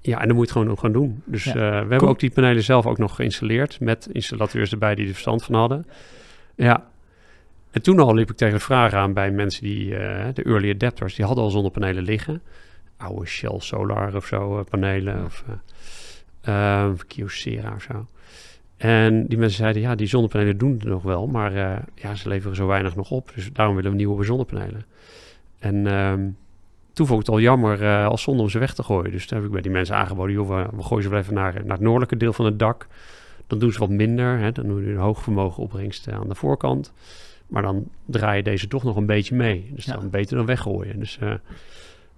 Ja, 0.00 0.20
en 0.20 0.26
dan 0.26 0.36
moet 0.36 0.48
je 0.48 0.52
het 0.54 0.62
gewoon, 0.62 0.78
gewoon 0.78 0.92
doen. 0.92 1.22
Dus 1.24 1.44
Ja. 1.44 1.52
eh, 1.52 1.56
we 1.58 1.64
hebben 1.90 2.08
ook 2.08 2.20
die 2.20 2.30
panelen 2.30 2.62
zelf 2.62 2.86
ook 2.86 2.98
nog 2.98 3.14
geïnstalleerd 3.16 3.80
met 3.80 4.08
installateurs 4.12 4.72
erbij 4.72 4.94
die 4.94 5.06
er 5.06 5.12
verstand 5.12 5.44
van 5.44 5.54
hadden. 5.54 5.86
Ja. 6.54 6.84
En 7.74 7.82
toen 7.82 7.98
al 7.98 8.14
liep 8.14 8.30
ik 8.30 8.36
tegen 8.36 8.54
de 8.54 8.60
vraag 8.60 8.92
aan 8.92 9.12
bij 9.12 9.30
mensen 9.30 9.62
die, 9.62 9.96
eh, 9.96 10.26
de 10.34 10.42
early 10.42 10.70
adapters, 10.70 11.14
die 11.14 11.24
hadden 11.24 11.44
al 11.44 11.50
zonnepanelen 11.50 12.02
liggen. 12.02 12.42
Oude 12.96 13.26
Shell 13.26 13.58
Solar 13.58 14.16
of 14.16 14.26
zo, 14.26 14.58
eh, 14.58 14.64
panelen 14.64 15.24
of 15.24 15.44
uh, 16.48 16.90
Kyocera 17.06 17.74
of 17.74 17.82
zo. 17.82 18.06
En 18.76 19.26
die 19.26 19.38
mensen 19.38 19.58
zeiden, 19.58 19.82
ja, 19.82 19.94
die 19.94 20.06
zonnepanelen 20.06 20.58
doen 20.58 20.72
het 20.72 20.84
nog 20.84 21.02
wel, 21.02 21.26
maar 21.26 21.52
ja, 21.94 22.14
ze 22.14 22.28
leveren 22.28 22.56
zo 22.56 22.66
weinig 22.66 22.96
nog 22.96 23.10
op. 23.10 23.32
Dus 23.34 23.52
daarom 23.52 23.76
willen 23.76 23.90
we 23.90 23.96
nieuwe 23.96 24.24
zonnepanelen. 24.24 24.84
En 25.58 25.86
ehm, 25.86 26.28
toen 26.92 27.06
vond 27.06 27.20
ik 27.20 27.26
het 27.26 27.34
al 27.34 27.40
jammer 27.40 28.04
als 28.04 28.22
zonde 28.22 28.42
om 28.42 28.48
ze 28.48 28.58
weg 28.58 28.74
te 28.74 28.82
gooien. 28.82 29.10
Dus 29.10 29.26
toen 29.26 29.36
heb 29.36 29.46
ik 29.46 29.52
bij 29.52 29.62
die 29.62 29.70
mensen 29.70 29.96
aangeboden, 29.96 30.34
joh, 30.34 30.48
we, 30.48 30.82
gooien 30.82 31.02
ze 31.02 31.10
wel 31.10 31.18
even 31.18 31.34
naar, 31.34 31.52
naar 31.52 31.76
het 31.76 31.80
noordelijke 31.80 32.16
deel 32.16 32.32
van 32.32 32.44
het 32.44 32.58
dak. 32.58 32.86
Dan 33.46 33.58
doen 33.58 33.72
ze 33.72 33.78
wat 33.78 33.90
minder, 33.90 34.38
hè, 34.38 34.52
dan 34.52 34.66
doen 34.66 34.84
je 34.84 34.90
een 34.90 34.96
hoogvermogen 34.96 35.62
opbrengst 35.62 36.06
eh, 36.06 36.14
aan 36.14 36.28
de 36.28 36.34
voorkant. 36.34 36.92
Maar 37.46 37.62
dan 37.62 37.88
draai 38.06 38.36
je 38.36 38.42
deze 38.42 38.68
toch 38.68 38.84
nog 38.84 38.96
een 38.96 39.06
beetje 39.06 39.34
mee. 39.34 39.70
Dus 39.74 39.84
Ja. 39.84 39.94
dan 39.94 40.10
beter 40.10 40.36
dan 40.36 40.46
weggooien. 40.46 40.98
Dus, 40.98 41.18
eh, 41.18 41.34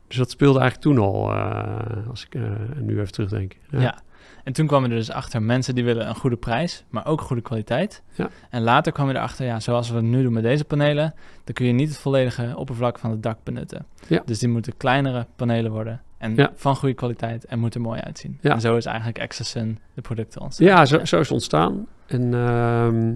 dus 0.08 0.16
dat 0.16 0.30
speelde 0.30 0.58
eigenlijk 0.60 0.90
toen 0.96 1.04
al, 1.04 1.32
eh, 1.32 2.08
als 2.08 2.24
ik 2.26 2.34
eh, 2.34 2.42
nu 2.80 3.00
even 3.00 3.12
terugdenk. 3.12 3.56
ja. 3.70 4.04
En 4.44 4.52
toen 4.52 4.66
kwam 4.66 4.82
je 4.84 4.88
er 4.90 4.94
dus 4.96 5.10
achter, 5.10 5.42
mensen 5.42 5.74
die 5.74 5.84
willen 5.84 6.08
een 6.08 6.14
goede 6.14 6.36
prijs, 6.36 6.84
maar 6.88 7.06
ook 7.06 7.20
goede 7.20 7.42
kwaliteit. 7.42 8.02
Ja. 8.14 8.28
En 8.50 8.62
later 8.62 8.92
kwam 8.92 9.08
je 9.08 9.14
erachter, 9.14 9.46
ja, 9.46 9.60
zoals 9.60 9.88
we 9.90 9.96
het 9.96 10.04
nu 10.04 10.22
doen 10.22 10.32
met 10.32 10.42
deze 10.42 10.64
panelen, 10.64 11.14
dan 11.44 11.54
kun 11.54 11.66
je 11.66 11.72
niet 11.72 11.88
het 11.88 11.98
volledige 11.98 12.52
oppervlak 12.56 12.98
van 12.98 13.10
het 13.10 13.22
dak 13.22 13.38
benutten. 13.44 13.86
Ja. 14.08 14.22
Dus 14.24 14.38
die 14.38 14.48
moeten 14.48 14.76
kleinere 14.76 15.26
panelen 15.36 15.70
worden 15.70 16.00
en 16.18 16.34
Ja. 16.34 16.52
van 16.54 16.76
goede 16.76 16.94
kwaliteit 16.94 17.44
en 17.44 17.58
moeten 17.58 17.80
er 17.80 17.86
mooi 17.86 18.00
uitzien. 18.00 18.38
Ja. 18.40 18.52
En 18.52 18.60
zo 18.60 18.76
is 18.76 18.84
eigenlijk 18.86 19.18
Exasun 19.18 19.78
de 19.94 20.00
producten 20.00 20.40
ontstaan. 20.40 20.66
Ja, 20.66 20.84
zo, 20.84 20.96
zo 21.04 21.16
is 21.16 21.22
het 21.22 21.30
ontstaan. 21.30 21.86
En 22.06 22.34
ehm, 22.34 23.14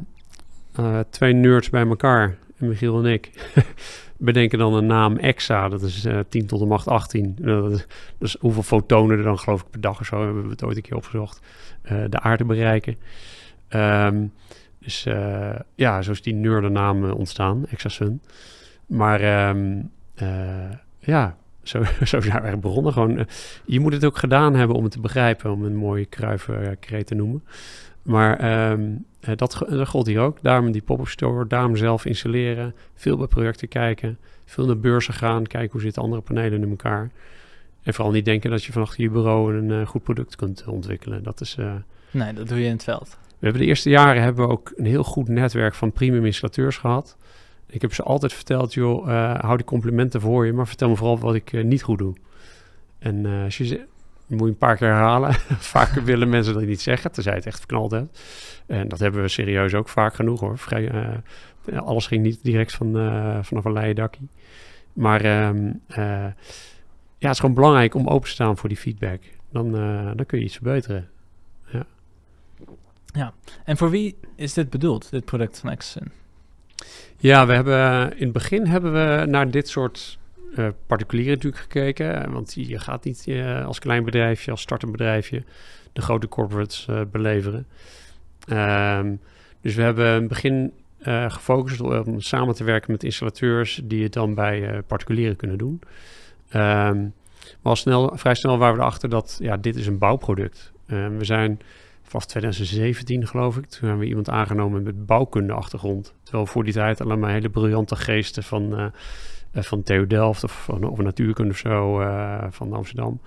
eh, 0.75 0.99
twee 1.11 1.33
nerds 1.33 1.71
bij 1.71 1.87
elkaar, 1.87 2.37
Michiel 2.57 3.05
en 3.05 3.13
ik, 3.13 3.31
bedenken 4.17 4.59
dan 4.59 4.75
een 4.75 4.87
naam 4.87 5.17
EXA. 5.17 5.69
Dat 5.69 5.83
is 5.83 6.05
eh 6.05 6.19
10 6.29 6.47
tot 6.47 6.61
de 6.61 6.67
macht 6.67 6.89
18. 6.89 7.37
Dat 7.39 7.73
is, 7.73 7.87
dus 8.19 8.37
hoeveel 8.41 8.63
fotonen 8.63 9.19
er 9.19 9.25
dan 9.25 9.39
geloof 9.39 9.61
ik 9.61 9.71
per 9.71 9.81
dag 9.81 10.01
of 10.01 10.07
zo, 10.07 10.25
hebben 10.25 10.43
we 10.43 10.51
het 10.51 10.65
ooit 10.65 10.77
een 10.77 10.83
keer 10.83 10.97
opgezocht, 10.97 11.41
eh, 11.83 12.05
de 12.09 12.21
aarde 12.21 12.45
bereiken. 12.45 12.97
Ehm, 13.69 14.27
dus 14.79 15.07
ja, 15.75 16.03
zo 16.03 16.11
is 16.11 16.23
die 16.23 16.35
eh, 16.45 17.15
ontstaan, 17.15 17.67
EXA-Sun. 17.71 18.21
Maar 18.87 19.21
ehm, 19.21 19.83
eh, 20.15 20.71
ja, 20.99 21.37
zo, 21.63 21.83
zo 22.05 22.21
zijn 22.21 22.43
we 22.43 22.57
begonnen. 22.57 22.93
Gewoon, 22.93 23.27
je 23.65 23.81
moet 23.81 23.93
het 23.93 24.05
ook 24.05 24.17
gedaan 24.17 24.55
hebben 24.55 24.77
om 24.77 24.83
het 24.83 24.93
te 24.93 25.01
begrijpen, 25.01 25.51
om 25.51 25.65
een 25.65 25.77
mooie 25.77 26.05
kruivenkreet 26.05 27.07
te 27.07 27.15
noemen. 27.15 27.45
Maar 28.03 28.39
ehm, 28.39 28.91
eh, 29.21 29.37
dat, 29.37 29.65
dat 29.69 29.89
gold 29.89 30.07
hier 30.07 30.21
ook. 30.21 30.39
Daarom 30.43 30.73
die 30.73 30.83
pop-up 30.83 31.09
store, 31.09 31.47
daarom 31.47 31.77
zelf 31.77 32.05
installeren, 32.05 32.75
veel 32.95 33.17
bij 33.17 33.27
projecten 33.27 33.69
kijken, 33.69 34.19
veel 34.45 34.67
naar 34.67 34.79
beurzen 34.79 35.15
gaan, 35.15 35.47
kijken 35.47 35.73
hoe 35.73 35.81
zitten 35.81 36.03
andere 36.03 36.23
panelen 36.23 36.63
in 36.63 36.71
elkaar. 36.71 37.11
En 37.83 37.95
vooral 37.95 38.13
niet 38.13 38.25
denken 38.25 38.51
dat 38.51 38.65
je 38.65 38.73
van 38.73 38.83
achter 38.83 39.03
je 39.03 39.11
bureau 39.11 39.57
een 39.57 39.71
eh, 39.71 39.87
goed 39.87 40.03
product 40.03 40.37
kunt 40.37 40.65
ontwikkelen. 40.67 41.23
Dat 41.23 41.41
is, 41.41 41.57
eh, 41.59 41.75
Nee, 42.11 42.33
dat 42.33 42.49
doe 42.49 42.59
je 42.59 42.65
in 42.65 42.73
het 42.73 42.85
veld. 42.85 43.19
we 43.29 43.47
hebben 43.47 43.63
de 43.63 43.69
eerste 43.69 43.91
jaren 43.91 44.23
hebben 44.23 44.47
we 44.47 44.53
ook 44.53 44.73
een 44.77 44.87
heel 44.87 45.05
goed 45.05 45.29
netwerk 45.29 45.75
van 45.75 45.93
premium 45.93 46.25
installateurs 46.25 46.77
gehad. 46.77 47.17
Ik 47.67 47.81
heb 47.81 47.95
ze 47.95 48.03
altijd 48.03 48.33
verteld, 48.33 48.75
joh, 48.75 49.11
eh, 49.11 49.41
hou 49.41 49.57
die 49.57 49.67
complimenten 49.67 50.21
voor 50.21 50.47
je, 50.47 50.53
maar 50.53 50.67
vertel 50.67 50.89
me 50.89 50.97
vooral 50.97 51.19
wat 51.19 51.35
ik 51.35 51.65
niet 51.65 51.83
goed 51.83 51.99
doe. 51.99 52.15
En 52.99 53.27
als 53.45 53.59
je 53.59 53.87
moet 54.31 54.41
je 54.41 54.47
een 54.47 54.57
paar 54.57 54.77
keer 54.77 54.89
herhalen. 54.89 55.35
vaak 55.75 55.91
willen 55.91 56.29
mensen 56.29 56.55
dat 56.55 56.63
niet 56.63 56.81
zeggen, 56.81 57.13
tenzij 57.13 57.35
het 57.35 57.47
echt 57.47 57.59
verknald 57.59 57.91
hebt. 57.91 58.21
En 58.67 58.89
dat 58.89 58.99
hebben 58.99 59.23
we 59.23 59.29
serieus 59.29 59.75
ook 59.75 59.89
vaak 59.89 60.15
genoeg 60.15 60.41
hoor. 60.41 60.59
Vrij, 60.59 60.89
eh, 60.89 61.79
alles 61.79 62.07
ging 62.07 62.23
niet 62.23 62.43
direct 62.43 62.75
van, 62.75 62.99
eh, 62.99 63.39
vanaf 63.43 63.65
een 63.65 63.73
leien 63.73 63.95
dakkie. 63.95 64.29
Maar 64.93 65.21
ehm, 65.21 65.73
eh, 65.87 66.27
ja, 67.19 67.29
het 67.29 67.31
is 67.31 67.41
gewoon 67.41 67.55
belangrijk 67.55 67.95
om 67.95 68.09
open 68.09 68.29
te 68.29 68.35
staan 68.35 68.57
voor 68.57 68.69
die 68.69 68.79
feedback. 68.79 69.21
Dan, 69.53 69.73
dan 70.17 70.27
kun 70.27 70.39
je 70.39 70.45
iets 70.45 70.57
verbeteren. 70.57 71.09
En 73.65 73.77
voor 73.77 73.91
wie 73.91 74.17
is 74.37 74.53
dit 74.53 74.71
bedoeld, 74.71 75.11
dit 75.11 75.25
product 75.25 75.59
van 75.59 75.71
Exasun? 75.71 76.13
Ja, 77.17 77.47
we 77.47 77.53
hebben 77.53 78.13
in 78.17 78.25
het 78.25 78.33
begin 78.33 78.67
hebben 78.67 78.93
we 78.93 79.27
naar 79.27 79.51
dit 79.51 79.69
soort 79.69 80.19
uh, 80.59 80.69
particulieren 80.87 81.35
natuurlijk 81.35 81.63
gekeken. 81.63 82.33
Want 82.33 82.55
je 82.55 82.79
gaat 82.79 83.05
niet 83.05 83.29
als 83.65 83.79
klein 83.79 84.05
bedrijfje, 84.05 84.51
als 84.51 84.61
startend 84.61 84.93
bedrijfje, 84.93 85.43
de 85.93 86.03
grote 86.03 86.29
corporates 86.29 86.89
beleveren. 87.11 87.67
Ehm, 88.49 89.15
dus 89.61 89.75
we 89.75 89.83
hebben 89.83 90.29
begin 90.29 90.73
gefocust 91.29 91.81
om 91.81 92.21
samen 92.21 92.55
te 92.55 92.65
werken 92.65 92.93
met 92.93 93.05
installateurs 93.05 93.81
die 93.85 94.03
het 94.03 94.13
dan 94.13 94.35
bij 94.35 94.83
particulieren 94.87 95.37
kunnen 95.37 95.59
doen. 95.59 95.81
Um, 96.55 97.13
maar 97.45 97.73
al 97.73 97.77
snel, 97.77 98.13
vrij 98.15 98.35
snel 98.35 98.59
waren 98.59 98.75
we 98.75 98.81
erachter 98.81 99.09
dat 99.09 99.39
ja, 99.43 99.57
dit 99.57 99.77
is 99.77 99.87
een 99.87 99.99
bouwproduct. 99.99 100.73
Uh, 100.87 101.07
we 101.17 101.25
zijn 101.25 101.61
vanaf 102.03 102.27
2017 102.27 103.27
geloof 103.27 103.57
ik, 103.57 103.67
toen 103.67 103.81
hebben 103.81 103.99
we 103.99 104.07
iemand 104.07 104.31
aangenomen 104.31 104.83
met 104.83 105.07
bouwkundeachtergrond. 105.07 106.15
Terwijl 106.23 106.47
voor 106.47 106.65
die 106.65 106.73
tijd 106.73 107.01
allemaal 107.01 107.31
hele 107.31 107.49
briljante 107.49 107.97
geesten 107.97 108.43
van, 108.43 108.93
van 109.53 109.83
TU 109.83 110.07
Delft 110.07 110.45
of, 110.45 110.65
van, 110.65 110.85
of 110.85 110.99
natuurkunde 110.99 111.51
of 111.51 111.59
zo 111.59 112.01
uh, 112.01 112.45
van 112.51 112.73
Amsterdam. 112.73 113.21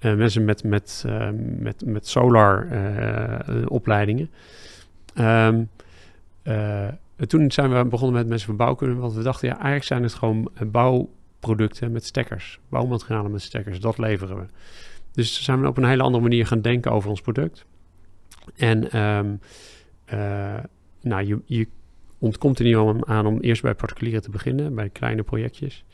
mensen 0.00 0.44
met, 0.44 0.64
met, 0.64 1.04
met, 1.58 1.86
met 1.86 2.06
solar 2.06 2.68
opleidingen. 3.66 4.30
Um, 5.14 5.68
toen 7.26 7.50
zijn 7.50 7.76
we 7.76 7.84
begonnen 7.84 8.16
met 8.16 8.28
mensen 8.28 8.46
van 8.46 8.56
bouwkunde, 8.56 8.94
want 8.94 9.14
we 9.14 9.22
dachten 9.22 9.48
ja, 9.48 9.54
eigenlijk 9.54 9.84
zijn 9.84 10.02
het 10.02 10.14
gewoon 10.14 10.50
bouw 10.66 11.08
producten 11.40 11.92
met 11.92 12.04
stekkers, 12.04 12.60
bouwmaterialen 12.68 13.30
met 13.30 13.42
stekkers, 13.42 13.80
dat 13.80 13.98
leveren 13.98 14.36
we. 14.36 14.44
Dus 15.12 15.42
zijn 15.42 15.60
we 15.60 15.68
op 15.68 15.76
een 15.76 15.84
hele 15.84 16.02
andere 16.02 16.22
manier 16.22 16.46
gaan 16.46 16.60
denken 16.60 16.92
over 16.92 17.10
ons 17.10 17.20
product. 17.20 17.64
En 18.56 18.84
uh, 20.12 20.54
nou, 21.00 21.26
je, 21.26 21.40
je 21.44 21.68
ontkomt 22.18 22.58
er 22.58 22.64
niet 22.64 23.04
aan 23.06 23.26
om 23.26 23.40
eerst 23.40 23.62
bij 23.62 23.74
particulieren 23.74 24.22
te 24.22 24.30
beginnen, 24.30 24.74
bij 24.74 24.88
kleine 24.88 25.22
projectjes. 25.22 25.84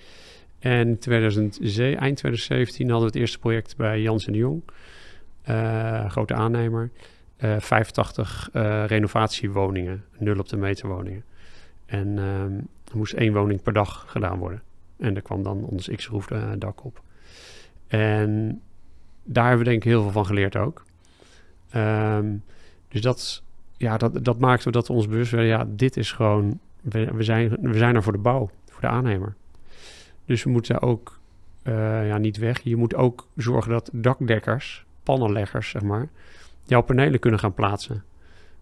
En 0.58 0.98
2007, 0.98 2.00
eind 2.00 2.16
2017 2.16 2.90
hadden 2.90 3.06
we 3.06 3.12
het 3.12 3.22
eerste 3.22 3.38
project 3.38 3.76
bij 3.76 4.00
Jans 4.00 4.26
en 4.26 4.32
de 4.32 4.38
Jong, 4.38 4.62
uh, 5.48 6.10
grote 6.10 6.34
aannemer. 6.34 6.90
Uh, 7.38 7.56
85 7.58 8.48
renovatiewoningen, 8.86 10.04
nul 10.18 10.38
op 10.38 10.48
de 10.48 10.56
meter 10.56 10.88
woningen. 10.88 11.24
En 11.86 12.18
um, 12.18 12.68
er 12.90 12.96
moest 12.96 13.12
één 13.12 13.32
woning 13.32 13.62
per 13.62 13.72
dag 13.72 14.04
gedaan 14.08 14.38
worden. 14.38 14.62
En 14.96 15.16
er 15.16 15.22
kwam 15.22 15.42
dan 15.42 15.64
ons 15.64 15.88
X-Roof 15.88 16.26
dak 16.58 16.84
op. 16.84 17.02
En 17.86 18.60
daar 19.24 19.48
hebben 19.48 19.64
we 19.64 19.70
denk 19.70 19.84
ik 19.84 19.90
heel 19.90 20.02
veel 20.02 20.10
van 20.10 20.26
geleerd 20.26 20.56
ook. 20.56 20.84
Um, 21.76 22.42
dus 22.88 23.00
dat, 23.00 23.42
ja, 23.84 23.96
dat, 23.96 24.24
dat 24.24 24.38
maakte 24.38 24.70
dat 24.70 24.90
ons 24.90 25.08
bewust 25.08 25.30
werden, 25.30 25.50
ja, 25.50 25.66
dit 25.68 25.96
is 25.96 26.12
gewoon, 26.12 26.58
we, 26.82 27.22
zijn, 27.22 27.48
we 27.60 27.76
zijn 27.76 27.94
er 27.94 28.02
voor 28.02 28.12
de 28.12 28.18
bouw, 28.18 28.50
voor 28.68 28.80
de 28.80 28.86
aannemer. 28.86 29.34
Dus 30.26 30.42
we 30.42 30.50
moeten 30.50 30.82
ook, 30.82 31.20
uh, 31.64 32.08
ja, 32.08 32.18
niet 32.18 32.36
weg. 32.36 32.60
Je 32.60 32.76
moet 32.76 32.94
ook 32.94 33.28
zorgen 33.36 33.70
dat 33.70 33.90
dakdekkers, 33.92 34.84
pannenleggers, 35.02 35.68
zeg 35.68 35.82
maar, 35.82 36.08
jouw 36.64 36.80
panelen 36.82 37.20
kunnen 37.20 37.40
gaan 37.40 37.54
plaatsen. 37.54 38.04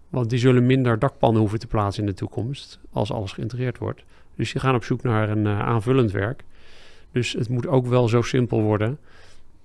Want 0.08 0.30
die 0.30 0.38
zullen 0.38 0.66
minder 0.66 0.98
dakpannen 0.98 1.40
hoeven 1.40 1.58
te 1.58 1.66
plaatsen 1.66 2.02
in 2.02 2.08
de 2.08 2.16
toekomst, 2.16 2.80
als 2.92 3.12
alles 3.12 3.32
geïntegreerd 3.32 3.78
wordt. 3.78 4.04
Dus 4.34 4.52
je 4.52 4.58
gaat 4.58 4.74
op 4.74 4.84
zoek 4.84 5.02
naar 5.02 5.30
een 5.30 5.44
uh, 5.44 5.60
aanvullend 5.60 6.10
werk. 6.10 6.44
Dus 7.12 7.32
het 7.32 7.48
moet 7.48 7.66
ook 7.66 7.86
wel 7.86 8.08
zo 8.08 8.22
simpel 8.22 8.62
worden 8.62 8.98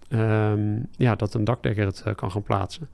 um, 0.10 0.88
ja, 0.92 1.16
dat 1.16 1.34
een 1.34 1.44
dakdekker 1.44 1.86
het 1.86 2.04
uh, 2.08 2.16
kan 2.16 2.32
gaan 2.32 2.44
plaatsen. 2.44 2.90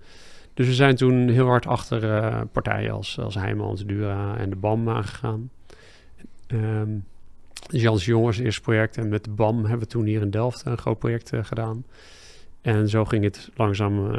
Dus 0.54 0.68
we 0.68 0.74
zijn 0.74 0.96
toen 0.96 1.30
heel 1.30 1.46
hard 1.46 1.68
achter 1.68 2.04
uh, 2.04 2.42
partijen 2.52 2.92
als, 2.92 3.20
als 3.20 3.36
Heijmans, 3.36 3.86
Dura 3.86 4.38
en 4.38 4.50
de 4.50 4.56
BAM 4.56 4.90
aangegaan. 4.90 5.50
Um, 6.48 7.06
Jans 7.68 8.06
Jongens 8.06 8.38
eerste 8.38 8.62
project 8.62 8.98
en 8.98 9.10
met 9.10 9.24
de 9.24 9.30
BAM 9.30 9.60
hebben 9.60 9.80
we 9.80 9.86
toen 9.86 10.06
hier 10.06 10.22
in 10.22 10.30
Delft 10.30 10.66
een 10.66 10.78
groot 10.78 11.00
project 11.00 11.32
gedaan. 11.42 11.86
En 12.62 12.90
zo 12.90 13.06
ging 13.06 13.24
het 13.24 13.50
langzaam, 13.56 14.16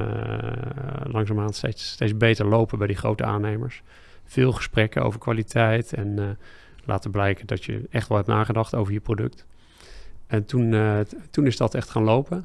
langzaamaan 1.05 1.53
steeds, 1.53 1.91
steeds 1.91 2.17
beter 2.17 2.47
lopen 2.47 2.79
bij 2.79 2.87
die 2.87 2.97
grote 2.97 3.25
aannemers. 3.25 3.83
Veel 4.25 4.53
gesprekken 4.53 5.03
over 5.03 5.21
kwaliteit 5.21 5.93
en 5.93 6.39
laten 6.85 7.11
blijken 7.11 7.47
dat 7.47 7.65
je 7.65 7.87
echt 7.91 8.09
wel 8.09 8.17
hebt 8.17 8.29
nagedacht 8.29 8.75
over 8.75 8.93
je 8.93 9.01
product. 9.01 9.47
En 10.27 10.45
toen, 10.45 10.73
uh, 10.73 11.01
toen 11.31 11.47
is 11.47 11.57
dat 11.57 11.75
echt 11.75 11.91
gaan 11.91 12.03
lopen. 12.03 12.45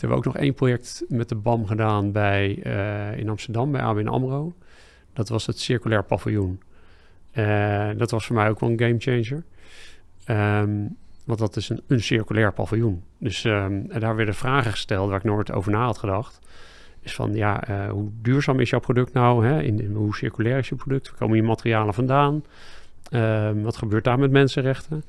Hebben 0.00 0.18
we 0.18 0.26
ook 0.26 0.34
nog 0.34 0.42
één 0.42 0.54
project 0.54 1.04
met 1.08 1.28
de 1.28 1.34
BAM 1.34 1.66
gedaan 1.66 2.12
bij, 2.12 2.60
uh, 2.66 3.18
in 3.18 3.28
Amsterdam, 3.28 3.72
bij 3.72 3.80
ABN 3.80 4.06
AMRO. 4.06 4.52
Dat 5.12 5.28
was 5.28 5.46
het 5.46 5.58
circulair 5.58 6.04
paviljoen. 6.04 6.62
Uh, 7.34 7.88
dat 7.96 8.10
was 8.10 8.26
voor 8.26 8.36
mij 8.36 8.48
ook 8.48 8.60
wel 8.60 8.70
een 8.70 8.78
gamechanger. 8.78 9.44
Um, 10.62 10.96
want 11.24 11.38
dat 11.38 11.56
is 11.56 11.68
een, 11.68 11.80
een 11.86 12.00
circulair 12.00 12.52
paviljoen. 12.52 13.02
Dus 13.18 13.44
um, 13.44 13.90
en 13.90 14.00
daar 14.00 14.16
werden 14.16 14.34
vragen 14.34 14.70
gesteld 14.70 15.08
waar 15.08 15.18
ik 15.18 15.24
nooit 15.24 15.52
over 15.52 15.72
na 15.72 15.84
had 15.84 15.98
gedacht. 15.98 16.38
Is 17.00 17.14
van, 17.14 17.34
ja, 17.34 17.68
uh, 17.70 17.90
hoe 17.90 18.10
duurzaam 18.22 18.60
is 18.60 18.70
jouw 18.70 18.80
product 18.80 19.12
nou? 19.12 19.46
Hè? 19.46 19.62
In, 19.62 19.94
hoe 19.94 20.16
circulair 20.16 20.58
is 20.58 20.68
je 20.68 20.74
product? 20.74 21.08
Waar 21.08 21.18
komen 21.18 21.36
je 21.36 21.42
materialen 21.42 21.94
vandaan? 21.94 22.44
Um, 23.12 23.62
wat 23.62 23.76
gebeurt 23.76 24.04
daar 24.04 24.18
met 24.18 24.30
mensenrechten? 24.30 25.04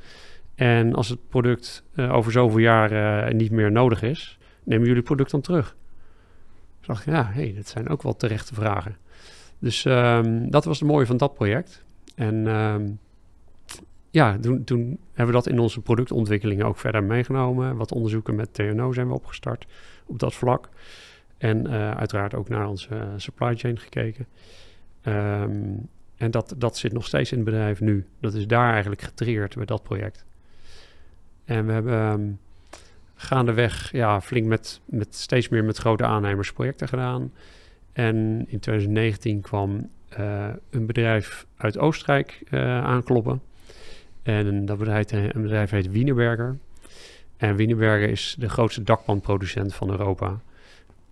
En 0.55 0.93
als 0.95 1.09
het 1.09 1.29
product 1.29 1.83
uh, 1.95 2.13
over 2.13 2.31
zoveel 2.31 2.59
jaar 2.59 3.33
niet 3.33 3.51
meer 3.51 3.71
nodig 3.71 4.01
is, 4.01 4.39
nemen 4.69 4.87
jullie 4.87 5.03
product 5.03 5.31
dan 5.31 5.41
terug? 5.41 5.75
Dus 6.77 6.87
dacht 6.87 7.05
ik, 7.05 7.13
ja, 7.13 7.29
hey, 7.31 7.53
dat 7.55 7.67
zijn 7.67 7.89
ook 7.89 8.03
wel 8.03 8.15
terechte 8.15 8.53
vragen. 8.53 8.97
Dus 9.59 9.85
um, 9.85 10.51
dat 10.51 10.65
was 10.65 10.79
het 10.79 10.87
mooie 10.87 11.05
van 11.05 11.17
dat 11.17 11.33
project. 11.33 11.83
En 12.15 12.47
um, 12.47 12.99
ja, 14.09 14.37
toen, 14.37 14.63
toen, 14.63 14.99
hebben 15.07 15.35
we 15.35 15.41
dat 15.41 15.47
in 15.47 15.59
onze 15.59 15.81
productontwikkeling 15.81 16.63
ook 16.63 16.77
verder 16.77 17.03
meegenomen. 17.03 17.75
Wat 17.75 17.91
onderzoeken 17.91 18.35
met 18.35 18.53
TNO 18.53 18.93
zijn 18.93 19.07
we 19.07 19.13
opgestart 19.13 19.65
op 20.05 20.19
dat 20.19 20.33
vlak. 20.33 20.69
En 21.37 21.65
uh, 21.67 21.91
uiteraard 21.91 22.33
ook 22.33 22.49
naar 22.49 22.67
onze 22.67 23.13
supply 23.17 23.55
chain 23.55 23.79
gekeken. 23.79 24.27
Um, 25.03 25.89
en 26.17 26.31
dat, 26.31 26.55
dat 26.57 26.77
zit 26.77 26.93
nog 26.93 27.05
steeds 27.05 27.31
in 27.31 27.37
het 27.37 27.45
bedrijf 27.45 27.81
nu. 27.81 28.05
Dat 28.19 28.33
is 28.33 28.47
daar 28.47 28.71
eigenlijk 28.71 29.01
getriggerd 29.01 29.55
bij 29.55 29.65
dat 29.65 29.83
project. 29.83 30.25
En 31.45 31.65
we 31.65 31.71
hebben 31.71 32.39
gaandeweg 33.29 33.91
ja, 33.91 34.21
flink 34.21 34.47
met, 34.47 34.81
met 34.85 35.15
steeds 35.15 35.49
meer 35.49 35.63
met 35.63 35.77
grote 35.77 36.05
aannemers 36.05 36.53
projecten 36.53 36.87
gedaan. 36.87 37.31
En 37.93 38.15
in 38.47 38.59
2019 38.59 39.41
kwam 39.41 39.89
uh, 40.19 40.47
een 40.69 40.85
bedrijf 40.85 41.45
uit 41.57 41.77
Oostenrijk 41.77 42.41
uh, 42.49 42.83
aankloppen. 42.83 43.41
En 44.23 44.65
dat 44.65 44.77
bedrijf, 44.77 45.11
een 45.11 45.41
bedrijf 45.41 45.69
heet 45.69 45.91
Wienerberger. 45.91 46.57
En 47.37 47.55
Wienerberger 47.55 48.09
is 48.09 48.35
de 48.39 48.49
grootste 48.49 48.83
dakpanproducent 48.83 49.73
van 49.73 49.89
Europa. 49.89 50.39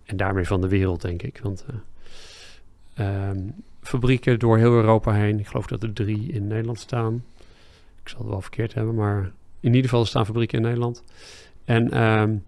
En 0.04 0.16
daarmee 0.16 0.46
van 0.46 0.60
de 0.60 0.68
wereld, 0.68 1.02
denk 1.02 1.22
ik. 1.22 1.40
Want 1.42 1.64
um, 2.98 3.54
fabrieken 3.82 4.38
door 4.38 4.58
heel 4.58 4.72
Europa 4.72 5.12
heen. 5.12 5.38
Ik 5.38 5.46
geloof 5.46 5.66
dat 5.66 5.82
er 5.82 5.92
drie 5.92 6.32
in 6.32 6.46
Nederland 6.46 6.78
staan. 6.80 7.24
Ik 8.02 8.08
zal 8.08 8.18
het 8.18 8.28
wel 8.28 8.40
verkeerd 8.40 8.74
hebben, 8.74 8.94
maar 8.94 9.30
in 9.60 9.74
ieder 9.74 9.90
geval 9.90 10.04
staan 10.04 10.26
fabrieken 10.26 10.58
in 10.58 10.64
Nederland. 10.64 11.02
En 11.68 12.02
um, 12.02 12.44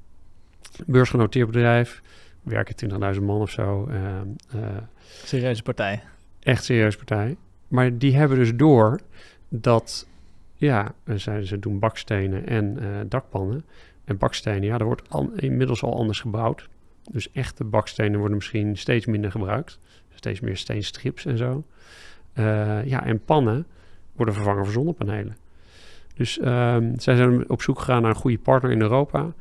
beursgenoteerd 0.86 1.46
bedrijf, 1.46 2.02
werken 2.42 3.14
20.000 3.14 3.22
man 3.22 3.40
of 3.40 3.50
zo. 3.50 3.88
Uh, 3.90 4.20
uh, 4.54 4.76
serieuze 5.24 5.62
partij. 5.62 6.02
Echt 6.40 6.64
serieuze 6.64 6.96
partij. 6.96 7.36
Maar 7.68 7.98
die 7.98 8.16
hebben 8.16 8.38
dus 8.38 8.54
door 8.54 9.00
dat, 9.48 10.06
ja, 10.54 10.94
ze, 11.16 11.46
ze 11.46 11.58
doen 11.58 11.78
bakstenen 11.78 12.46
en 12.46 12.76
uh, 12.80 13.00
dakpannen. 13.06 13.64
En 14.04 14.18
bakstenen, 14.18 14.62
ja, 14.62 14.78
er 14.78 14.84
wordt 14.84 15.10
al, 15.10 15.30
inmiddels 15.36 15.82
al 15.82 15.96
anders 15.96 16.20
gebouwd. 16.20 16.68
Dus 17.10 17.32
echte 17.32 17.64
bakstenen 17.64 18.18
worden 18.18 18.36
misschien 18.36 18.76
steeds 18.76 19.06
minder 19.06 19.30
gebruikt 19.30 19.78
steeds 20.20 20.40
meer 20.40 20.56
steenstrips 20.56 21.24
en 21.24 21.36
zo. 21.36 21.64
Uh, 22.34 22.84
ja, 22.84 23.04
en 23.04 23.24
pannen 23.24 23.66
worden 24.12 24.34
vervangen 24.34 24.64
voor 24.64 24.72
zonnepanelen. 24.72 25.36
Dus 26.14 26.38
um, 26.44 26.98
zij 26.98 27.16
zijn 27.16 27.50
op 27.50 27.62
zoek 27.62 27.78
gegaan 27.78 28.02
naar 28.02 28.10
een 28.10 28.16
goede 28.16 28.38
partner 28.38 28.70
in 28.70 28.80
Europa. 28.80 29.32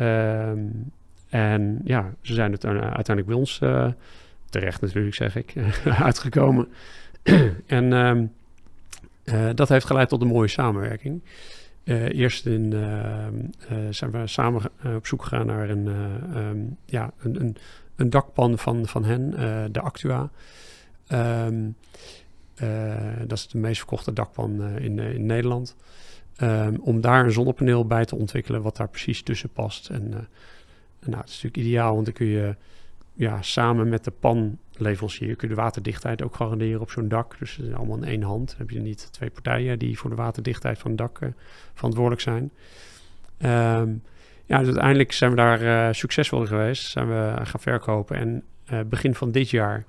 Um, 0.00 0.92
en 1.28 1.80
ja, 1.84 2.14
ze 2.20 2.34
zijn 2.34 2.52
het 2.52 2.64
uiteindelijk 2.64 3.26
bij 3.26 3.36
ons, 3.36 3.60
uh, 3.62 3.86
terecht 4.50 4.80
natuurlijk 4.80 5.14
zeg 5.14 5.36
ik, 5.36 5.54
uitgekomen. 5.84 6.68
en 7.66 7.92
um, 7.92 8.32
uh, 9.24 9.48
dat 9.54 9.68
heeft 9.68 9.86
geleid 9.86 10.08
tot 10.08 10.22
een 10.22 10.28
mooie 10.28 10.48
samenwerking. 10.48 11.22
eerst 11.84 12.46
in, 12.46 12.70
zijn 13.90 14.10
we 14.10 14.26
samen 14.26 14.62
op 14.96 15.06
zoek 15.06 15.22
gegaan 15.22 15.46
naar 15.46 15.70
een, 15.70 15.88
ja, 16.84 17.10
een, 17.22 17.40
een 17.40 17.56
een 17.98 18.10
dakpan 18.10 18.58
van, 18.58 18.86
van 18.86 19.04
hen, 19.04 19.30
de 19.72 19.80
Actua. 19.80 20.30
Dat 23.26 23.38
is 23.38 23.48
de 23.48 23.58
meest 23.58 23.78
verkochte 23.78 24.12
dakpan 24.12 24.60
uh, 24.60 24.84
in, 24.84 24.98
in 24.98 25.26
Nederland. 25.26 25.76
Um, 26.42 26.76
om 26.80 27.00
daar 27.00 27.24
een 27.24 27.32
zonnepaneel 27.32 27.86
bij 27.86 28.04
te 28.04 28.16
ontwikkelen 28.16 28.62
wat 28.62 28.76
daar 28.76 28.88
precies 28.88 29.22
tussen 29.22 29.48
past. 29.48 29.88
En 29.88 30.08
nou, 30.08 31.20
het 31.20 31.28
is 31.28 31.42
natuurlijk 31.42 31.56
ideaal, 31.56 31.92
want 31.92 32.04
dan 32.04 32.14
kun 32.14 32.26
je 32.26 32.54
ja, 33.14 33.42
samen 33.42 33.88
met 33.88 34.04
de 34.04 34.10
panleverancier 34.10 35.36
kun 35.36 35.48
je 35.48 35.54
de 35.54 35.60
waterdichtheid 35.60 36.22
ook 36.22 36.34
garanderen 36.34 36.80
op 36.80 36.90
zo'n 36.90 37.08
dak. 37.08 37.38
Dus 37.38 37.56
het 37.56 37.66
is 37.66 37.74
allemaal 37.74 37.96
in 37.96 38.04
één 38.04 38.22
hand. 38.22 38.48
Dan 38.48 38.58
heb 38.58 38.70
je 38.70 38.80
niet 38.80 39.12
twee 39.12 39.30
partijen 39.30 39.78
die 39.78 39.98
voor 39.98 40.10
de 40.10 40.16
waterdichtheid 40.16 40.78
van 40.78 40.90
het 40.90 40.98
dak 40.98 41.18
verantwoordelijk 41.74 42.22
zijn. 42.22 42.50
Ehm, 43.38 43.90
ja, 44.44 44.58
dus 44.58 44.66
uiteindelijk 44.66 45.12
zijn 45.12 45.30
we 45.30 45.36
daar 45.36 45.62
uh, 45.62 45.88
succesvol 45.92 46.46
geweest. 46.46 46.90
Zijn 46.90 47.08
we 47.08 47.32
gaan 47.42 47.60
verkopen. 47.60 48.16
En 48.16 48.44
begin 48.88 49.14
van 49.14 49.30
dit 49.30 49.50
jaar 49.50 49.84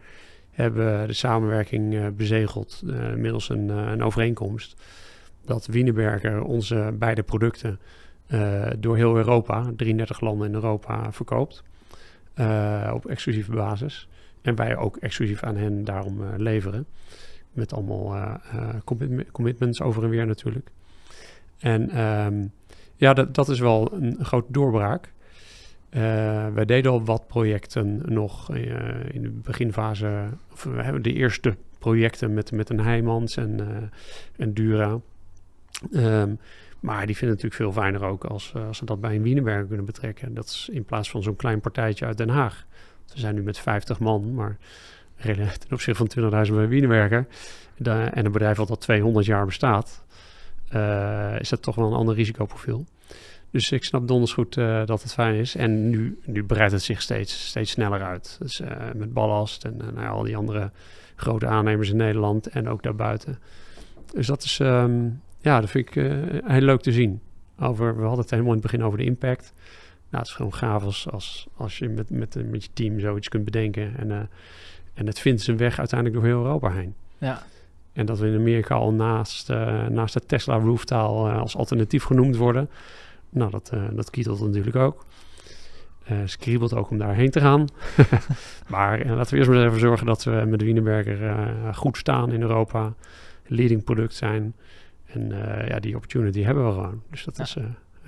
hebben 0.61 1.07
de 1.07 1.13
samenwerking 1.13 1.93
uh, 1.93 2.07
bezegeld 2.07 2.81
middels 3.15 3.49
een, 3.49 3.69
een, 3.69 4.03
overeenkomst. 4.03 4.81
Dat 5.45 5.65
Wienerberger 5.65 6.43
onze 6.43 6.93
beide 6.93 7.23
producten 7.23 7.79
door 8.79 8.95
heel 8.95 9.15
Europa, 9.15 9.71
33 9.75 10.21
landen 10.21 10.47
in 10.47 10.53
Europa, 10.53 11.11
verkoopt. 11.11 11.63
op 12.93 13.05
exclusieve 13.05 13.51
basis. 13.51 14.07
En 14.41 14.55
wij 14.55 14.77
ook 14.77 14.97
exclusief 14.97 15.43
aan 15.43 15.55
hen 15.55 15.83
daarom 15.83 16.21
leveren. 16.37 16.85
Met 17.51 17.73
allemaal 17.73 18.39
commitments 19.31 19.81
over 19.81 20.03
en 20.03 20.09
weer 20.09 20.25
natuurlijk. 20.25 20.71
En 21.59 21.99
um, 22.01 22.51
ja, 22.99 23.13
dat, 23.13 23.35
dat 23.35 23.49
is 23.49 23.59
wel 23.59 23.93
een 23.93 24.17
grote 24.21 24.51
doorbraak. 24.51 25.13
Uh, 25.91 26.01
wij 26.53 26.65
deden 26.65 26.91
al 26.91 27.03
wat 27.03 27.27
projecten 27.27 28.01
nog 28.05 28.51
uh, 28.51 28.57
in 29.11 29.21
de 29.21 29.29
beginfase. 29.29 30.27
Of 30.51 30.63
we 30.63 30.83
hebben 30.83 31.01
de 31.01 31.13
eerste 31.13 31.55
projecten 31.79 32.33
met, 32.33 32.51
met 32.51 32.69
een 32.69 32.79
Heijmans 32.79 33.37
en, 33.37 33.59
en 34.37 34.53
Dura. 34.53 34.99
Um, 35.91 36.39
maar 36.79 37.05
die 37.05 37.17
vinden 37.17 37.35
natuurlijk 37.35 37.61
veel 37.61 37.81
fijner 37.81 38.03
ook 38.03 38.23
als, 38.23 38.53
als 38.67 38.77
ze 38.77 38.85
dat 38.85 39.01
bij 39.01 39.15
een 39.15 39.21
Wienerberger 39.21 39.65
kunnen 39.65 39.85
betrekken. 39.85 40.33
Dat 40.33 40.45
is 40.45 40.69
in 40.71 40.85
plaats 40.85 41.09
van 41.09 41.23
zo'n 41.23 41.35
klein 41.35 41.61
partijtje 41.61 42.05
uit 42.05 42.17
Den 42.17 42.29
Haag. 42.29 42.65
We 43.13 43.19
zijn 43.19 43.35
nu 43.35 43.41
met 43.41 43.59
50 43.59 43.99
man, 43.99 44.33
maar 44.33 44.57
ten 45.21 45.49
opzichte 45.71 46.07
van 46.07 46.45
20.000 46.47 46.53
bij 46.53 46.67
Wienerberger. 46.67 47.27
en 47.83 48.25
een 48.25 48.31
bedrijf 48.31 48.57
wat 48.57 48.69
al 48.69 48.77
200 48.77 49.25
jaar 49.25 49.45
bestaat 49.45 50.03
is 51.39 51.49
dat 51.49 51.61
toch 51.61 51.75
wel 51.75 51.87
een 51.87 51.97
ander 51.97 52.15
risicoprofiel. 52.15 52.85
Dus 53.51 53.71
ik 53.71 53.83
snap 53.83 54.07
donders 54.07 54.33
goed 54.33 54.55
uh, 54.55 54.85
dat 54.85 55.03
het 55.03 55.13
fijn 55.13 55.35
is. 55.35 55.55
En 55.55 55.89
nu, 55.89 56.19
nu 56.25 56.43
breidt 56.43 56.71
het 56.71 56.81
zich 56.81 57.01
steeds, 57.01 57.47
steeds 57.47 57.71
sneller 57.71 58.03
uit. 58.03 58.37
Dus 58.41 58.59
uh, 58.59 58.67
met 58.95 59.13
ballast 59.13 59.63
en 59.63 59.77
nou 59.77 60.01
ja, 60.01 60.07
al 60.07 60.23
die 60.23 60.37
andere 60.37 60.71
grote 61.15 61.47
aannemers 61.47 61.89
in 61.89 61.95
Nederland 61.95 62.47
en 62.47 62.69
ook 62.69 62.83
daarbuiten. 62.83 63.39
Dus 64.13 64.27
dat 64.27 64.43
is, 64.43 64.59
um, 64.59 65.21
ja, 65.41 65.59
dat 65.61 65.69
vind 65.69 65.87
ik 65.87 65.93
heel 66.45 66.61
leuk 66.61 66.81
te 66.81 66.91
zien. 66.91 67.21
Over, 67.59 67.95
we 67.95 68.01
hadden 68.01 68.19
het 68.19 68.29
helemaal 68.29 68.53
in 68.53 68.59
het 68.59 68.71
begin 68.71 68.83
over 68.83 68.97
de 68.97 69.03
impact. 69.03 69.53
Nou, 70.09 70.23
het 70.23 70.27
is 70.27 70.33
gewoon 70.33 70.53
gaaf 70.53 70.83
als, 70.83 71.09
als, 71.09 71.47
als 71.55 71.77
je 71.77 71.89
met, 71.89 72.09
met, 72.09 72.49
met 72.49 72.63
je 72.63 72.69
team 72.73 72.99
zoiets 72.99 73.29
kunt 73.29 73.45
bedenken. 73.45 73.97
En, 73.97 74.29
en 74.93 75.07
het 75.07 75.19
vindt 75.19 75.41
zijn 75.41 75.57
weg 75.57 75.79
uiteindelijk 75.79 76.19
door 76.19 76.29
heel 76.29 76.43
Europa 76.43 76.71
heen. 76.71 76.93
Ja, 77.17 77.43
en 77.93 78.05
dat 78.05 78.19
we 78.19 78.27
in 78.27 78.35
Amerika 78.35 78.75
al 78.75 78.93
naast, 78.93 79.49
naast 79.89 80.13
de 80.13 80.25
Tesla 80.25 80.57
rooftaal 80.57 81.29
als 81.29 81.55
alternatief 81.55 82.03
genoemd 82.03 82.35
worden. 82.35 82.69
Nou, 83.29 83.51
dat, 83.51 83.71
uh, 83.73 83.83
dat 83.91 84.09
kietelt 84.09 84.41
natuurlijk 84.41 84.75
ook. 84.75 85.05
ze 86.25 86.37
kriebelt 86.37 86.73
ook 86.73 86.89
om 86.89 86.97
daarheen 86.97 87.31
te 87.31 87.39
gaan. 87.39 87.67
maar 88.67 89.05
laten 89.05 89.31
we 89.31 89.37
eerst 89.37 89.49
maar 89.49 89.65
even 89.65 89.79
zorgen 89.79 90.05
dat 90.05 90.23
we 90.23 90.43
met 90.47 90.59
de 90.59 90.65
Wienerberger 90.65 91.45
goed 91.73 91.97
staan 91.97 92.31
in 92.31 92.41
Europa. 92.41 92.93
Leading 93.45 93.83
product 93.83 94.13
zijn. 94.13 94.55
En 95.05 95.29
ja, 95.67 95.79
die 95.79 95.95
opportunity 95.95 96.41
hebben 96.41 96.65
we 96.65 96.73
gewoon. 96.73 97.01
Dus 97.09 97.23
dat 97.23 97.37
ja. 97.37 97.43
is... 97.43 97.57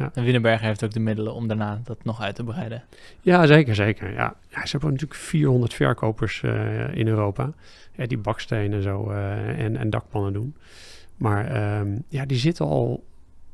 Ja. 0.02 0.12
En 0.14 0.24
Wienerberger 0.24 0.68
heeft 0.68 0.84
ook 0.84 0.92
de 0.92 1.00
middelen 1.00 1.34
om 1.34 1.48
daarna 1.48 1.82
dat 1.84 2.04
nog 2.04 2.22
uit 2.22 2.36
te 2.36 2.44
breiden. 2.44 2.84
Ja, 3.22 3.46
zeker, 3.46 3.76
zeker. 3.76 4.14
Ja. 4.14 4.36
ja 4.48 4.66
ze 4.66 4.72
hebben 4.72 4.90
natuurlijk 4.90 5.20
400 5.20 5.74
verkopers 5.74 6.42
uh, 6.42 6.96
in 6.96 7.08
Europa. 7.08 7.54
Ja, 7.96 8.06
die 8.06 8.18
bakstenen 8.18 8.78
en 8.78 8.84
zo 8.84 9.12
uh, 9.12 9.60
en, 9.60 9.78
en 9.78 9.90
dakpannen 9.90 10.34
doen. 10.34 10.56
Maar 11.18 11.80
um, 11.80 12.04
ja, 12.08 12.26
die 12.26 12.38
zitten 12.38 12.66
al, 12.66 13.04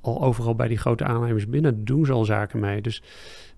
al 0.08 0.22
overal 0.22 0.56
bij 0.56 0.68
die 0.68 0.78
grote 0.78 1.04
aannemers 1.04 1.48
binnen. 1.48 1.86
Doen 1.86 2.06
ze 2.06 2.12
al 2.12 2.26
zaken 2.26 2.60
mee. 2.60 2.82
Dus 2.82 3.02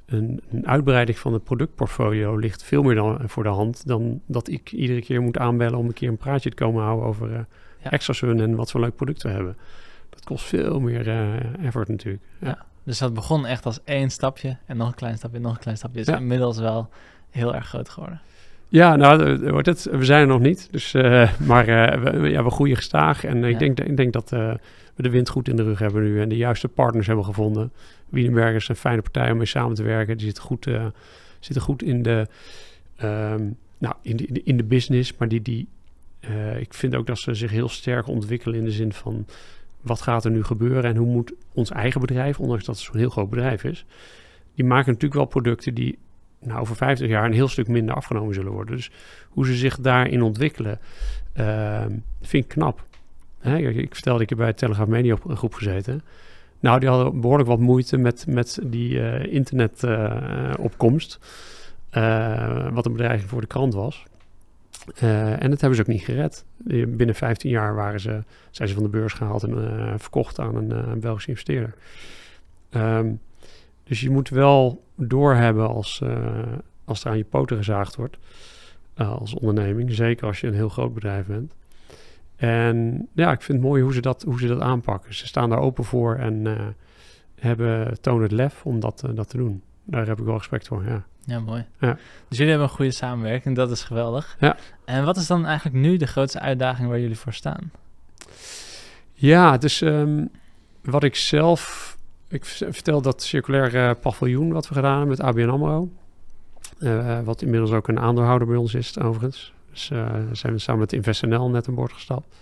een, 0.06 0.42
een, 0.52 0.68
uitbreiding 0.68 1.18
van 1.18 1.34
het 1.34 1.44
productportfolio 1.44 2.36
ligt 2.36 2.64
veel 2.64 2.84
meer 2.84 2.96
dan, 2.96 3.20
voor 3.26 3.44
de 3.44 3.50
hand... 3.50 3.88
dan 3.88 4.22
dat 4.26 4.48
ik 4.48 4.72
iedere 4.72 5.02
keer 5.02 5.22
moet 5.22 5.38
aanbellen 5.38 5.78
om 5.78 5.86
een 5.86 5.94
keer 5.94 6.10
een 6.10 6.18
praatje 6.18 6.50
te 6.50 6.56
komen 6.56 6.84
houden... 6.84 7.06
over 7.08 7.30
uh, 7.30 7.40
ja. 7.84 7.92
Extrasun 7.92 8.40
en 8.40 8.56
wat 8.56 8.72
voor 8.72 8.82
leuk 8.82 8.96
product 8.96 9.24
we 9.24 9.30
hebben. 9.30 9.58
Dat 10.10 10.24
kost 10.24 10.46
veel 10.46 10.80
meer 10.80 11.08
effort 11.62 11.88
natuurlijk. 11.88 12.24
ja. 12.40 12.48
ja. 12.48 12.68
Dus 12.90 12.98
dat 12.98 13.14
begon 13.14 13.46
echt 13.46 13.66
als 13.66 13.80
één 13.84 14.10
stapje 14.10 14.58
en 14.66 14.78
nog 14.78 14.88
een 14.88 14.94
klein 14.94 15.18
stapje, 15.18 15.40
nog 15.40 15.54
een 15.54 15.60
klein 15.60 15.78
stapje. 15.78 16.00
Is 16.00 16.06
ja. 16.06 16.18
inmiddels 16.18 16.60
wel 16.60 16.90
heel 17.30 17.56
erg 17.56 17.68
groot 17.68 17.90
geworden. 17.90 18.22
Ja, 18.68 18.96
nou, 18.96 19.38
wordt 19.52 19.68
het, 19.68 19.88
we 19.92 20.06
zijn 20.06 20.22
er 20.22 20.28
nog 20.28 20.40
niet. 20.40 20.68
Dus, 20.72 20.94
uh, 20.94 21.32
maar 21.48 21.68
uh, 21.68 22.12
we, 22.12 22.30
ja, 22.30 22.44
we 22.44 22.50
groeien 22.50 22.76
gestaag. 22.76 23.24
En 23.24 23.44
ik, 23.44 23.60
denk, 23.60 23.80
ik 23.80 23.98
denk 23.98 24.14
dat 24.14 24.34
de 25.04 25.10
wind 25.10 25.30
goed 25.30 25.48
in 25.48 25.56
de 25.56 25.64
rug 25.64 25.80
hebben 25.80 26.04
nu. 26.04 26.22
En 26.22 26.30
de 26.30 26.38
juiste 26.38 26.68
partners 26.68 27.08
hebben 27.08 27.26
gevonden. 27.26 27.72
Wiedenberg 28.10 28.56
is 28.56 28.68
een 28.68 28.76
fijne 28.76 29.02
partij 29.02 29.32
om 29.32 29.38
mee 29.38 29.46
samen 29.46 29.76
te 29.76 29.84
werken. 29.84 30.18
Die 30.18 30.26
zitten 30.26 30.44
goed, 30.44 30.70
zitten 31.40 31.62
goed 31.62 31.84
in, 31.84 32.04
de, 32.04 32.28
um, 33.04 33.58
nou, 33.78 33.96
in, 34.02 34.18
de, 34.18 34.26
in, 34.26 34.34
de, 34.34 34.44
in 34.44 34.58
de 34.58 34.64
business. 34.64 35.18
Maar 35.18 35.28
die, 35.28 35.42
die, 35.42 35.68
ik 36.60 36.74
vind 36.74 36.96
ook 36.96 37.08
dat 37.08 37.20
ze 37.20 37.34
zich 37.34 37.52
heel 37.52 37.70
sterk 37.70 38.08
ontwikkelen 38.08 38.58
in 38.58 38.66
de 38.66 38.72
zin 38.72 38.94
van 38.94 39.26
wat 39.82 40.02
gaat 40.02 40.26
er 40.26 40.32
nu 40.32 40.44
gebeuren 40.44 40.84
en 40.84 40.96
hoe 40.96 41.08
moet 41.08 41.34
ons 41.54 41.72
eigen 41.72 42.02
bedrijf, 42.02 42.40
ondanks 42.40 42.66
dat 42.66 42.76
het 42.76 42.84
zo'n 42.86 42.98
heel 42.98 43.10
groot 43.10 43.30
bedrijf 43.30 43.64
is, 43.64 43.86
die 44.56 44.66
maken 44.66 44.88
natuurlijk 44.88 45.14
wel 45.14 45.26
producten 45.26 45.74
die 45.74 45.98
nou, 46.40 46.60
over 46.60 46.76
50 46.76 47.08
jaar 47.08 47.26
een 47.26 47.34
heel 47.34 47.48
stuk 47.48 47.68
minder 47.68 47.96
afgenomen 47.96 48.34
zullen 48.34 48.52
worden. 48.52 48.76
Dus 48.76 48.92
hoe 49.30 49.46
ze 49.46 49.56
zich 49.56 49.80
daarin 49.80 50.22
ontwikkelen, 50.22 50.80
uh, 51.38 51.86
vind 52.22 52.44
ik 52.44 52.48
knap. 52.48 52.88
Hè, 53.40 53.58
ik 53.58 53.94
vertelde, 53.94 54.24
ik 54.24 54.30
heb 54.30 54.38
bij 54.38 54.48
het 54.48 54.58
Telegraaf 54.58 54.88
Media 54.88 55.14
op 55.14 55.26
een 55.26 55.38
groep 55.38 55.54
gezeten. 55.54 56.02
Nou, 56.60 56.80
die 56.80 56.90
hadden 56.90 57.22
behoorlijk 57.22 57.50
wat 57.50 57.60
moeite 57.60 57.98
met, 57.98 58.26
met 58.28 58.60
die 58.64 58.94
uh, 58.94 59.34
internetopkomst. 59.34 61.20
Uh, 61.94 62.74
wat 62.74 62.86
een 62.86 62.92
bedreiging 62.92 63.30
voor 63.30 63.42
de 63.42 63.48
krant 63.48 63.74
was. 63.74 64.04
Uh, 65.04 65.44
en 65.44 65.50
dat 65.50 65.62
hebben 65.62 65.76
ze 65.78 65.82
ook 65.82 65.88
niet 65.88 66.04
gered. 66.04 66.46
Binnen 66.88 67.16
15 67.16 67.50
jaar 67.50 67.76
waren 67.76 68.00
ze, 68.00 68.24
zijn 68.50 68.68
ze 68.68 68.74
van 68.74 68.84
de 68.84 68.90
beurs 68.90 69.14
gehaald 69.14 69.44
en 69.44 70.00
verkocht 70.00 70.40
aan 70.40 70.56
een, 70.56 71.00
Belgische 71.00 71.30
investeerder. 71.30 71.74
Um, 72.72 73.20
dus 73.84 74.02
je 74.02 74.10
moet 74.10 74.30
wel 74.30 74.84
doorhebben 74.96 75.68
als, 75.68 76.04
als 76.86 77.04
er 77.04 77.12
aan 77.12 77.18
je 77.18 77.24
poten 77.24 77.58
gezaagd 77.58 77.96
wordt. 77.96 78.18
als 78.96 79.34
onderneming. 79.34 79.94
Zeker 79.94 80.28
als 80.28 80.42
je 80.42 80.48
een 80.48 80.54
heel 80.54 80.70
groot 80.70 80.94
bedrijf 80.94 81.26
bent. 81.26 81.54
En 82.40 83.08
ja, 83.14 83.32
ik 83.32 83.42
vind 83.42 83.58
het 83.58 83.68
mooi 83.68 83.84
hoe 83.84 83.94
ze 83.94 84.02
dat, 84.02 84.24
hoe 84.24 84.40
ze 84.40 84.48
dat 84.48 84.62
aanpakken. 84.62 85.14
Ze 85.14 85.28
staan 85.28 85.50
daar 85.50 85.60
open 85.60 85.84
voor 85.84 86.16
en 86.16 86.58
hebben, 87.36 88.02
tonen 88.02 88.24
het 88.24 88.32
lef 88.32 88.66
om 88.66 88.80
dat, 88.80 89.04
dat 89.14 89.30
te 89.30 89.38
doen. 89.38 89.62
Daar 89.84 90.08
heb 90.08 90.20
ik 90.20 90.26
wel 90.26 90.38
respect 90.38 90.68
voor, 90.68 90.86
ja. 90.86 91.04
Ja, 91.26 91.40
mooi. 91.40 91.66
Ja. 91.80 91.98
Dus 92.28 92.38
jullie 92.38 92.52
hebben 92.52 92.70
een 92.70 92.76
goede 92.76 92.92
samenwerking, 92.92 93.56
dat 93.56 93.72
is 93.72 93.84
geweldig. 93.84 94.38
Ja. 94.40 94.58
En 94.86 95.06
wat 95.06 95.18
is 95.18 95.28
dan 95.28 95.46
eigenlijk 95.46 95.76
nu 95.76 95.98
de 95.98 96.08
grootste 96.08 96.40
uitdaging 96.40 96.90
waar 96.90 97.00
jullie 97.00 97.18
voor 97.18 97.34
staan? 97.34 97.72
Ja, 99.14 99.58
dus 99.58 99.82
um, 99.82 100.30
wat 100.82 101.04
ik 101.04 101.16
zelf... 101.16 101.98
Ik 102.28 102.46
vertel 102.46 103.02
dat 103.02 103.24
circulair 103.24 103.76
uh, 103.76 103.92
paviljoen 104.02 104.52
wat 104.52 104.68
we 104.68 104.74
gedaan 104.74 104.98
hebben 104.98 105.18
met 105.18 105.22
ABN 105.22 105.50
AMRO. 105.50 105.90
Wat 107.24 107.42
inmiddels 107.42 107.72
ook 107.72 107.88
een 107.88 108.00
aandeelhouder 108.00 108.48
bij 108.48 108.58
ons 108.58 108.74
is, 108.74 109.00
overigens. 109.00 109.54
Zijn 109.72 110.54
we 110.54 110.60
samen 110.60 110.80
met 110.80 110.94
InvestNL 110.94 111.50
net 111.50 111.68
aan 111.68 111.76
boord 111.76 111.94
gestapt. 111.94 112.36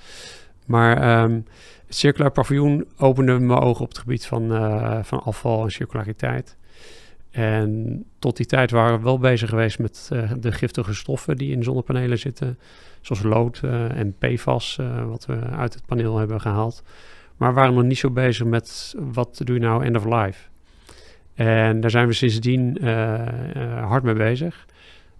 Maar 0.65 1.23
um, 1.23 1.45
het 1.85 1.95
circulair 1.95 2.31
paviljoen 2.31 2.87
opende 2.97 3.39
mijn 3.39 3.59
ogen 3.59 3.83
op 3.83 3.89
het 3.89 3.97
gebied 3.97 4.25
van, 4.25 4.47
van 5.05 5.23
afval 5.23 5.63
en 5.63 5.71
circulariteit. 5.71 6.57
En 7.31 8.03
tot 8.19 8.37
die 8.37 8.45
tijd 8.45 8.71
waren 8.71 8.97
we 8.97 9.03
wel 9.03 9.19
bezig 9.19 9.49
geweest 9.49 9.79
met 9.79 10.09
uh, 10.13 10.31
de 10.39 10.51
giftige 10.51 10.93
stoffen 10.93 11.37
die 11.37 11.51
in 11.51 11.63
zonnepanelen 11.63 12.19
zitten. 12.19 12.59
Zoals 13.01 13.23
lood 13.23 13.61
uh, 13.65 13.97
en 13.97 14.15
PFAS, 14.17 14.79
wat 15.07 15.25
we 15.25 15.39
uit 15.39 15.73
het 15.73 15.85
paneel 15.85 16.17
hebben 16.17 16.41
gehaald. 16.41 16.83
Maar 17.37 17.49
we 17.49 17.55
waren 17.55 17.73
nog 17.73 17.83
niet 17.83 17.97
zo 17.97 18.09
bezig 18.09 18.45
met 18.45 18.95
wat 18.97 19.41
doe 19.43 19.55
je 19.55 19.61
nou 19.61 19.85
end 19.85 19.95
of 19.95 20.05
life. 20.05 20.47
En 21.33 21.81
daar 21.81 21.89
zijn 21.89 22.07
we 22.07 22.13
sindsdien 22.13 22.77
hard 23.81 24.03
mee 24.03 24.13
bezig. 24.13 24.65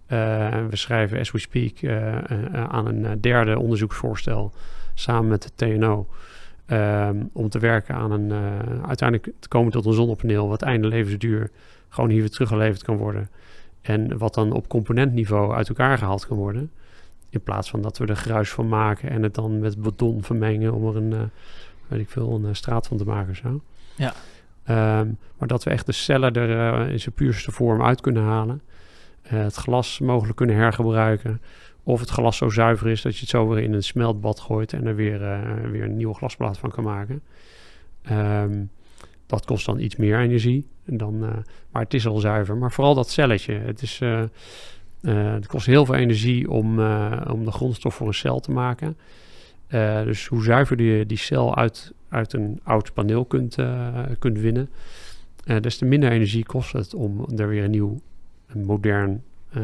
We 0.08 0.68
schrijven, 0.70 1.18
as 1.18 1.30
we 1.30 1.38
speak, 1.38 1.84
aan 2.52 2.86
een 2.86 3.20
derde 3.20 3.58
onderzoeksvoorstel 3.58 4.52
samen 4.94 5.28
met 5.28 5.42
de 5.42 5.50
TNO. 5.54 6.06
Um, 6.70 7.30
om 7.32 7.48
te 7.48 7.58
werken 7.58 7.94
aan 7.94 8.10
een, 8.10 8.32
uiteindelijk 8.86 9.32
te 9.38 9.48
komen 9.48 9.72
tot 9.72 9.86
een 9.86 9.92
zonnepaneel 9.92 10.48
wat 10.48 10.62
einde 10.62 10.88
levensduur 10.88 11.50
gewoon 11.88 12.10
hier 12.10 12.20
weer 12.20 12.30
teruggeleverd 12.30 12.82
kan 12.82 12.96
worden. 12.96 13.28
En 13.80 14.18
wat 14.18 14.34
dan 14.34 14.52
op 14.52 14.68
componentniveau 14.68 15.54
uit 15.54 15.68
elkaar 15.68 15.98
gehaald 15.98 16.26
kan 16.26 16.36
worden. 16.36 16.70
In 17.30 17.42
plaats 17.42 17.70
van 17.70 17.82
dat 17.82 17.98
we 17.98 18.06
er 18.06 18.16
gruis 18.16 18.50
van 18.50 18.68
maken 18.68 19.10
en 19.10 19.22
het 19.22 19.34
dan 19.34 19.58
met 19.58 19.82
beton 19.82 20.22
vermengen 20.22 20.72
om 20.72 20.86
er 20.86 20.96
een, 20.96 21.10
uh, 21.10 21.20
weet 21.88 22.00
ik 22.00 22.10
veel, 22.10 22.34
een 22.34 22.44
uh, 22.44 22.48
straat 22.52 22.86
van 22.86 22.96
te 22.96 23.04
maken. 23.04 23.36
Zo. 23.36 23.60
Ja. 23.96 24.12
Um, 25.00 25.18
maar 25.38 25.48
dat 25.48 25.64
we 25.64 25.70
echt 25.70 25.86
de 25.86 25.92
cellen 25.92 26.32
er 26.32 26.88
in 26.88 27.00
zijn 27.00 27.14
puurste 27.14 27.52
vorm 27.52 27.82
uit 27.82 28.00
kunnen 28.00 28.22
halen. 28.22 28.62
Het 29.28 29.54
glas 29.54 29.98
mogelijk 29.98 30.36
kunnen 30.36 30.56
hergebruiken. 30.56 31.40
Of 31.82 32.00
het 32.00 32.08
glas 32.08 32.36
zo 32.36 32.48
zuiver 32.48 32.88
is 32.88 33.02
dat 33.02 33.14
je 33.14 33.20
het 33.20 33.28
zo 33.28 33.48
weer 33.48 33.62
in 33.62 33.72
een 33.72 33.82
smeltbad 33.82 34.40
gooit 34.40 34.72
en 34.72 34.86
er 34.86 34.94
weer, 34.94 35.18
weer 35.70 35.82
een 35.82 35.96
nieuwe 35.96 36.14
glasplaat 36.14 36.58
van 36.58 36.70
kan 36.70 36.84
maken. 36.84 37.22
Um, 38.10 38.70
dat 39.28 39.44
kost 39.44 39.66
dan 39.66 39.78
iets 39.78 39.96
meer 39.96 40.18
energie. 40.18 40.66
En 40.84 40.96
dan, 40.96 41.24
eh, 41.24 41.30
maar 41.70 41.82
het 41.82 41.94
is 41.94 42.06
al 42.06 42.18
zuiver. 42.18 42.56
Maar 42.56 42.72
vooral 42.72 42.94
dat 42.94 43.10
celletje. 43.10 43.52
Het, 43.52 43.82
is, 43.82 44.00
eh, 44.00 44.22
eh, 44.22 44.28
het 45.32 45.46
kost 45.46 45.66
heel 45.66 45.84
veel 45.84 45.94
energie 45.94 46.50
om, 46.50 46.80
om 47.30 47.44
de 47.44 47.52
grondstof 47.52 47.94
voor 47.94 48.06
een 48.06 48.14
cel 48.14 48.40
te 48.40 48.50
maken. 48.50 48.96
dus 50.04 50.26
hoe 50.26 50.42
zuiver 50.42 50.82
je 50.82 51.06
die 51.06 51.18
cel 51.18 51.56
uit, 51.56 51.92
uit 52.08 52.32
een 52.32 52.60
oud 52.62 52.92
paneel 52.92 53.24
kunt, 53.24 53.56
kunt 54.18 54.38
winnen, 54.38 54.70
des 55.60 55.78
te 55.78 55.84
minder 55.84 56.10
energie 56.10 56.44
kost 56.44 56.72
het 56.72 56.94
om 56.94 57.26
er 57.36 57.48
weer 57.48 57.64
een 57.64 57.70
nieuw, 57.70 58.00
een 58.48 58.64
modern 58.64 59.22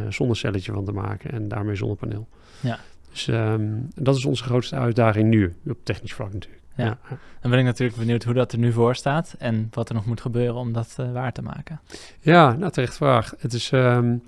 zonnecelletje 0.09 0.72
van 0.72 0.85
te 0.85 0.93
maken. 0.93 1.30
En 1.30 1.49
daarmee 1.49 1.74
zonnepaneel. 1.74 2.28
Ja. 2.61 2.78
Dus 3.11 3.28
ehm, 3.28 3.70
dat 3.95 4.16
is 4.16 4.24
onze 4.24 4.45
grootste 4.45 4.76
uitdaging 4.76 5.28
nu, 5.28 5.55
op 5.66 5.78
technisch 5.82 6.12
vlak 6.12 6.32
natuurlijk. 6.32 6.62
Ja. 6.76 6.99
Dan 7.41 7.51
ben 7.51 7.59
ik 7.59 7.64
natuurlijk 7.64 7.99
benieuwd 7.99 8.24
hoe 8.24 8.35
dat 8.35 8.53
er 8.53 8.59
nu 8.59 8.72
voor 8.72 8.95
staat 8.95 9.35
en 9.39 9.68
wat 9.70 9.89
er 9.89 9.95
nog 9.95 10.07
moet 10.07 10.20
gebeuren 10.20 10.55
om 10.55 10.72
dat 10.72 10.97
uh, 11.01 11.12
waar 11.12 11.32
te 11.32 11.43
maken. 11.43 11.80
Ja, 12.20 12.53
nou 12.53 12.72
terecht 12.72 12.97
vraag. 12.97 13.35
Het 13.39 13.53
is, 13.53 13.70
um, 13.72 14.22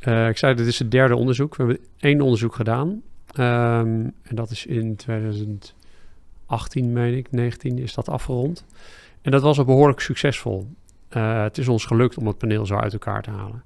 uh, 0.00 0.28
ik 0.28 0.36
zei, 0.36 0.54
dit 0.54 0.66
is 0.66 0.78
het 0.78 0.90
derde 0.90 1.16
onderzoek. 1.16 1.56
We 1.56 1.64
hebben 1.64 1.84
één 1.98 2.20
onderzoek 2.20 2.54
gedaan. 2.54 2.88
Um, 2.88 4.12
en 4.22 4.34
dat 4.34 4.50
is 4.50 4.66
in 4.66 4.96
2018, 4.96 5.72
meen 6.92 7.16
ik, 7.16 7.30
19 7.30 7.78
is 7.78 7.94
dat 7.94 8.08
afgerond. 8.08 8.64
En 9.22 9.30
dat 9.30 9.42
was 9.42 9.58
al 9.58 9.64
behoorlijk 9.64 10.00
succesvol. 10.00 10.66
Uh, 11.10 11.42
het 11.42 11.58
is 11.58 11.68
ons 11.68 11.84
gelukt 11.84 12.16
om 12.16 12.26
het 12.26 12.38
paneel 12.38 12.66
zo 12.66 12.76
uit 12.76 12.92
elkaar 12.92 13.22
te 13.22 13.30
halen. 13.30 13.64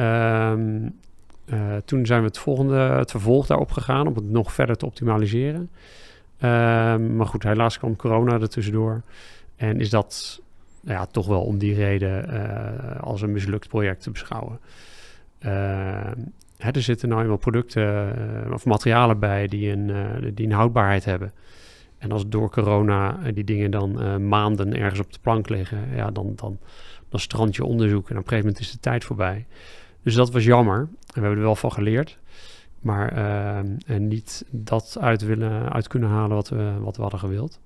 Um, 0.00 1.00
toen 1.84 2.06
zijn 2.06 2.20
we 2.20 2.26
het 2.26 2.38
volgende, 2.38 2.76
het 2.76 3.10
vervolg 3.10 3.46
daarop 3.46 3.70
gegaan 3.70 4.06
om 4.06 4.14
het 4.14 4.30
nog 4.30 4.52
verder 4.52 4.76
te 4.76 4.86
optimaliseren. 4.86 5.70
Ehm, 6.38 7.16
maar 7.16 7.26
goed, 7.26 7.42
helaas 7.42 7.78
kwam 7.78 7.96
corona 7.96 8.40
er 8.40 8.48
tussendoor. 8.48 9.02
En 9.56 9.80
is 9.80 9.90
dat 9.90 10.40
ja, 10.84 11.06
toch 11.06 11.26
wel 11.26 11.42
om 11.42 11.58
die 11.58 11.74
reden 11.74 12.34
uh, 12.34 13.00
als 13.00 13.22
een 13.22 13.32
mislukt 13.32 13.68
project 13.68 14.02
te 14.02 14.10
beschouwen. 14.10 14.58
Hè, 16.58 16.70
er 16.70 16.82
zitten 16.82 17.08
nou 17.08 17.22
eenmaal 17.22 17.36
producten 17.36 18.14
uh, 18.46 18.52
of 18.52 18.64
materialen 18.64 19.18
bij 19.18 19.46
die 19.46 19.70
een, 19.70 19.90
eh, 19.90 20.30
die 20.34 20.46
een 20.46 20.52
houdbaarheid 20.52 21.04
hebben. 21.04 21.32
En 21.98 22.12
als 22.12 22.28
door 22.28 22.50
corona 22.50 23.18
die 23.34 23.44
dingen 23.44 23.70
dan 23.70 24.28
maanden 24.28 24.76
ergens 24.76 25.00
op 25.00 25.12
de 25.12 25.18
plank 25.22 25.48
liggen, 25.48 25.78
ja, 25.94 26.10
dan, 26.10 26.32
dan, 26.36 26.58
dan 27.08 27.20
strand 27.20 27.56
je 27.56 27.64
onderzoek 27.64 28.10
en 28.10 28.16
op 28.16 28.22
een 28.22 28.28
gegeven 28.28 28.46
moment 28.46 28.60
is 28.60 28.72
de 28.72 28.80
tijd 28.80 29.04
voorbij. 29.04 29.46
Dus 30.02 30.14
dat 30.14 30.30
was 30.30 30.44
jammer. 30.44 30.78
En 30.80 30.88
we 31.06 31.20
hebben 31.20 31.38
er 31.38 31.44
wel 31.44 31.56
van 31.56 31.72
geleerd. 31.72 32.18
Maar 32.80 33.16
uh, 33.88 33.98
niet 33.98 34.44
dat 34.50 34.96
uit, 35.00 35.22
willen, 35.22 35.72
uit 35.72 35.88
kunnen 35.88 36.08
halen 36.08 36.36
wat 36.36 36.48
we, 36.48 36.72
wat 36.80 36.96
we 36.96 37.02
hadden 37.02 37.20
gewild. 37.20 37.60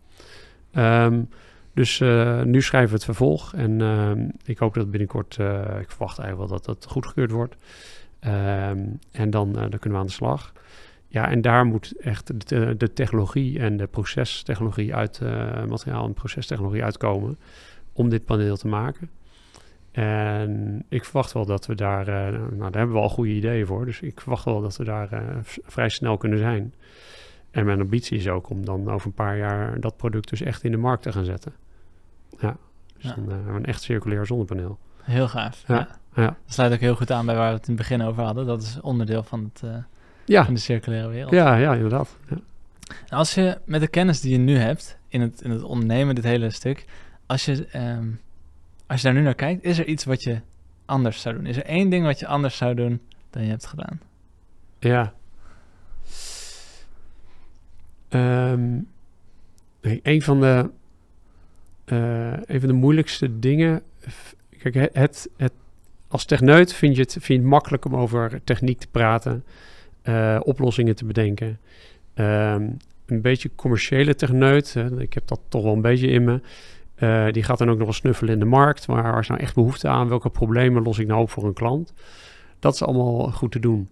Um, 0.72 1.28
dus 1.76 2.01
uh, 2.01 2.43
nu 2.43 2.62
schrijven 2.62 2.89
we 2.89 2.95
het 2.95 3.05
vervolg. 3.05 3.55
En 3.55 3.80
uh, 3.80 4.11
ik 4.45 4.59
hoop 4.59 4.74
dat 4.74 4.91
binnenkort, 4.91 5.37
uh, 5.41 5.61
ik 5.80 5.91
verwacht 5.91 6.18
eigenlijk 6.18 6.51
wel 6.51 6.59
dat 6.59 6.64
dat 6.64 6.91
goedgekeurd 6.91 7.30
wordt. 7.30 7.57
En 8.20 9.30
dan, 9.30 9.53
dan 9.53 9.78
kunnen 9.78 9.91
we 9.91 9.97
aan 9.97 10.07
de 10.07 10.12
slag. 10.12 10.53
Ja, 11.09 11.30
en 11.30 11.41
daar 11.41 11.64
moet 11.64 11.93
echt 12.01 12.49
de, 12.49 12.76
de 12.76 12.93
technologie 12.93 13.59
en 13.59 13.76
de 13.76 13.87
procestechnologie 13.87 14.95
uit, 14.95 15.20
materiaal 15.68 16.07
en 16.07 16.14
procestechnologie 16.14 16.84
uitkomen 16.84 17.39
om 17.93 18.09
dit 18.09 18.24
paneel 18.24 18.57
te 18.57 18.68
maken. 18.68 19.11
En 19.97 20.84
ik 20.88 21.05
verwacht 21.05 21.32
wel 21.32 21.47
dat 21.47 21.66
we 21.66 21.74
daar, 21.74 22.09
uh, 22.09 22.14
nou 22.38 22.59
daar 22.59 22.72
hebben 22.72 22.92
we 22.92 23.03
al 23.03 23.09
goede 23.09 23.30
ideeën 23.30 23.66
voor, 23.66 23.84
dus 23.84 24.01
ik 24.01 24.20
verwacht 24.20 24.44
wel 24.44 24.61
dat 24.61 24.76
we 24.76 24.84
daar 24.84 25.12
uh, 25.12 25.20
vrij 25.42 25.88
snel 25.88 26.16
kunnen 26.16 26.38
zijn. 26.38 26.74
En 27.51 27.64
mijn 27.64 27.80
ambitie 27.80 28.18
is 28.18 28.28
ook 28.28 28.51
om 28.51 28.64
dan 28.64 28.90
over 28.90 29.07
een 29.07 29.12
paar 29.12 29.36
jaar 29.36 29.80
dat 29.80 29.97
product 29.97 30.28
dus 30.28 30.40
echt 30.40 30.64
in 30.64 30.70
de 30.70 30.76
markt 30.76 31.03
te 31.03 31.12
gaan 31.12 31.24
zetten. 31.24 31.53
Ja, 32.38 32.57
dus 32.99 33.05
ja. 33.05 33.16
uh, 33.28 33.55
een 33.55 33.66
echt 33.66 33.82
circulair 33.82 34.26
zonnepaneel. 34.26 34.78
Heel 35.03 35.28
gaaf. 35.28 35.64
Ja. 35.66 35.74
ja. 35.74 35.88
ja. 36.14 36.26
Dat 36.26 36.55
sluit 36.55 36.72
ook 36.72 36.80
heel 36.80 36.97
goed 36.97 37.11
aan 37.11 37.26
bij 37.26 37.36
waar 37.36 37.49
we 37.49 37.57
het 37.57 37.68
in 37.68 37.74
het 37.74 37.88
begin 37.88 38.03
over 38.03 38.22
hadden. 38.22 38.47
Dat 38.47 38.62
is 38.62 38.80
onderdeel 38.80 39.22
van, 39.22 39.51
het, 39.53 39.70
ja. 40.24 40.44
van 40.44 40.55
de 40.55 40.61
circulaire 40.61 41.09
wereld. 41.09 41.32
Ja, 41.32 41.57
ja 41.57 41.74
inderdaad. 41.74 42.16
Ja. 42.28 42.36
Als 43.09 43.34
je 43.34 43.59
met 43.64 43.80
de 43.80 43.88
kennis 43.88 44.20
die 44.20 44.32
je 44.32 44.38
nu 44.38 44.57
hebt 44.57 44.99
in 45.09 45.20
het, 45.20 45.40
in 45.40 45.51
het 45.51 45.62
ondernemen, 45.62 46.14
dit 46.14 46.24
hele 46.24 46.51
stuk, 46.51 46.84
als 47.26 47.44
je... 47.44 47.66
Um, 47.74 48.24
als 48.87 49.01
je 49.01 49.07
daar 49.07 49.16
nu 49.16 49.22
naar 49.22 49.34
kijkt, 49.34 49.64
is 49.64 49.78
er 49.78 49.87
iets 49.87 50.05
wat 50.05 50.22
je 50.22 50.41
anders 50.84 51.20
zou 51.20 51.34
doen? 51.34 51.47
Is 51.47 51.57
er 51.57 51.64
één 51.64 51.91
ding 51.91 52.05
wat 52.05 52.18
je 52.18 52.26
anders 52.26 52.57
zou 52.57 52.74
doen 52.74 53.01
dan 53.30 53.43
je 53.43 53.49
hebt 53.49 53.66
gedaan? 53.66 54.01
Ja. 54.78 55.14
Um, 58.11 58.89
een 59.80 60.22
van 60.22 60.41
de, 60.41 60.70
uh, 61.87 62.59
van 62.61 62.68
de 62.68 62.72
moeilijkste 62.72 63.39
dingen. 63.39 63.82
Kijk, 64.59 64.74
het, 64.93 65.30
het, 65.37 65.53
als 66.09 66.24
techneut 66.24 66.72
vind 66.72 66.97
je, 66.97 67.03
het, 67.03 67.16
vind 67.20 67.45
makkelijk 67.45 67.84
om 67.84 67.97
over 67.97 68.41
techniek 68.45 68.78
te 68.78 68.89
praten, 68.91 69.45
uh, 70.05 70.41
oplossingen 70.43 70.97
te 70.97 71.05
bedenken. 71.05 71.59
Um, 72.14 72.76
een 73.07 73.20
beetje 73.20 73.51
commerciële 73.55 74.14
techneut, 74.14 74.74
ik 74.99 75.12
heb 75.14 75.26
dat 75.26 75.41
toch 75.49 75.62
wel 75.62 75.72
een 75.72 75.80
beetje 75.80 76.09
in 76.09 76.24
me. 76.24 76.41
Uh, 76.99 77.26
die 77.30 77.42
gaat 77.42 77.59
dan 77.59 77.70
ook 77.70 77.76
nog 77.76 77.84
wel 77.84 77.92
snuffelen 77.92 78.32
in 78.32 78.38
de 78.38 78.44
markt. 78.44 78.86
Maar 78.86 79.03
waar 79.03 79.20
is 79.20 79.28
nou 79.28 79.40
echt 79.40 79.55
behoefte 79.55 79.88
aan? 79.88 80.09
Welke 80.09 80.30
problemen 80.30 80.82
los 80.82 80.99
ik 80.99 81.07
nou 81.07 81.20
op 81.20 81.30
voor 81.30 81.44
een 81.44 81.53
klant? 81.53 81.92
Dat 82.59 82.74
is 82.74 82.82
allemaal 82.82 83.30
goed 83.30 83.53
te 83.53 83.59
doen. 83.59 83.88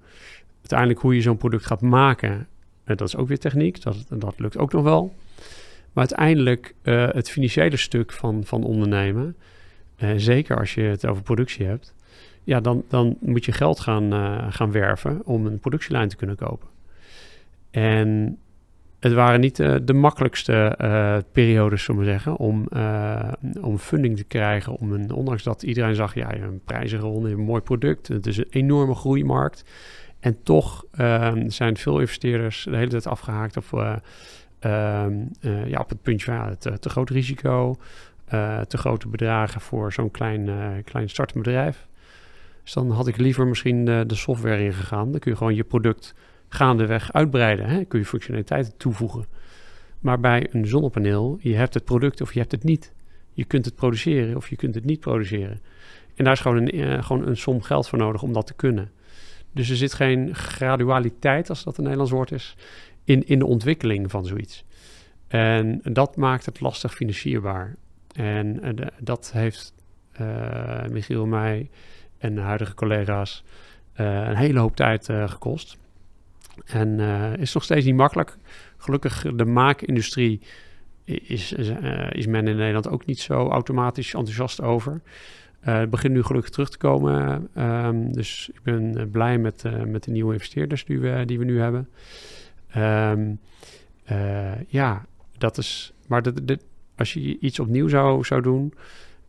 Uiteindelijk 0.57 1.00
hoe 1.00 1.14
je 1.14 1.20
zo'n 1.20 1.36
product 1.36 1.66
gaat 1.66 1.80
maken, 1.80 2.46
uh, 2.84 2.96
dat 2.96 3.09
is 3.09 3.16
ook 3.16 3.28
weer 3.28 3.38
techniek. 3.38 3.82
Dat, 3.82 4.07
dat 4.09 4.38
lukt 4.38 4.59
ook 4.59 4.72
nog 4.72 4.82
wel. 4.82 5.14
Maar 5.92 6.07
uiteindelijk 6.09 6.74
uh, 6.82 7.09
het 7.11 7.30
financiële 7.30 7.76
stuk 7.76 8.12
van, 8.12 8.44
van 8.44 8.64
ondernemen, 8.64 9.36
zeker 10.16 10.59
als 10.59 10.74
je 10.74 10.82
het 10.82 11.07
over 11.07 11.22
productie 11.22 11.66
hebt, 11.66 11.94
ja, 12.44 12.61
dan, 12.61 12.84
dan 12.88 13.16
moet 13.20 13.44
je 13.44 13.52
geld 13.52 13.80
gaan, 13.80 14.12
gaan 14.52 14.72
werven 14.72 15.20
om 15.24 15.46
een 15.46 15.59
productielijn 15.59 16.09
te 16.09 16.16
kunnen 16.16 16.36
kopen. 16.36 16.68
En 17.70 18.38
het 19.05 19.12
waren 19.12 19.40
niet 19.40 19.59
uh, 19.59 19.76
de 19.82 19.92
makkelijkste 19.92 20.78
uh, 20.80 21.16
periodes, 21.32 21.84
zullen 21.84 22.00
we 22.00 22.07
zeggen, 22.07 22.36
om, 22.36 22.66
uh, 22.76 23.32
om 23.61 23.78
funding 23.78 24.16
te 24.16 24.24
krijgen. 24.24 24.72
Om 24.72 24.92
een, 24.92 25.12
ondanks 25.12 25.42
dat 25.42 25.62
iedereen 25.62 25.94
zag, 25.94 26.14
ja, 26.14 26.30
je 26.30 26.38
hebt 26.38 26.52
een 26.52 26.61
prijzige 26.64 27.02
ronde, 27.02 27.30
een 27.30 27.40
mooi 27.40 27.61
product. 27.61 28.09
Het 28.09 28.26
is 28.26 28.36
een 28.36 28.46
enorme 28.50 28.94
groeimarkt. 28.94 29.64
En 30.20 30.42
toch 30.42 30.84
ehm, 30.92 31.48
zijn 31.48 31.76
veel 31.76 32.00
investeerders 32.00 32.66
de 32.70 32.76
hele 32.76 32.90
tijd 32.90 33.07
afgehaakt 33.07 33.57
op, 33.57 33.98
ehm, 34.59 35.12
ja, 35.66 35.80
op 35.80 35.88
het 35.88 36.02
puntje 36.02 36.32
van 36.32 36.48
het 36.48 36.82
te 36.82 36.88
groot 36.88 37.11
risico, 37.11 37.76
te 38.68 38.78
grote 38.78 39.09
bedragen 39.09 39.61
voor 39.61 39.92
zo'n 39.92 40.11
klein, 40.11 40.50
klein 40.84 41.09
startend 41.09 41.42
bedrijf. 41.42 41.86
Dus 42.62 42.72
dan 42.72 42.90
had 42.90 43.07
ik 43.07 43.16
liever 43.16 43.46
misschien 43.46 43.84
de, 43.84 44.05
de 44.07 44.14
software 44.14 44.64
ingegaan. 44.64 45.11
Dan 45.11 45.20
kun 45.20 45.30
je 45.30 45.36
gewoon 45.36 45.55
je 45.55 45.64
product 45.64 46.14
gaandeweg 46.55 47.12
uitbreiden. 47.12 47.66
Hè? 47.66 47.84
Kun 47.84 47.98
je 47.98 48.05
functionaliteiten 48.05 48.76
toevoegen. 48.76 49.26
Maar 50.00 50.20
bij 50.20 50.46
een 50.50 50.66
zonnepaneel, 50.66 51.38
je 51.40 51.55
hebt 51.55 51.74
het 51.74 51.84
product 51.84 52.20
of 52.20 52.32
je 52.32 52.38
hebt 52.38 52.52
het 52.52 52.64
niet. 52.64 52.92
Je 53.32 53.44
kunt 53.44 53.64
het 53.64 53.74
produceren 53.74 54.36
of 54.36 54.48
je 54.48 54.57
kunt 54.57 54.74
het 54.74 54.84
niet 54.84 55.00
produceren. 55.00 55.61
En 56.14 56.24
daar 56.24 56.32
is 56.32 56.40
gewoon 56.40 56.57
een, 56.57 56.76
uh, 56.76 57.02
gewoon 57.02 57.26
een 57.26 57.36
som 57.36 57.62
geld 57.62 57.88
voor 57.88 57.98
nodig 57.98 58.22
om 58.22 58.32
dat 58.32 58.46
te 58.46 58.55
kunnen. 58.55 58.90
Dus 59.52 59.70
er 59.70 59.76
zit 59.76 59.92
geen 59.92 60.34
gradualiteit, 60.34 61.48
als 61.48 61.64
dat 61.64 61.76
een 61.76 61.82
Nederlands 61.82 62.12
woord 62.12 62.32
is, 62.32 62.57
in, 63.05 63.26
in 63.26 63.38
de 63.38 63.46
ontwikkeling 63.46 64.11
van 64.11 64.26
zoiets. 64.26 64.64
En 65.28 65.80
dat 65.82 66.16
maakt 66.16 66.46
het 66.46 66.61
lastig 66.61 66.94
financierbaar. 66.94 67.76
En 68.12 68.61
de, 68.74 68.92
dat 69.00 69.30
heeft 69.32 69.72
uh, 70.20 70.84
Michiel 70.90 71.26
mij 71.26 71.70
en 72.18 72.34
de 72.34 72.40
huidige 72.40 72.74
collega's 72.74 73.44
een 73.94 74.36
hele 74.36 74.59
hoop 74.59 74.76
tijd 74.76 75.05
gekost. 75.07 75.78
En 76.64 76.98
uh, 76.98 77.36
is 77.36 77.55
nog 77.55 77.62
steeds 77.62 77.84
niet 77.84 77.94
makkelijk. 77.94 78.36
Gelukkig 78.76 79.26
de 79.34 79.44
maakindustrie 79.44 80.40
is, 81.05 81.52
uh, 81.52 82.11
is 82.11 82.26
men 82.26 82.48
in 82.48 82.57
Nederland 82.57 82.88
ook 82.88 83.07
niet 83.07 83.20
zo 83.20 83.48
automatisch 83.48 84.14
enthousiast 84.14 84.61
over. 84.61 85.00
Uh, 85.68 85.78
het 85.78 85.90
begint 85.90 86.12
nu 86.12 86.22
gelukkig 86.22 86.50
terug 86.50 86.70
te 86.70 86.78
komen. 86.78 87.48
Um, 87.59 88.12
dus 88.12 88.50
ik 88.52 88.62
ben 88.62 89.09
blij 89.11 89.38
met, 89.38 89.64
met 89.86 90.05
de 90.05 90.11
nieuwe 90.11 90.32
investeerders 90.32 90.84
die 90.84 90.98
we, 90.98 91.44
nu 91.44 91.61
hebben. 91.61 91.88
Um, 92.76 93.38
ja, 94.68 95.05
dat 95.38 95.59
is. 95.59 95.92
Maar 96.07 96.22
als 96.96 97.12
je 97.12 97.38
iets 97.38 97.61
opnieuw 97.61 97.88
zou, 97.88 98.24
zou 98.24 98.42
doen, 98.42 98.74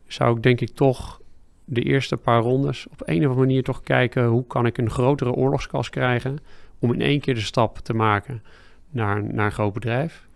zou 0.06 0.36
ik 0.36 0.42
denk 0.42 0.60
ik 0.60 0.70
toch 0.70 1.20
de 1.64 1.82
eerste 1.82 2.16
paar 2.16 2.40
rondes 2.40 2.86
op 2.86 3.00
een 3.00 3.18
of 3.18 3.22
andere 3.22 3.40
manier 3.40 3.62
toch 3.62 3.82
kijken 3.82 4.26
hoe 4.26 4.46
kan 4.46 4.66
ik 4.66 4.78
een 4.78 4.90
grotere 4.90 5.32
oorlogskas 5.32 5.90
krijgen 5.90 6.38
om 6.78 6.92
in 6.92 7.00
één 7.00 7.20
keer 7.20 7.34
de 7.34 7.40
stap 7.40 7.78
te 7.78 7.94
maken 7.94 8.42
naar, 8.90 9.24
naar 9.24 9.46
een 9.46 9.52
groot 9.52 9.72
bedrijf. 9.72 10.28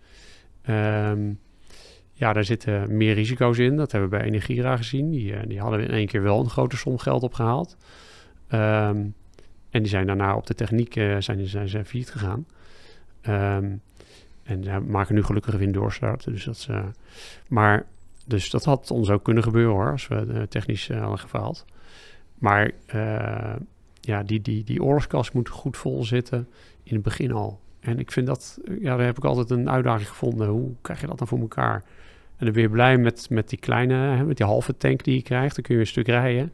Um, 0.69 1.39
ja, 2.13 2.33
daar 2.33 2.43
zitten 2.43 2.97
meer 2.97 3.13
risico's 3.13 3.57
in. 3.57 3.75
Dat 3.75 3.91
hebben 3.91 4.09
we 4.09 4.17
bij 4.17 4.25
Energira 4.25 4.77
gezien. 4.77 5.09
Die, 5.09 5.31
uh, 5.31 5.39
die 5.47 5.59
hadden 5.59 5.79
we 5.79 5.85
in 5.85 5.93
één 5.93 6.07
keer 6.07 6.21
wel 6.21 6.39
een 6.39 6.49
grote 6.49 6.77
som 6.77 6.97
geld 6.97 7.23
opgehaald. 7.23 7.77
Um, 8.49 9.13
en 9.69 9.81
die 9.81 9.87
zijn 9.87 10.07
daarna 10.07 10.35
op 10.35 10.47
de 10.47 10.55
techniek 10.55 10.95
uh, 10.95 11.15
zijn, 11.19 11.47
zijn 11.47 11.69
ze 11.69 11.85
failliet 11.85 12.11
gegaan. 12.11 12.45
Um, 13.27 13.81
en 14.43 14.63
uh, 14.63 14.77
maken 14.77 15.15
nu 15.15 15.23
gelukkig 15.23 15.55
weer 15.55 15.67
een 15.67 15.73
doorstart. 15.73 16.23
Dus 16.23 16.43
dat 16.43 16.55
is, 16.55 16.67
maar 17.47 17.85
dus 18.25 18.49
dat 18.49 18.65
had 18.65 18.91
ons 18.91 19.09
ook 19.09 19.23
kunnen 19.23 19.43
gebeuren 19.43 19.73
hoor, 19.73 19.91
als 19.91 20.07
we 20.07 20.25
uh, 20.27 20.41
technisch 20.41 20.89
uh, 20.89 20.99
hadden 20.99 21.19
gefaald. 21.19 21.65
Maar 22.37 22.71
uh, 22.95 23.55
ja, 24.01 24.23
die, 24.23 24.41
die, 24.41 24.63
die 24.63 24.83
oorlogskast 24.83 25.33
moet 25.33 25.49
goed 25.49 25.77
vol 25.77 26.03
zitten 26.03 26.47
in 26.83 26.93
het 26.93 27.03
begin 27.03 27.31
al. 27.31 27.59
En 27.79 27.99
ik 27.99 28.11
vind 28.11 28.27
dat, 28.27 28.59
ja, 28.79 28.95
daar 28.95 29.05
heb 29.05 29.17
ik 29.17 29.25
altijd 29.25 29.49
een 29.49 29.69
uitdaging 29.69 30.07
gevonden. 30.09 30.47
Hoe 30.47 30.71
krijg 30.81 31.01
je 31.01 31.07
dat 31.07 31.17
dan 31.17 31.27
voor 31.27 31.39
elkaar? 31.39 31.83
En 32.37 32.45
dan 32.45 32.53
ben 32.53 32.61
je 32.61 32.69
blij 32.69 32.97
met, 32.97 33.29
met 33.29 33.49
die 33.49 33.59
kleine, 33.59 33.93
hè, 33.93 34.23
met 34.23 34.37
die 34.37 34.45
halve 34.45 34.77
tank 34.77 35.03
die 35.03 35.15
je 35.15 35.21
krijgt. 35.21 35.55
Dan 35.55 35.63
kun 35.63 35.75
je 35.75 35.81
een 35.81 35.87
stuk 35.87 36.07
rijden. 36.07 36.51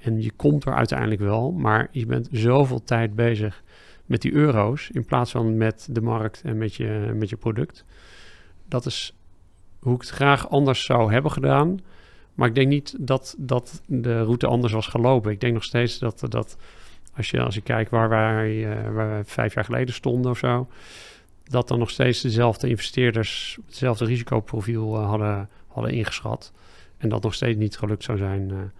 En 0.00 0.22
je 0.22 0.32
komt 0.36 0.64
er 0.64 0.74
uiteindelijk 0.74 1.20
wel, 1.20 1.52
maar 1.52 1.88
je 1.90 2.06
bent 2.06 2.28
zoveel 2.32 2.84
tijd 2.84 3.14
bezig 3.14 3.62
met 4.06 4.22
die 4.22 4.32
euro's 4.32 4.90
in 4.92 5.04
plaats 5.04 5.30
van 5.30 5.56
met 5.56 5.88
de 5.90 6.00
markt 6.00 6.42
en 6.44 6.58
met 6.58 6.74
je, 6.74 7.12
met 7.14 7.28
je 7.28 7.36
product. 7.36 7.84
Dat 8.68 8.86
is 8.86 9.14
hoe 9.78 9.94
ik 9.94 10.00
het 10.00 10.10
graag 10.10 10.50
anders 10.50 10.84
zou 10.84 11.12
hebben 11.12 11.30
gedaan. 11.30 11.80
Maar 12.34 12.48
ik 12.48 12.54
denk 12.54 12.68
niet 12.68 12.94
dat, 12.98 13.34
dat 13.38 13.82
de 13.86 14.22
route 14.22 14.46
anders 14.46 14.72
was 14.72 14.86
gelopen. 14.86 15.32
Ik 15.32 15.40
denk 15.40 15.54
nog 15.54 15.64
steeds 15.64 15.98
dat, 15.98 16.24
dat 16.28 16.56
als, 17.18 17.30
je, 17.30 17.40
als 17.40 17.54
je 17.54 17.60
kijkt 17.60 17.90
waar 17.90 18.08
wij, 18.08 18.54
uh, 18.54 18.94
waar 18.94 19.08
wij 19.08 19.24
vijf 19.24 19.54
jaar 19.54 19.64
geleden 19.64 19.94
stonden 19.94 20.30
of 20.30 20.38
zo, 20.38 20.68
dat 21.44 21.68
dan 21.68 21.78
nog 21.78 21.90
steeds 21.90 22.20
dezelfde 22.20 22.68
investeerders 22.68 23.58
hetzelfde 23.66 24.04
risicoprofiel 24.04 25.00
uh, 25.00 25.08
hadden, 25.08 25.48
hadden 25.66 25.92
ingeschat. 25.92 26.52
En 26.98 27.08
dat 27.08 27.22
nog 27.22 27.34
steeds 27.34 27.58
niet 27.58 27.78
gelukt 27.78 28.04
zou 28.04 28.18
zijn 28.18 28.72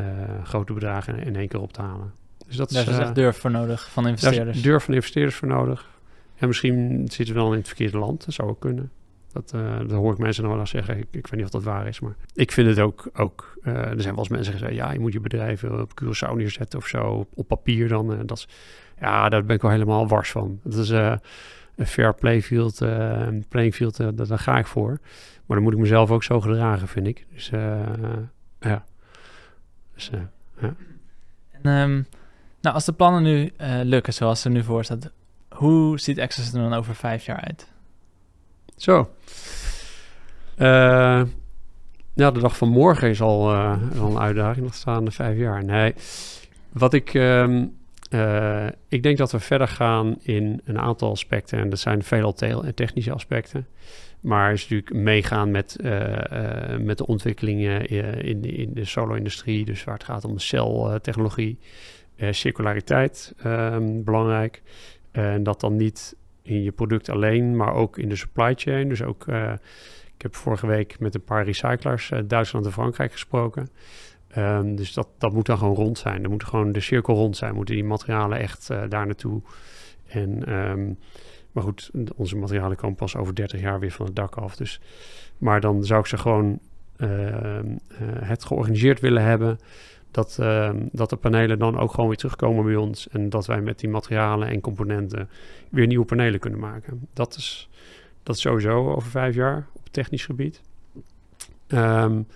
uh, 0.00 0.06
grote 0.44 0.72
bedragen 0.72 1.18
in 1.18 1.36
één 1.36 1.48
keer 1.48 1.60
op 1.60 1.72
te 1.72 1.80
halen. 1.80 2.12
Dus 2.46 2.56
dat 2.56 2.70
Daar 2.70 2.88
is, 2.88 2.98
echt 2.98 3.14
durf 3.14 3.36
voor 3.36 3.50
nodig 3.50 3.90
van 3.90 4.08
investeerders. 4.08 4.46
Daar 4.46 4.54
is 4.56 4.62
durf 4.62 4.84
van 4.84 4.94
investeerders 4.94 5.36
voor 5.36 5.48
nodig. 5.48 5.88
En 6.36 6.46
misschien 6.48 7.08
zitten 7.08 7.34
we 7.34 7.40
dan 7.40 7.52
in 7.52 7.58
het 7.58 7.66
verkeerde 7.66 7.98
land. 7.98 8.24
Dat 8.24 8.34
zou 8.34 8.48
ook 8.48 8.60
kunnen. 8.60 8.90
Dat, 9.36 9.52
uh, 9.54 9.78
dat 9.78 9.90
hoor 9.90 10.12
ik 10.12 10.18
mensen 10.18 10.42
nog 10.42 10.52
wel 10.52 10.60
eens 10.60 10.70
zeggen. 10.70 10.98
Ik, 10.98 11.06
ik, 11.10 11.26
weet 11.26 11.32
niet 11.32 11.44
of 11.44 11.50
dat 11.50 11.62
waar 11.62 11.86
is, 11.86 12.00
maar 12.00 12.16
ik 12.34 12.52
vind 12.52 12.68
het 12.68 12.78
ook... 12.78 13.08
ook 13.14 13.58
uh, 13.62 13.74
er 13.74 14.00
zijn 14.00 14.14
wel 14.14 14.24
eens 14.24 14.28
mensen 14.28 14.52
gezegd... 14.52 14.74
ja, 14.74 14.92
je 14.92 14.98
moet 14.98 15.12
je 15.12 15.20
bedrijven 15.20 15.80
op 15.80 15.90
Curaçao 16.02 16.34
neerzetten 16.34 16.78
of 16.78 16.86
zo. 16.86 17.26
Op, 17.34 17.48
papier 17.48 17.88
dan. 17.88 18.26
Dat 18.26 18.48
ja, 19.00 19.28
daar 19.28 19.44
ben 19.44 19.56
ik 19.56 19.62
wel 19.62 19.70
helemaal 19.70 20.08
wars 20.08 20.30
van. 20.30 20.60
Dat 20.62 20.74
is 20.74 20.88
een 20.88 21.20
fair 21.86 22.14
playfield, 22.14 22.78
playing 23.48 23.74
field. 23.74 23.96
daar, 23.96 24.26
daar 24.26 24.38
ga 24.38 24.58
ik 24.58 24.66
voor. 24.66 24.98
Maar 25.46 25.56
dan 25.56 25.62
moet 25.62 25.72
ik 25.72 25.78
mezelf 25.78 26.10
ook 26.10 26.22
zo 26.22 26.40
gedragen, 26.40 26.88
vind 26.88 27.06
ik. 27.06 27.26
Dus 27.32 27.48
ja. 28.60 28.84
Dus. 29.94 30.10
En, 31.50 31.66
um, 31.72 32.06
nou, 32.60 32.74
als 32.74 32.84
de 32.84 32.92
plannen 32.92 33.22
nu 33.22 33.52
lukken 33.84 34.14
zoals 34.14 34.40
ze 34.40 34.48
nu 34.48 34.62
voor 34.62 34.84
staat... 34.84 35.10
hoe 35.48 35.98
ziet 35.98 36.20
Access 36.20 36.52
er 36.52 36.60
dan 36.60 36.74
over 36.74 36.94
vijf 36.94 37.24
jaar 37.24 37.40
uit? 37.40 37.74
Zo. 38.76 39.10
Uh, 40.58 41.22
ja, 42.14 42.30
de 42.30 42.40
dag 42.40 42.56
van 42.56 42.68
morgen 42.68 43.08
is 43.08 43.20
al, 43.20 43.52
uh, 43.52 43.80
een 43.94 44.18
uitdaging. 44.18 44.66
Dat 44.66 44.74
staan 44.74 45.04
de 45.04 45.10
vijf 45.10 45.38
jaar. 45.38 45.64
Nee, 45.64 45.94
wat 46.72 46.94
ik... 46.94 47.14
Um, 47.14 47.74
uh, 48.10 48.66
ik 48.88 49.02
denk 49.02 49.18
dat 49.18 49.32
we 49.32 49.40
verder 49.40 49.68
gaan 49.68 50.16
in 50.22 50.60
een 50.64 50.78
aantal 50.78 51.10
aspecten. 51.10 51.58
En 51.58 51.70
dat 51.70 51.78
zijn 51.78 52.02
veelal 52.02 52.34
technische 52.74 53.12
aspecten. 53.12 53.66
Maar 54.20 54.52
is 54.52 54.62
natuurlijk 54.62 54.92
meegaan 55.04 55.50
met, 55.50 55.76
met 56.80 56.98
de 56.98 57.06
ontwikkelingen 57.06 57.86
in, 58.22 58.40
de, 58.40 58.48
in 58.48 58.74
de 58.74 58.84
solo-industrie. 58.84 59.64
Dus 59.64 59.84
waar 59.84 59.94
het 59.94 60.04
gaat 60.04 60.24
om 60.24 60.34
de 60.34 60.40
celtechnologie. 60.40 61.58
circulariteit, 62.30 63.34
um, 63.46 64.04
belangrijk. 64.04 64.62
En 65.12 65.42
dat 65.42 65.60
dan 65.60 65.76
niet 65.76 66.16
in 66.46 66.62
je 66.62 66.72
product 66.72 67.10
alleen, 67.10 67.56
maar 67.56 67.72
ook 67.72 67.98
in 67.98 68.08
de 68.08 68.16
supply 68.16 68.54
chain. 68.54 68.88
Dus 68.88 69.02
ook, 69.02 69.26
uh, 69.26 69.52
ik 70.14 70.22
heb 70.22 70.34
vorige 70.34 70.66
week 70.66 70.98
met 71.00 71.14
een 71.14 71.24
paar 71.24 71.44
recyclers 71.44 72.10
uh, 72.10 72.18
Duitsland 72.24 72.66
en 72.66 72.72
Frankrijk 72.72 73.12
gesproken. 73.12 73.68
Um, 74.38 74.76
dus 74.76 74.92
dat, 74.92 75.08
dat 75.18 75.32
moet 75.32 75.46
dan 75.46 75.58
gewoon 75.58 75.74
rond 75.74 75.98
zijn. 75.98 76.22
Er 76.22 76.30
moet 76.30 76.44
gewoon 76.44 76.72
de 76.72 76.80
cirkel 76.80 77.14
rond 77.14 77.36
zijn. 77.36 77.54
Moeten 77.54 77.74
die 77.74 77.84
materialen 77.84 78.38
echt 78.38 78.68
uh, 78.70 78.82
daar 78.88 79.06
naartoe. 79.06 79.42
En, 80.06 80.54
um, 80.54 80.98
maar 81.52 81.62
goed, 81.62 81.90
onze 82.16 82.36
materialen 82.36 82.76
komen 82.76 82.96
pas 82.96 83.16
over 83.16 83.34
30 83.34 83.60
jaar 83.60 83.80
weer 83.80 83.90
van 83.90 84.06
het 84.06 84.16
dak 84.16 84.36
af. 84.36 84.56
Dus, 84.56 84.80
maar 85.38 85.60
dan 85.60 85.84
zou 85.84 86.00
ik 86.00 86.06
ze 86.06 86.18
gewoon 86.18 86.58
ehm, 86.96 87.76
het 88.20 88.44
georganiseerd 88.44 89.00
willen 89.00 89.22
hebben 89.22 89.58
dat, 90.16 90.36
uh, 90.40 90.70
dat 90.92 91.10
de 91.10 91.16
panelen 91.16 91.58
dan 91.58 91.78
ook 91.78 91.90
gewoon 91.90 92.08
weer 92.08 92.16
terugkomen 92.16 92.64
bij 92.64 92.76
ons. 92.76 93.08
En 93.08 93.28
dat 93.28 93.46
wij 93.46 93.60
met 93.60 93.78
die 93.78 93.88
materialen 93.88 94.48
en 94.48 94.60
componenten 94.60 95.28
weer 95.68 95.86
nieuwe 95.86 96.04
panelen 96.04 96.40
kunnen 96.40 96.60
maken. 96.60 97.08
Dat 97.12 97.36
is, 97.36 97.68
dat 98.22 98.36
is 98.36 98.40
sowieso 98.40 98.92
over 98.94 99.10
vijf 99.10 99.34
jaar 99.34 99.66
op 99.72 99.88
technisch 99.90 100.24
gebied. 100.24 100.60
Um, 101.68 102.26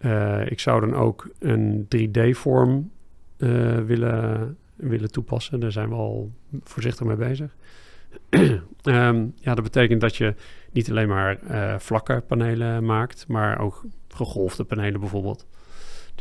uh, 0.00 0.50
ik 0.50 0.60
zou 0.60 0.80
dan 0.80 0.94
ook 0.94 1.28
een 1.38 1.88
3D-vorm 1.96 2.90
uh, 3.38 3.78
eh, 3.78 3.84
willen, 3.84 4.56
willen 4.74 5.10
toepassen. 5.10 5.60
Daar 5.60 5.72
zijn 5.72 5.88
we 5.88 5.94
al 5.94 6.32
voorzichtig 6.62 7.06
mee 7.06 7.16
bezig. 7.16 7.56
um, 8.82 9.34
ja, 9.46 9.54
dat 9.54 9.64
betekent 9.64 10.00
dat 10.00 10.16
je 10.16 10.34
niet 10.72 10.90
alleen 10.90 11.08
maar 11.08 11.38
uh, 11.50 11.78
vlakke 11.78 12.22
panelen 12.26 12.84
maakt, 12.84 13.28
maar 13.28 13.58
ook 13.58 13.84
gegolfde 14.08 14.64
panelen 14.64 15.00
bijvoorbeeld 15.00 15.46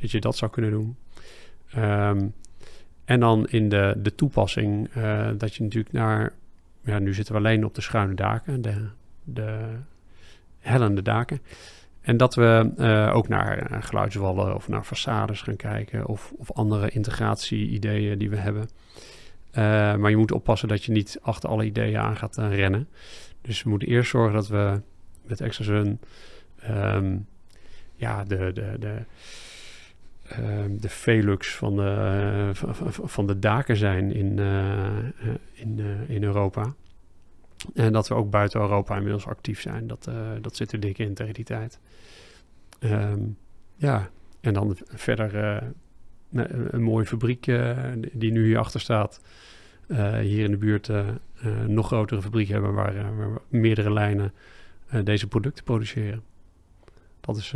dat 0.02 0.12
je 0.12 0.20
dat 0.20 0.38
zou 0.38 0.52
kunnen 0.52 0.72
doen. 0.72 0.96
Um, 1.78 2.34
en 3.06 3.20
dan 3.20 3.48
in 3.48 3.70
de, 3.70 3.94
de 3.98 4.16
toepassing 4.16 4.96
uh, 4.98 5.30
dat 5.38 5.56
je 5.56 5.64
natuurlijk 5.64 5.94
naar... 5.94 6.34
Ja, 6.84 7.00
nu 7.00 7.14
zitten 7.14 7.34
we 7.34 7.40
alleen 7.40 7.66
op 7.66 7.76
de 7.76 7.82
schuine 7.82 8.14
daken, 8.14 8.62
de, 8.62 8.88
de 9.24 9.60
hellende 10.60 11.02
daken. 11.02 11.42
En 12.02 12.18
dat 12.18 12.36
we 12.36 12.72
uh, 12.78 13.16
ook 13.16 13.28
naar 13.28 13.72
uh, 13.72 13.78
geluidswallen 13.82 14.56
of 14.56 14.68
naar 14.68 14.86
façades 14.86 15.44
gaan 15.44 15.56
kijken... 15.56 16.06
of, 16.06 16.34
of 16.38 16.52
andere 16.52 16.90
integratie-ideeën 16.90 18.18
die 18.18 18.30
we 18.30 18.38
hebben. 18.38 18.70
maar 20.02 20.10
je 20.10 20.18
moet 20.18 20.32
oppassen 20.32 20.68
dat 20.68 20.84
je 20.84 20.92
niet 20.92 21.20
achter 21.22 21.50
alle 21.50 21.66
ideeën 21.66 21.98
aan 21.98 22.18
gaat 22.18 22.38
rennen. 22.38 22.88
Dus 23.42 23.64
we 23.64 23.70
moeten 23.70 23.88
eerst 23.88 24.10
zorgen 24.10 24.34
dat 24.34 24.48
we 24.48 24.82
met 25.22 25.42
ExaZun... 25.42 26.00
Um, 26.70 27.28
ja, 27.96 28.24
de, 28.24 28.52
de, 28.54 28.76
de 28.80 28.98
Ehm, 28.98 29.04
de 30.70 30.90
Velux 30.90 31.56
van 31.56 31.76
de, 31.76 32.52
van 33.04 33.28
de 33.28 33.40
daken 33.40 33.78
zijn 33.78 34.12
in, 34.12 34.38
uh, 34.38 34.88
in, 35.54 35.80
in 36.08 36.24
Europa. 36.24 36.74
En 37.74 37.94
dat 37.94 38.08
we 38.08 38.14
ook 38.14 38.30
buiten 38.30 38.62
Europa 38.62 38.96
inmiddels 38.96 39.26
actief 39.26 39.62
zijn. 39.62 39.88
Dat, 39.88 40.12
dat 40.42 40.56
zit 40.56 40.72
er 40.72 40.80
dik 40.80 40.98
in 40.98 41.14
tegen 41.14 41.34
die 41.34 41.44
tijd. 41.44 41.80
Um, 42.80 43.38
ja, 43.76 44.10
en 44.40 44.54
dan 44.54 44.78
verder 44.86 45.64
een, 46.32 46.84
mooie 46.84 47.06
fabriek 47.06 47.46
die 48.14 48.32
nu 48.32 48.46
hier 48.46 48.58
achter 48.58 48.80
staat. 48.80 49.22
hier 50.22 50.44
in 50.44 50.52
de 50.52 50.58
buurt 50.58 50.88
een 50.88 51.20
nog 51.74 51.88
grotere 51.88 52.22
fabriek 52.22 52.48
hebben 52.48 52.74
waar, 52.74 53.16
waar 53.18 53.42
meerdere 53.48 53.94
lijnen 53.94 54.34
deze 55.04 55.28
producten 55.28 55.64
produceren. 55.64 56.24
Dat 57.22 57.38
is 57.38 57.54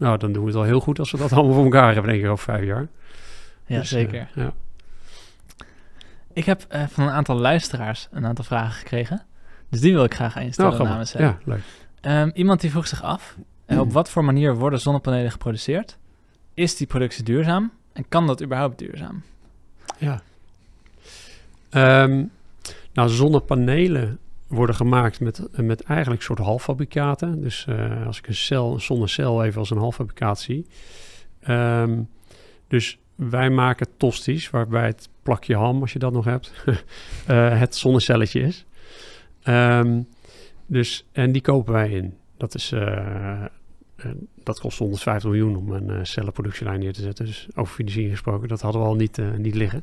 nou, 0.00 0.18
dan 0.18 0.32
doen 0.32 0.42
we 0.42 0.48
het 0.48 0.58
al 0.58 0.64
heel 0.64 0.80
goed 0.80 0.98
als 0.98 1.10
we 1.10 1.18
dat 1.18 1.32
allemaal 1.32 1.54
voor 1.54 1.64
elkaar 1.64 1.92
hebben, 1.92 2.12
denk 2.12 2.24
ik, 2.24 2.30
over 2.30 2.44
vijf 2.44 2.64
jaar. 2.64 2.88
Ja, 3.66 3.78
dus, 3.78 3.88
zeker. 3.88 4.28
Uh, 4.34 4.44
ja. 4.44 4.52
Ik 6.32 6.44
heb 6.44 6.66
uh, 6.72 6.82
van 6.88 7.04
een 7.04 7.10
aantal 7.10 7.36
luisteraars 7.36 8.08
een 8.10 8.26
aantal 8.26 8.44
vragen 8.44 8.72
gekregen. 8.72 9.22
Dus 9.68 9.80
die 9.80 9.92
wil 9.92 10.04
ik 10.04 10.14
graag 10.14 10.36
instellen 10.36 10.72
nou, 10.72 10.88
namens 10.88 11.12
Ja, 11.12 11.38
leuk. 11.44 11.60
Um, 12.02 12.30
iemand 12.34 12.60
die 12.60 12.70
vroeg 12.70 12.86
zich 12.86 13.02
af, 13.02 13.36
uh, 13.66 13.80
op 13.80 13.92
wat 13.92 14.10
voor 14.10 14.24
manier 14.24 14.56
worden 14.56 14.80
zonnepanelen 14.80 15.30
geproduceerd? 15.30 15.98
Is 16.54 16.76
die 16.76 16.86
productie 16.86 17.24
duurzaam? 17.24 17.72
En 17.92 18.04
kan 18.08 18.26
dat 18.26 18.42
überhaupt 18.42 18.78
duurzaam? 18.78 19.22
Ja. 19.98 20.22
Um, 22.04 22.30
nou, 22.92 23.08
zonnepanelen 23.08 24.18
worden 24.50 24.74
gemaakt 24.74 25.20
met, 25.20 25.48
met 25.56 25.82
eigenlijk 25.82 26.22
soort 26.22 26.38
halffabrikaten. 26.38 27.40
Dus 27.40 27.66
uh, 27.68 28.06
als 28.06 28.18
ik 28.18 28.26
een 28.26 28.34
cel, 28.34 28.72
een 28.72 28.80
zonnecel 28.80 29.44
even 29.44 29.58
als 29.58 29.70
een 29.70 29.78
halffabrikaat 29.78 30.40
zie. 30.40 30.66
Um, 31.48 32.08
dus 32.68 32.98
wij 33.14 33.50
maken 33.50 33.86
tosties, 33.96 34.50
waarbij 34.50 34.86
het 34.86 35.08
plakje 35.22 35.56
ham, 35.56 35.80
als 35.80 35.92
je 35.92 35.98
dat 35.98 36.12
nog 36.12 36.24
hebt, 36.24 36.52
uh, 36.66 36.76
het 37.64 37.74
zonnecelletje 37.74 38.40
is. 38.40 38.66
Um, 39.44 40.08
dus, 40.66 41.06
en 41.12 41.32
die 41.32 41.42
kopen 41.42 41.72
wij 41.72 41.90
in. 41.90 42.14
Dat, 42.36 42.54
is, 42.54 42.74
dat 44.42 44.60
kost 44.60 44.78
150 44.78 45.30
miljoen 45.30 45.56
om 45.56 45.72
een 45.72 46.06
cellenproductielijn 46.06 46.80
neer 46.80 46.92
te 46.92 47.00
zetten. 47.00 47.24
Dus 47.26 47.48
over 47.54 47.74
financiering 47.74 48.12
gesproken, 48.12 48.48
dat 48.48 48.60
hadden 48.60 48.80
we 48.80 48.86
al 48.86 48.94
niet, 48.94 49.20
niet 49.36 49.54
liggen. 49.54 49.82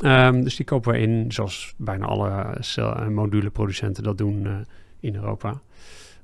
Um, 0.00 0.44
dus 0.44 0.56
die 0.56 0.66
kopen 0.66 0.92
we 0.92 0.98
in, 0.98 1.32
zoals 1.32 1.74
bijna 1.76 2.06
alle 2.06 3.10
moduleproducenten 3.10 4.02
dat 4.02 4.18
doen 4.18 4.44
uh, 4.44 4.56
in 5.00 5.14
Europa. 5.14 5.60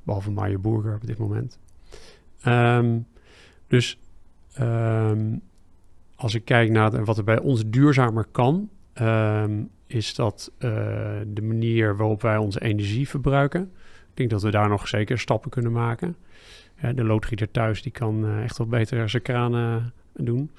Behalve 0.03 0.31
Meyer 0.31 0.61
Burger 0.61 0.95
op 0.95 1.07
dit 1.07 1.19
moment. 1.19 1.59
Um, 2.47 3.07
dus 3.67 3.99
um, 4.61 5.41
als 6.17 6.35
ik 6.35 6.45
kijk 6.45 6.71
naar 6.71 7.05
wat 7.05 7.19
er 7.19 7.25
bij 7.25 7.39
ons 7.39 7.63
duurzamer 7.67 8.27
kan, 8.33 8.71
is 9.87 10.15
dat 10.15 10.53
uh, 10.59 10.71
de 11.27 11.43
manier 11.43 11.97
waarop 11.97 12.23
wij 12.23 12.37
onze 12.37 12.61
energie 12.61 13.09
verbruiken 13.09 13.63
Ik 14.11 14.17
denk 14.17 14.31
dat 14.31 14.43
we 14.43 14.51
daar 14.51 14.69
nog 14.69 14.89
zeker 14.89 15.19
stappen 15.19 15.51
kunnen 15.51 15.73
maken. 15.73 16.17
de 16.95 17.05
loodgieter 17.05 17.51
thuis 17.51 17.83
die 17.83 17.93
kan 17.93 18.25
uh, 18.25 18.43
echt 18.43 18.59
wel 18.59 18.67
beter 18.67 19.09
zijn 19.09 19.23
kranen 19.23 19.93
doen. 20.15 20.51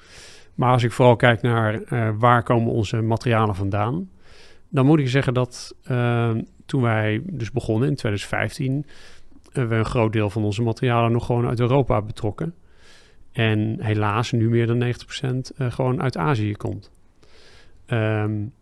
Maar 0.54 0.72
als 0.72 0.82
ik 0.82 0.92
vooral 0.92 1.16
kijk 1.16 1.42
naar 1.42 1.80
waar 2.18 2.42
komen 2.42 2.72
onze 2.72 3.00
materialen 3.00 3.54
vandaan... 3.54 4.10
dan 4.68 4.86
moet 4.86 4.98
ik 4.98 5.08
zeggen 5.08 5.34
dat 5.34 5.76
toen 6.66 6.82
wij 6.82 7.22
dus 7.24 7.50
begonnen 7.50 7.88
in 7.88 7.94
2015... 7.94 8.86
we 9.52 9.74
een 9.74 9.84
groot 9.84 10.12
deel 10.12 10.30
van 10.30 10.44
onze 10.44 10.62
materialen 10.62 11.12
nog 11.12 11.26
gewoon 11.26 11.46
uit 11.46 11.60
Europa 11.60 12.02
betrokken... 12.02 12.54
En 13.32 13.76
helaas 13.80 14.32
nu 14.32 14.48
meer 14.48 14.66
dan 14.66 14.94
90% 15.24 15.26
uh, 15.58 15.72
gewoon 15.72 16.02
uit 16.02 16.16
Azië 16.16 16.52
komt. 16.52 16.90
Um, 17.86 18.52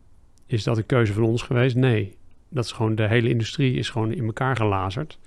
is 0.47 0.63
dat 0.63 0.77
een 0.77 0.87
keuze 0.87 1.13
van 1.13 1.23
ons 1.23 1.43
geweest? 1.43 1.77
Nee. 1.77 2.17
Dat 2.49 2.65
is 2.65 2.73
gewoon, 2.73 2.95
de 2.95 3.09
hele 3.09 3.29
industrie 3.29 3.75
is 3.75 3.91
gewoon 3.91 4.13
in 4.13 4.25
elkaar 4.25 4.57
gelazerd. 4.57 5.19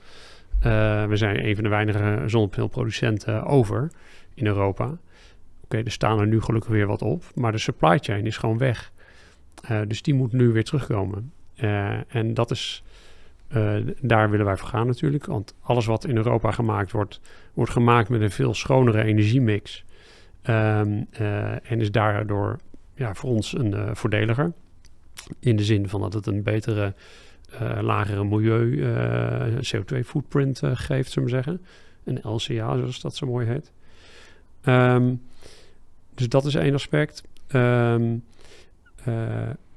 We 1.07 1.11
zijn 1.13 1.45
een 1.45 1.55
van 1.55 1.63
de 1.63 1.69
weinige 1.69 2.23
zonnepaneelproducenten 2.25 3.45
over 3.45 3.91
in 4.33 4.45
Europa. 4.45 4.97
Er 5.77 5.91
staan 5.91 6.19
er 6.19 6.27
nu 6.27 6.41
gelukkig 6.41 6.71
weer 6.71 6.87
wat 6.87 7.01
op, 7.01 7.23
maar 7.35 7.51
de 7.51 7.57
supply 7.57 7.97
chain 7.97 8.25
is 8.25 8.37
gewoon 8.37 8.57
weg. 8.57 8.91
Uh, 9.71 9.81
dus 9.87 10.01
die 10.01 10.13
moet 10.13 10.31
nu 10.31 10.51
weer 10.51 10.63
terugkomen. 10.63 11.31
Uh, 11.61 12.15
en 12.15 12.33
dat 12.33 12.51
is, 12.51 12.83
daar 14.01 14.29
willen 14.29 14.45
wij 14.45 14.57
voor 14.57 14.67
gaan 14.67 14.87
natuurlijk. 14.87 15.25
Want 15.25 15.55
alles 15.61 15.85
wat 15.85 16.05
in 16.05 16.17
Europa 16.17 16.51
gemaakt 16.51 16.91
wordt, 16.91 17.21
wordt 17.53 17.71
gemaakt 17.71 18.09
met 18.09 18.21
een 18.21 18.31
veel 18.31 18.53
schonere 18.53 19.03
energiemix. 19.03 19.85
Um, 20.49 21.07
en 21.63 21.79
is 21.79 21.91
daardoor 21.91 22.59
ja, 22.95 23.13
voor 23.13 23.29
ons 23.29 23.57
een 23.57 23.95
voordeliger. 23.95 24.53
In 25.39 25.55
de 25.55 25.63
zin 25.63 25.89
van 25.89 26.01
dat 26.01 26.13
het 26.13 26.27
een 26.27 26.43
betere, 26.43 26.93
lagere 27.81 28.23
milieu, 28.23 28.65
uh, 28.65 29.57
CO2-footprint 29.75 30.61
uh, 30.61 30.71
geeft, 30.73 31.11
zullen 31.11 31.29
we 31.29 31.35
zeggen. 31.35 31.61
Een 32.03 32.19
LCA, 32.21 32.77
zoals 32.77 33.01
dat 33.01 33.15
zo 33.15 33.27
mooi 33.27 33.47
heet. 33.47 33.71
Um, 34.65 35.21
dus 36.15 36.29
dat 36.29 36.45
is 36.45 36.55
één 36.55 36.73
aspect. 36.73 37.23
Um, 37.55 38.23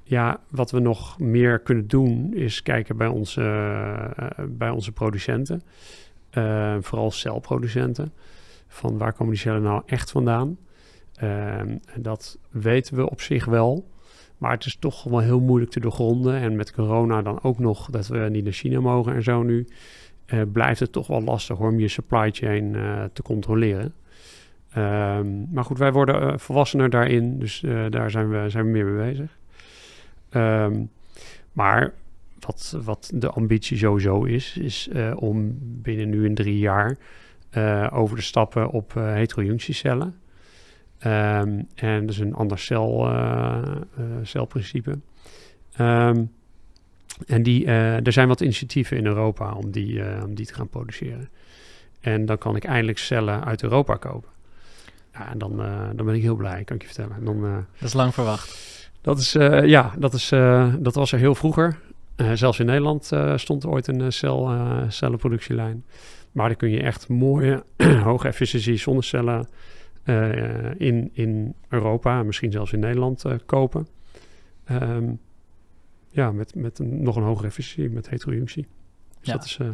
ja, 0.02 0.40
wat 0.50 0.70
we 0.70 0.78
nog 0.78 1.18
meer 1.18 1.58
kunnen 1.58 1.88
doen 1.88 2.34
is 2.34 2.62
kijken 2.62 2.96
bij 2.96 3.06
onze, 3.06 3.42
bij 4.48 4.70
onze 4.70 4.92
producenten. 4.92 5.62
vooral 6.80 7.10
celproducenten. 7.10 8.12
Van 8.68 8.98
waar 8.98 9.12
komen 9.12 9.32
die 9.32 9.42
cellen 9.42 9.62
nou 9.62 9.82
echt 9.86 10.10
vandaan? 10.10 10.58
Um, 11.22 11.80
dat 11.96 12.38
weten 12.50 12.96
we 12.96 13.10
op 13.10 13.20
zich 13.20 13.44
wel. 13.44 13.88
Maar 14.38 14.52
het 14.52 14.64
is 14.64 14.76
toch 14.76 15.04
wel 15.04 15.20
heel 15.20 15.40
moeilijk 15.40 15.70
te 15.70 15.80
doorgronden. 15.80 16.34
En 16.34 16.56
met 16.56 16.72
corona 16.72 17.22
dan 17.22 17.42
ook 17.42 17.58
nog 17.58 17.90
dat 17.90 18.06
we 18.06 18.18
niet 18.18 18.44
naar 18.44 18.52
China 18.52 18.80
mogen 18.80 19.14
en 19.14 19.22
zo 19.22 19.42
nu. 19.42 19.66
Blijft 20.52 20.80
het 20.80 20.92
toch 20.92 21.06
wel 21.06 21.22
lastig 21.22 21.58
om 21.58 21.80
je 21.80 21.88
supply 21.88 22.30
chain 22.30 22.76
te 23.12 23.22
controleren. 23.22 23.94
Um, 24.76 25.48
maar 25.52 25.64
goed, 25.64 25.78
wij 25.78 25.92
worden 25.92 26.22
uh, 26.22 26.38
volwassener 26.38 26.90
daarin. 26.90 27.38
Dus 27.38 27.64
daar 27.90 28.10
zijn 28.10 28.30
we, 28.30 28.50
zijn 28.50 28.64
we 28.64 28.70
meer 28.70 28.84
mee 28.84 29.10
bezig. 29.10 29.38
Um, 30.30 30.90
maar 31.52 31.92
wat, 32.40 32.78
wat 32.84 33.10
de 33.14 33.30
ambitie 33.30 33.78
sowieso 33.78 34.24
is, 34.24 34.56
is 34.56 34.90
om 35.14 35.58
binnen 35.60 36.08
nu 36.08 36.24
in 36.24 36.34
drie 36.34 36.58
jaar 36.58 36.96
over 37.92 38.16
te 38.16 38.22
stappen 38.22 38.70
op 38.70 38.92
heterojunctiecellen. 38.94 40.14
Um, 41.06 41.66
en 41.74 42.06
dus 42.06 42.18
een 42.18 42.34
ander 42.34 42.58
cel, 42.58 43.10
celprincipe. 44.22 44.98
En 47.26 47.42
die, 47.42 47.66
er 47.66 48.12
zijn 48.12 48.28
wat 48.28 48.40
initiatieven 48.40 48.96
in 48.96 49.06
Europa 49.06 49.52
om 49.52 49.70
die, 49.70 50.22
om 50.22 50.34
die 50.34 50.46
te 50.46 50.54
gaan 50.54 50.68
produceren. 50.68 51.28
En 52.00 52.26
dan 52.26 52.38
kan 52.38 52.56
ik 52.56 52.64
eindelijk 52.64 52.98
cellen 52.98 53.44
uit 53.44 53.62
Europa 53.62 53.94
kopen. 53.94 54.34
Ja, 55.18 55.30
en 55.30 55.38
dan, 55.38 55.56
dan 55.96 56.06
ben 56.06 56.14
ik 56.14 56.22
heel 56.22 56.36
blij, 56.36 56.64
kan 56.64 56.76
ik 56.76 56.82
je 56.82 56.88
vertellen. 56.88 57.24
Dan, 57.24 57.40
dat 57.78 57.88
is 57.88 57.92
lang 57.92 58.14
verwacht. 58.14 58.58
Dat 59.00 59.18
is, 59.18 59.32
ja, 59.62 59.92
dat, 59.98 60.14
is, 60.14 60.28
dat 60.78 60.94
was 60.94 61.12
er 61.12 61.18
heel 61.18 61.34
vroeger. 61.34 61.78
zelfs 62.34 62.58
in 62.58 62.66
Nederland 62.66 63.10
stond 63.36 63.62
er 63.62 63.68
ooit 63.68 63.86
een 63.86 64.12
cel, 64.12 64.52
cellenproductielijn. 64.88 65.84
Maar 66.32 66.48
dan 66.48 66.56
kun 66.56 66.70
je 66.70 66.82
echt 66.82 67.08
mooie, 67.08 67.64
hoge 68.04 68.28
efficiëntie 68.28 68.76
zonnecellen 68.76 69.48
uh, 70.06 70.80
in, 70.80 71.10
in 71.12 71.54
Europa, 71.68 72.22
misschien 72.22 72.52
zelfs 72.52 72.72
in 72.72 72.78
Nederland 72.78 73.24
uh, 73.24 73.34
kopen. 73.46 73.88
Um, 74.70 75.20
ja, 76.10 76.32
met, 76.32 76.54
met 76.54 76.78
een, 76.78 77.02
nog 77.02 77.16
een 77.16 77.22
hogere 77.22 77.46
efficiëntie, 77.46 77.94
met 77.94 78.08
heterojunctie. 78.08 78.66
Dus, 79.18 79.26
ja. 79.26 79.32
dat 79.32 79.44
is, 79.44 79.58
uh, 79.58 79.68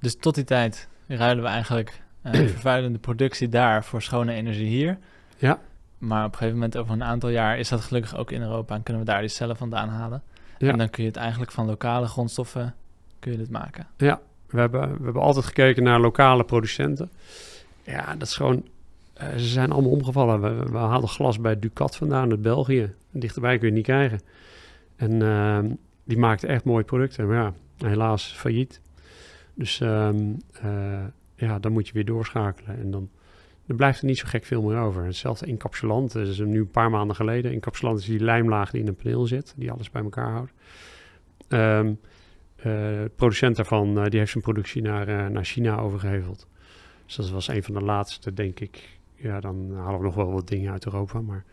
dus 0.00 0.16
tot 0.16 0.34
die 0.34 0.44
tijd 0.44 0.88
ruilen 1.06 1.44
we 1.44 1.50
eigenlijk 1.50 2.02
vervuilende 2.34 2.98
productie 2.98 3.48
daar 3.48 3.84
voor 3.84 4.02
schone 4.02 4.32
energie 4.32 4.68
hier. 4.68 4.98
Ja. 5.36 5.60
Maar 5.98 6.24
op 6.24 6.32
een 6.32 6.38
gegeven 6.38 6.58
moment, 6.58 6.76
over 6.76 6.92
een 6.92 7.04
aantal 7.04 7.28
jaar, 7.28 7.58
is 7.58 7.68
dat 7.68 7.80
gelukkig 7.80 8.16
ook 8.16 8.30
in 8.30 8.42
Europa 8.42 8.74
en 8.74 8.82
kunnen 8.82 9.02
we 9.02 9.08
daar 9.08 9.20
die 9.20 9.28
cellen 9.28 9.56
vandaan 9.56 9.88
halen. 9.88 10.22
Ja. 10.58 10.70
En 10.72 10.78
dan 10.78 10.90
kun 10.90 11.02
je 11.02 11.08
het 11.08 11.18
eigenlijk 11.18 11.52
van 11.52 11.66
lokale 11.66 12.06
grondstoffen 12.06 12.74
kun 13.18 13.32
je 13.32 13.38
dit 13.38 13.50
maken. 13.50 13.86
Ja, 13.96 14.20
we 14.46 14.60
hebben, 14.60 14.98
we 14.98 15.04
hebben 15.04 15.22
altijd 15.22 15.44
gekeken 15.44 15.82
naar 15.82 16.00
lokale 16.00 16.44
producenten. 16.44 17.10
Ja, 17.82 18.14
dat 18.16 18.28
is 18.28 18.36
gewoon 18.36 18.64
uh, 19.22 19.28
ze 19.36 19.46
zijn 19.46 19.72
allemaal 19.72 19.90
omgevallen. 19.90 20.40
We, 20.40 20.70
we 20.70 20.78
haalden 20.78 21.08
glas 21.08 21.40
bij 21.40 21.58
Ducat 21.58 21.96
vandaan 21.96 22.30
uit 22.30 22.42
België. 22.42 22.92
Dichterbij 23.10 23.58
kun 23.58 23.68
je 23.68 23.74
niet 23.74 23.84
krijgen. 23.84 24.20
En 24.96 25.12
uh, 25.12 25.58
die 26.04 26.18
maakte 26.18 26.46
echt 26.46 26.64
mooie 26.64 26.84
producten. 26.84 27.26
Maar 27.26 27.36
ja, 27.36 27.52
helaas 27.88 28.32
failliet. 28.32 28.80
Dus 29.54 29.80
um, 29.80 30.36
uh, 30.64 31.04
ja, 31.36 31.58
dan 31.58 31.72
moet 31.72 31.86
je 31.86 31.92
weer 31.92 32.04
doorschakelen. 32.04 32.78
En 32.78 32.90
dan, 32.90 33.10
dan 33.66 33.76
blijft 33.76 34.00
er 34.00 34.06
niet 34.06 34.18
zo 34.18 34.26
gek 34.28 34.44
veel 34.44 34.62
meer 34.62 34.78
over. 34.78 35.04
Hetzelfde 35.04 35.46
encapsulant. 35.46 36.12
Dat 36.12 36.26
is 36.26 36.38
nu 36.38 36.58
een 36.58 36.70
paar 36.70 36.90
maanden 36.90 37.16
geleden. 37.16 37.52
Encapsulant 37.52 37.98
is 37.98 38.04
die 38.04 38.20
lijmlaag 38.20 38.70
die 38.70 38.80
in 38.80 38.88
een 38.88 38.96
paneel 38.96 39.26
zit. 39.26 39.54
Die 39.56 39.70
alles 39.70 39.90
bij 39.90 40.02
elkaar 40.02 40.30
houdt. 40.30 40.52
Um, 41.48 42.00
de 42.62 43.10
producent 43.16 43.56
daarvan 43.56 43.94
die 44.08 44.18
heeft 44.18 44.30
zijn 44.30 44.42
productie 44.44 44.82
naar, 44.82 45.30
naar 45.30 45.44
China 45.44 45.78
overgeheveld. 45.78 46.46
Dus 47.06 47.14
dat 47.14 47.30
was 47.30 47.48
een 47.48 47.62
van 47.62 47.74
de 47.74 47.80
laatste, 47.80 48.32
denk 48.32 48.60
ik, 48.60 48.98
ja, 49.14 49.40
dan 49.40 49.72
halen 49.74 49.98
we 49.98 50.04
nog 50.04 50.14
wel 50.14 50.32
wat 50.32 50.48
dingen 50.48 50.72
uit 50.72 50.84
Europa. 50.84 51.20
Maar 51.20 51.44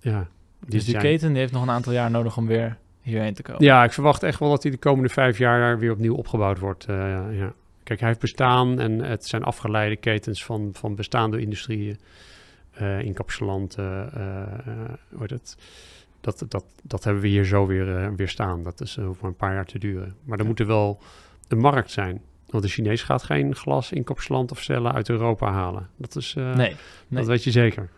ja. 0.00 0.28
Dus 0.66 0.84
die 0.84 0.96
keten 0.96 1.28
die 1.28 1.38
heeft 1.38 1.52
nog 1.52 1.62
een 1.62 1.70
aantal 1.70 1.92
jaar 1.92 2.10
nodig 2.10 2.36
om 2.36 2.46
weer 2.46 2.78
hierheen 3.00 3.34
te 3.34 3.42
komen. 3.42 3.64
Ja, 3.64 3.84
ik 3.84 3.92
verwacht 3.92 4.22
echt 4.22 4.38
wel 4.38 4.50
dat 4.50 4.62
hij 4.62 4.72
de 4.72 4.78
komende 4.78 5.08
vijf 5.08 5.38
jaar 5.38 5.78
weer 5.78 5.92
opnieuw 5.92 6.14
opgebouwd 6.14 6.58
wordt. 6.58 6.84
Ja. 6.84 7.54
Kijk, 7.84 7.98
hij 7.98 8.08
heeft 8.08 8.20
bestaan 8.20 8.80
en 8.80 8.98
het 8.98 9.26
zijn 9.26 9.42
afgeleide 9.42 9.96
ketens 9.96 10.44
van, 10.44 10.70
van 10.72 10.94
bestaande 10.94 11.40
industrieën. 11.40 11.98
Uh, 12.80 12.98
encapsulanten, 12.98 14.10
uh, 14.16 15.20
het, 15.20 15.56
dat, 16.20 16.44
dat, 16.48 16.64
dat 16.82 17.04
hebben 17.04 17.22
we 17.22 17.28
hier 17.28 17.44
zo 17.44 17.66
weer, 17.66 18.16
weer 18.16 18.28
staan. 18.28 18.62
Dat 18.62 18.80
is 18.80 18.98
voor 19.12 19.28
een 19.28 19.36
paar 19.36 19.54
jaar 19.54 19.66
te 19.66 19.78
duren. 19.78 20.14
Maar 20.24 20.36
er 20.38 20.42
ja. 20.42 20.48
moet 20.48 20.60
er 20.60 20.66
wel 20.66 21.00
een 21.48 21.58
markt 21.58 21.90
zijn. 21.90 22.20
Want 22.46 22.62
de 22.62 22.68
Chinees 22.68 23.02
gaat 23.02 23.22
geen 23.22 23.54
glas 23.54 23.92
in 23.92 24.08
of 24.50 24.62
cellen 24.62 24.92
uit 24.92 25.08
Europa 25.08 25.52
halen. 25.52 25.88
Dat, 25.96 26.16
is, 26.16 26.34
nee, 26.34 26.54
nee, 26.54 26.76
dat 27.08 27.26
weet 27.26 27.44
je 27.44 27.50
zeker. 27.50 27.88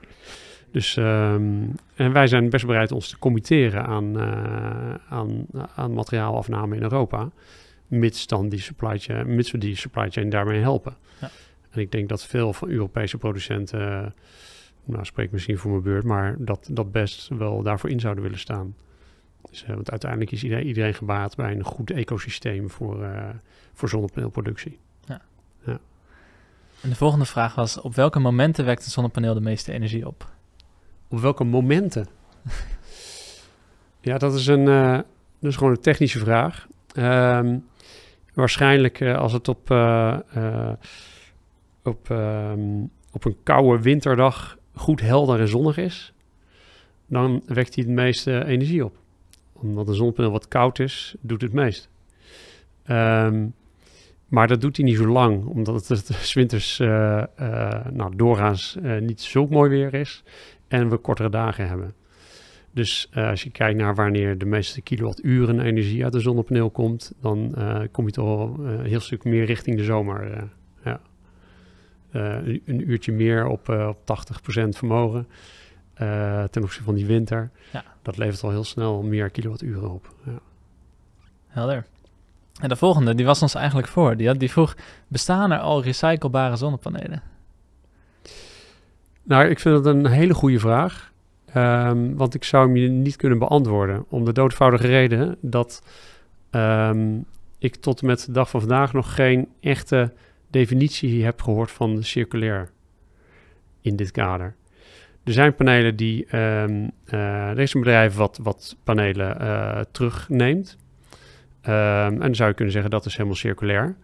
Dus, 0.71 0.97
um, 0.97 1.75
en 1.95 2.13
wij 2.13 2.27
zijn 2.27 2.51
best 2.51 2.67
bereid 2.67 2.93
ons 2.93 3.09
te 3.09 3.19
committeren 3.19 3.87
aan, 3.87 4.17
uh, 4.17 4.95
aan, 5.09 5.47
aan 5.75 5.93
materiaalafname 5.93 6.77
in 6.77 6.83
Europa. 6.83 7.31
Mits, 7.87 8.27
dan 8.27 8.49
die 8.49 8.61
supply 8.61 8.99
chain, 8.99 9.35
mits 9.35 9.51
we 9.51 9.59
die 9.59 9.77
supply 9.77 10.11
chain 10.11 10.29
daarmee 10.29 10.61
helpen. 10.61 10.97
Ja. 11.21 11.31
En 11.71 11.81
ik 11.81 11.93
denk 11.93 12.09
dat 12.09 12.25
veel 12.25 12.53
van 12.53 12.69
Europese 12.69 13.19
producenten, 13.19 14.15
nou 14.85 15.05
spreek 15.05 15.31
misschien 15.31 15.59
voor 15.59 15.71
mijn 15.71 15.83
beurt, 15.83 16.05
maar 16.05 16.37
dat, 16.39 16.69
dat 16.71 16.93
best 16.93 17.29
wel 17.29 17.63
daarvoor 17.63 17.91
in 17.91 18.01
zouden 18.01 18.23
willen 18.23 18.39
staan. 18.39 18.75
Dus, 19.51 19.63
uh, 19.63 19.69
want 19.69 19.91
uiteindelijk 19.91 20.33
is 20.33 20.43
iedereen, 20.43 20.67
iedereen 20.67 20.95
gebaat 20.95 21.37
bij 21.37 21.53
een 21.53 21.65
goed 21.65 21.91
ecosysteem 21.91 22.71
voor, 22.71 23.03
uh, 23.03 23.29
voor 23.73 23.89
zonnepaneelproductie. 23.89 24.79
Ja. 25.05 25.21
ja. 25.65 25.79
En 26.81 26.89
de 26.89 26.95
volgende 26.95 27.25
vraag 27.25 27.55
was: 27.55 27.81
op 27.81 27.95
welke 27.95 28.19
momenten 28.19 28.65
wekt 28.65 28.85
een 28.85 28.91
zonnepaneel 28.91 29.35
de 29.35 29.41
meeste 29.41 29.73
energie 29.73 30.07
op? 30.07 30.31
Op 31.09 31.21
welke 31.21 31.45
momenten? 31.45 32.07
ja, 34.01 34.19
dat 34.19 34.35
is, 34.35 34.47
een, 34.47 34.67
uh, 34.67 34.93
dat 35.39 35.51
is 35.51 35.57
gewoon 35.57 35.73
een 35.73 35.81
technische 35.81 36.19
vraag. 36.19 36.67
Um, 36.97 37.65
waarschijnlijk 38.37 39.01
uh, 39.01 39.19
als 39.19 39.33
het 39.33 39.49
op, 39.49 39.71
uh, 39.71 40.19
op, 41.83 42.09
um, 42.09 42.91
op 43.13 43.25
een 43.25 43.37
koude 43.43 43.83
winterdag 43.83 44.59
goed 44.75 45.01
helder 45.01 45.41
en 45.41 45.49
zonnig 45.49 45.77
is, 45.77 46.13
dan 47.07 47.43
wekt 47.47 47.75
hij 47.75 47.85
het 47.85 47.93
meeste 47.95 48.45
energie 48.45 48.85
op. 48.85 48.97
Omdat 49.53 49.89
een 49.89 49.95
zonnepaneel 49.95 50.31
wat 50.31 50.49
koud 50.49 50.79
is, 50.79 51.15
doet 51.21 51.43
het 51.43 51.53
meest. 51.53 51.89
Um, 52.91 53.55
maar 54.27 54.47
dat 54.49 54.61
doet 54.61 54.77
hij 54.77 54.87
niet 54.87 54.97
zo 54.97 55.07
lang, 55.07 55.45
omdat 55.45 55.89
het, 55.89 56.09
het 56.09 56.33
winters 56.33 56.79
uh, 56.79 57.23
nou, 57.91 58.17
doorgaans 58.17 58.77
niet 59.01 59.21
zo 59.21 59.47
mooi 59.47 59.71
weer 59.71 59.95
is 59.95 60.23
en 60.69 60.89
we 60.89 60.97
kortere 60.97 61.31
dagen 61.31 61.69
hebben. 61.69 61.95
Dus 62.77 63.09
uh, 63.15 63.29
als 63.29 63.43
je 63.43 63.51
kijkt 63.51 63.79
naar 63.79 63.95
wanneer 63.95 64.39
de 64.39 64.45
meeste 64.45 64.81
kilowatturen 64.81 65.61
energie 65.61 66.05
uit 66.05 66.15
een 66.15 66.21
zonnepaneel 66.21 66.71
komt, 66.71 67.13
dan 67.21 67.55
uh, 67.59 67.81
kom 67.91 68.07
je 68.07 68.13
toch 68.13 68.27
al 68.27 68.57
uh, 68.61 68.71
een 68.71 68.85
heel 68.85 69.01
stuk 69.01 69.25
meer 69.25 69.45
richting 69.45 69.77
de 69.77 69.85
zomer. 69.85 70.49
ja. 70.85 71.01
een 72.11 72.91
uurtje 72.91 73.13
meer 73.13 73.47
op, 73.47 73.69
op 73.69 73.99
80% 73.99 74.69
vermogen 74.69 75.29
ten 76.51 76.63
opzichte 76.63 76.85
van 76.85 76.95
die 76.95 77.07
winter. 77.07 77.51
Ja. 77.73 77.85
Dat 78.03 78.17
levert 78.17 78.43
al 78.43 78.51
heel 78.51 78.65
snel 78.65 79.03
meer 79.03 79.31
kilowatturen 79.31 79.91
op. 79.91 80.15
Ja. 80.25 80.39
Helder. 81.47 81.87
En 82.61 82.69
de 82.69 82.77
volgende, 82.77 83.15
die 83.15 83.27
was 83.27 83.43
ons 83.43 83.55
eigenlijk 83.55 83.89
voor. 83.89 84.17
Die, 84.17 84.27
had, 84.27 84.39
die 84.39 84.51
vroeg, 84.51 84.77
bestaan 85.09 85.51
er 85.51 85.59
al 85.59 85.83
recyclebare 85.83 86.57
zonnepanelen? 86.57 87.23
Nou, 89.23 89.45
ik 89.49 89.61
vind 89.61 89.85
dat 89.85 89.95
een 89.95 90.07
hele 90.07 90.35
goede 90.35 90.59
vraag. 90.59 91.15
Um, 91.57 92.17
want 92.17 92.35
ik 92.35 92.45
zou 92.45 92.67
hem 92.67 92.77
je 92.77 92.89
niet 92.89 93.17
kunnen 93.17 93.39
beantwoorden. 93.39 94.05
Om 94.09 94.25
de 94.25 94.33
doodvoudige 94.33 94.87
reden 94.87 95.37
dat 95.41 95.83
um, 96.51 97.25
ik 97.59 97.77
tot 97.77 98.01
en 98.01 98.07
met 98.07 98.27
de 98.27 98.33
dag 98.33 98.51
van 98.51 98.61
vandaag 98.61 98.93
nog 98.93 99.15
geen 99.15 99.49
echte 99.61 100.13
definitie 100.51 101.25
heb 101.25 101.43
gehoord 101.43 101.71
van 101.71 102.03
circulair 102.03 102.71
in 103.81 103.97
dit 103.97 104.11
kader. 104.11 104.55
Er 105.25 105.33
zijn 105.33 105.55
panelen 105.55 105.97
die. 105.97 106.37
Um, 106.37 106.91
uh, 107.07 107.49
er 107.49 107.59
is 107.59 107.75
een 107.75 107.81
bedrijf 107.81 108.15
wat, 108.15 108.39
wat 108.43 108.77
panelen 108.85 109.43
uh, 109.43 109.81
terugneemt. 109.91 110.77
en 111.63 112.19
dan 112.19 112.35
zou 112.35 112.49
je 112.49 112.55
kunnen 112.55 112.73
zeggen 112.73 112.91
dat 112.91 113.07
is 113.07 113.13
helemaal 113.17 113.37
circulair 113.37 113.97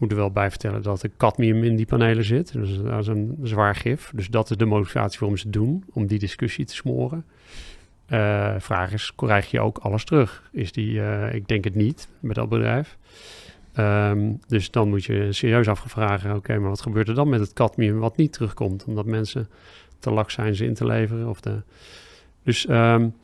moet 0.00 0.10
er 0.10 0.16
wel 0.16 0.30
bij 0.30 0.50
vertellen 0.50 0.82
dat 0.82 1.02
er 1.02 1.10
cadmium 1.16 1.64
in 1.64 1.76
die 1.76 1.86
panelen 1.86 2.24
zit. 2.24 2.52
Dus 2.52 2.78
dat 2.82 3.00
is 3.00 3.06
een 3.06 3.38
zwaar 3.42 3.74
gif. 3.74 4.10
Dus 4.14 4.28
dat 4.28 4.50
is 4.50 4.56
de 4.56 4.64
motivatie 4.64 5.18
waarom 5.18 5.38
ze 5.38 5.44
het 5.44 5.52
doen, 5.52 5.84
om 5.92 6.06
die 6.06 6.18
discussie 6.18 6.64
te 6.64 6.74
smoren. 6.74 7.24
Uh, 8.08 8.54
vraag 8.58 8.92
is, 8.92 9.12
krijg 9.16 9.50
je 9.50 9.60
ook 9.60 9.78
alles 9.78 10.04
terug? 10.04 10.50
Is 10.52 10.72
die, 10.72 10.92
uh, 10.92 11.34
ik 11.34 11.48
denk 11.48 11.64
het 11.64 11.74
niet, 11.74 12.08
met 12.20 12.34
dat 12.34 12.48
bedrijf. 12.48 12.98
Um, 13.78 14.40
dus 14.46 14.70
dan 14.70 14.88
moet 14.88 15.04
je 15.04 15.32
serieus 15.32 15.68
afvragen, 15.68 16.36
oké, 16.36 16.58
maar 16.58 16.68
wat 16.68 16.82
gebeurt 16.82 17.08
er 17.08 17.14
dan 17.14 17.28
met 17.28 17.40
het 17.40 17.52
cadmium 17.52 17.98
wat 17.98 18.16
niet 18.16 18.32
terugkomt? 18.32 18.84
Omdat 18.84 19.06
mensen 19.06 19.48
te 19.98 20.10
lak 20.10 20.30
zijn 20.30 20.54
ze 20.54 20.64
in 20.64 20.74
te 20.74 20.86
leveren. 20.86 21.28
Of 21.28 21.40
de... 21.40 21.62
Dus, 22.42 22.68
um, 22.68 23.14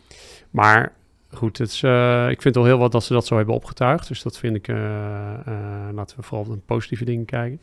maar 0.51 0.93
goed, 1.37 1.59
het 1.59 1.81
uh, 1.85 2.29
ik 2.31 2.43
vind 2.43 2.57
al 2.57 2.65
heel 2.65 2.79
wat 2.79 2.93
dat 2.93 3.05
ze 3.05 3.13
dat 3.13 3.27
zo 3.27 3.37
hebben 3.37 3.55
opgetuigd. 3.55 4.09
Dus 4.09 4.23
dat 4.23 4.39
vind 4.39 4.57
ik, 4.57 4.69
uh, 4.69 4.77
uh, 4.77 5.89
laten 5.93 6.17
we 6.17 6.23
vooral 6.23 6.47
naar 6.47 6.57
positieve 6.57 7.05
dingen 7.05 7.25
kijken. 7.25 7.61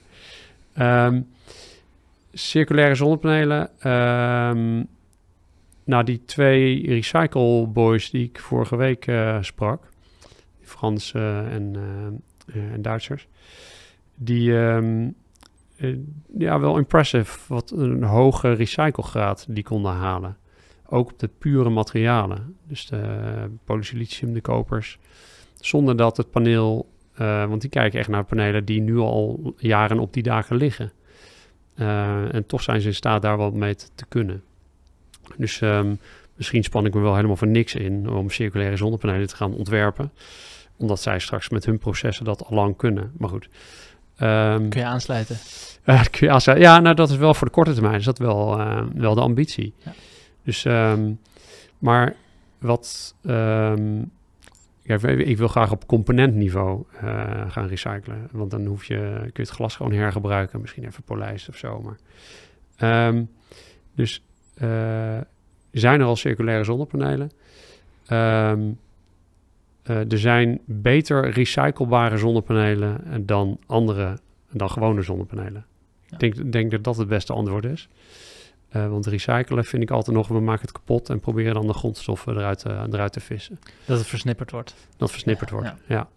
Um, 0.80 1.28
circulaire 2.34 2.96
zonnepanelen. 2.96 3.62
Um, 3.92 4.88
nou, 5.84 6.04
die 6.04 6.22
twee 6.26 6.88
recycle 6.88 7.68
boys 7.68 8.10
die 8.10 8.24
ik 8.24 8.40
vorige 8.40 8.76
week 8.76 9.12
sprak, 9.42 9.82
die 10.60 10.68
Frans 10.68 11.14
en, 11.14 11.76
en 12.46 12.82
Duitsers, 12.82 13.28
die, 14.16 14.52
um, 14.52 15.16
ja, 16.38 16.60
wel 16.60 16.78
impressive 16.78 17.40
wat 17.48 17.72
een 17.72 18.04
hoge 18.04 18.54
recyclegraad 18.54 19.46
die 19.50 19.64
konden 19.64 19.92
halen 19.92 20.38
ook 20.94 21.12
op 21.12 21.20
de 21.20 21.30
pure 21.38 21.70
materialen. 21.70 22.56
Dus 22.68 22.86
de 22.86 23.50
polysilicium, 23.64 24.34
de 24.34 24.41
kopers. 24.41 25.00
Zonder 25.60 25.98
dat 25.98 26.18
het 26.18 26.32
paneel, 26.32 26.89
uh, 27.22 27.46
want 27.46 27.62
die 27.62 27.70
kijken 27.70 28.00
echt 28.00 28.10
naar 28.10 28.24
panelen 28.24 28.66
die 28.66 28.82
nu 28.82 28.98
al 28.98 29.54
jaren 29.58 30.00
op 30.00 30.14
die 30.14 30.24
dagen 30.24 30.56
liggen. 30.56 30.91
Uh, 31.76 32.34
en 32.34 32.46
toch 32.46 32.62
zijn 32.62 32.82
ze 32.82 32.88
in 32.88 32.96
staat 32.96 33.22
daar 33.22 33.38
wat 33.38 33.54
mee 33.54 33.76
te, 33.76 33.86
te 33.96 34.06
kunnen. 34.06 34.44
Dus 35.38 35.62
um, 35.62 36.00
misschien 36.36 36.64
span 36.64 36.86
ik 36.86 36.94
me 36.94 37.02
wel 37.02 37.16
helemaal 37.16 37.36
voor 37.36 37.48
niks 37.48 37.76
in 37.76 38.10
om 38.10 38.30
circulaire 38.30 38.78
zonnepanelen 38.78 39.28
te 39.28 39.36
gaan 39.36 39.54
ontwerpen. 39.54 40.12
Omdat 40.78 41.02
zij 41.02 41.20
straks 41.20 41.50
met 41.50 41.66
hun 41.66 41.78
processen 41.78 42.26
dat 42.26 42.46
al 42.46 42.56
lang 42.56 42.78
kunnen. 42.78 43.12
Maar 43.18 43.30
goed. 43.30 43.50
Um, 44.22 44.70
kun 44.70 44.80
je 44.80 44.86
aansluiten? 44.86 45.38
Uh, 45.86 46.04
kun 46.04 46.28
je 46.28 46.34
aansluiten? 46.34 46.68
Ja, 46.68 46.80
nou 46.80 46.96
dat 46.96 47.10
is 47.10 47.16
wel 47.16 47.34
voor 47.34 47.48
de 47.48 47.54
korte 47.54 47.74
termijn. 47.74 47.96
Is 47.96 48.06
dat 48.06 48.18
wel, 48.18 48.58
wel 48.94 49.16
de 49.16 49.22
ambitie. 49.22 49.74
Ja. 49.78 49.94
Dus, 50.44 50.66
um, 50.66 51.20
maar 51.78 52.16
wat. 52.58 53.16
Um, 53.24 54.12
ja, 54.82 55.08
ik 55.08 55.38
wil 55.38 55.48
graag 55.48 55.72
op 55.72 55.88
componentniveau 55.88 56.84
uh, 57.04 57.52
gaan 57.52 57.68
recyclen. 57.68 58.28
Want 58.32 58.52
dan 58.52 58.66
hoef 58.66 58.86
je, 58.86 59.18
kun 59.20 59.32
je 59.34 59.41
het 59.41 59.50
glas 59.50 59.76
gewoon 59.76 59.94
hergebruiken. 59.94 60.62
Misschien 60.62 60.86
even 60.86 61.04
polijst 61.04 61.50
of 61.50 61.58
zo. 61.58 61.82
Maar. 61.82 61.98
Um, 63.08 63.30
dus 63.96 64.24
uh, 64.62 65.18
zijn 65.72 66.00
er 66.00 66.06
al 66.06 66.16
circulaire 66.16 66.64
zonnepanelen. 66.64 67.32
Um, 68.12 68.80
uh, 69.86 70.12
er 70.12 70.20
zijn 70.20 70.60
beter 70.66 71.30
recyclebare 71.30 72.18
zonnepanelen 72.18 73.26
dan 73.26 73.60
andere, 73.66 74.18
dan 74.52 74.70
gewone 74.70 75.02
zonnepanelen. 75.02 75.66
Ja. 76.06 76.18
Ik 76.18 76.20
denk, 76.20 76.52
denk 76.52 76.72
dat 76.72 76.84
dat 76.84 76.98
het 76.98 77.08
beste 77.08 77.34
antwoord 77.34 77.66
is. 77.66 77.89
Uh, 78.76 78.88
want 78.88 79.06
recyclen 79.06 79.66
vind 79.66 79.84
ik 79.84 79.92
altijd 79.92 80.16
nog, 80.16 80.28
we 80.28 80.40
maken 80.40 80.62
het 80.62 80.72
kapot 80.72 81.10
en 81.10 81.20
proberen 81.20 81.54
dan 81.54 81.68
de 81.68 81.74
grondstoffen 81.74 82.38
eruit, 82.38 82.64
uh, 82.68 82.84
eruit 82.92 83.14
te 83.14 83.20
vissen. 83.20 83.60
Dat 83.86 83.98
het 83.98 84.08
versnipperd 84.08 84.52
wordt. 84.52 84.70
Dat 84.70 85.00
het 85.00 85.12
versnipperd 85.12 85.50
ja, 85.50 85.56
wordt, 85.56 85.72
ja. 85.88 85.96
ja. 85.96 86.10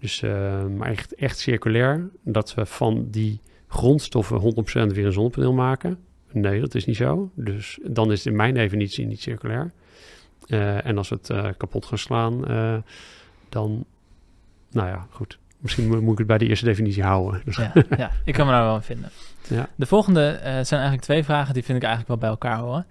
Dus, 0.00 0.22
uh, 0.22 0.64
maar 0.64 0.88
echt, 0.88 1.14
echt 1.14 1.38
circulair, 1.38 2.08
dat 2.22 2.54
we 2.54 2.66
van 2.66 3.06
die 3.10 3.40
grondstoffen 3.68 4.40
100% 4.90 4.92
weer 4.92 5.06
een 5.06 5.12
zonnepaneel 5.12 5.52
maken. 5.52 5.98
Nee, 6.32 6.60
dat 6.60 6.74
is 6.74 6.84
niet 6.84 6.96
zo. 6.96 7.30
Dus 7.34 7.78
dan 7.82 8.12
is 8.12 8.18
het 8.18 8.26
in 8.26 8.36
mijn 8.36 8.54
definitie 8.54 9.06
niet 9.06 9.20
circulair. 9.20 9.72
en 10.46 10.98
als 10.98 11.08
we 11.08 11.18
het 11.22 11.56
kapot 11.56 11.86
gaan 11.86 11.98
slaan, 11.98 12.40
dan, 13.48 13.84
nou 14.70 14.88
ja, 14.88 15.06
goed. 15.10 15.38
Misschien 15.62 15.88
moet 15.88 16.12
ik 16.12 16.18
het 16.18 16.26
bij 16.26 16.38
de 16.38 16.46
eerste 16.46 16.64
definitie 16.64 17.02
houden. 17.02 17.42
Dus 17.44 17.56
ja, 17.56 17.72
ja, 17.96 18.10
ik 18.24 18.34
kan 18.34 18.46
me 18.46 18.52
daar 18.52 18.64
wel 18.64 18.74
in 18.74 18.82
vinden. 18.82 19.10
Ja. 19.48 19.68
De 19.74 19.86
volgende 19.86 20.32
uh, 20.32 20.42
zijn 20.42 20.80
eigenlijk 20.80 21.02
twee 21.02 21.24
vragen, 21.24 21.54
die 21.54 21.64
vind 21.64 21.78
ik 21.78 21.84
eigenlijk 21.84 22.08
wel 22.08 22.18
bij 22.18 22.28
elkaar 22.28 22.58
horen. 22.58 22.86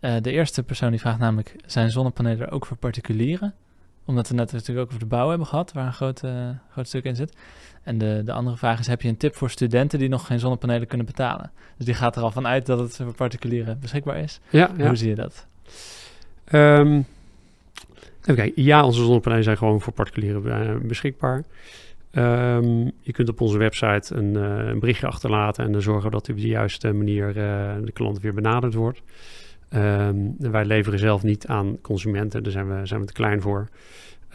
Uh, 0.00 0.14
de 0.20 0.30
eerste 0.30 0.62
persoon 0.62 0.90
die 0.90 1.00
vraagt 1.00 1.18
namelijk, 1.18 1.56
zijn 1.66 1.90
zonnepanelen 1.90 2.46
er 2.46 2.52
ook 2.52 2.66
voor 2.66 2.76
particulieren? 2.76 3.54
Omdat 4.04 4.28
we 4.28 4.34
net 4.34 4.52
natuurlijk 4.52 4.80
ook 4.80 4.86
over 4.86 4.98
de 4.98 5.06
bouw 5.06 5.28
hebben 5.28 5.46
gehad, 5.46 5.72
waar 5.72 5.86
een 5.86 5.92
groot, 5.92 6.22
uh, 6.24 6.48
groot 6.72 6.86
stuk 6.86 7.04
in 7.04 7.16
zit. 7.16 7.36
En 7.82 7.98
de, 7.98 8.22
de 8.24 8.32
andere 8.32 8.56
vraag 8.56 8.78
is, 8.78 8.86
heb 8.86 9.02
je 9.02 9.08
een 9.08 9.16
tip 9.16 9.36
voor 9.36 9.50
studenten 9.50 9.98
die 9.98 10.08
nog 10.08 10.26
geen 10.26 10.38
zonnepanelen 10.38 10.86
kunnen 10.86 11.06
betalen? 11.06 11.50
Dus 11.76 11.86
die 11.86 11.94
gaat 11.94 12.16
er 12.16 12.22
al 12.22 12.30
van 12.30 12.46
uit 12.46 12.66
dat 12.66 12.78
het 12.78 12.96
voor 12.96 13.14
particulieren 13.14 13.78
beschikbaar 13.80 14.18
is. 14.18 14.40
Ja, 14.48 14.70
ja. 14.76 14.86
Hoe 14.86 14.96
zie 14.96 15.08
je 15.08 15.14
dat? 15.14 15.46
Um, 16.52 17.06
even 18.20 18.34
kijken. 18.34 18.62
Ja, 18.62 18.84
onze 18.84 19.04
zonnepanelen 19.04 19.44
zijn 19.44 19.56
gewoon 19.56 19.80
voor 19.80 19.92
particulieren 19.92 20.86
beschikbaar. 20.86 21.44
Um, 22.16 22.92
je 23.00 23.12
kunt 23.12 23.28
op 23.28 23.40
onze 23.40 23.58
website 23.58 24.14
een, 24.14 24.34
uh, 24.34 24.66
een, 24.66 24.78
berichtje 24.78 25.06
achterlaten 25.06 25.64
en 25.64 25.72
dan 25.72 25.82
zorgen 25.82 26.10
dat 26.10 26.28
op 26.28 26.36
de 26.36 26.46
juiste 26.46 26.92
manier 26.92 27.28
uh, 27.28 27.34
de 27.84 27.92
klant 27.92 28.20
weer 28.20 28.34
benaderd 28.34 28.74
wordt. 28.74 29.02
Um, 29.74 30.34
wij 30.38 30.64
leveren 30.64 30.98
zelf 30.98 31.22
niet 31.22 31.46
aan 31.46 31.78
consumenten, 31.80 32.42
daar 32.42 32.52
zijn 32.52 32.68
we, 32.68 32.86
zijn 32.86 33.00
we 33.00 33.06
te 33.06 33.12
klein 33.12 33.40
voor. 33.40 33.68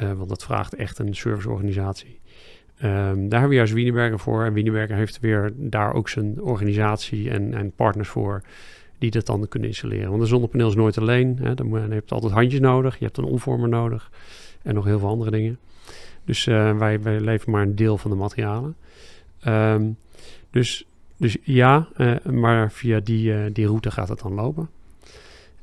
Uh, 0.02 0.12
want 0.12 0.30
dat 0.30 0.44
vraagt 0.44 0.76
echt 0.76 1.00
een 1.00 1.16
serviceorganisatie. 1.16 2.20
Um, 2.84 3.30
daar 3.30 3.40
hebben 3.40 3.50
we 3.50 3.56
juist 3.56 3.74
Wienerberger 3.74 4.20
voor. 4.20 4.46
En 4.46 4.54
Wienerberger 4.54 4.96
heeft 4.96 5.20
weer 5.20 5.54
daar 5.56 5.94
ook 5.94 6.10
zijn 6.10 6.42
organisatie 6.42 7.30
en, 7.30 7.54
en 7.54 7.72
partners 7.72 8.10
voor 8.10 8.42
die 8.98 9.12
dat 9.12 9.26
dan 9.26 9.48
kunnen 9.48 9.70
installeren. 9.70 10.10
Want 10.10 10.22
een 10.22 10.28
zonnepaneel 10.28 10.70
is 10.70 10.76
nooit 10.76 10.98
alleen. 10.98 11.38
Hè. 11.42 11.54
Dan, 11.54 11.70
je 11.70 12.04
altijd 12.08 12.34
handjes 12.34 12.60
nodig, 12.60 12.98
je 13.00 13.06
hebt 13.06 13.18
een 13.18 13.24
omvormer 13.24 13.70
nodig 13.70 14.12
en 14.62 14.74
nog 14.74 14.86
heel 14.86 15.00
veel 15.00 15.10
andere 15.10 15.32
dingen. 15.32 15.58
Dus 16.30 16.46
uh, 16.46 16.78
wij, 16.78 17.02
wij 17.02 17.20
leveren 17.20 17.54
maar 17.54 17.62
een 17.62 17.76
deel 17.76 17.98
van 17.98 18.12
de 18.12 18.18
materialen. 18.18 18.76
Um, 19.48 19.98
dus, 20.52 20.86
dus 21.18 21.38
ja, 21.44 21.88
uh, 21.98 22.16
maar 22.32 22.72
via 22.72 23.00
die, 23.00 23.32
uh, 23.32 23.46
die 23.54 23.66
route 23.66 23.92
gaat 23.92 24.10
het 24.10 24.20
dan 24.20 24.34
lopen. 24.34 24.70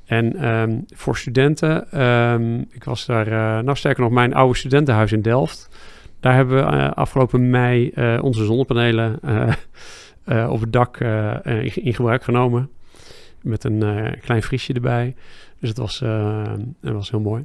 En 0.05 0.49
um, 0.49 0.85
voor 0.95 1.17
studenten, 1.17 2.03
um, 2.03 2.67
ik 2.71 2.85
was 2.85 3.07
daar, 3.07 3.29
nou 3.65 3.77
sterker 3.77 4.03
nog, 4.03 4.13
mijn 4.13 4.35
oude 4.35 4.57
studentenhuis 4.57 5.13
in 5.13 5.23
Delft. 5.23 5.69
Daar 6.21 6.35
hebben 6.35 6.57
we 6.57 6.95
afgelopen 6.95 7.51
mei 7.51 7.93
onze 8.21 8.45
zonnepanelen 8.45 9.21
op 10.55 10.61
het 10.61 10.73
dak 10.73 11.01
in, 11.75 11.95
gebruik 11.95 12.23
genomen. 12.23 12.71
Met 13.43 13.65
een 13.65 14.15
klein 14.21 14.43
vriesje 14.43 14.73
erbij. 14.73 15.15
Dus 15.61 15.69
het 15.69 15.79
was, 15.79 15.99
het 16.81 16.93
was 16.93 17.11
heel 17.11 17.21
mooi. 17.21 17.45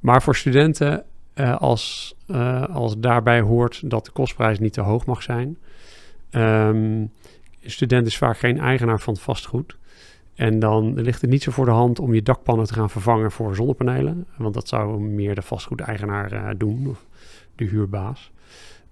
maar 0.00 0.22
voor 0.22 0.36
studenten 0.36 1.04
uh, 1.40 1.56
als, 1.56 2.14
uh, 2.26 2.64
als 2.68 2.98
daarbij 2.98 3.40
hoort 3.40 3.90
dat 3.90 4.04
de 4.04 4.10
kostprijs 4.10 4.58
niet 4.58 4.72
te 4.72 4.80
hoog 4.80 5.06
mag 5.06 5.22
zijn. 5.22 5.58
Een 6.30 7.10
student 7.62 8.06
is 8.06 8.18
vaak 8.18 8.38
geen 8.38 8.58
eigenaar 8.58 9.00
van 9.00 9.14
het 9.14 9.22
vastgoed. 9.22 9.76
En 10.34 10.58
dan 10.58 11.00
ligt 11.00 11.20
het 11.20 11.30
niet 11.30 11.42
zo 11.42 11.50
voor 11.50 11.64
de 11.64 11.70
hand 11.70 11.98
om 11.98 12.14
je 12.14 12.22
dakpannen 12.22 12.66
te 12.66 12.74
gaan 12.74 12.90
vervangen 12.90 13.30
voor 13.30 13.54
zonnepanelen. 13.54 14.26
Want 14.36 14.54
dat 14.54 14.68
zou 14.68 15.00
meer 15.00 15.34
de 15.34 15.42
vastgoedeigenaar 15.42 16.32
uh, 16.32 16.48
doen, 16.56 16.86
of 16.88 17.06
de 17.54 17.64
huurbaas. 17.64 18.32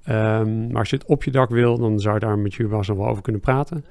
Um, 0.08 0.66
maar 0.66 0.78
als 0.78 0.90
je 0.90 0.96
het 0.96 1.06
op 1.06 1.24
je 1.24 1.30
dak 1.30 1.50
wil, 1.50 1.78
dan 1.78 2.00
zou 2.00 2.14
je 2.14 2.20
daar 2.20 2.38
met 2.38 2.54
je 2.54 2.62
huurbaas 2.62 2.88
nog 2.88 2.96
wel 2.96 3.08
over 3.08 3.22
kunnen 3.22 3.40
praten. 3.40 3.84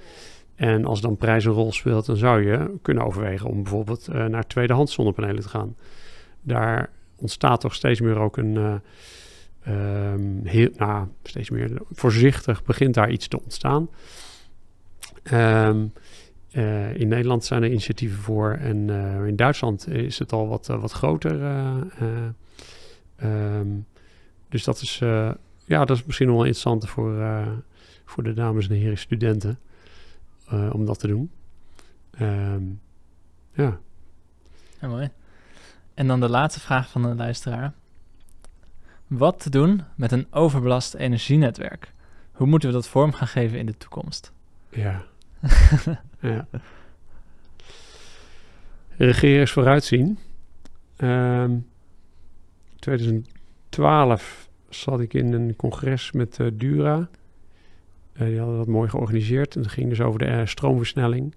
En 0.55 0.85
als 0.85 1.01
dan 1.01 1.17
prijs 1.17 1.45
een 1.45 1.51
rol 1.51 1.71
speelt, 1.71 2.05
dan 2.05 2.17
zou 2.17 2.43
je 2.45 2.71
kunnen 2.81 3.05
overwegen 3.05 3.49
om 3.49 3.63
bijvoorbeeld 3.63 4.07
naar 4.07 4.47
tweedehands 4.47 4.93
zonnepanelen 4.93 5.41
te 5.41 5.49
gaan. 5.49 5.75
Daar 6.41 6.89
ontstaat 7.18 7.61
toch 7.61 7.76
steeds 7.76 8.02
meer 8.02 8.18
ook 8.18 8.38
een, 8.38 8.81
um, 9.68 10.41
heel, 10.44 10.69
nou, 10.77 11.07
steeds 11.23 11.49
meer 11.49 11.81
voorzichtig 11.91 12.64
begint 12.64 12.94
daar 12.94 13.11
iets 13.11 13.27
te 13.27 13.41
ontstaan. 13.41 13.89
Um, 15.34 15.94
uh, 16.52 16.95
in 16.95 17.07
Nederland 17.07 17.45
zijn 17.45 17.64
er 17.64 17.69
initiatieven 17.69 18.18
voor 18.18 18.52
en 18.52 18.89
in 19.27 19.35
Duitsland 19.35 19.88
is 19.88 20.19
het 20.19 20.31
al 20.31 20.48
wat, 20.48 20.68
wat 20.68 20.91
groter. 20.91 21.41
Um, 23.23 23.85
dus 24.49 24.64
dat 24.64 24.81
is, 24.81 24.98
ja, 25.65 25.85
dat 25.85 25.98
is 25.98 26.03
misschien 26.03 26.27
wel 26.27 26.38
interessant 26.38 26.89
voor, 26.89 27.23
voor 28.06 28.23
de 28.23 28.34
dames 28.34 28.69
en 28.69 28.76
heren 28.76 28.98
studenten 28.98 29.60
om 30.72 30.85
dat 30.85 30.99
te 30.99 31.07
doen. 31.07 31.31
Ja. 33.53 33.80
ja. 34.81 34.88
Mooi. 34.88 35.10
En 35.98 36.07
dan 36.07 36.19
de 36.19 36.30
laatste 36.30 36.60
vraag 36.60 36.90
van 36.90 37.02
de 37.02 37.15
luisteraar. 37.15 37.74
Wat 39.07 39.40
te 39.40 39.49
doen 39.49 39.82
met 39.95 40.11
een 40.11 40.28
overbelast 40.32 40.94
energienetwerk? 40.94 41.94
Hoe 42.32 42.48
moeten 42.48 42.69
we 42.69 42.76
dat 42.76 42.88
vorm 42.88 43.14
gaan 43.14 43.28
geven 43.28 43.60
in 43.60 43.65
de 43.65 43.78
toekomst? 43.78 44.32
Ja. 44.69 45.03
ja. 46.19 46.48
Regeren 48.98 49.41
is 49.41 49.52
vooruitzien. 49.52 50.19
Um, 50.98 51.68
2012 52.80 54.49
zat 54.69 54.99
ik 54.99 55.14
in 55.14 55.34
een 55.34 55.56
congres 55.56 56.11
met 56.11 56.38
uh, 56.40 56.48
Dura. 56.53 57.10
Uh, 58.14 58.28
die 58.28 58.40
hadden 58.40 58.57
dat 58.57 58.68
mooi 58.68 58.90
georganiseerd. 58.90 59.56
En 59.56 59.61
het 59.61 59.72
ging 59.72 59.90
dus 59.90 60.02
over 60.02 60.19
de 60.19 60.28
uh, 60.28 60.45
stroomversnelling. 60.45 61.36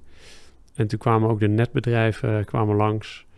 En 0.75 0.87
toen 0.87 0.99
kwamen 0.99 1.31
ook 1.31 1.41
de 1.41 1.49
netbedrijven 1.49 2.45
kwamen 2.45 2.77
langs. 2.77 3.29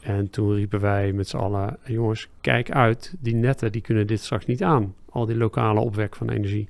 En 0.00 0.30
toen 0.30 0.54
riepen 0.54 0.80
wij 0.80 1.12
met 1.12 1.28
z'n 1.28 1.36
allen: 1.36 1.78
jongens, 1.84 2.28
kijk 2.40 2.70
uit, 2.70 3.14
die 3.18 3.34
netten 3.34 3.72
die 3.72 3.82
kunnen 3.82 4.06
dit 4.06 4.20
straks 4.20 4.46
niet 4.46 4.62
aan. 4.62 4.94
Al 5.10 5.26
die 5.26 5.36
lokale 5.36 5.80
opwek 5.80 6.16
van 6.16 6.30
energie. 6.30 6.68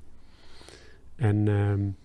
En 1.17 1.49
um, 1.49 1.97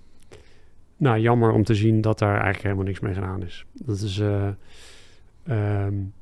nou, 0.98 1.20
jammer 1.20 1.52
om 1.52 1.64
te 1.64 1.76
zien 1.76 2.02
dat 2.02 2.20
daar 2.20 2.34
eigenlijk 2.34 2.64
helemaal 2.64 2.86
niks 2.86 3.00
mee 3.00 3.14
gedaan 3.14 3.44
is. 3.44 3.66
Dat 3.74 4.00
is 4.00 4.18
um, 5.48 6.14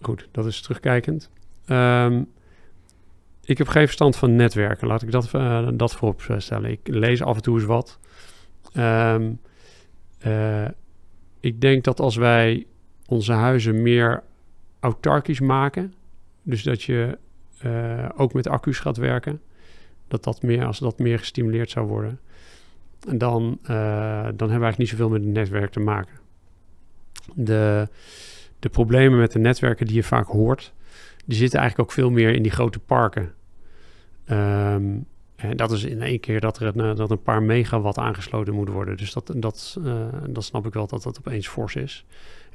goed, 0.00 0.28
dat 0.30 0.46
is 0.46 0.60
terugkijkend. 0.60 1.30
Um, 1.66 2.28
ik 3.44 3.58
heb 3.58 3.68
geen 3.68 3.84
verstand 3.84 4.16
van 4.16 4.36
netwerken, 4.36 4.88
laat 4.88 5.02
ik 5.02 5.10
dat, 5.10 5.32
uh, 5.34 5.68
dat 5.74 5.94
voorop 5.94 6.24
stellen. 6.38 6.70
Ik 6.70 6.80
lees 6.82 7.22
af 7.22 7.36
en 7.36 7.42
toe 7.42 7.54
eens 7.58 7.64
wat. 7.64 7.98
Uh, 8.74 9.16
ik 11.40 11.60
denk 11.60 11.84
dat 11.84 12.00
als 12.00 12.16
wij 12.16 12.66
onze 13.08 13.32
huizen 13.32 13.82
meer 13.82 14.22
autarkisch 14.80 15.40
maken, 15.40 15.94
dus 16.42 16.62
dat 16.62 16.82
je 16.82 17.18
uh, 17.64 18.08
ook 18.16 18.32
met 18.32 18.48
accu's 18.48 18.78
gaat 18.78 18.96
werken, 18.96 19.40
dat 20.08 20.24
dat 20.24 20.42
meer, 20.42 20.64
als 20.64 20.78
dat 20.78 20.98
meer 20.98 21.18
gestimuleerd 21.18 21.70
zou 21.70 21.86
worden, 21.86 22.20
dan, 23.16 23.58
dan 23.62 23.76
hebben 23.76 24.36
we 24.36 24.48
eigenlijk 24.48 24.78
niet 24.78 24.88
zoveel 24.88 25.08
met 25.08 25.24
het 25.24 25.32
netwerk 25.32 25.70
te 25.70 25.80
maken. 25.80 26.18
De, 27.34 27.88
de 28.58 28.68
problemen 28.68 29.18
met 29.18 29.32
de 29.32 29.38
netwerken 29.38 29.86
die 29.86 29.94
je 29.94 30.02
vaak 30.02 30.26
hoort, 30.26 30.72
die 31.24 31.36
zitten 31.36 31.58
eigenlijk 31.58 31.90
ook 31.90 31.96
veel 31.96 32.10
meer 32.10 32.34
in 32.34 32.42
die 32.42 32.52
grote 32.52 32.78
parken. 32.78 33.32
En 35.36 35.56
dat 35.56 35.72
is 35.72 35.84
in 35.84 36.02
één 36.02 36.20
keer 36.20 36.40
dat 36.40 36.58
er 36.58 36.76
een, 36.76 36.96
dat 36.96 37.10
een 37.10 37.22
paar 37.22 37.42
megawatt 37.42 37.98
aangesloten 37.98 38.54
moet 38.54 38.68
worden. 38.68 38.96
Dus 38.96 39.12
dat, 39.12 39.32
dat, 39.36 39.76
uh, 39.84 40.06
dat 40.28 40.44
snap 40.44 40.66
ik 40.66 40.72
wel 40.72 40.86
dat 40.86 41.02
dat 41.02 41.18
opeens 41.18 41.48
fors 41.48 41.74
is. 41.74 42.04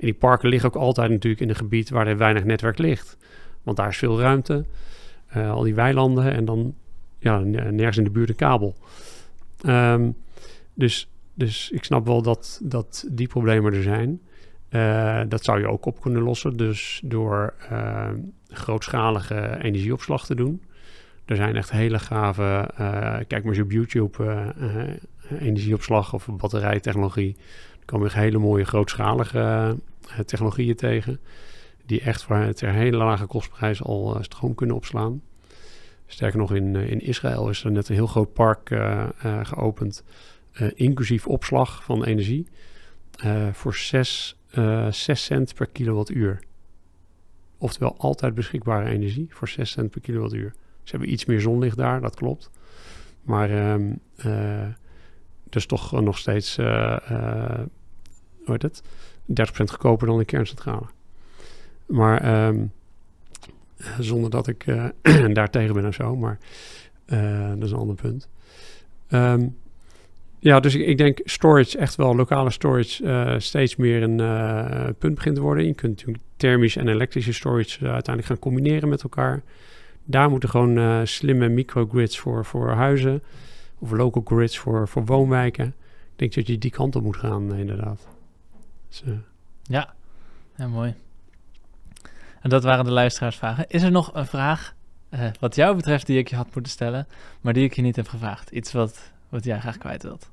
En 0.04 0.10
die 0.10 0.18
parken 0.18 0.50
liggen 0.50 0.70
ook 0.70 0.82
altijd 0.82 1.10
natuurlijk 1.10 1.42
in 1.42 1.50
een 1.50 1.56
gebied 1.56 1.90
waar 1.90 2.08
er 2.08 2.18
weinig 2.18 2.44
netwerk 2.44 2.78
ligt. 2.78 3.18
Want 3.62 3.78
daar 3.78 3.90
is 3.90 3.98
veel 3.98 4.20
ruimte, 4.20 4.66
uh, 5.38 5.52
al 5.52 5.62
die 5.62 5.76
weilanden 5.76 6.34
en 6.34 6.46
dan 6.46 6.76
ja, 7.20 7.40
nergens 7.40 7.98
in 7.98 8.04
de 8.04 8.10
buurt 8.10 8.30
een 8.30 8.36
kabel. 8.36 8.76
Um, 9.66 10.16
dus, 10.74 11.10
dus 11.34 11.72
ik 11.72 11.84
snap 11.84 12.06
wel 12.06 12.22
dat, 12.22 12.60
dat 12.64 13.08
die 13.12 13.28
problemen 13.28 13.74
er 13.74 13.82
zijn. 13.82 14.22
Uh, 14.70 15.22
dat 15.28 15.44
zou 15.44 15.60
je 15.60 15.68
ook 15.68 15.86
op 15.86 16.02
kunnen 16.02 16.22
lossen, 16.22 16.58
dus 16.58 17.02
door 17.04 17.54
grootschalige 18.48 19.58
energieopslag 19.62 20.26
te 20.26 20.36
doen. 20.36 20.62
Er 21.26 21.36
zijn 21.36 21.56
echt 21.56 21.72
hele 21.72 22.00
gave, 22.00 22.70
uh, 22.80 23.16
kijk 23.28 23.44
maar 23.44 23.54
eens 23.54 23.64
op 23.64 23.72
YouTube, 23.72 24.54
energieopslag 25.40 26.14
of 26.14 26.28
batterijtechnologie. 26.32 27.36
Er 27.84 27.90
komen 27.90 28.08
echt 28.08 28.16
hele 28.16 28.38
mooie 28.38 28.66
grootschalige 28.66 29.78
technologieën 30.26 30.76
tegen. 30.76 31.20
Die 31.86 32.02
echt 32.02 32.24
voor 32.24 32.36
het 32.36 32.60
hele 32.60 32.98
lage 32.98 33.26
kostprijs 33.26 33.84
al 33.84 34.18
stroom 34.22 34.56
kunnen 34.56 34.76
opslaan. 34.76 35.22
Sterker 36.06 36.40
nog, 36.40 36.54
in, 36.54 36.76
in 36.76 37.00
Israël 37.02 37.50
is 37.50 37.64
er 37.64 37.72
net 37.72 37.90
een 37.90 37.96
heel 37.96 38.08
groot 38.08 38.34
park 38.34 38.70
geopend. 39.44 40.04
inclusief 40.76 41.28
opslag 41.28 41.84
van 41.84 42.04
energie. 42.04 42.48
voor 43.52 43.76
6 43.76 44.36
cent 44.92 45.54
per 45.54 45.68
kilowattuur. 45.68 46.40
Oftewel 47.58 47.96
altijd 47.98 48.36
beschikbare 48.36 48.90
energie 48.90 49.28
voor 49.30 49.48
6 49.48 49.72
cent 49.72 49.90
per 49.90 50.02
kilowattuur. 50.02 50.54
Ze 50.84 50.92
hebben 50.92 51.12
iets 51.12 51.26
meer 51.26 51.42
zonlicht 51.42 51.78
daar, 51.78 52.02
dat 52.02 52.16
klopt. 52.16 52.50
Maar 53.24 53.50
uh, 53.50 54.66
dus 55.54 55.66
toch 55.66 56.02
nog 56.02 56.18
steeds, 56.18 56.58
uh, 56.58 56.98
uh, 57.12 57.60
hoe 58.46 58.58
heet 58.60 58.62
het, 58.62 58.84
30% 59.26 59.44
goedkoper 59.54 60.08
dan 60.08 60.18
de 60.18 60.26
kerncentrale. 60.26 60.86
Maar 61.86 62.48
um, 62.48 62.72
zonder 64.00 64.30
dat 64.30 64.48
ik 64.48 64.66
daar 65.34 65.50
tegen 65.50 65.74
ben 65.74 65.86
of 65.86 65.94
zo, 65.94 66.16
maar 66.16 66.38
dat 67.56 67.64
is 67.64 67.72
een 67.72 67.78
ander 67.78 67.96
punt. 67.96 68.30
Um, 69.10 69.58
ja, 70.40 70.60
dus 70.60 70.76
ik, 70.76 70.98
denk 70.98 71.20
storage, 71.24 71.78
echt 71.78 71.96
wel 71.96 72.16
lokale 72.16 72.50
storage, 72.50 73.36
steeds 73.38 73.76
meer 73.76 74.04
een 74.04 74.96
punt 74.98 75.16
begint 75.16 75.36
te 75.36 75.42
worden. 75.42 75.66
Je 75.66 75.74
kunt 75.74 75.98
natuurlijk 75.98 76.24
thermische 76.38 76.80
en 76.80 76.88
elektrische 76.88 77.34
storage 77.34 77.80
uiteindelijk 77.80 78.26
gaan 78.26 78.40
combineren 78.40 78.90
met 78.90 79.04
elkaar. 79.04 79.44
Daar 80.04 80.30
moeten 80.30 80.50
gewoon 80.50 81.08
slimme 81.08 81.50
microgrids 81.50 82.20
voor, 82.20 82.46
voor 82.46 82.70
huizen. 82.70 83.22
Of 83.84 83.92
local 83.92 84.22
grids 84.26 84.58
voor, 84.58 84.88
voor 84.88 85.06
woonwijken. 85.06 85.66
Ik 85.66 86.20
denk 86.20 86.34
dat 86.34 86.48
je 86.48 86.58
die 86.58 86.72
kant 86.72 86.96
op 86.96 87.04
moet 87.04 87.18
gaan, 87.18 87.54
uh, 87.54 87.60
inderdaad. 87.60 88.08
Dus, 88.90 89.04
uh. 89.08 89.14
ja. 89.64 89.94
ja, 90.56 90.68
mooi. 90.68 90.94
En 92.42 92.50
dat 92.50 92.64
waren 92.64 92.86
de 92.86 92.92
luisteraarsvragen. 92.92 93.66
Is 93.68 93.84
er 93.84 93.92
nog 93.92 94.14
een 94.14 94.26
vraag 94.26 94.76
wat 95.40 95.56
jou 95.56 95.76
betreft 95.76 96.06
die 96.06 96.18
ik 96.18 96.28
je 96.28 96.36
had 96.36 96.54
moeten 96.54 96.72
stellen, 96.72 97.08
maar 97.42 97.54
die 97.54 97.64
ik 97.64 97.74
je 97.74 97.82
niet 97.82 97.96
heb 97.96 98.08
gevraagd? 98.08 98.50
Iets 98.50 98.72
wat, 98.72 99.12
wat 99.30 99.44
jij 99.44 99.60
graag 99.60 99.78
kwijt 99.78 100.04
wilt? 100.04 100.30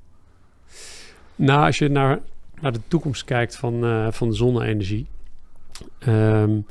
Nou, 1.36 1.66
als 1.66 1.78
je 1.78 1.88
naar, 1.88 2.18
naar 2.60 2.72
de 2.72 2.80
toekomst 2.88 3.24
kijkt 3.24 3.56
van, 3.56 4.12
van 4.12 4.34
zonne-energie, 4.34 5.06
um, 6.06 6.66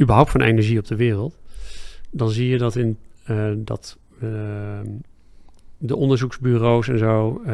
überhaupt 0.00 0.30
van 0.30 0.40
energie 0.40 0.78
op 0.78 0.86
de 0.86 0.96
wereld, 0.96 1.34
dan 2.10 2.30
zie 2.30 2.48
je 2.48 2.58
dat 2.58 2.76
in 2.76 2.98
uh, 3.26 3.52
dat 3.56 3.98
uh, 4.22 4.80
de 5.78 5.96
onderzoeksbureaus 5.96 6.88
en 6.88 6.98
zo, 6.98 7.40
uh, 7.40 7.46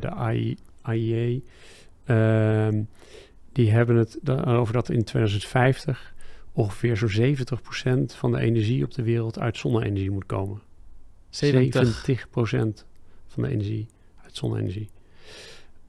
de 0.00 0.46
IEA, 0.84 1.40
ehm, 2.04 2.82
die 3.52 3.70
hebben 3.70 3.96
het 3.96 4.30
over 4.46 4.72
dat 4.72 4.90
in 4.90 5.04
2050 5.04 6.14
ongeveer 6.52 6.96
zo'n 6.96 7.08
70% 7.08 8.14
van 8.14 8.32
de 8.32 8.38
energie 8.38 8.84
op 8.84 8.94
de 8.94 9.02
wereld 9.02 9.38
uit 9.38 9.56
zonne-energie 9.56 10.10
moet 10.10 10.26
komen. 10.26 10.60
70, 11.28 12.04
70% 12.04 12.86
van 13.26 13.42
de 13.42 13.48
energie 13.48 13.86
uit 14.22 14.36
zonne-energie. 14.36 14.90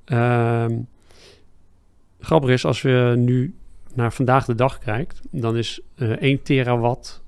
Um, 0.05 0.87
grappig 2.19 2.49
is, 2.49 2.65
als 2.65 2.81
we 2.81 3.13
nu 3.17 3.55
naar 3.93 4.13
vandaag 4.13 4.45
de 4.45 4.55
dag 4.55 4.79
kijkt, 4.79 5.21
dan 5.31 5.57
is 5.57 5.81
uh, 5.95 6.09
1 6.09 6.43
terawatt 6.43 7.22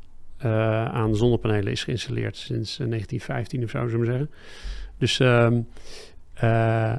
uh, 0.45 0.85
aan 0.85 1.15
zonnepanelen 1.15 1.71
is 1.71 1.83
geïnstalleerd 1.83 2.37
sinds 2.37 2.77
1915 2.77 3.63
of 3.63 3.69
zo, 3.69 3.87
zullen 3.87 3.99
we 3.99 4.11
zeggen. 4.11 4.29
Dus 4.97 5.19
um, 5.19 5.67
uh, 6.43 6.95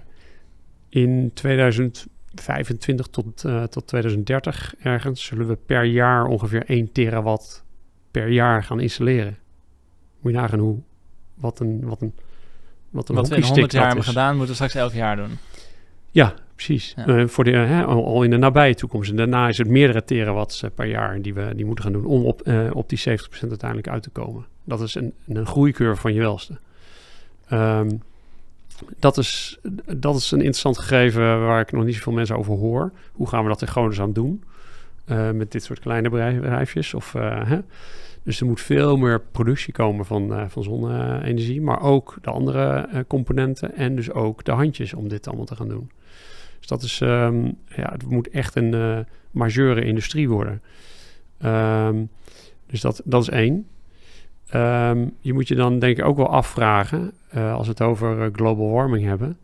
in 0.88 1.30
2025 1.34 3.06
tot, 3.06 3.44
uh, 3.44 3.62
tot 3.62 3.86
2030 3.86 4.74
ergens 4.78 5.24
zullen 5.24 5.48
we 5.48 5.56
per 5.66 5.84
jaar 5.84 6.26
ongeveer 6.26 6.64
1 6.66 6.92
terawatt 6.92 7.64
per 8.10 8.28
jaar 8.28 8.62
gaan 8.62 8.80
installeren. 8.80 9.38
Moet 10.20 10.32
je 10.32 10.38
nagaan 10.38 10.58
hoe, 10.58 10.78
wat 11.34 11.60
een, 11.60 11.80
wat 11.84 12.00
een, 12.00 12.14
wat 12.90 13.08
een 13.08 13.14
Wat 13.14 13.28
we 13.28 13.36
in 13.36 13.42
100 13.42 13.72
jaar 13.72 13.86
hebben 13.86 14.04
gedaan, 14.04 14.36
moeten 14.36 14.48
we 14.48 14.54
straks 14.54 14.74
elk 14.74 14.92
jaar 14.92 15.16
doen. 15.16 15.38
Ja, 16.10 16.34
precies. 16.56 16.94
Ja. 16.96 17.06
Uh, 17.06 17.26
voor 17.26 17.44
de, 17.44 17.50
uh, 17.50 17.86
al, 17.86 18.22
in 18.22 18.30
de 18.30 18.36
nabije 18.36 18.74
toekomst. 18.74 19.10
En 19.10 19.16
daarna 19.16 19.48
is 19.48 19.58
het 19.58 19.68
meerdere 19.68 20.04
terawatts 20.04 20.64
per 20.74 20.86
jaar 20.86 21.22
die 21.22 21.34
we 21.34 21.52
die 21.56 21.64
moeten 21.64 21.84
gaan 21.84 21.92
doen 21.92 22.04
om 22.04 22.24
op, 22.24 22.50
op 22.72 22.88
die 22.88 22.98
70% 22.98 23.02
uiteindelijk 23.48 23.88
uit 23.88 24.02
te 24.02 24.10
komen. 24.10 24.44
Dat 24.64 24.80
is 24.80 24.94
een, 24.94 25.12
een 25.28 25.46
groeicurve 25.46 26.00
van 26.00 26.14
je 26.14 26.20
welste. 26.20 26.58
Um, 27.52 28.02
dat, 28.98 29.18
is, 29.18 29.58
dat 29.96 30.16
is 30.16 30.30
een 30.30 30.38
interessant 30.38 30.78
gegeven 30.78 31.46
waar 31.46 31.60
ik 31.60 31.72
nog 31.72 31.84
niet 31.84 31.94
zoveel 31.94 32.12
mensen 32.12 32.36
over 32.36 32.54
hoor. 32.54 32.92
Hoe 33.12 33.28
gaan 33.28 33.42
we 33.42 33.48
dat 33.48 33.62
in 33.62 33.68
Gronings 33.68 34.00
doen? 34.12 34.44
Uh, 35.06 35.30
met 35.30 35.52
dit 35.52 35.62
soort 35.62 35.80
kleine 35.80 36.10
bedrijfjes. 36.10 36.94
Of, 36.94 37.14
uh, 37.14 37.48
hè? 37.48 37.58
Dus 38.22 38.40
er 38.40 38.46
moet 38.46 38.60
veel 38.60 38.96
meer 38.96 39.20
productie 39.20 39.72
komen 39.72 40.04
van, 40.04 40.32
uh, 40.32 40.44
van 40.48 40.62
zonne-energie. 40.62 41.62
Maar 41.62 41.80
ook 41.80 42.18
de 42.20 42.30
andere 42.30 42.88
componenten. 43.06 43.74
En 43.74 43.96
dus 43.96 44.10
ook 44.10 44.44
de 44.44 44.52
handjes 44.52 44.94
om 44.94 45.08
dit 45.08 45.26
allemaal 45.26 45.44
te 45.44 45.56
gaan 45.56 45.68
doen. 45.68 45.90
Dus 46.66 46.78
dat 46.78 46.82
is, 46.82 47.00
um, 47.00 47.58
ja, 47.76 47.92
het 47.92 48.08
moet 48.08 48.28
echt 48.28 48.56
een 48.56 49.06
majeure 49.30 49.84
industrie 49.84 50.28
worden. 50.28 50.62
Um, 51.44 52.08
dus 52.66 52.80
dat, 52.80 53.02
dat 53.04 53.22
is 53.22 53.28
één. 53.28 53.66
Um, 54.54 55.14
je 55.20 55.32
moet 55.32 55.48
je 55.48 55.54
dan 55.54 55.78
denk 55.78 55.98
ik 55.98 56.04
ook 56.04 56.16
wel 56.16 56.28
afvragen, 56.28 57.12
uh, 57.34 57.54
als 57.54 57.66
we 57.66 57.72
het 57.72 57.82
over 57.82 58.18
uh, 58.18 58.26
global 58.32 58.70
warming 58.70 59.04
hebben, 59.04 59.38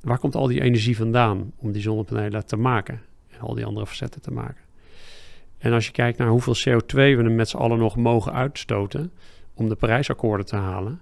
waar 0.00 0.18
komt 0.18 0.34
al 0.34 0.46
die 0.46 0.60
energie 0.60 0.96
vandaan 0.96 1.52
om 1.56 1.72
die 1.72 1.82
zonnepanelen 1.82 2.46
te 2.46 2.56
maken 2.56 3.00
en 3.30 3.40
al 3.40 3.54
die 3.54 3.64
andere 3.64 3.86
facetten 3.86 4.20
te 4.20 4.30
maken? 4.30 4.62
En 5.58 5.72
als 5.72 5.86
je 5.86 5.92
kijkt 5.92 6.18
naar 6.18 6.28
hoeveel 6.28 6.56
CO2 6.56 6.94
we 6.94 7.16
er 7.16 7.30
met 7.30 7.48
z'n 7.48 7.56
allen 7.56 7.78
nog 7.78 7.96
mogen 7.96 8.32
uitstoten 8.32 9.12
om 9.54 9.68
de 9.68 9.74
Parijsakkoorden 9.74 10.46
te 10.46 10.56
halen, 10.56 11.00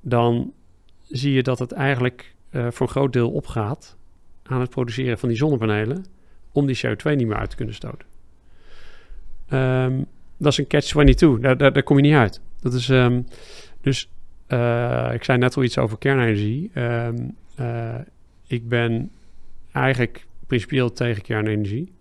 dan 0.00 0.52
zie 1.02 1.32
je 1.32 1.42
dat 1.42 1.58
het 1.58 1.72
eigenlijk 1.72 2.33
uh, 2.54 2.66
voor 2.70 2.86
een 2.86 2.92
groot 2.92 3.12
deel 3.12 3.30
opgaat 3.30 3.96
aan 4.42 4.60
het 4.60 4.70
produceren 4.70 5.18
van 5.18 5.28
die 5.28 5.38
zonnepanelen 5.38 6.04
om 6.52 6.66
die 6.66 6.80
CO2 6.86 7.16
niet 7.16 7.26
meer 7.26 7.36
uit 7.36 7.50
te 7.50 7.56
kunnen 7.56 7.74
stoten. 7.74 8.06
Um, 9.50 10.06
dat 10.36 10.52
is 10.52 10.58
een 10.58 10.66
catch-22. 10.66 11.40
Daar, 11.40 11.56
daar, 11.56 11.82
kom 11.82 11.96
je 11.96 12.02
niet 12.02 12.14
uit. 12.14 12.40
Dat 12.60 12.74
is, 12.74 12.88
um, 12.88 13.26
dus 13.80 14.08
uh, 14.48 15.10
ik 15.12 15.24
zei 15.24 15.38
net 15.38 15.56
al 15.56 15.62
iets 15.62 15.78
over 15.78 15.98
kernenergie. 15.98 16.70
Um, 16.74 17.36
uh, 17.60 17.94
ik 18.46 18.68
ben 18.68 19.10
eigenlijk 19.72 20.26
principieel 20.46 20.92
tegen 20.92 21.22
kernenergie. 21.22 21.92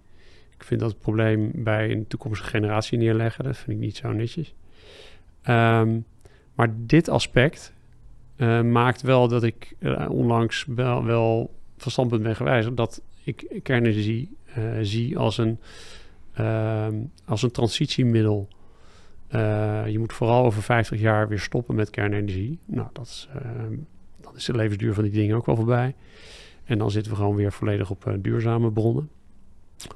Ik 0.55 0.63
vind 0.63 0.79
dat 0.79 0.91
het 0.91 0.99
probleem 0.99 1.51
bij 1.53 1.91
een 1.91 2.07
toekomstige 2.07 2.49
generatie 2.49 2.97
neerleggen. 2.97 3.43
Dat 3.43 3.57
vind 3.57 3.77
ik 3.77 3.83
niet 3.83 3.95
zo 3.95 4.11
netjes. 4.11 4.53
Maar 6.55 6.69
dit 6.75 7.09
aspect 7.09 7.73
uh, 8.37 8.61
maakt 8.61 9.01
wel 9.01 9.27
dat 9.27 9.43
ik 9.43 9.75
onlangs 10.07 10.65
wel, 10.67 11.03
wel 11.03 11.53
van 11.77 11.91
standpunt 11.91 12.23
ben 12.23 12.35
gewijzigd 12.35 12.77
dat 12.77 13.01
ik 13.23 13.59
kernenergie 13.63 14.37
zie 14.81 15.17
als 15.17 15.37
een 15.37 15.59
uh, 16.39 16.87
als 17.25 17.41
een 17.41 17.51
transitiemiddel. 17.51 18.47
Je 19.87 19.95
moet 19.97 20.13
vooral 20.13 20.45
over 20.45 20.61
50 20.61 20.99
jaar 20.99 21.27
weer 21.27 21.39
stoppen 21.39 21.75
met 21.75 21.89
kernenergie. 21.89 22.59
Nou, 22.65 22.87
dat 22.93 23.05
is, 23.05 23.29
uh, 23.35 23.77
dan 24.21 24.35
is 24.35 24.45
de 24.45 24.55
levensduur 24.55 24.93
van 24.93 25.03
die 25.03 25.11
dingen 25.11 25.35
ook 25.35 25.45
wel 25.45 25.55
voorbij. 25.55 25.95
En 26.63 26.77
dan 26.77 26.91
zitten 26.91 27.11
we 27.11 27.17
gewoon 27.17 27.35
weer 27.35 27.51
volledig 27.51 27.89
op 27.89 28.15
duurzame 28.19 28.71
bronnen. 28.71 29.09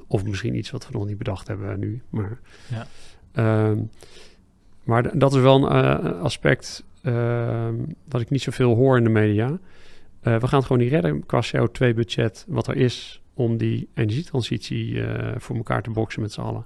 Of 0.08 0.24
misschien 0.24 0.56
iets 0.56 0.72
wat 0.72 0.88
we 0.88 0.94
nog 0.94 1.08
niet 1.08 1.18
bedacht 1.18 1.48
hebben 1.48 1.80
nu. 1.80 2.02
Maar, 2.10 2.40
ja. 2.70 2.88
Ehm, 3.32 3.80
maar 4.84 5.18
dat 5.18 5.34
is 5.34 5.42
wel 5.42 5.72
een 5.72 6.14
aspect 6.16 6.84
ehm, 7.08 7.76
dat 8.06 8.22
ik 8.22 8.30
niet 8.30 8.42
zoveel 8.42 8.76
hoor 8.76 8.98
in 8.98 9.04
de 9.04 9.10
media. 9.10 9.60
we 10.22 10.48
gaan 10.48 10.60
het 10.60 10.66
gewoon 10.66 10.82
niet 10.82 10.92
redden 10.92 11.26
qua 11.26 11.44
CO2-budget 11.44 12.46
wat 12.48 12.68
er 12.68 12.76
is 12.76 13.22
om 13.38 13.58
die 13.58 13.90
energietransitie 13.94 14.92
uh, 14.92 15.32
voor 15.38 15.56
elkaar 15.56 15.82
te 15.82 15.90
boksen 15.90 16.22
met 16.22 16.32
z'n 16.32 16.42
allen. 16.42 16.66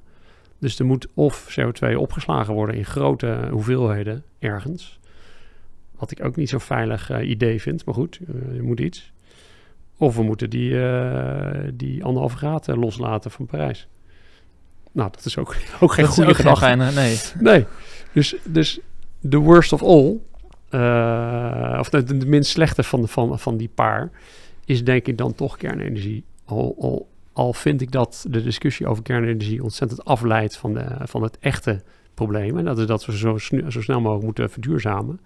Dus 0.60 0.80
er 0.80 0.86
moet 0.86 1.08
of 1.14 1.58
CO2 1.60 1.96
opgeslagen 1.96 2.54
worden 2.54 2.76
in 2.76 2.86
grote 2.86 3.48
hoeveelheden 3.52 4.24
ergens. 4.40 5.00
Wat 5.96 6.12
ik 6.12 6.24
ook 6.24 6.36
niet 6.36 6.50
zo'n 6.50 6.60
veilig 6.60 7.12
uh, 7.12 7.30
idee 7.30 7.62
vind, 7.62 7.86
maar 7.86 7.96
goed, 7.96 8.20
je 8.54 8.62
moet 8.62 8.80
iets. 8.80 9.12
Of 9.98 10.16
we 10.16 10.24
moeten 10.24 10.50
die, 10.50 10.70
die 11.74 12.04
anderhalve 12.04 12.38
graad 12.38 12.68
loslaten 12.68 13.32
van 13.32 13.46
Parijs. 13.46 13.88
Nou, 14.92 15.12
dat 15.12 15.26
is 15.26 15.38
ook, 15.38 15.56
ook 15.80 15.94
geen 15.94 16.06
dat 16.06 16.14
goede 16.14 16.34
gedachte. 16.34 16.76
nee. 16.76 17.18
nee. 17.40 17.66
Dus, 18.14 18.36
dus 18.44 18.80
the 19.30 19.38
worst 19.38 19.74
of 19.74 19.84
all, 19.84 20.20
of 21.80 21.90
de, 21.90 22.04
de, 22.04 22.26
minst 22.26 22.52
slechte 22.52 22.84
van, 22.84 23.08
van, 23.08 23.40
van 23.40 23.58
die 23.58 23.70
paar, 23.76 24.12
is 24.66 24.84
denk 24.84 25.08
ik 25.08 25.18
dan 25.18 25.36
toch 25.36 25.58
kernenergie 25.58 26.24
al, 26.46 26.76
al, 26.80 27.10
al 27.34 27.54
vind 27.54 27.82
ik 27.82 27.92
dat 27.92 28.26
de 28.30 28.44
discussie 28.44 28.88
over 28.88 29.04
kernenergie 29.04 29.64
ontzettend 29.64 30.06
afleidt 30.06 30.58
van, 30.58 30.74
de, 30.74 30.86
van 31.04 31.24
het 31.24 31.38
echte 31.40 31.82
probleem. 32.14 32.58
En 32.58 32.66
dat 32.66 32.78
is 32.78 32.86
dat 32.86 33.06
we 33.06 33.18
zo, 33.18 33.38
zo 33.68 33.82
snel 33.82 34.02
mogelijk 34.02 34.26
moeten 34.26 34.50
verduurzamen. 34.50 35.20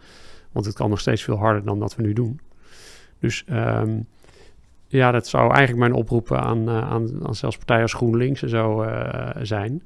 Want 0.52 0.66
het 0.66 0.76
kan 0.76 0.90
nog 0.90 1.00
steeds 1.00 1.24
veel 1.24 1.38
harder 1.38 1.66
dan 1.66 1.80
dat 1.80 1.96
we 1.96 2.02
nu 2.02 2.14
doen. 2.14 2.40
Dus 3.20 3.46
um, 3.52 4.08
ja, 4.88 5.12
dat 5.12 5.28
zou 5.28 5.54
eigenlijk 5.54 5.80
mijn 5.80 5.94
oproep 5.94 6.34
aan, 6.34 6.70
uh, 6.70 6.92
aan, 6.92 7.28
aan 7.28 7.36
zelfs 7.36 7.58
partijen 7.58 7.82
als 7.82 7.94
GroenLinks 7.94 8.42
en 8.42 8.50
zo 8.50 8.84
uh, 8.84 9.30
zijn. 9.42 9.84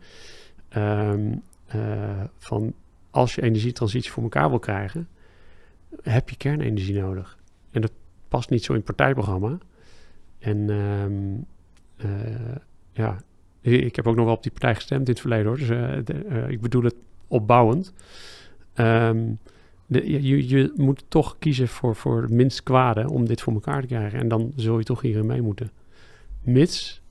Uh, 0.78 1.14
van 2.38 2.74
als 3.12 3.36
je 3.36 3.42
energietransitie 3.42 4.12
voor 4.12 4.24
elkaar 4.24 4.50
wil 4.50 4.60
krijgen, 4.60 5.08
heb 6.02 6.30
je 6.30 6.38
kernenergie 6.38 7.00
nodig. 7.00 7.38
En 7.72 7.82
dat 7.82 7.92
past 8.28 8.50
niet 8.50 8.64
zo 8.64 8.72
in 8.72 8.78
het 8.78 8.96
partijprogramma. 8.96 9.58
En 10.40 10.70
um, 10.70 11.46
uh, 12.06 12.56
ja, 12.92 13.18
ik 13.62 13.96
heb 13.96 14.08
ook 14.08 14.16
nog 14.16 14.26
wel 14.26 14.34
op 14.34 14.44
die 14.44 14.52
partij 14.52 14.76
gestemd 14.76 15.08
in 15.08 15.14
het 15.14 15.22
verleden 15.22 15.46
hoor. 15.46 15.58
Dus 15.58 15.68
de, 16.06 16.26
uh, 16.30 16.50
ik 16.50 16.62
bedoel 16.62 16.84
het 16.84 16.96
opbouwend. 17.28 17.94
De, 18.74 20.12
je, 20.12 20.48
je, 20.48 20.72
moet 20.76 21.04
toch 21.08 21.36
kiezen 21.40 21.68
voor, 21.68 21.96
voor 21.96 22.22
het 22.22 22.32
minst 22.32 22.64
kwade 22.64 23.10
om 23.10 23.26
dit 23.26 23.42
voor 23.42 23.54
elkaar 23.54 23.82
te 23.82 23.88
krijgen. 23.88 24.20
En 24.20 24.28
dan 24.28 24.52
zul 24.56 24.78
je 24.78 24.84
toch 24.84 25.02
hierin 25.02 25.26
mee 25.26 25.42
moeten. 25.42 25.72
Mits 26.42 27.02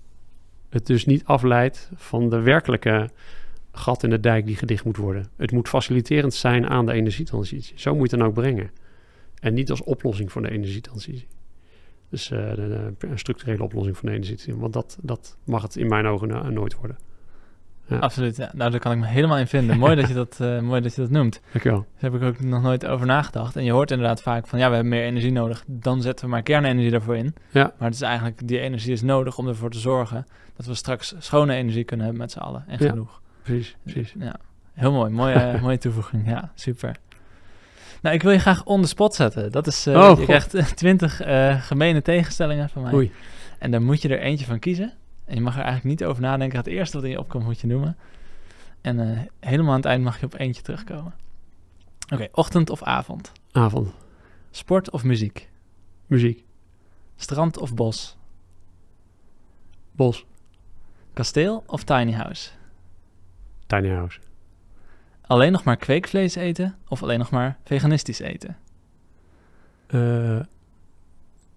het 0.69 0.87
dus 0.87 1.07
niet 1.07 1.25
afleidt 1.25 1.91
van 1.95 2.31
de 2.31 2.41
werkelijke 2.41 3.11
gat 3.79 4.03
in 4.03 4.11
de 4.11 4.21
dijk 4.21 4.47
die 4.47 4.57
gedicht 4.57 4.85
moet 4.85 4.97
worden. 4.97 5.29
Het 5.37 5.53
moet 5.53 5.69
faciliterend 5.69 6.35
zijn 6.35 6.69
aan 6.69 6.87
de 6.87 6.93
energietransitie. 6.93 7.79
Zo 7.79 7.95
moet 7.95 8.11
je 8.11 8.17
het 8.17 8.19
dan 8.25 8.29
ook 8.29 8.35
brengen. 8.35 8.71
En 9.41 9.55
niet 9.55 9.71
als 9.71 9.83
oplossing 9.83 10.33
voor 10.33 10.43
de 10.43 10.51
energietransitie. 10.51 11.27
Dus 12.11 12.31
uh, 12.31 12.55
de, 12.55 12.95
de, 12.99 13.07
een 13.07 13.19
structurele 13.19 13.63
oplossing 13.63 13.97
van 13.97 14.09
de 14.09 14.15
energie. 14.15 14.57
Want 14.57 14.73
dat, 14.73 14.99
dat 15.03 15.37
mag 15.45 15.63
het 15.63 15.77
in 15.77 15.89
mijn 15.89 16.07
ogen 16.07 16.53
nooit 16.53 16.75
worden. 16.75 16.97
Ja. 17.89 17.99
Absoluut, 17.99 18.37
ja. 18.37 18.51
Nou, 18.55 18.71
daar 18.71 18.81
kan 18.81 18.93
ik 18.93 18.99
me 18.99 19.07
helemaal 19.07 19.39
in 19.39 19.47
vinden. 19.47 19.79
mooi, 19.79 19.97
dat 19.97 20.09
je 20.09 20.15
dat, 20.15 20.39
uh, 20.43 20.61
mooi 20.61 20.81
dat 20.81 20.95
je 20.95 21.01
dat 21.01 21.11
noemt. 21.11 21.41
Dankjewel. 21.53 21.79
Daar 21.79 22.11
heb 22.11 22.23
ik 22.23 22.29
ook 22.29 22.41
nog 22.41 22.63
nooit 22.63 22.87
over 22.87 23.07
nagedacht. 23.07 23.57
En 23.57 23.65
je 23.65 23.73
hoort 23.73 23.91
inderdaad 23.91 24.23
vaak 24.23 24.47
van, 24.47 24.59
ja, 24.59 24.69
we 24.69 24.75
hebben 24.75 24.93
meer 24.93 25.05
energie 25.05 25.33
nodig. 25.33 25.65
Dan 25.67 26.03
zetten 26.03 26.25
we 26.25 26.31
maar 26.31 26.43
kernenergie 26.43 26.91
daarvoor 26.91 27.17
in. 27.17 27.35
Ja. 27.51 27.75
Maar 27.79 27.89
het 27.89 27.95
is 27.95 28.01
eigenlijk, 28.01 28.49
die 28.49 28.59
energie 28.59 28.93
is 28.93 29.03
nodig 29.03 29.39
om 29.39 29.49
ervoor 29.49 29.71
te 29.71 29.79
zorgen... 29.79 30.27
dat 30.57 30.67
we 30.67 30.75
straks 30.75 31.15
schone 31.19 31.55
energie 31.55 31.85
kunnen 31.85 32.07
hebben 32.07 32.23
met 32.23 32.33
z'n 32.33 32.39
allen. 32.39 32.65
En 32.67 32.79
genoeg. 32.79 33.21
Precies, 33.43 33.77
precies. 33.83 34.15
Ja, 34.19 34.37
heel 34.73 34.93
mooi. 34.93 35.11
Mooie, 35.11 35.59
mooie 35.63 35.79
toevoeging. 35.79 36.29
Ja, 36.29 36.53
super. 36.55 36.97
Nou, 38.03 38.15
ik 38.15 38.23
wil 38.23 38.33
je 38.33 38.39
graag 38.39 38.65
on 38.65 38.83
the 38.83 38.89
spot 38.89 39.15
zetten. 39.15 39.53
Dat 39.53 39.67
is, 39.67 39.87
uh, 39.87 39.97
oh, 39.97 40.19
je 40.19 40.25
krijgt 40.25 40.77
twintig 40.77 41.27
uh, 41.27 41.63
gemene 41.63 42.03
tegenstellingen 42.03 42.69
van 42.69 42.83
mij. 42.83 42.93
Oei. 42.93 43.13
En 43.59 43.71
dan 43.71 43.85
moet 43.85 44.03
je 44.03 44.09
er 44.09 44.21
eentje 44.21 44.47
van 44.47 44.59
kiezen. 44.59 44.93
En 45.25 45.35
je 45.35 45.41
mag 45.41 45.57
er 45.57 45.63
eigenlijk 45.63 46.01
niet 46.01 46.09
over 46.09 46.23
nadenken. 46.23 46.59
Het 46.59 46.67
eerste 46.67 46.97
wat 46.97 47.05
in 47.05 47.11
je 47.11 47.19
opkomt 47.19 47.45
moet 47.45 47.61
je 47.61 47.67
noemen. 47.67 47.97
En 48.81 48.99
uh, 48.99 49.19
helemaal 49.41 49.71
aan 49.71 49.77
het 49.77 49.89
eind 49.89 50.05
mag 50.05 50.21
je 50.21 50.27
op 50.27 50.39
eentje 50.39 50.63
terugkomen. 50.63 51.15
Oké, 52.05 52.15
okay, 52.15 52.29
ochtend 52.33 52.71
of 52.71 52.83
avond? 52.83 53.33
Avond. 53.53 53.93
Sport 54.51 54.91
of 54.91 55.05
muziek? 55.05 55.51
Muziek. 56.07 56.45
Strand 57.17 57.59
of 57.59 57.75
bos? 57.75 58.17
Bos. 59.93 60.27
Kasteel 61.13 61.63
of 61.67 61.85
tiny 61.85 62.13
house? 62.13 62.51
Tiny 63.69 63.89
house. 63.89 64.19
Alleen 65.21 65.53
nog 65.53 65.65
maar 65.65 65.77
kweekvlees 65.77 66.35
eten 66.35 66.79
of 66.89 67.03
alleen 67.03 67.19
nog 67.19 67.31
maar 67.31 67.59
veganistisch 67.65 68.19
eten? 68.19 68.57
Uh, 69.91 70.35
uh, 70.35 70.45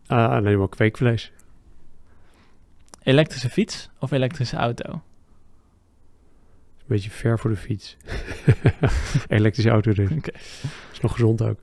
alleen 0.08 0.58
maar 0.58 0.70
kweekvlees. 0.70 1.32
Elektrische 3.04 3.50
fiets 3.50 3.90
of 4.00 4.12
elektrische 4.12 4.56
auto? 4.56 4.92
Een 4.92 6.88
beetje 6.88 7.10
ver 7.10 7.40
voor 7.40 7.50
de 7.50 7.56
fiets. 7.56 7.98
elektrische 9.28 9.70
auto 9.70 9.94
dus. 9.94 10.10
Okay. 10.18 10.42
Is 10.92 11.00
nog 11.02 11.12
gezond 11.12 11.42
ook. 11.42 11.60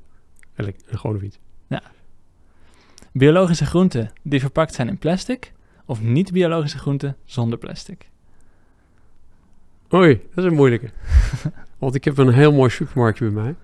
Elek 0.55 0.77
een 0.87 0.99
gewone 0.99 1.19
fiets. 1.19 1.39
Ja. 1.67 1.83
Biologische 3.13 3.67
groenten 3.67 4.13
die 4.23 4.41
verpakt 4.41 4.75
zijn 4.75 4.89
in 4.89 4.99
plastic 4.99 5.53
of 5.85 6.03
niet-biologische 6.03 6.79
groenten 6.79 7.17
zonder 7.25 7.59
plastic? 7.59 8.09
Oei, 9.95 10.21
dat 10.35 10.45
is 10.45 10.51
een 10.51 10.57
moeilijke. 10.57 10.91
Want 11.79 11.95
ik 11.95 12.05
heb 12.05 12.19
een 12.19 12.33
heel 12.33 12.53
mooi 12.53 12.71
supermarktje 12.71 13.31
bij 13.31 13.43
mij. 13.43 13.55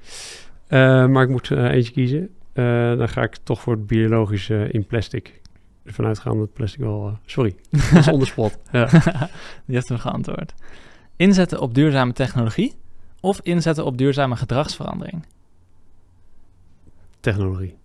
Uh, 0.68 1.08
maar 1.08 1.22
ik 1.22 1.28
moet 1.28 1.50
uh, 1.50 1.70
eentje 1.70 1.92
kiezen. 1.92 2.28
Uh, 2.54 2.96
dan 2.96 3.08
ga 3.08 3.22
ik 3.22 3.36
toch 3.42 3.60
voor 3.60 3.72
het 3.72 3.86
biologische 3.86 4.68
in 4.70 4.86
plastic. 4.86 5.40
Ervan 5.84 6.04
uitgaan 6.04 6.38
dat 6.38 6.52
plastic 6.52 6.80
wel... 6.80 7.18
sorry, 7.24 7.54
dat 7.70 7.92
is 7.92 8.08
onderspot. 8.08 8.58
ja. 8.72 8.88
Die 9.64 9.74
heeft 9.74 9.88
hem 9.88 9.98
geantwoord. 9.98 10.54
Inzetten 11.16 11.60
op 11.60 11.74
duurzame 11.74 12.12
technologie 12.12 12.74
of 13.20 13.40
inzetten 13.42 13.84
op 13.84 13.98
duurzame 13.98 14.36
gedragsverandering? 14.36 15.26
Technologie. 17.20 17.76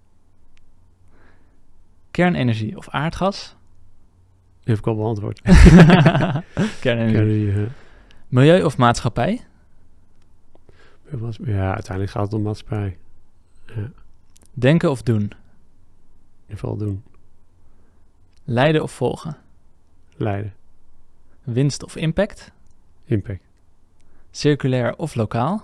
Kernenergie 2.12 2.78
of 2.78 2.90
aardgas? 2.90 3.56
Die 4.64 4.74
heb 4.74 4.78
ik 4.78 4.88
al 4.88 4.96
beantwoord. 4.96 5.42
Kernenergie. 5.42 6.44
Kernenergie, 6.80 7.46
ja. 7.46 7.68
Milieu 8.30 8.64
of 8.64 8.78
maatschappij? 8.78 9.46
Ja, 11.44 11.74
uiteindelijk 11.74 12.12
gaat 12.12 12.24
het 12.24 12.34
om 12.34 12.42
maatschappij. 12.42 12.98
Denken 14.54 14.92
of 14.92 15.02
doen? 15.02 15.22
In 15.22 15.30
ieder 16.42 16.58
geval 16.58 16.78
doen. 16.78 17.04
Leiden 18.44 18.84
of 18.84 18.92
volgen? 18.92 19.38
Leiden. 20.16 20.54
Winst 21.44 21.84
of 21.84 21.96
impact? 21.96 22.52
Impact. 23.06 23.44
Circulair 24.32 24.96
of 24.96 25.16
lokaal? 25.16 25.62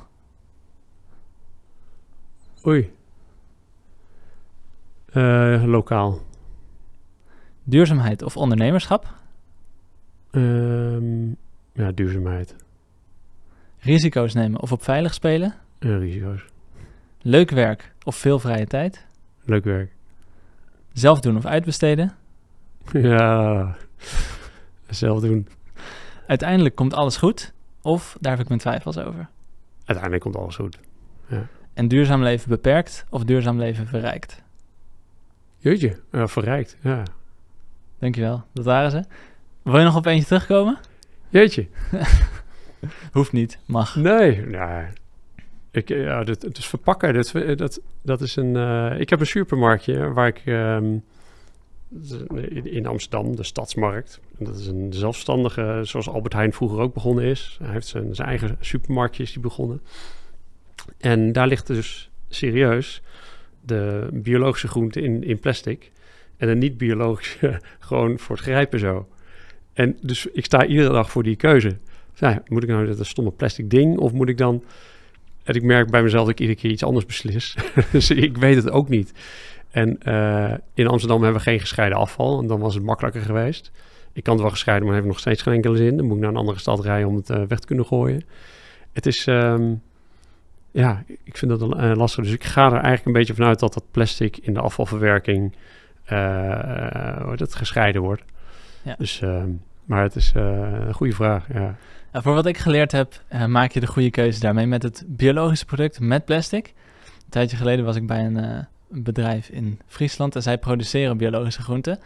Oei. 2.68 2.94
Eh, 5.06 5.64
lokaal. 5.66 6.22
Duurzaamheid 7.64 8.22
of 8.22 8.38
ondernemerschap? 8.38 9.14
Ehm, 10.32 11.32
ja, 11.76 11.91
duurzaamheid. 11.91 12.56
Risico's 13.80 14.34
nemen 14.34 14.61
of 14.61 14.72
op 14.72 14.84
veilig 14.84 15.14
spelen? 15.14 15.53
En 15.80 15.99
risico's. 15.99 16.45
Leuk 17.22 17.49
werk 17.49 17.93
of 18.03 18.15
veel 18.15 18.39
vrije 18.39 18.65
tijd? 18.68 19.06
Leuk 19.43 19.64
werk. 19.64 19.91
Zelf 20.93 21.19
doen 21.19 21.38
of 21.38 21.45
uitbesteden? 21.45 22.14
ja. 22.91 23.76
Zelf 24.89 25.19
doen. 25.22 25.47
Uiteindelijk 26.27 26.76
komt 26.76 26.93
alles 26.93 27.18
goed? 27.18 27.53
Of 27.81 28.18
daar 28.19 28.31
heb 28.31 28.41
ik 28.41 28.47
mijn 28.47 28.60
twijfels 28.60 28.97
over. 28.97 29.30
Uiteindelijk 29.77 30.23
komt 30.23 30.35
alles 30.35 30.56
goed. 30.56 30.80
En 31.73 31.88
duurzaam 31.88 32.23
leven 32.23 32.49
beperkt 32.49 33.06
of 33.10 33.23
duurzaam 33.23 33.60
leven 33.60 33.88
verrijkt? 33.88 34.43
Jeetje, 35.57 35.99
ja, 36.11 36.27
verrijkt. 36.27 36.77
Ja. 36.81 37.03
Dankjewel, 37.99 38.43
dat 38.53 38.65
waren 38.65 38.91
ze. 38.91 39.03
Wil 39.64 39.77
je 39.77 39.84
nog 39.84 39.95
op 39.95 40.06
eentje 40.06 40.26
terugkomen? 40.26 40.77
Jeetje. 41.30 41.68
Hoeft 43.11 43.31
niet, 43.31 43.60
mag. 43.65 43.95
Nee, 43.95 44.45
nou, 44.45 44.85
ik, 45.72 45.88
ja, 45.89 46.23
dat, 46.23 46.41
het 46.41 46.57
is 46.57 46.68
verpakken. 46.68 47.14
Dat, 47.14 47.57
dat, 47.57 47.81
dat 48.02 48.22
is 48.22 48.35
een. 48.35 48.56
eh, 48.56 48.99
ik 48.99 49.10
heb 49.10 49.19
een 49.19 49.26
supermarktje 49.26 50.14
waar 50.14 50.27
ik 50.27 50.41
ehm, 50.45 50.97
in, 52.34 52.72
in 52.72 52.85
Amsterdam, 52.85 53.35
de 53.35 53.43
Stadsmarkt. 53.43 54.19
En 54.39 54.45
Dat 54.45 54.57
is 54.60 54.68
een 54.68 54.93
zelfstandige, 54.93 55.80
zoals 55.84 56.10
Albert 56.10 56.34
Heijn 56.34 56.53
vroeger 56.53 56.80
ook 56.80 56.93
begonnen 56.93 57.23
is. 57.23 57.57
Hij 57.64 57.72
heeft 57.72 57.88
zijn, 57.88 58.15
zijn 58.15 58.27
eigen 58.27 58.57
supermarktje 58.60 59.23
is 59.23 59.31
die 59.34 59.41
begonnen. 59.41 59.81
En 60.97 61.31
daar 61.31 61.47
ligt 61.47 61.68
dus 61.68 62.10
serieus 62.30 63.02
de 63.61 64.10
biologische 64.14 64.68
groente 64.68 65.02
in, 65.02 65.23
in 65.23 65.39
plastic. 65.39 65.91
En 66.38 66.47
de 66.47 66.56
niet-biologische 66.56 67.61
gewoon 67.80 68.19
voor 68.19 68.35
het 68.35 68.45
grijpen 68.45 68.80
zo. 68.80 69.07
En 69.76 69.97
dus 70.02 70.26
ik 70.26 70.45
sta 70.45 70.65
iedere 70.65 70.89
dag 70.93 71.11
voor 71.11 71.23
die 71.23 71.35
keuze. 71.35 71.77
Moet 72.47 72.64
ik 72.64 72.69
nou 72.69 72.95
dat 72.95 73.06
stomme 73.06 73.31
plastic 73.31 73.69
ding 73.69 73.97
of 73.97 74.11
moet 74.11 74.30
ik 74.30 74.38
dan... 74.38 74.64
En 75.43 75.56
ik 75.56 75.64
merk 75.64 75.89
bij 75.89 76.03
mezelf 76.03 76.22
dat 76.22 76.31
ik 76.31 76.39
iedere 76.39 76.60
keer 76.60 76.72
iets 76.72 76.84
anders 76.84 77.06
beslis. 77.06 77.57
dus 77.91 78.11
ik 78.11 78.38
weet 78.38 78.56
het 78.56 78.69
ook 78.69 78.89
niet. 78.89 79.14
En 79.72 79.97
eh, 80.02 80.53
in 80.73 80.88
Amsterdam 80.88 81.22
hebben 81.23 81.41
we 81.41 81.49
geen 81.49 81.60
gescheiden 81.60 81.97
afval. 81.97 82.39
En 82.39 82.47
dan 82.47 82.60
was 82.60 82.73
het 82.73 82.84
makkelijker 82.84 83.22
geweest. 83.22 83.72
Ik 84.14 84.23
kan 84.23 84.34
het 84.34 84.41
wel 84.41 84.52
gescheiden, 84.52 84.88
maar 84.88 84.95
het 84.95 85.03
heeft 85.03 85.15
nog 85.15 85.26
steeds 85.26 85.41
geen 85.41 85.53
enkele 85.53 85.77
zin. 85.77 85.97
Dan 85.97 86.06
moet 86.06 86.15
ik 86.15 86.22
naar 86.22 86.31
een 86.31 86.38
andere 86.38 86.60
stad 86.60 86.84
rijden 86.84 87.07
om 87.07 87.15
het 87.15 87.30
eh, 87.30 87.43
weg 87.47 87.60
te 87.60 87.68
kunnen 87.68 87.85
gooien. 87.85 88.23
Het 88.93 89.06
is... 89.06 89.27
ehm, 89.27 89.73
ja, 90.72 91.03
ik 91.23 91.38
vind 91.38 91.60
dat 91.60 91.61
uh, 91.61 91.91
lastig. 91.95 92.23
Dus 92.23 92.34
ik 92.34 92.43
ga 92.43 92.65
er 92.65 92.72
eigenlijk 92.72 93.06
een 93.06 93.14
beetje 93.14 93.34
vanuit 93.34 93.60
dat 93.60 93.73
dat 93.73 93.84
plastic 93.91 94.38
in 94.38 94.53
de 94.53 94.60
afvalverwerking 94.60 95.56
het, 97.35 97.56
gescheiden 97.56 98.02
wordt. 98.02 98.23
Ja. 98.86 98.95
Dus, 98.98 99.22
ehm, 99.22 99.49
maar 99.86 100.03
het 100.03 100.16
is 100.16 100.32
eh, 100.36 100.44
een 100.88 100.94
goede 100.94 101.14
vraag. 101.14 101.48
Ja. 101.53 101.76
Nou, 102.12 102.24
voor 102.24 102.34
wat 102.34 102.45
ik 102.45 102.57
geleerd 102.57 102.91
heb, 102.91 103.22
eh, 103.28 103.45
maak 103.45 103.72
je 103.72 103.80
de 103.80 103.88
goede 103.88 104.10
keuze 104.10 104.40
daarmee 104.40 104.66
met 104.66 104.84
het 104.84 105.03
biologische 105.07 105.66
product 105.66 105.99
met 105.99 106.26
plastic. 106.26 106.74
Een 107.06 107.30
tijdje 107.30 107.57
geleden 107.57 107.86
was 107.86 107.95
ik 107.95 108.07
bij 108.07 108.26
een, 108.26 108.38
eh, 108.38 108.60
bedrijf 108.90 109.49
in 109.49 109.80
Friesland 109.88 110.36
en 110.36 110.41
zij 110.41 110.57
produceren 110.57 111.18
biologische 111.18 111.62
groenten. 111.62 111.99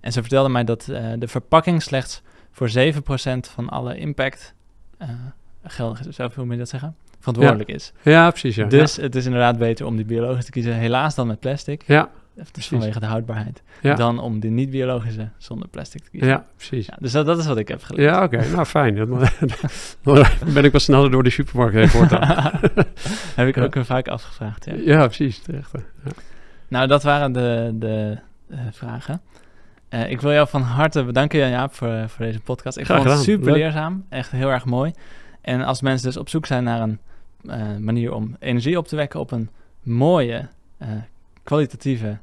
En 0.00 0.12
ze 0.12 0.20
vertelden 0.20 0.52
mij 0.52 0.64
dat 0.64 0.84
de 1.18 1.28
verpakking 1.28 1.82
slechts 1.82 2.22
voor 2.50 2.68
7% 2.68 3.48
van 3.48 3.68
alle 3.68 3.96
impact 3.96 4.54
uh, 5.02 5.08
geldig 5.62 6.06
is. 6.06 6.14
Zo 6.14 6.30
hoe 6.34 6.44
moet 6.44 6.52
je 6.52 6.58
dat 6.58 6.68
zeggen? 6.68 6.96
Verantwoordelijk 7.18 7.68
is. 7.68 7.92
ja, 8.02 8.30
precies. 8.30 8.54
Ja. 8.56 8.66
Dus 8.66 8.96
het 8.96 9.14
is 9.14 9.24
inderdaad 9.24 9.58
beter 9.58 9.86
om 9.86 9.96
die 9.96 10.04
biologische 10.04 10.44
te 10.44 10.50
kiezen, 10.50 10.74
helaas 10.74 11.14
dan 11.14 11.26
met 11.26 11.40
plastic. 11.40 11.82
ja, 11.86 12.10
precies. 12.52 12.66
vanwege 12.66 13.00
de 13.00 13.06
houdbaarheid. 13.06 13.62
Ja. 13.82 13.94
Dan 13.94 14.18
om 14.18 14.40
de 14.40 14.48
niet-biologische 14.48 15.28
zonder 15.36 15.68
plastic 15.68 16.02
te 16.02 16.08
ja, 16.12 16.18
kiezen. 16.18 16.44
precies. 16.56 16.86
Ja, 16.86 16.96
dus 17.00 17.12
dat, 17.12 17.26
dat 17.26 17.38
is 17.38 17.46
wat 17.46 17.56
ik 17.58 17.68
heb 17.68 17.82
geleerd. 17.82 18.08
Ja, 18.10 18.22
oké. 18.22 18.48
Nou, 18.52 18.64
fijn. 18.64 18.94
Dan 18.94 19.08
ben 20.54 20.64
ik 20.64 20.70
wel 20.72 20.80
sneller 20.80 21.10
door 21.10 21.22
de 21.22 21.30
supermarkt 21.30 21.74
heen 21.74 21.88
voortaan. 21.88 22.50
heb 23.36 23.48
ik 23.48 23.56
Ja. 23.56 23.62
ook 23.62 23.76
vaak 23.84 24.08
afgevraagd. 24.08 24.64
Ja. 24.64 24.74
ja, 24.74 25.04
precies. 25.06 25.38
Terecht. 25.38 25.70
Ja. 26.04 26.10
Nou, 26.68 26.86
dat 26.86 27.02
waren 27.02 27.32
de, 27.32 27.70
de 27.74 28.18
eh, 28.50 28.58
vragen. 28.72 29.20
Eh, 29.88 30.10
ik 30.10 30.20
wil 30.20 30.32
jou 30.32 30.48
van 30.48 30.62
harte 30.62 31.04
bedanken, 31.04 31.38
Jan-Jaap, 31.38 31.74
voor, 31.74 32.08
voor 32.08 32.24
deze 32.24 32.40
podcast. 32.40 32.76
Ik 32.78 32.84
Graag 32.84 33.02
vond 33.02 33.10
het 33.10 33.22
super 33.22 33.46
Leuk. 33.46 33.56
leerzaam. 33.56 34.04
Echt 34.08 34.30
heel 34.30 34.48
erg 34.50 34.64
mooi. 34.64 34.92
En 35.40 35.62
als 35.62 35.82
mensen 35.82 36.06
dus 36.06 36.16
op 36.16 36.28
zoek 36.28 36.46
zijn 36.46 36.64
naar 36.64 36.80
een 36.80 36.98
eh, 37.46 37.76
manier 37.76 38.12
om 38.12 38.36
energie 38.38 38.78
op 38.78 38.88
te 38.88 38.96
wekken 38.96 39.20
op 39.20 39.30
een 39.30 39.50
mooie, 39.82 40.48
kwalitatieve 41.42 42.18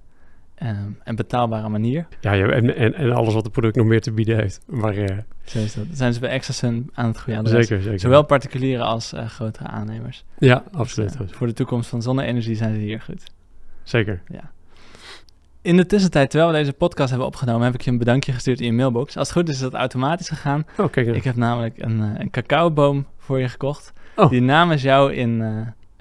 eh, 0.56 0.70
en 1.04 1.16
betaalbare 1.16 1.70
manier. 1.70 2.08
Ja, 2.22 2.32
ja, 2.34 2.48
en, 2.48 2.76
en, 2.76 2.94
en 2.94 3.12
alles 3.12 3.34
wat 3.34 3.44
het 3.44 3.52
product 3.52 3.76
nog 3.76 3.86
meer 3.86 4.02
te 4.02 4.12
bieden 4.12 4.38
heeft. 4.38 4.62
Maar 4.68 4.96
eh, 4.98 5.18
Zo 5.44 5.60
is 5.60 5.74
dat. 5.74 5.86
zijn 5.92 6.14
ze 6.14 6.20
bij 6.20 6.30
Exasun 6.30 6.90
aan 6.94 7.08
het 7.08 7.20
goede 7.20 7.40
adres. 7.40 7.68
zeker, 7.68 7.84
zeker. 7.84 8.00
Zowel 8.00 8.24
particulieren 8.24 8.86
als 8.86 9.14
eh, 9.14 9.26
grotere 9.26 9.68
aannemers. 9.68 10.26
Ja, 10.38 10.64
absoluut. 10.72 11.18
Dus, 11.18 11.30
eh, 11.30 11.36
voor 11.36 11.48
de 11.48 11.54
toekomst 11.54 11.90
van 11.90 12.02
zonne-energie 12.02 12.56
zijn 12.56 12.74
ze 12.74 12.80
hier 12.80 13.02
goed. 13.02 13.24
Zeker. 13.84 14.22
In 15.62 15.78
de 15.78 15.86
tussentijd, 15.86 16.30
terwijl 16.30 16.52
we 16.52 16.58
deze 16.58 16.74
podcast 16.74 17.10
hebben 17.10 17.28
opgenomen, 17.28 17.66
heb 17.66 17.74
ik 17.74 17.82
je 17.82 17.92
een 17.92 17.98
bedankje 17.98 18.32
gestuurd 18.32 18.60
in 18.60 18.66
je 18.66 18.74
mailbox. 18.74 19.18
Als 19.18 19.28
het 19.28 19.38
goed 19.38 19.50
is, 19.50 19.56
is 19.56 19.62
dat 19.62 19.74
automatisch 19.74 20.30
gegaan. 20.30 20.66
Oh, 20.78 20.92
kijk. 20.92 21.08
Ik 21.08 21.24
heb 21.24 21.36
namelijk 21.36 21.74
een, 21.78 22.00
een 22.00 22.30
cacaoboom 22.30 23.06
voor 23.18 23.40
je 23.40 23.50
gekocht. 23.50 23.94
Oh. 24.16 24.30
Die 24.30 24.42
namens 24.42 24.82
jou 24.82 25.14
in 25.14 25.44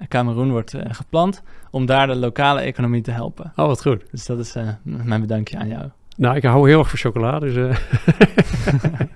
Cameroen 0.07 0.51
wordt 0.51 0.73
geplant. 0.87 1.41
Om 1.75 1.85
daar 1.85 2.07
de 2.07 2.15
lokale 2.15 2.59
economie 2.59 3.01
te 3.01 3.11
helpen. 3.11 3.51
Oh, 3.55 3.65
wat 3.65 3.81
goed. 3.81 4.03
Dus 4.11 4.25
dat 4.25 4.39
is 4.39 4.55
eh, 4.55 4.67
mijn 4.83 5.21
bedankje 5.21 5.57
aan 5.57 5.67
jou. 5.67 5.89
Nou, 6.17 6.35
ik 6.35 6.43
hou 6.43 6.69
heel 6.69 6.79
erg 6.79 6.89
van 6.89 6.97
chocola, 6.97 7.39
dus... 7.39 7.55
eh 7.55 7.77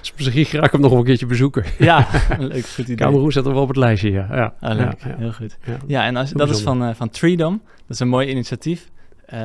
dus 0.00 0.12
misschien 0.16 0.44
ga 0.44 0.62
ik 0.62 0.72
hem 0.72 0.80
nog 0.80 0.92
een 0.92 1.04
keertje 1.04 1.26
bezoeken. 1.26 1.64
Ja, 1.78 2.06
een 2.30 2.46
leuk 2.46 2.66
goed 2.66 2.84
idee. 2.84 2.96
Cameroen 2.96 3.32
zet 3.32 3.46
er 3.46 3.52
wel 3.52 3.62
op 3.62 3.68
het 3.68 3.76
lijstje, 3.76 4.10
ja. 4.10 4.28
ja. 4.30 4.54
Ah, 4.60 4.76
leuk, 4.76 5.02
Ja, 5.02 5.08
ja, 5.08 5.16
heel 5.16 5.32
goed. 5.32 5.58
ja. 5.64 5.76
Ja, 5.86 6.04
en 6.04 6.16
als, 6.16 6.30
dat 6.30 6.50
is 6.50 6.62
van, 6.62 6.84
eh, 6.84 6.94
van 6.94 7.10
Treedom. 7.10 7.62
Dat 7.64 7.88
is 7.88 8.00
een 8.00 8.08
mooi 8.08 8.28
initiatief. 8.28 8.90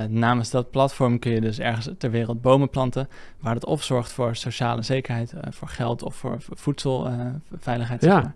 Namens 0.10 0.50
dat 0.50 0.72
platform 0.72 1.20
kun 1.20 1.32
je 1.32 1.42
dus 1.42 1.60
ergens 1.60 1.90
ter 1.98 2.12
wereld 2.12 2.42
bomen 2.42 2.70
planten. 2.70 3.08
Waar 3.40 3.54
het 3.54 3.66
of 3.66 3.84
zorgt 3.84 4.12
voor 4.12 4.36
sociale 4.36 4.82
zekerheid, 4.82 5.34
voor 5.50 5.68
geld 5.68 6.04
of 6.04 6.16
voor 6.16 6.38
voedselveiligheid. 6.40 8.02
Ja. 8.02 8.14
zeg 8.14 8.24
maar. 8.24 8.36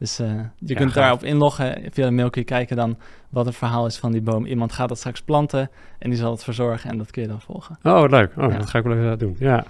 Dus 0.00 0.18
eh, 0.18 0.26
je 0.58 0.68
Ja, 0.72 0.74
kunt 0.74 0.94
daarop 0.94 1.24
inloggen. 1.24 1.82
Via 1.92 2.04
de 2.06 2.10
mail 2.12 2.30
kun 2.30 2.40
je 2.40 2.46
kijken 2.46 2.76
dan 2.76 2.96
wat 3.28 3.46
het 3.46 3.56
verhaal 3.56 3.86
is 3.86 3.96
van 3.98 4.12
die 4.12 4.20
boom. 4.20 4.46
Iemand 4.46 4.72
gaat 4.72 4.88
dat 4.88 4.98
straks 4.98 5.22
planten 5.22 5.70
en 5.98 6.10
die 6.10 6.18
zal 6.18 6.30
het 6.30 6.44
verzorgen 6.44 6.90
en 6.90 6.98
dat 6.98 7.10
kun 7.10 7.22
je 7.22 7.28
dan 7.28 7.40
volgen. 7.40 7.78
Oh, 7.82 8.00
wat 8.00 8.10
leuk. 8.10 8.32
Oh, 8.36 8.50
Ja. 8.50 8.58
dat 8.58 8.68
ga 8.70 8.78
ik 8.78 8.84
wel 8.84 8.96
even 8.96 9.18
doen. 9.18 9.36
Ja. 9.38 9.64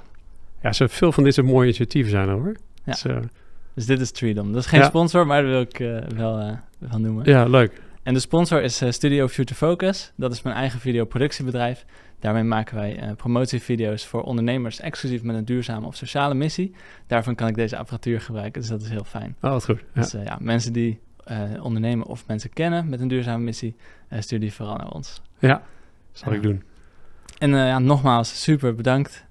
Ja, 0.62 0.72
zo 0.72 0.86
veel 0.88 1.12
van 1.12 1.24
dit 1.24 1.34
soort 1.34 1.46
mooie 1.46 1.64
initiatieven 1.66 2.10
zijn 2.10 2.28
er, 2.28 2.34
hoor. 2.34 2.56
Ja. 2.84 2.92
Dus, 2.92 3.04
eh, 3.04 3.16
Dus 3.74 3.86
dit 3.86 4.00
is 4.00 4.10
Treedom. 4.10 4.52
Dat 4.52 4.62
is 4.62 4.68
geen 4.68 4.80
Ja. 4.80 4.86
sponsor, 4.86 5.26
maar 5.26 5.42
dat 5.42 5.50
wil 5.50 5.60
ik 5.60 5.80
eh, 5.80 6.16
wel, 6.16 6.38
eh, 6.38 6.52
wel 6.78 6.98
noemen. 6.98 7.24
ja, 7.26 7.44
leuk. 7.44 7.80
En 8.02 8.14
de 8.14 8.20
sponsor 8.20 8.62
is 8.62 8.80
eh, 8.82 8.90
Studio 8.90 9.28
Future 9.28 9.54
Focus. 9.54 10.12
Dat 10.16 10.32
is 10.32 10.42
mijn 10.42 10.56
eigen 10.56 10.80
videoproductiebedrijf. 10.80 11.84
Daarmee 12.20 12.42
maken 12.42 12.76
wij 12.76 12.98
eh, 12.98 13.12
promotievideo's 13.12 14.06
voor 14.06 14.22
ondernemers 14.22 14.80
exclusief 14.80 15.22
met 15.22 15.36
een 15.36 15.44
duurzame 15.44 15.86
of 15.86 15.96
sociale 15.96 16.34
missie. 16.34 16.74
Daarvan 17.06 17.34
kan 17.34 17.48
ik 17.48 17.54
deze 17.54 17.76
apparatuur 17.76 18.20
gebruiken, 18.20 18.60
dus 18.60 18.70
dat 18.70 18.82
is 18.82 18.88
heel 18.88 19.04
fijn. 19.04 19.36
Oh, 19.40 19.50
wat 19.50 19.64
goed. 19.64 19.78
Ja. 19.78 20.00
Dus 20.00 20.14
eh, 20.14 20.24
ja, 20.24 20.38
mensen 20.40 20.72
die 20.72 21.00
eh, 21.24 21.42
ondernemen 21.62 22.06
of 22.06 22.26
mensen 22.26 22.52
kennen 22.52 22.88
met 22.88 23.00
een 23.00 23.08
duurzame 23.08 23.44
missie, 23.44 23.76
stuur 24.18 24.40
die 24.40 24.52
vooral 24.52 24.76
naar 24.76 24.90
ons. 24.90 25.22
ja, 25.38 25.62
zal 26.12 26.32
ik 26.32 26.42
doen. 26.42 26.62
En 27.38 27.50
ja, 27.50 27.78
nogmaals, 27.78 28.42
super 28.42 28.74
bedankt. 28.74 29.28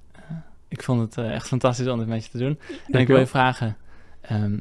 Ik 0.67 0.83
vond 0.83 1.15
het 1.15 1.25
echt 1.25 1.47
fantastisch 1.47 1.87
om 1.87 1.97
dit 1.97 2.07
met 2.07 2.25
je 2.25 2.31
te 2.31 2.37
doen. 2.37 2.59
En 2.87 2.99
ik 2.99 3.07
wil 3.07 3.19
je 3.19 3.25
vragen, 3.25 3.77
ehm, 4.21 4.57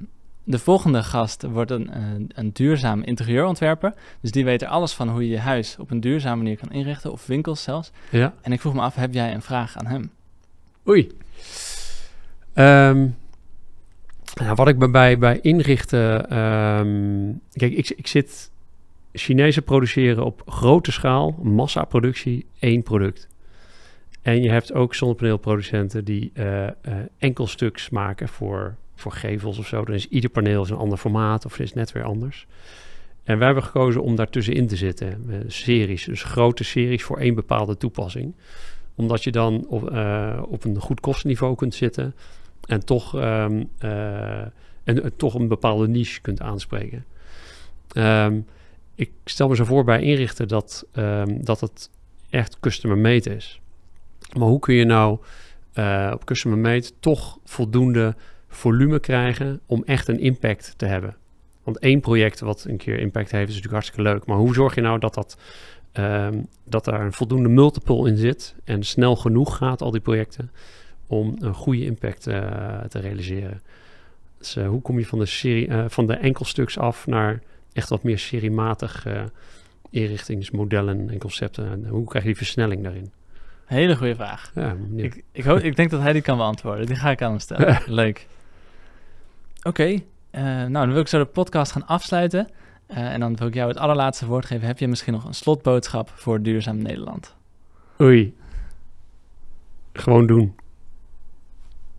de 0.51 0.59
volgende 0.59 1.03
gast 1.03 1.43
wordt 1.43 1.71
een, 1.71 1.91
eh, 1.91 2.03
een 2.29 2.53
duurzaam 2.53 3.03
interieurontwerper. 3.03 3.95
Dus 4.21 4.31
die 4.31 4.45
weet 4.45 4.63
er 4.63 4.69
alles 4.69 4.93
van 4.93 5.09
hoe 5.09 5.23
je 5.23 5.29
je 5.29 5.39
huis 5.39 5.77
op 5.79 5.91
een 5.91 6.01
duurzame 6.01 6.37
manier 6.37 6.57
kan 6.59 6.71
inrichten, 6.71 7.13
of 7.13 7.27
winkels 7.27 7.63
zelfs. 7.63 7.91
Ja. 8.11 8.35
En 8.43 8.53
ik 8.53 8.61
vroeg 8.61 8.75
me 8.75 8.81
af, 8.81 8.95
heb 8.95 9.15
jij 9.15 9.35
een 9.35 9.43
vraag 9.43 9.77
aan 9.77 9.87
hem? 9.87 10.11
Oei. 10.89 11.11
Ehm, 12.53 13.07
nou, 14.35 14.55
wat 14.55 14.69
ik 14.69 14.79
bij- 14.79 14.91
bij, 14.91 15.19
bij 15.19 15.39
inrichten... 15.41 16.31
ehm, 16.31 17.33
kijk, 17.53 17.73
ik, 17.73 17.91
ik 17.91 18.07
zit... 18.07 18.51
Chinezen 19.13 19.63
produceren 19.65 20.25
op 20.25 20.43
grote 20.47 20.93
schaal, 20.93 21.39
massaproductie, 21.43 22.47
één 22.59 22.83
product. 22.83 23.29
En 24.23 24.43
je 24.43 24.51
hebt 24.51 24.73
ook 24.73 24.95
zonnepaneelproducenten 24.95 26.05
die 26.05 26.31
uh, 26.35 26.63
uh, 26.63 26.71
enkelstuks 27.19 27.91
maken 27.91 28.29
voor, 28.29 28.77
voor 29.01 29.13
gevels 29.13 29.59
of 29.59 29.67
zo. 29.67 29.85
Dan 29.85 29.95
is 29.95 30.09
ieder 30.09 30.31
paneel 30.31 30.63
is 30.63 30.71
een 30.71 30.77
ander 30.77 30.99
formaat 30.99 31.45
of 31.45 31.59
is 31.59 31.73
net 31.73 31.93
weer 31.93 32.05
anders. 32.05 32.47
En 33.25 33.37
wij 33.37 33.47
hebben 33.47 33.65
gekozen 33.65 34.03
om 34.03 34.17
daartussenin 34.17 34.67
te 34.67 34.77
zitten. 34.77 35.45
Series, 35.47 36.05
dus 36.05 36.23
grote 36.23 36.65
series 36.65 37.03
voor 37.03 37.19
één 37.19 37.35
bepaalde 37.35 37.77
toepassing. 37.77 38.35
Omdat 38.95 39.25
je 39.25 39.31
dan 39.31 39.67
op, 39.67 39.83
op 40.49 40.65
een 40.65 40.81
goed 40.81 41.01
kostenniveau 41.01 41.55
kunt 41.55 41.75
zitten 41.75 42.15
en 42.65 42.85
toch, 42.85 43.15
um, 43.15 43.71
en, 44.85 45.13
toch 45.17 45.35
een 45.35 45.49
bepaalde 45.49 45.89
niche 45.89 46.21
kunt 46.21 46.41
aanspreken. 46.41 47.05
Um, 47.97 48.47
ik 48.95 49.11
stel 49.25 49.49
me 49.49 49.57
zo 49.57 49.65
voor 49.65 49.85
bij 49.85 50.03
inrichten 50.03 50.49
dat, 50.49 50.87
um, 50.93 51.45
dat 51.45 51.61
het 51.61 51.91
echt 52.31 52.61
customer 52.61 52.99
made 52.99 53.37
is. 53.37 53.61
Maar 54.39 54.49
hoe 54.49 54.59
kun 54.59 54.75
je 54.75 54.85
nou 54.85 55.19
op 56.13 56.25
customer 56.25 56.59
made 56.59 56.91
toch 57.01 57.39
voldoende 57.45 58.17
volume 58.49 59.01
krijgen 59.01 59.61
om 59.67 59.83
echt 59.87 60.09
een 60.09 60.21
impact 60.21 60.75
te 60.77 60.87
hebben? 60.87 61.17
Want 61.63 61.79
één 61.79 62.01
project 62.01 62.41
wat 62.41 62.65
een 62.69 62.77
keer 62.77 62.99
impact 62.99 63.31
heeft 63.31 63.49
is 63.49 63.55
natuurlijk 63.55 63.73
hartstikke 63.73 64.11
leuk. 64.11 64.27
Maar 64.27 64.37
hoe 64.37 64.55
zorg 64.55 64.75
je 64.75 64.81
nou 64.81 64.99
dat, 64.99 65.15
dat, 65.15 65.39
um, 65.93 66.47
dat 66.65 66.85
daar 66.85 67.01
een 67.01 67.13
voldoende 67.13 67.49
multiple 67.49 68.09
in 68.09 68.17
zit 68.17 68.55
en 68.65 68.83
snel 68.83 69.17
genoeg 69.17 69.57
gaat, 69.57 69.83
al 69.83 69.91
die 69.91 70.01
projecten, 70.01 70.51
om 71.07 71.37
een 71.39 71.55
goede 71.55 71.85
impact 71.85 72.29
uh, 72.29 72.81
te 72.81 72.99
realiseren? 72.99 73.61
Dus 74.39 74.57
uh, 74.57 74.69
hoe 74.69 74.81
kom 74.81 74.99
je 74.99 75.07
van 75.07 75.19
de, 75.19 75.27
serie, 75.27 75.69
van 75.89 76.07
de 76.07 76.15
enkelstuks 76.15 76.79
af 76.79 77.07
naar 77.07 77.43
echt 77.73 77.89
wat 77.89 78.03
meer 78.03 78.19
seriematig 78.19 79.07
inrichtingsmodellen 79.91 81.11
en 81.11 81.19
concepten? 81.19 81.71
En 81.71 81.87
hoe 81.89 82.07
krijg 82.07 82.25
je 82.25 82.31
die 82.31 82.39
versnelling 82.39 82.83
daarin? 82.83 83.13
Hele 83.65 83.97
goede 83.97 84.15
vraag. 84.15 84.51
Ja, 84.55 84.77
ik, 84.97 85.23
ik, 85.33 85.45
hoop, 85.45 85.59
ik 85.59 85.77
denk 85.77 85.91
dat 85.91 86.01
hij 86.01 86.13
die 86.13 86.23
kan 86.23 86.37
beantwoorden. 86.37 86.87
Die 86.87 86.97
ga 86.97 87.11
ik 87.11 87.23
aan 87.23 87.31
hem 87.31 87.41
stellen. 87.41 87.79
Leuk. 88.03 88.27
Oké, 89.63 89.85
uh, 89.87 90.01
nou 90.43 90.73
dan 90.73 90.93
wil 90.93 91.01
ik 91.01 91.09
zo 91.09 91.19
de 91.19 91.25
podcast 91.25 91.73
gaan 91.73 91.87
afsluiten. 91.87 92.49
Uh, 92.91 93.13
en 93.13 93.21
dan 93.21 93.37
wil 93.37 93.47
ik 93.47 93.55
jou 93.55 93.69
het 93.69 93.79
allerlaatste 93.79 94.27
woord 94.27 94.47
geven. 94.47 94.67
Heb 94.67 94.79
je 94.79 94.89
misschien 94.89 95.13
nog 95.13 95.25
een 95.25 95.35
slotboodschap 95.35 96.11
voor 96.15 96.43
Duurzaam 96.43 96.83
Nederland? 96.83 97.35
Oei. 98.01 98.37
Gewoon 99.93 100.27
doen. 100.27 100.55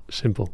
Simpel. 0.08 0.50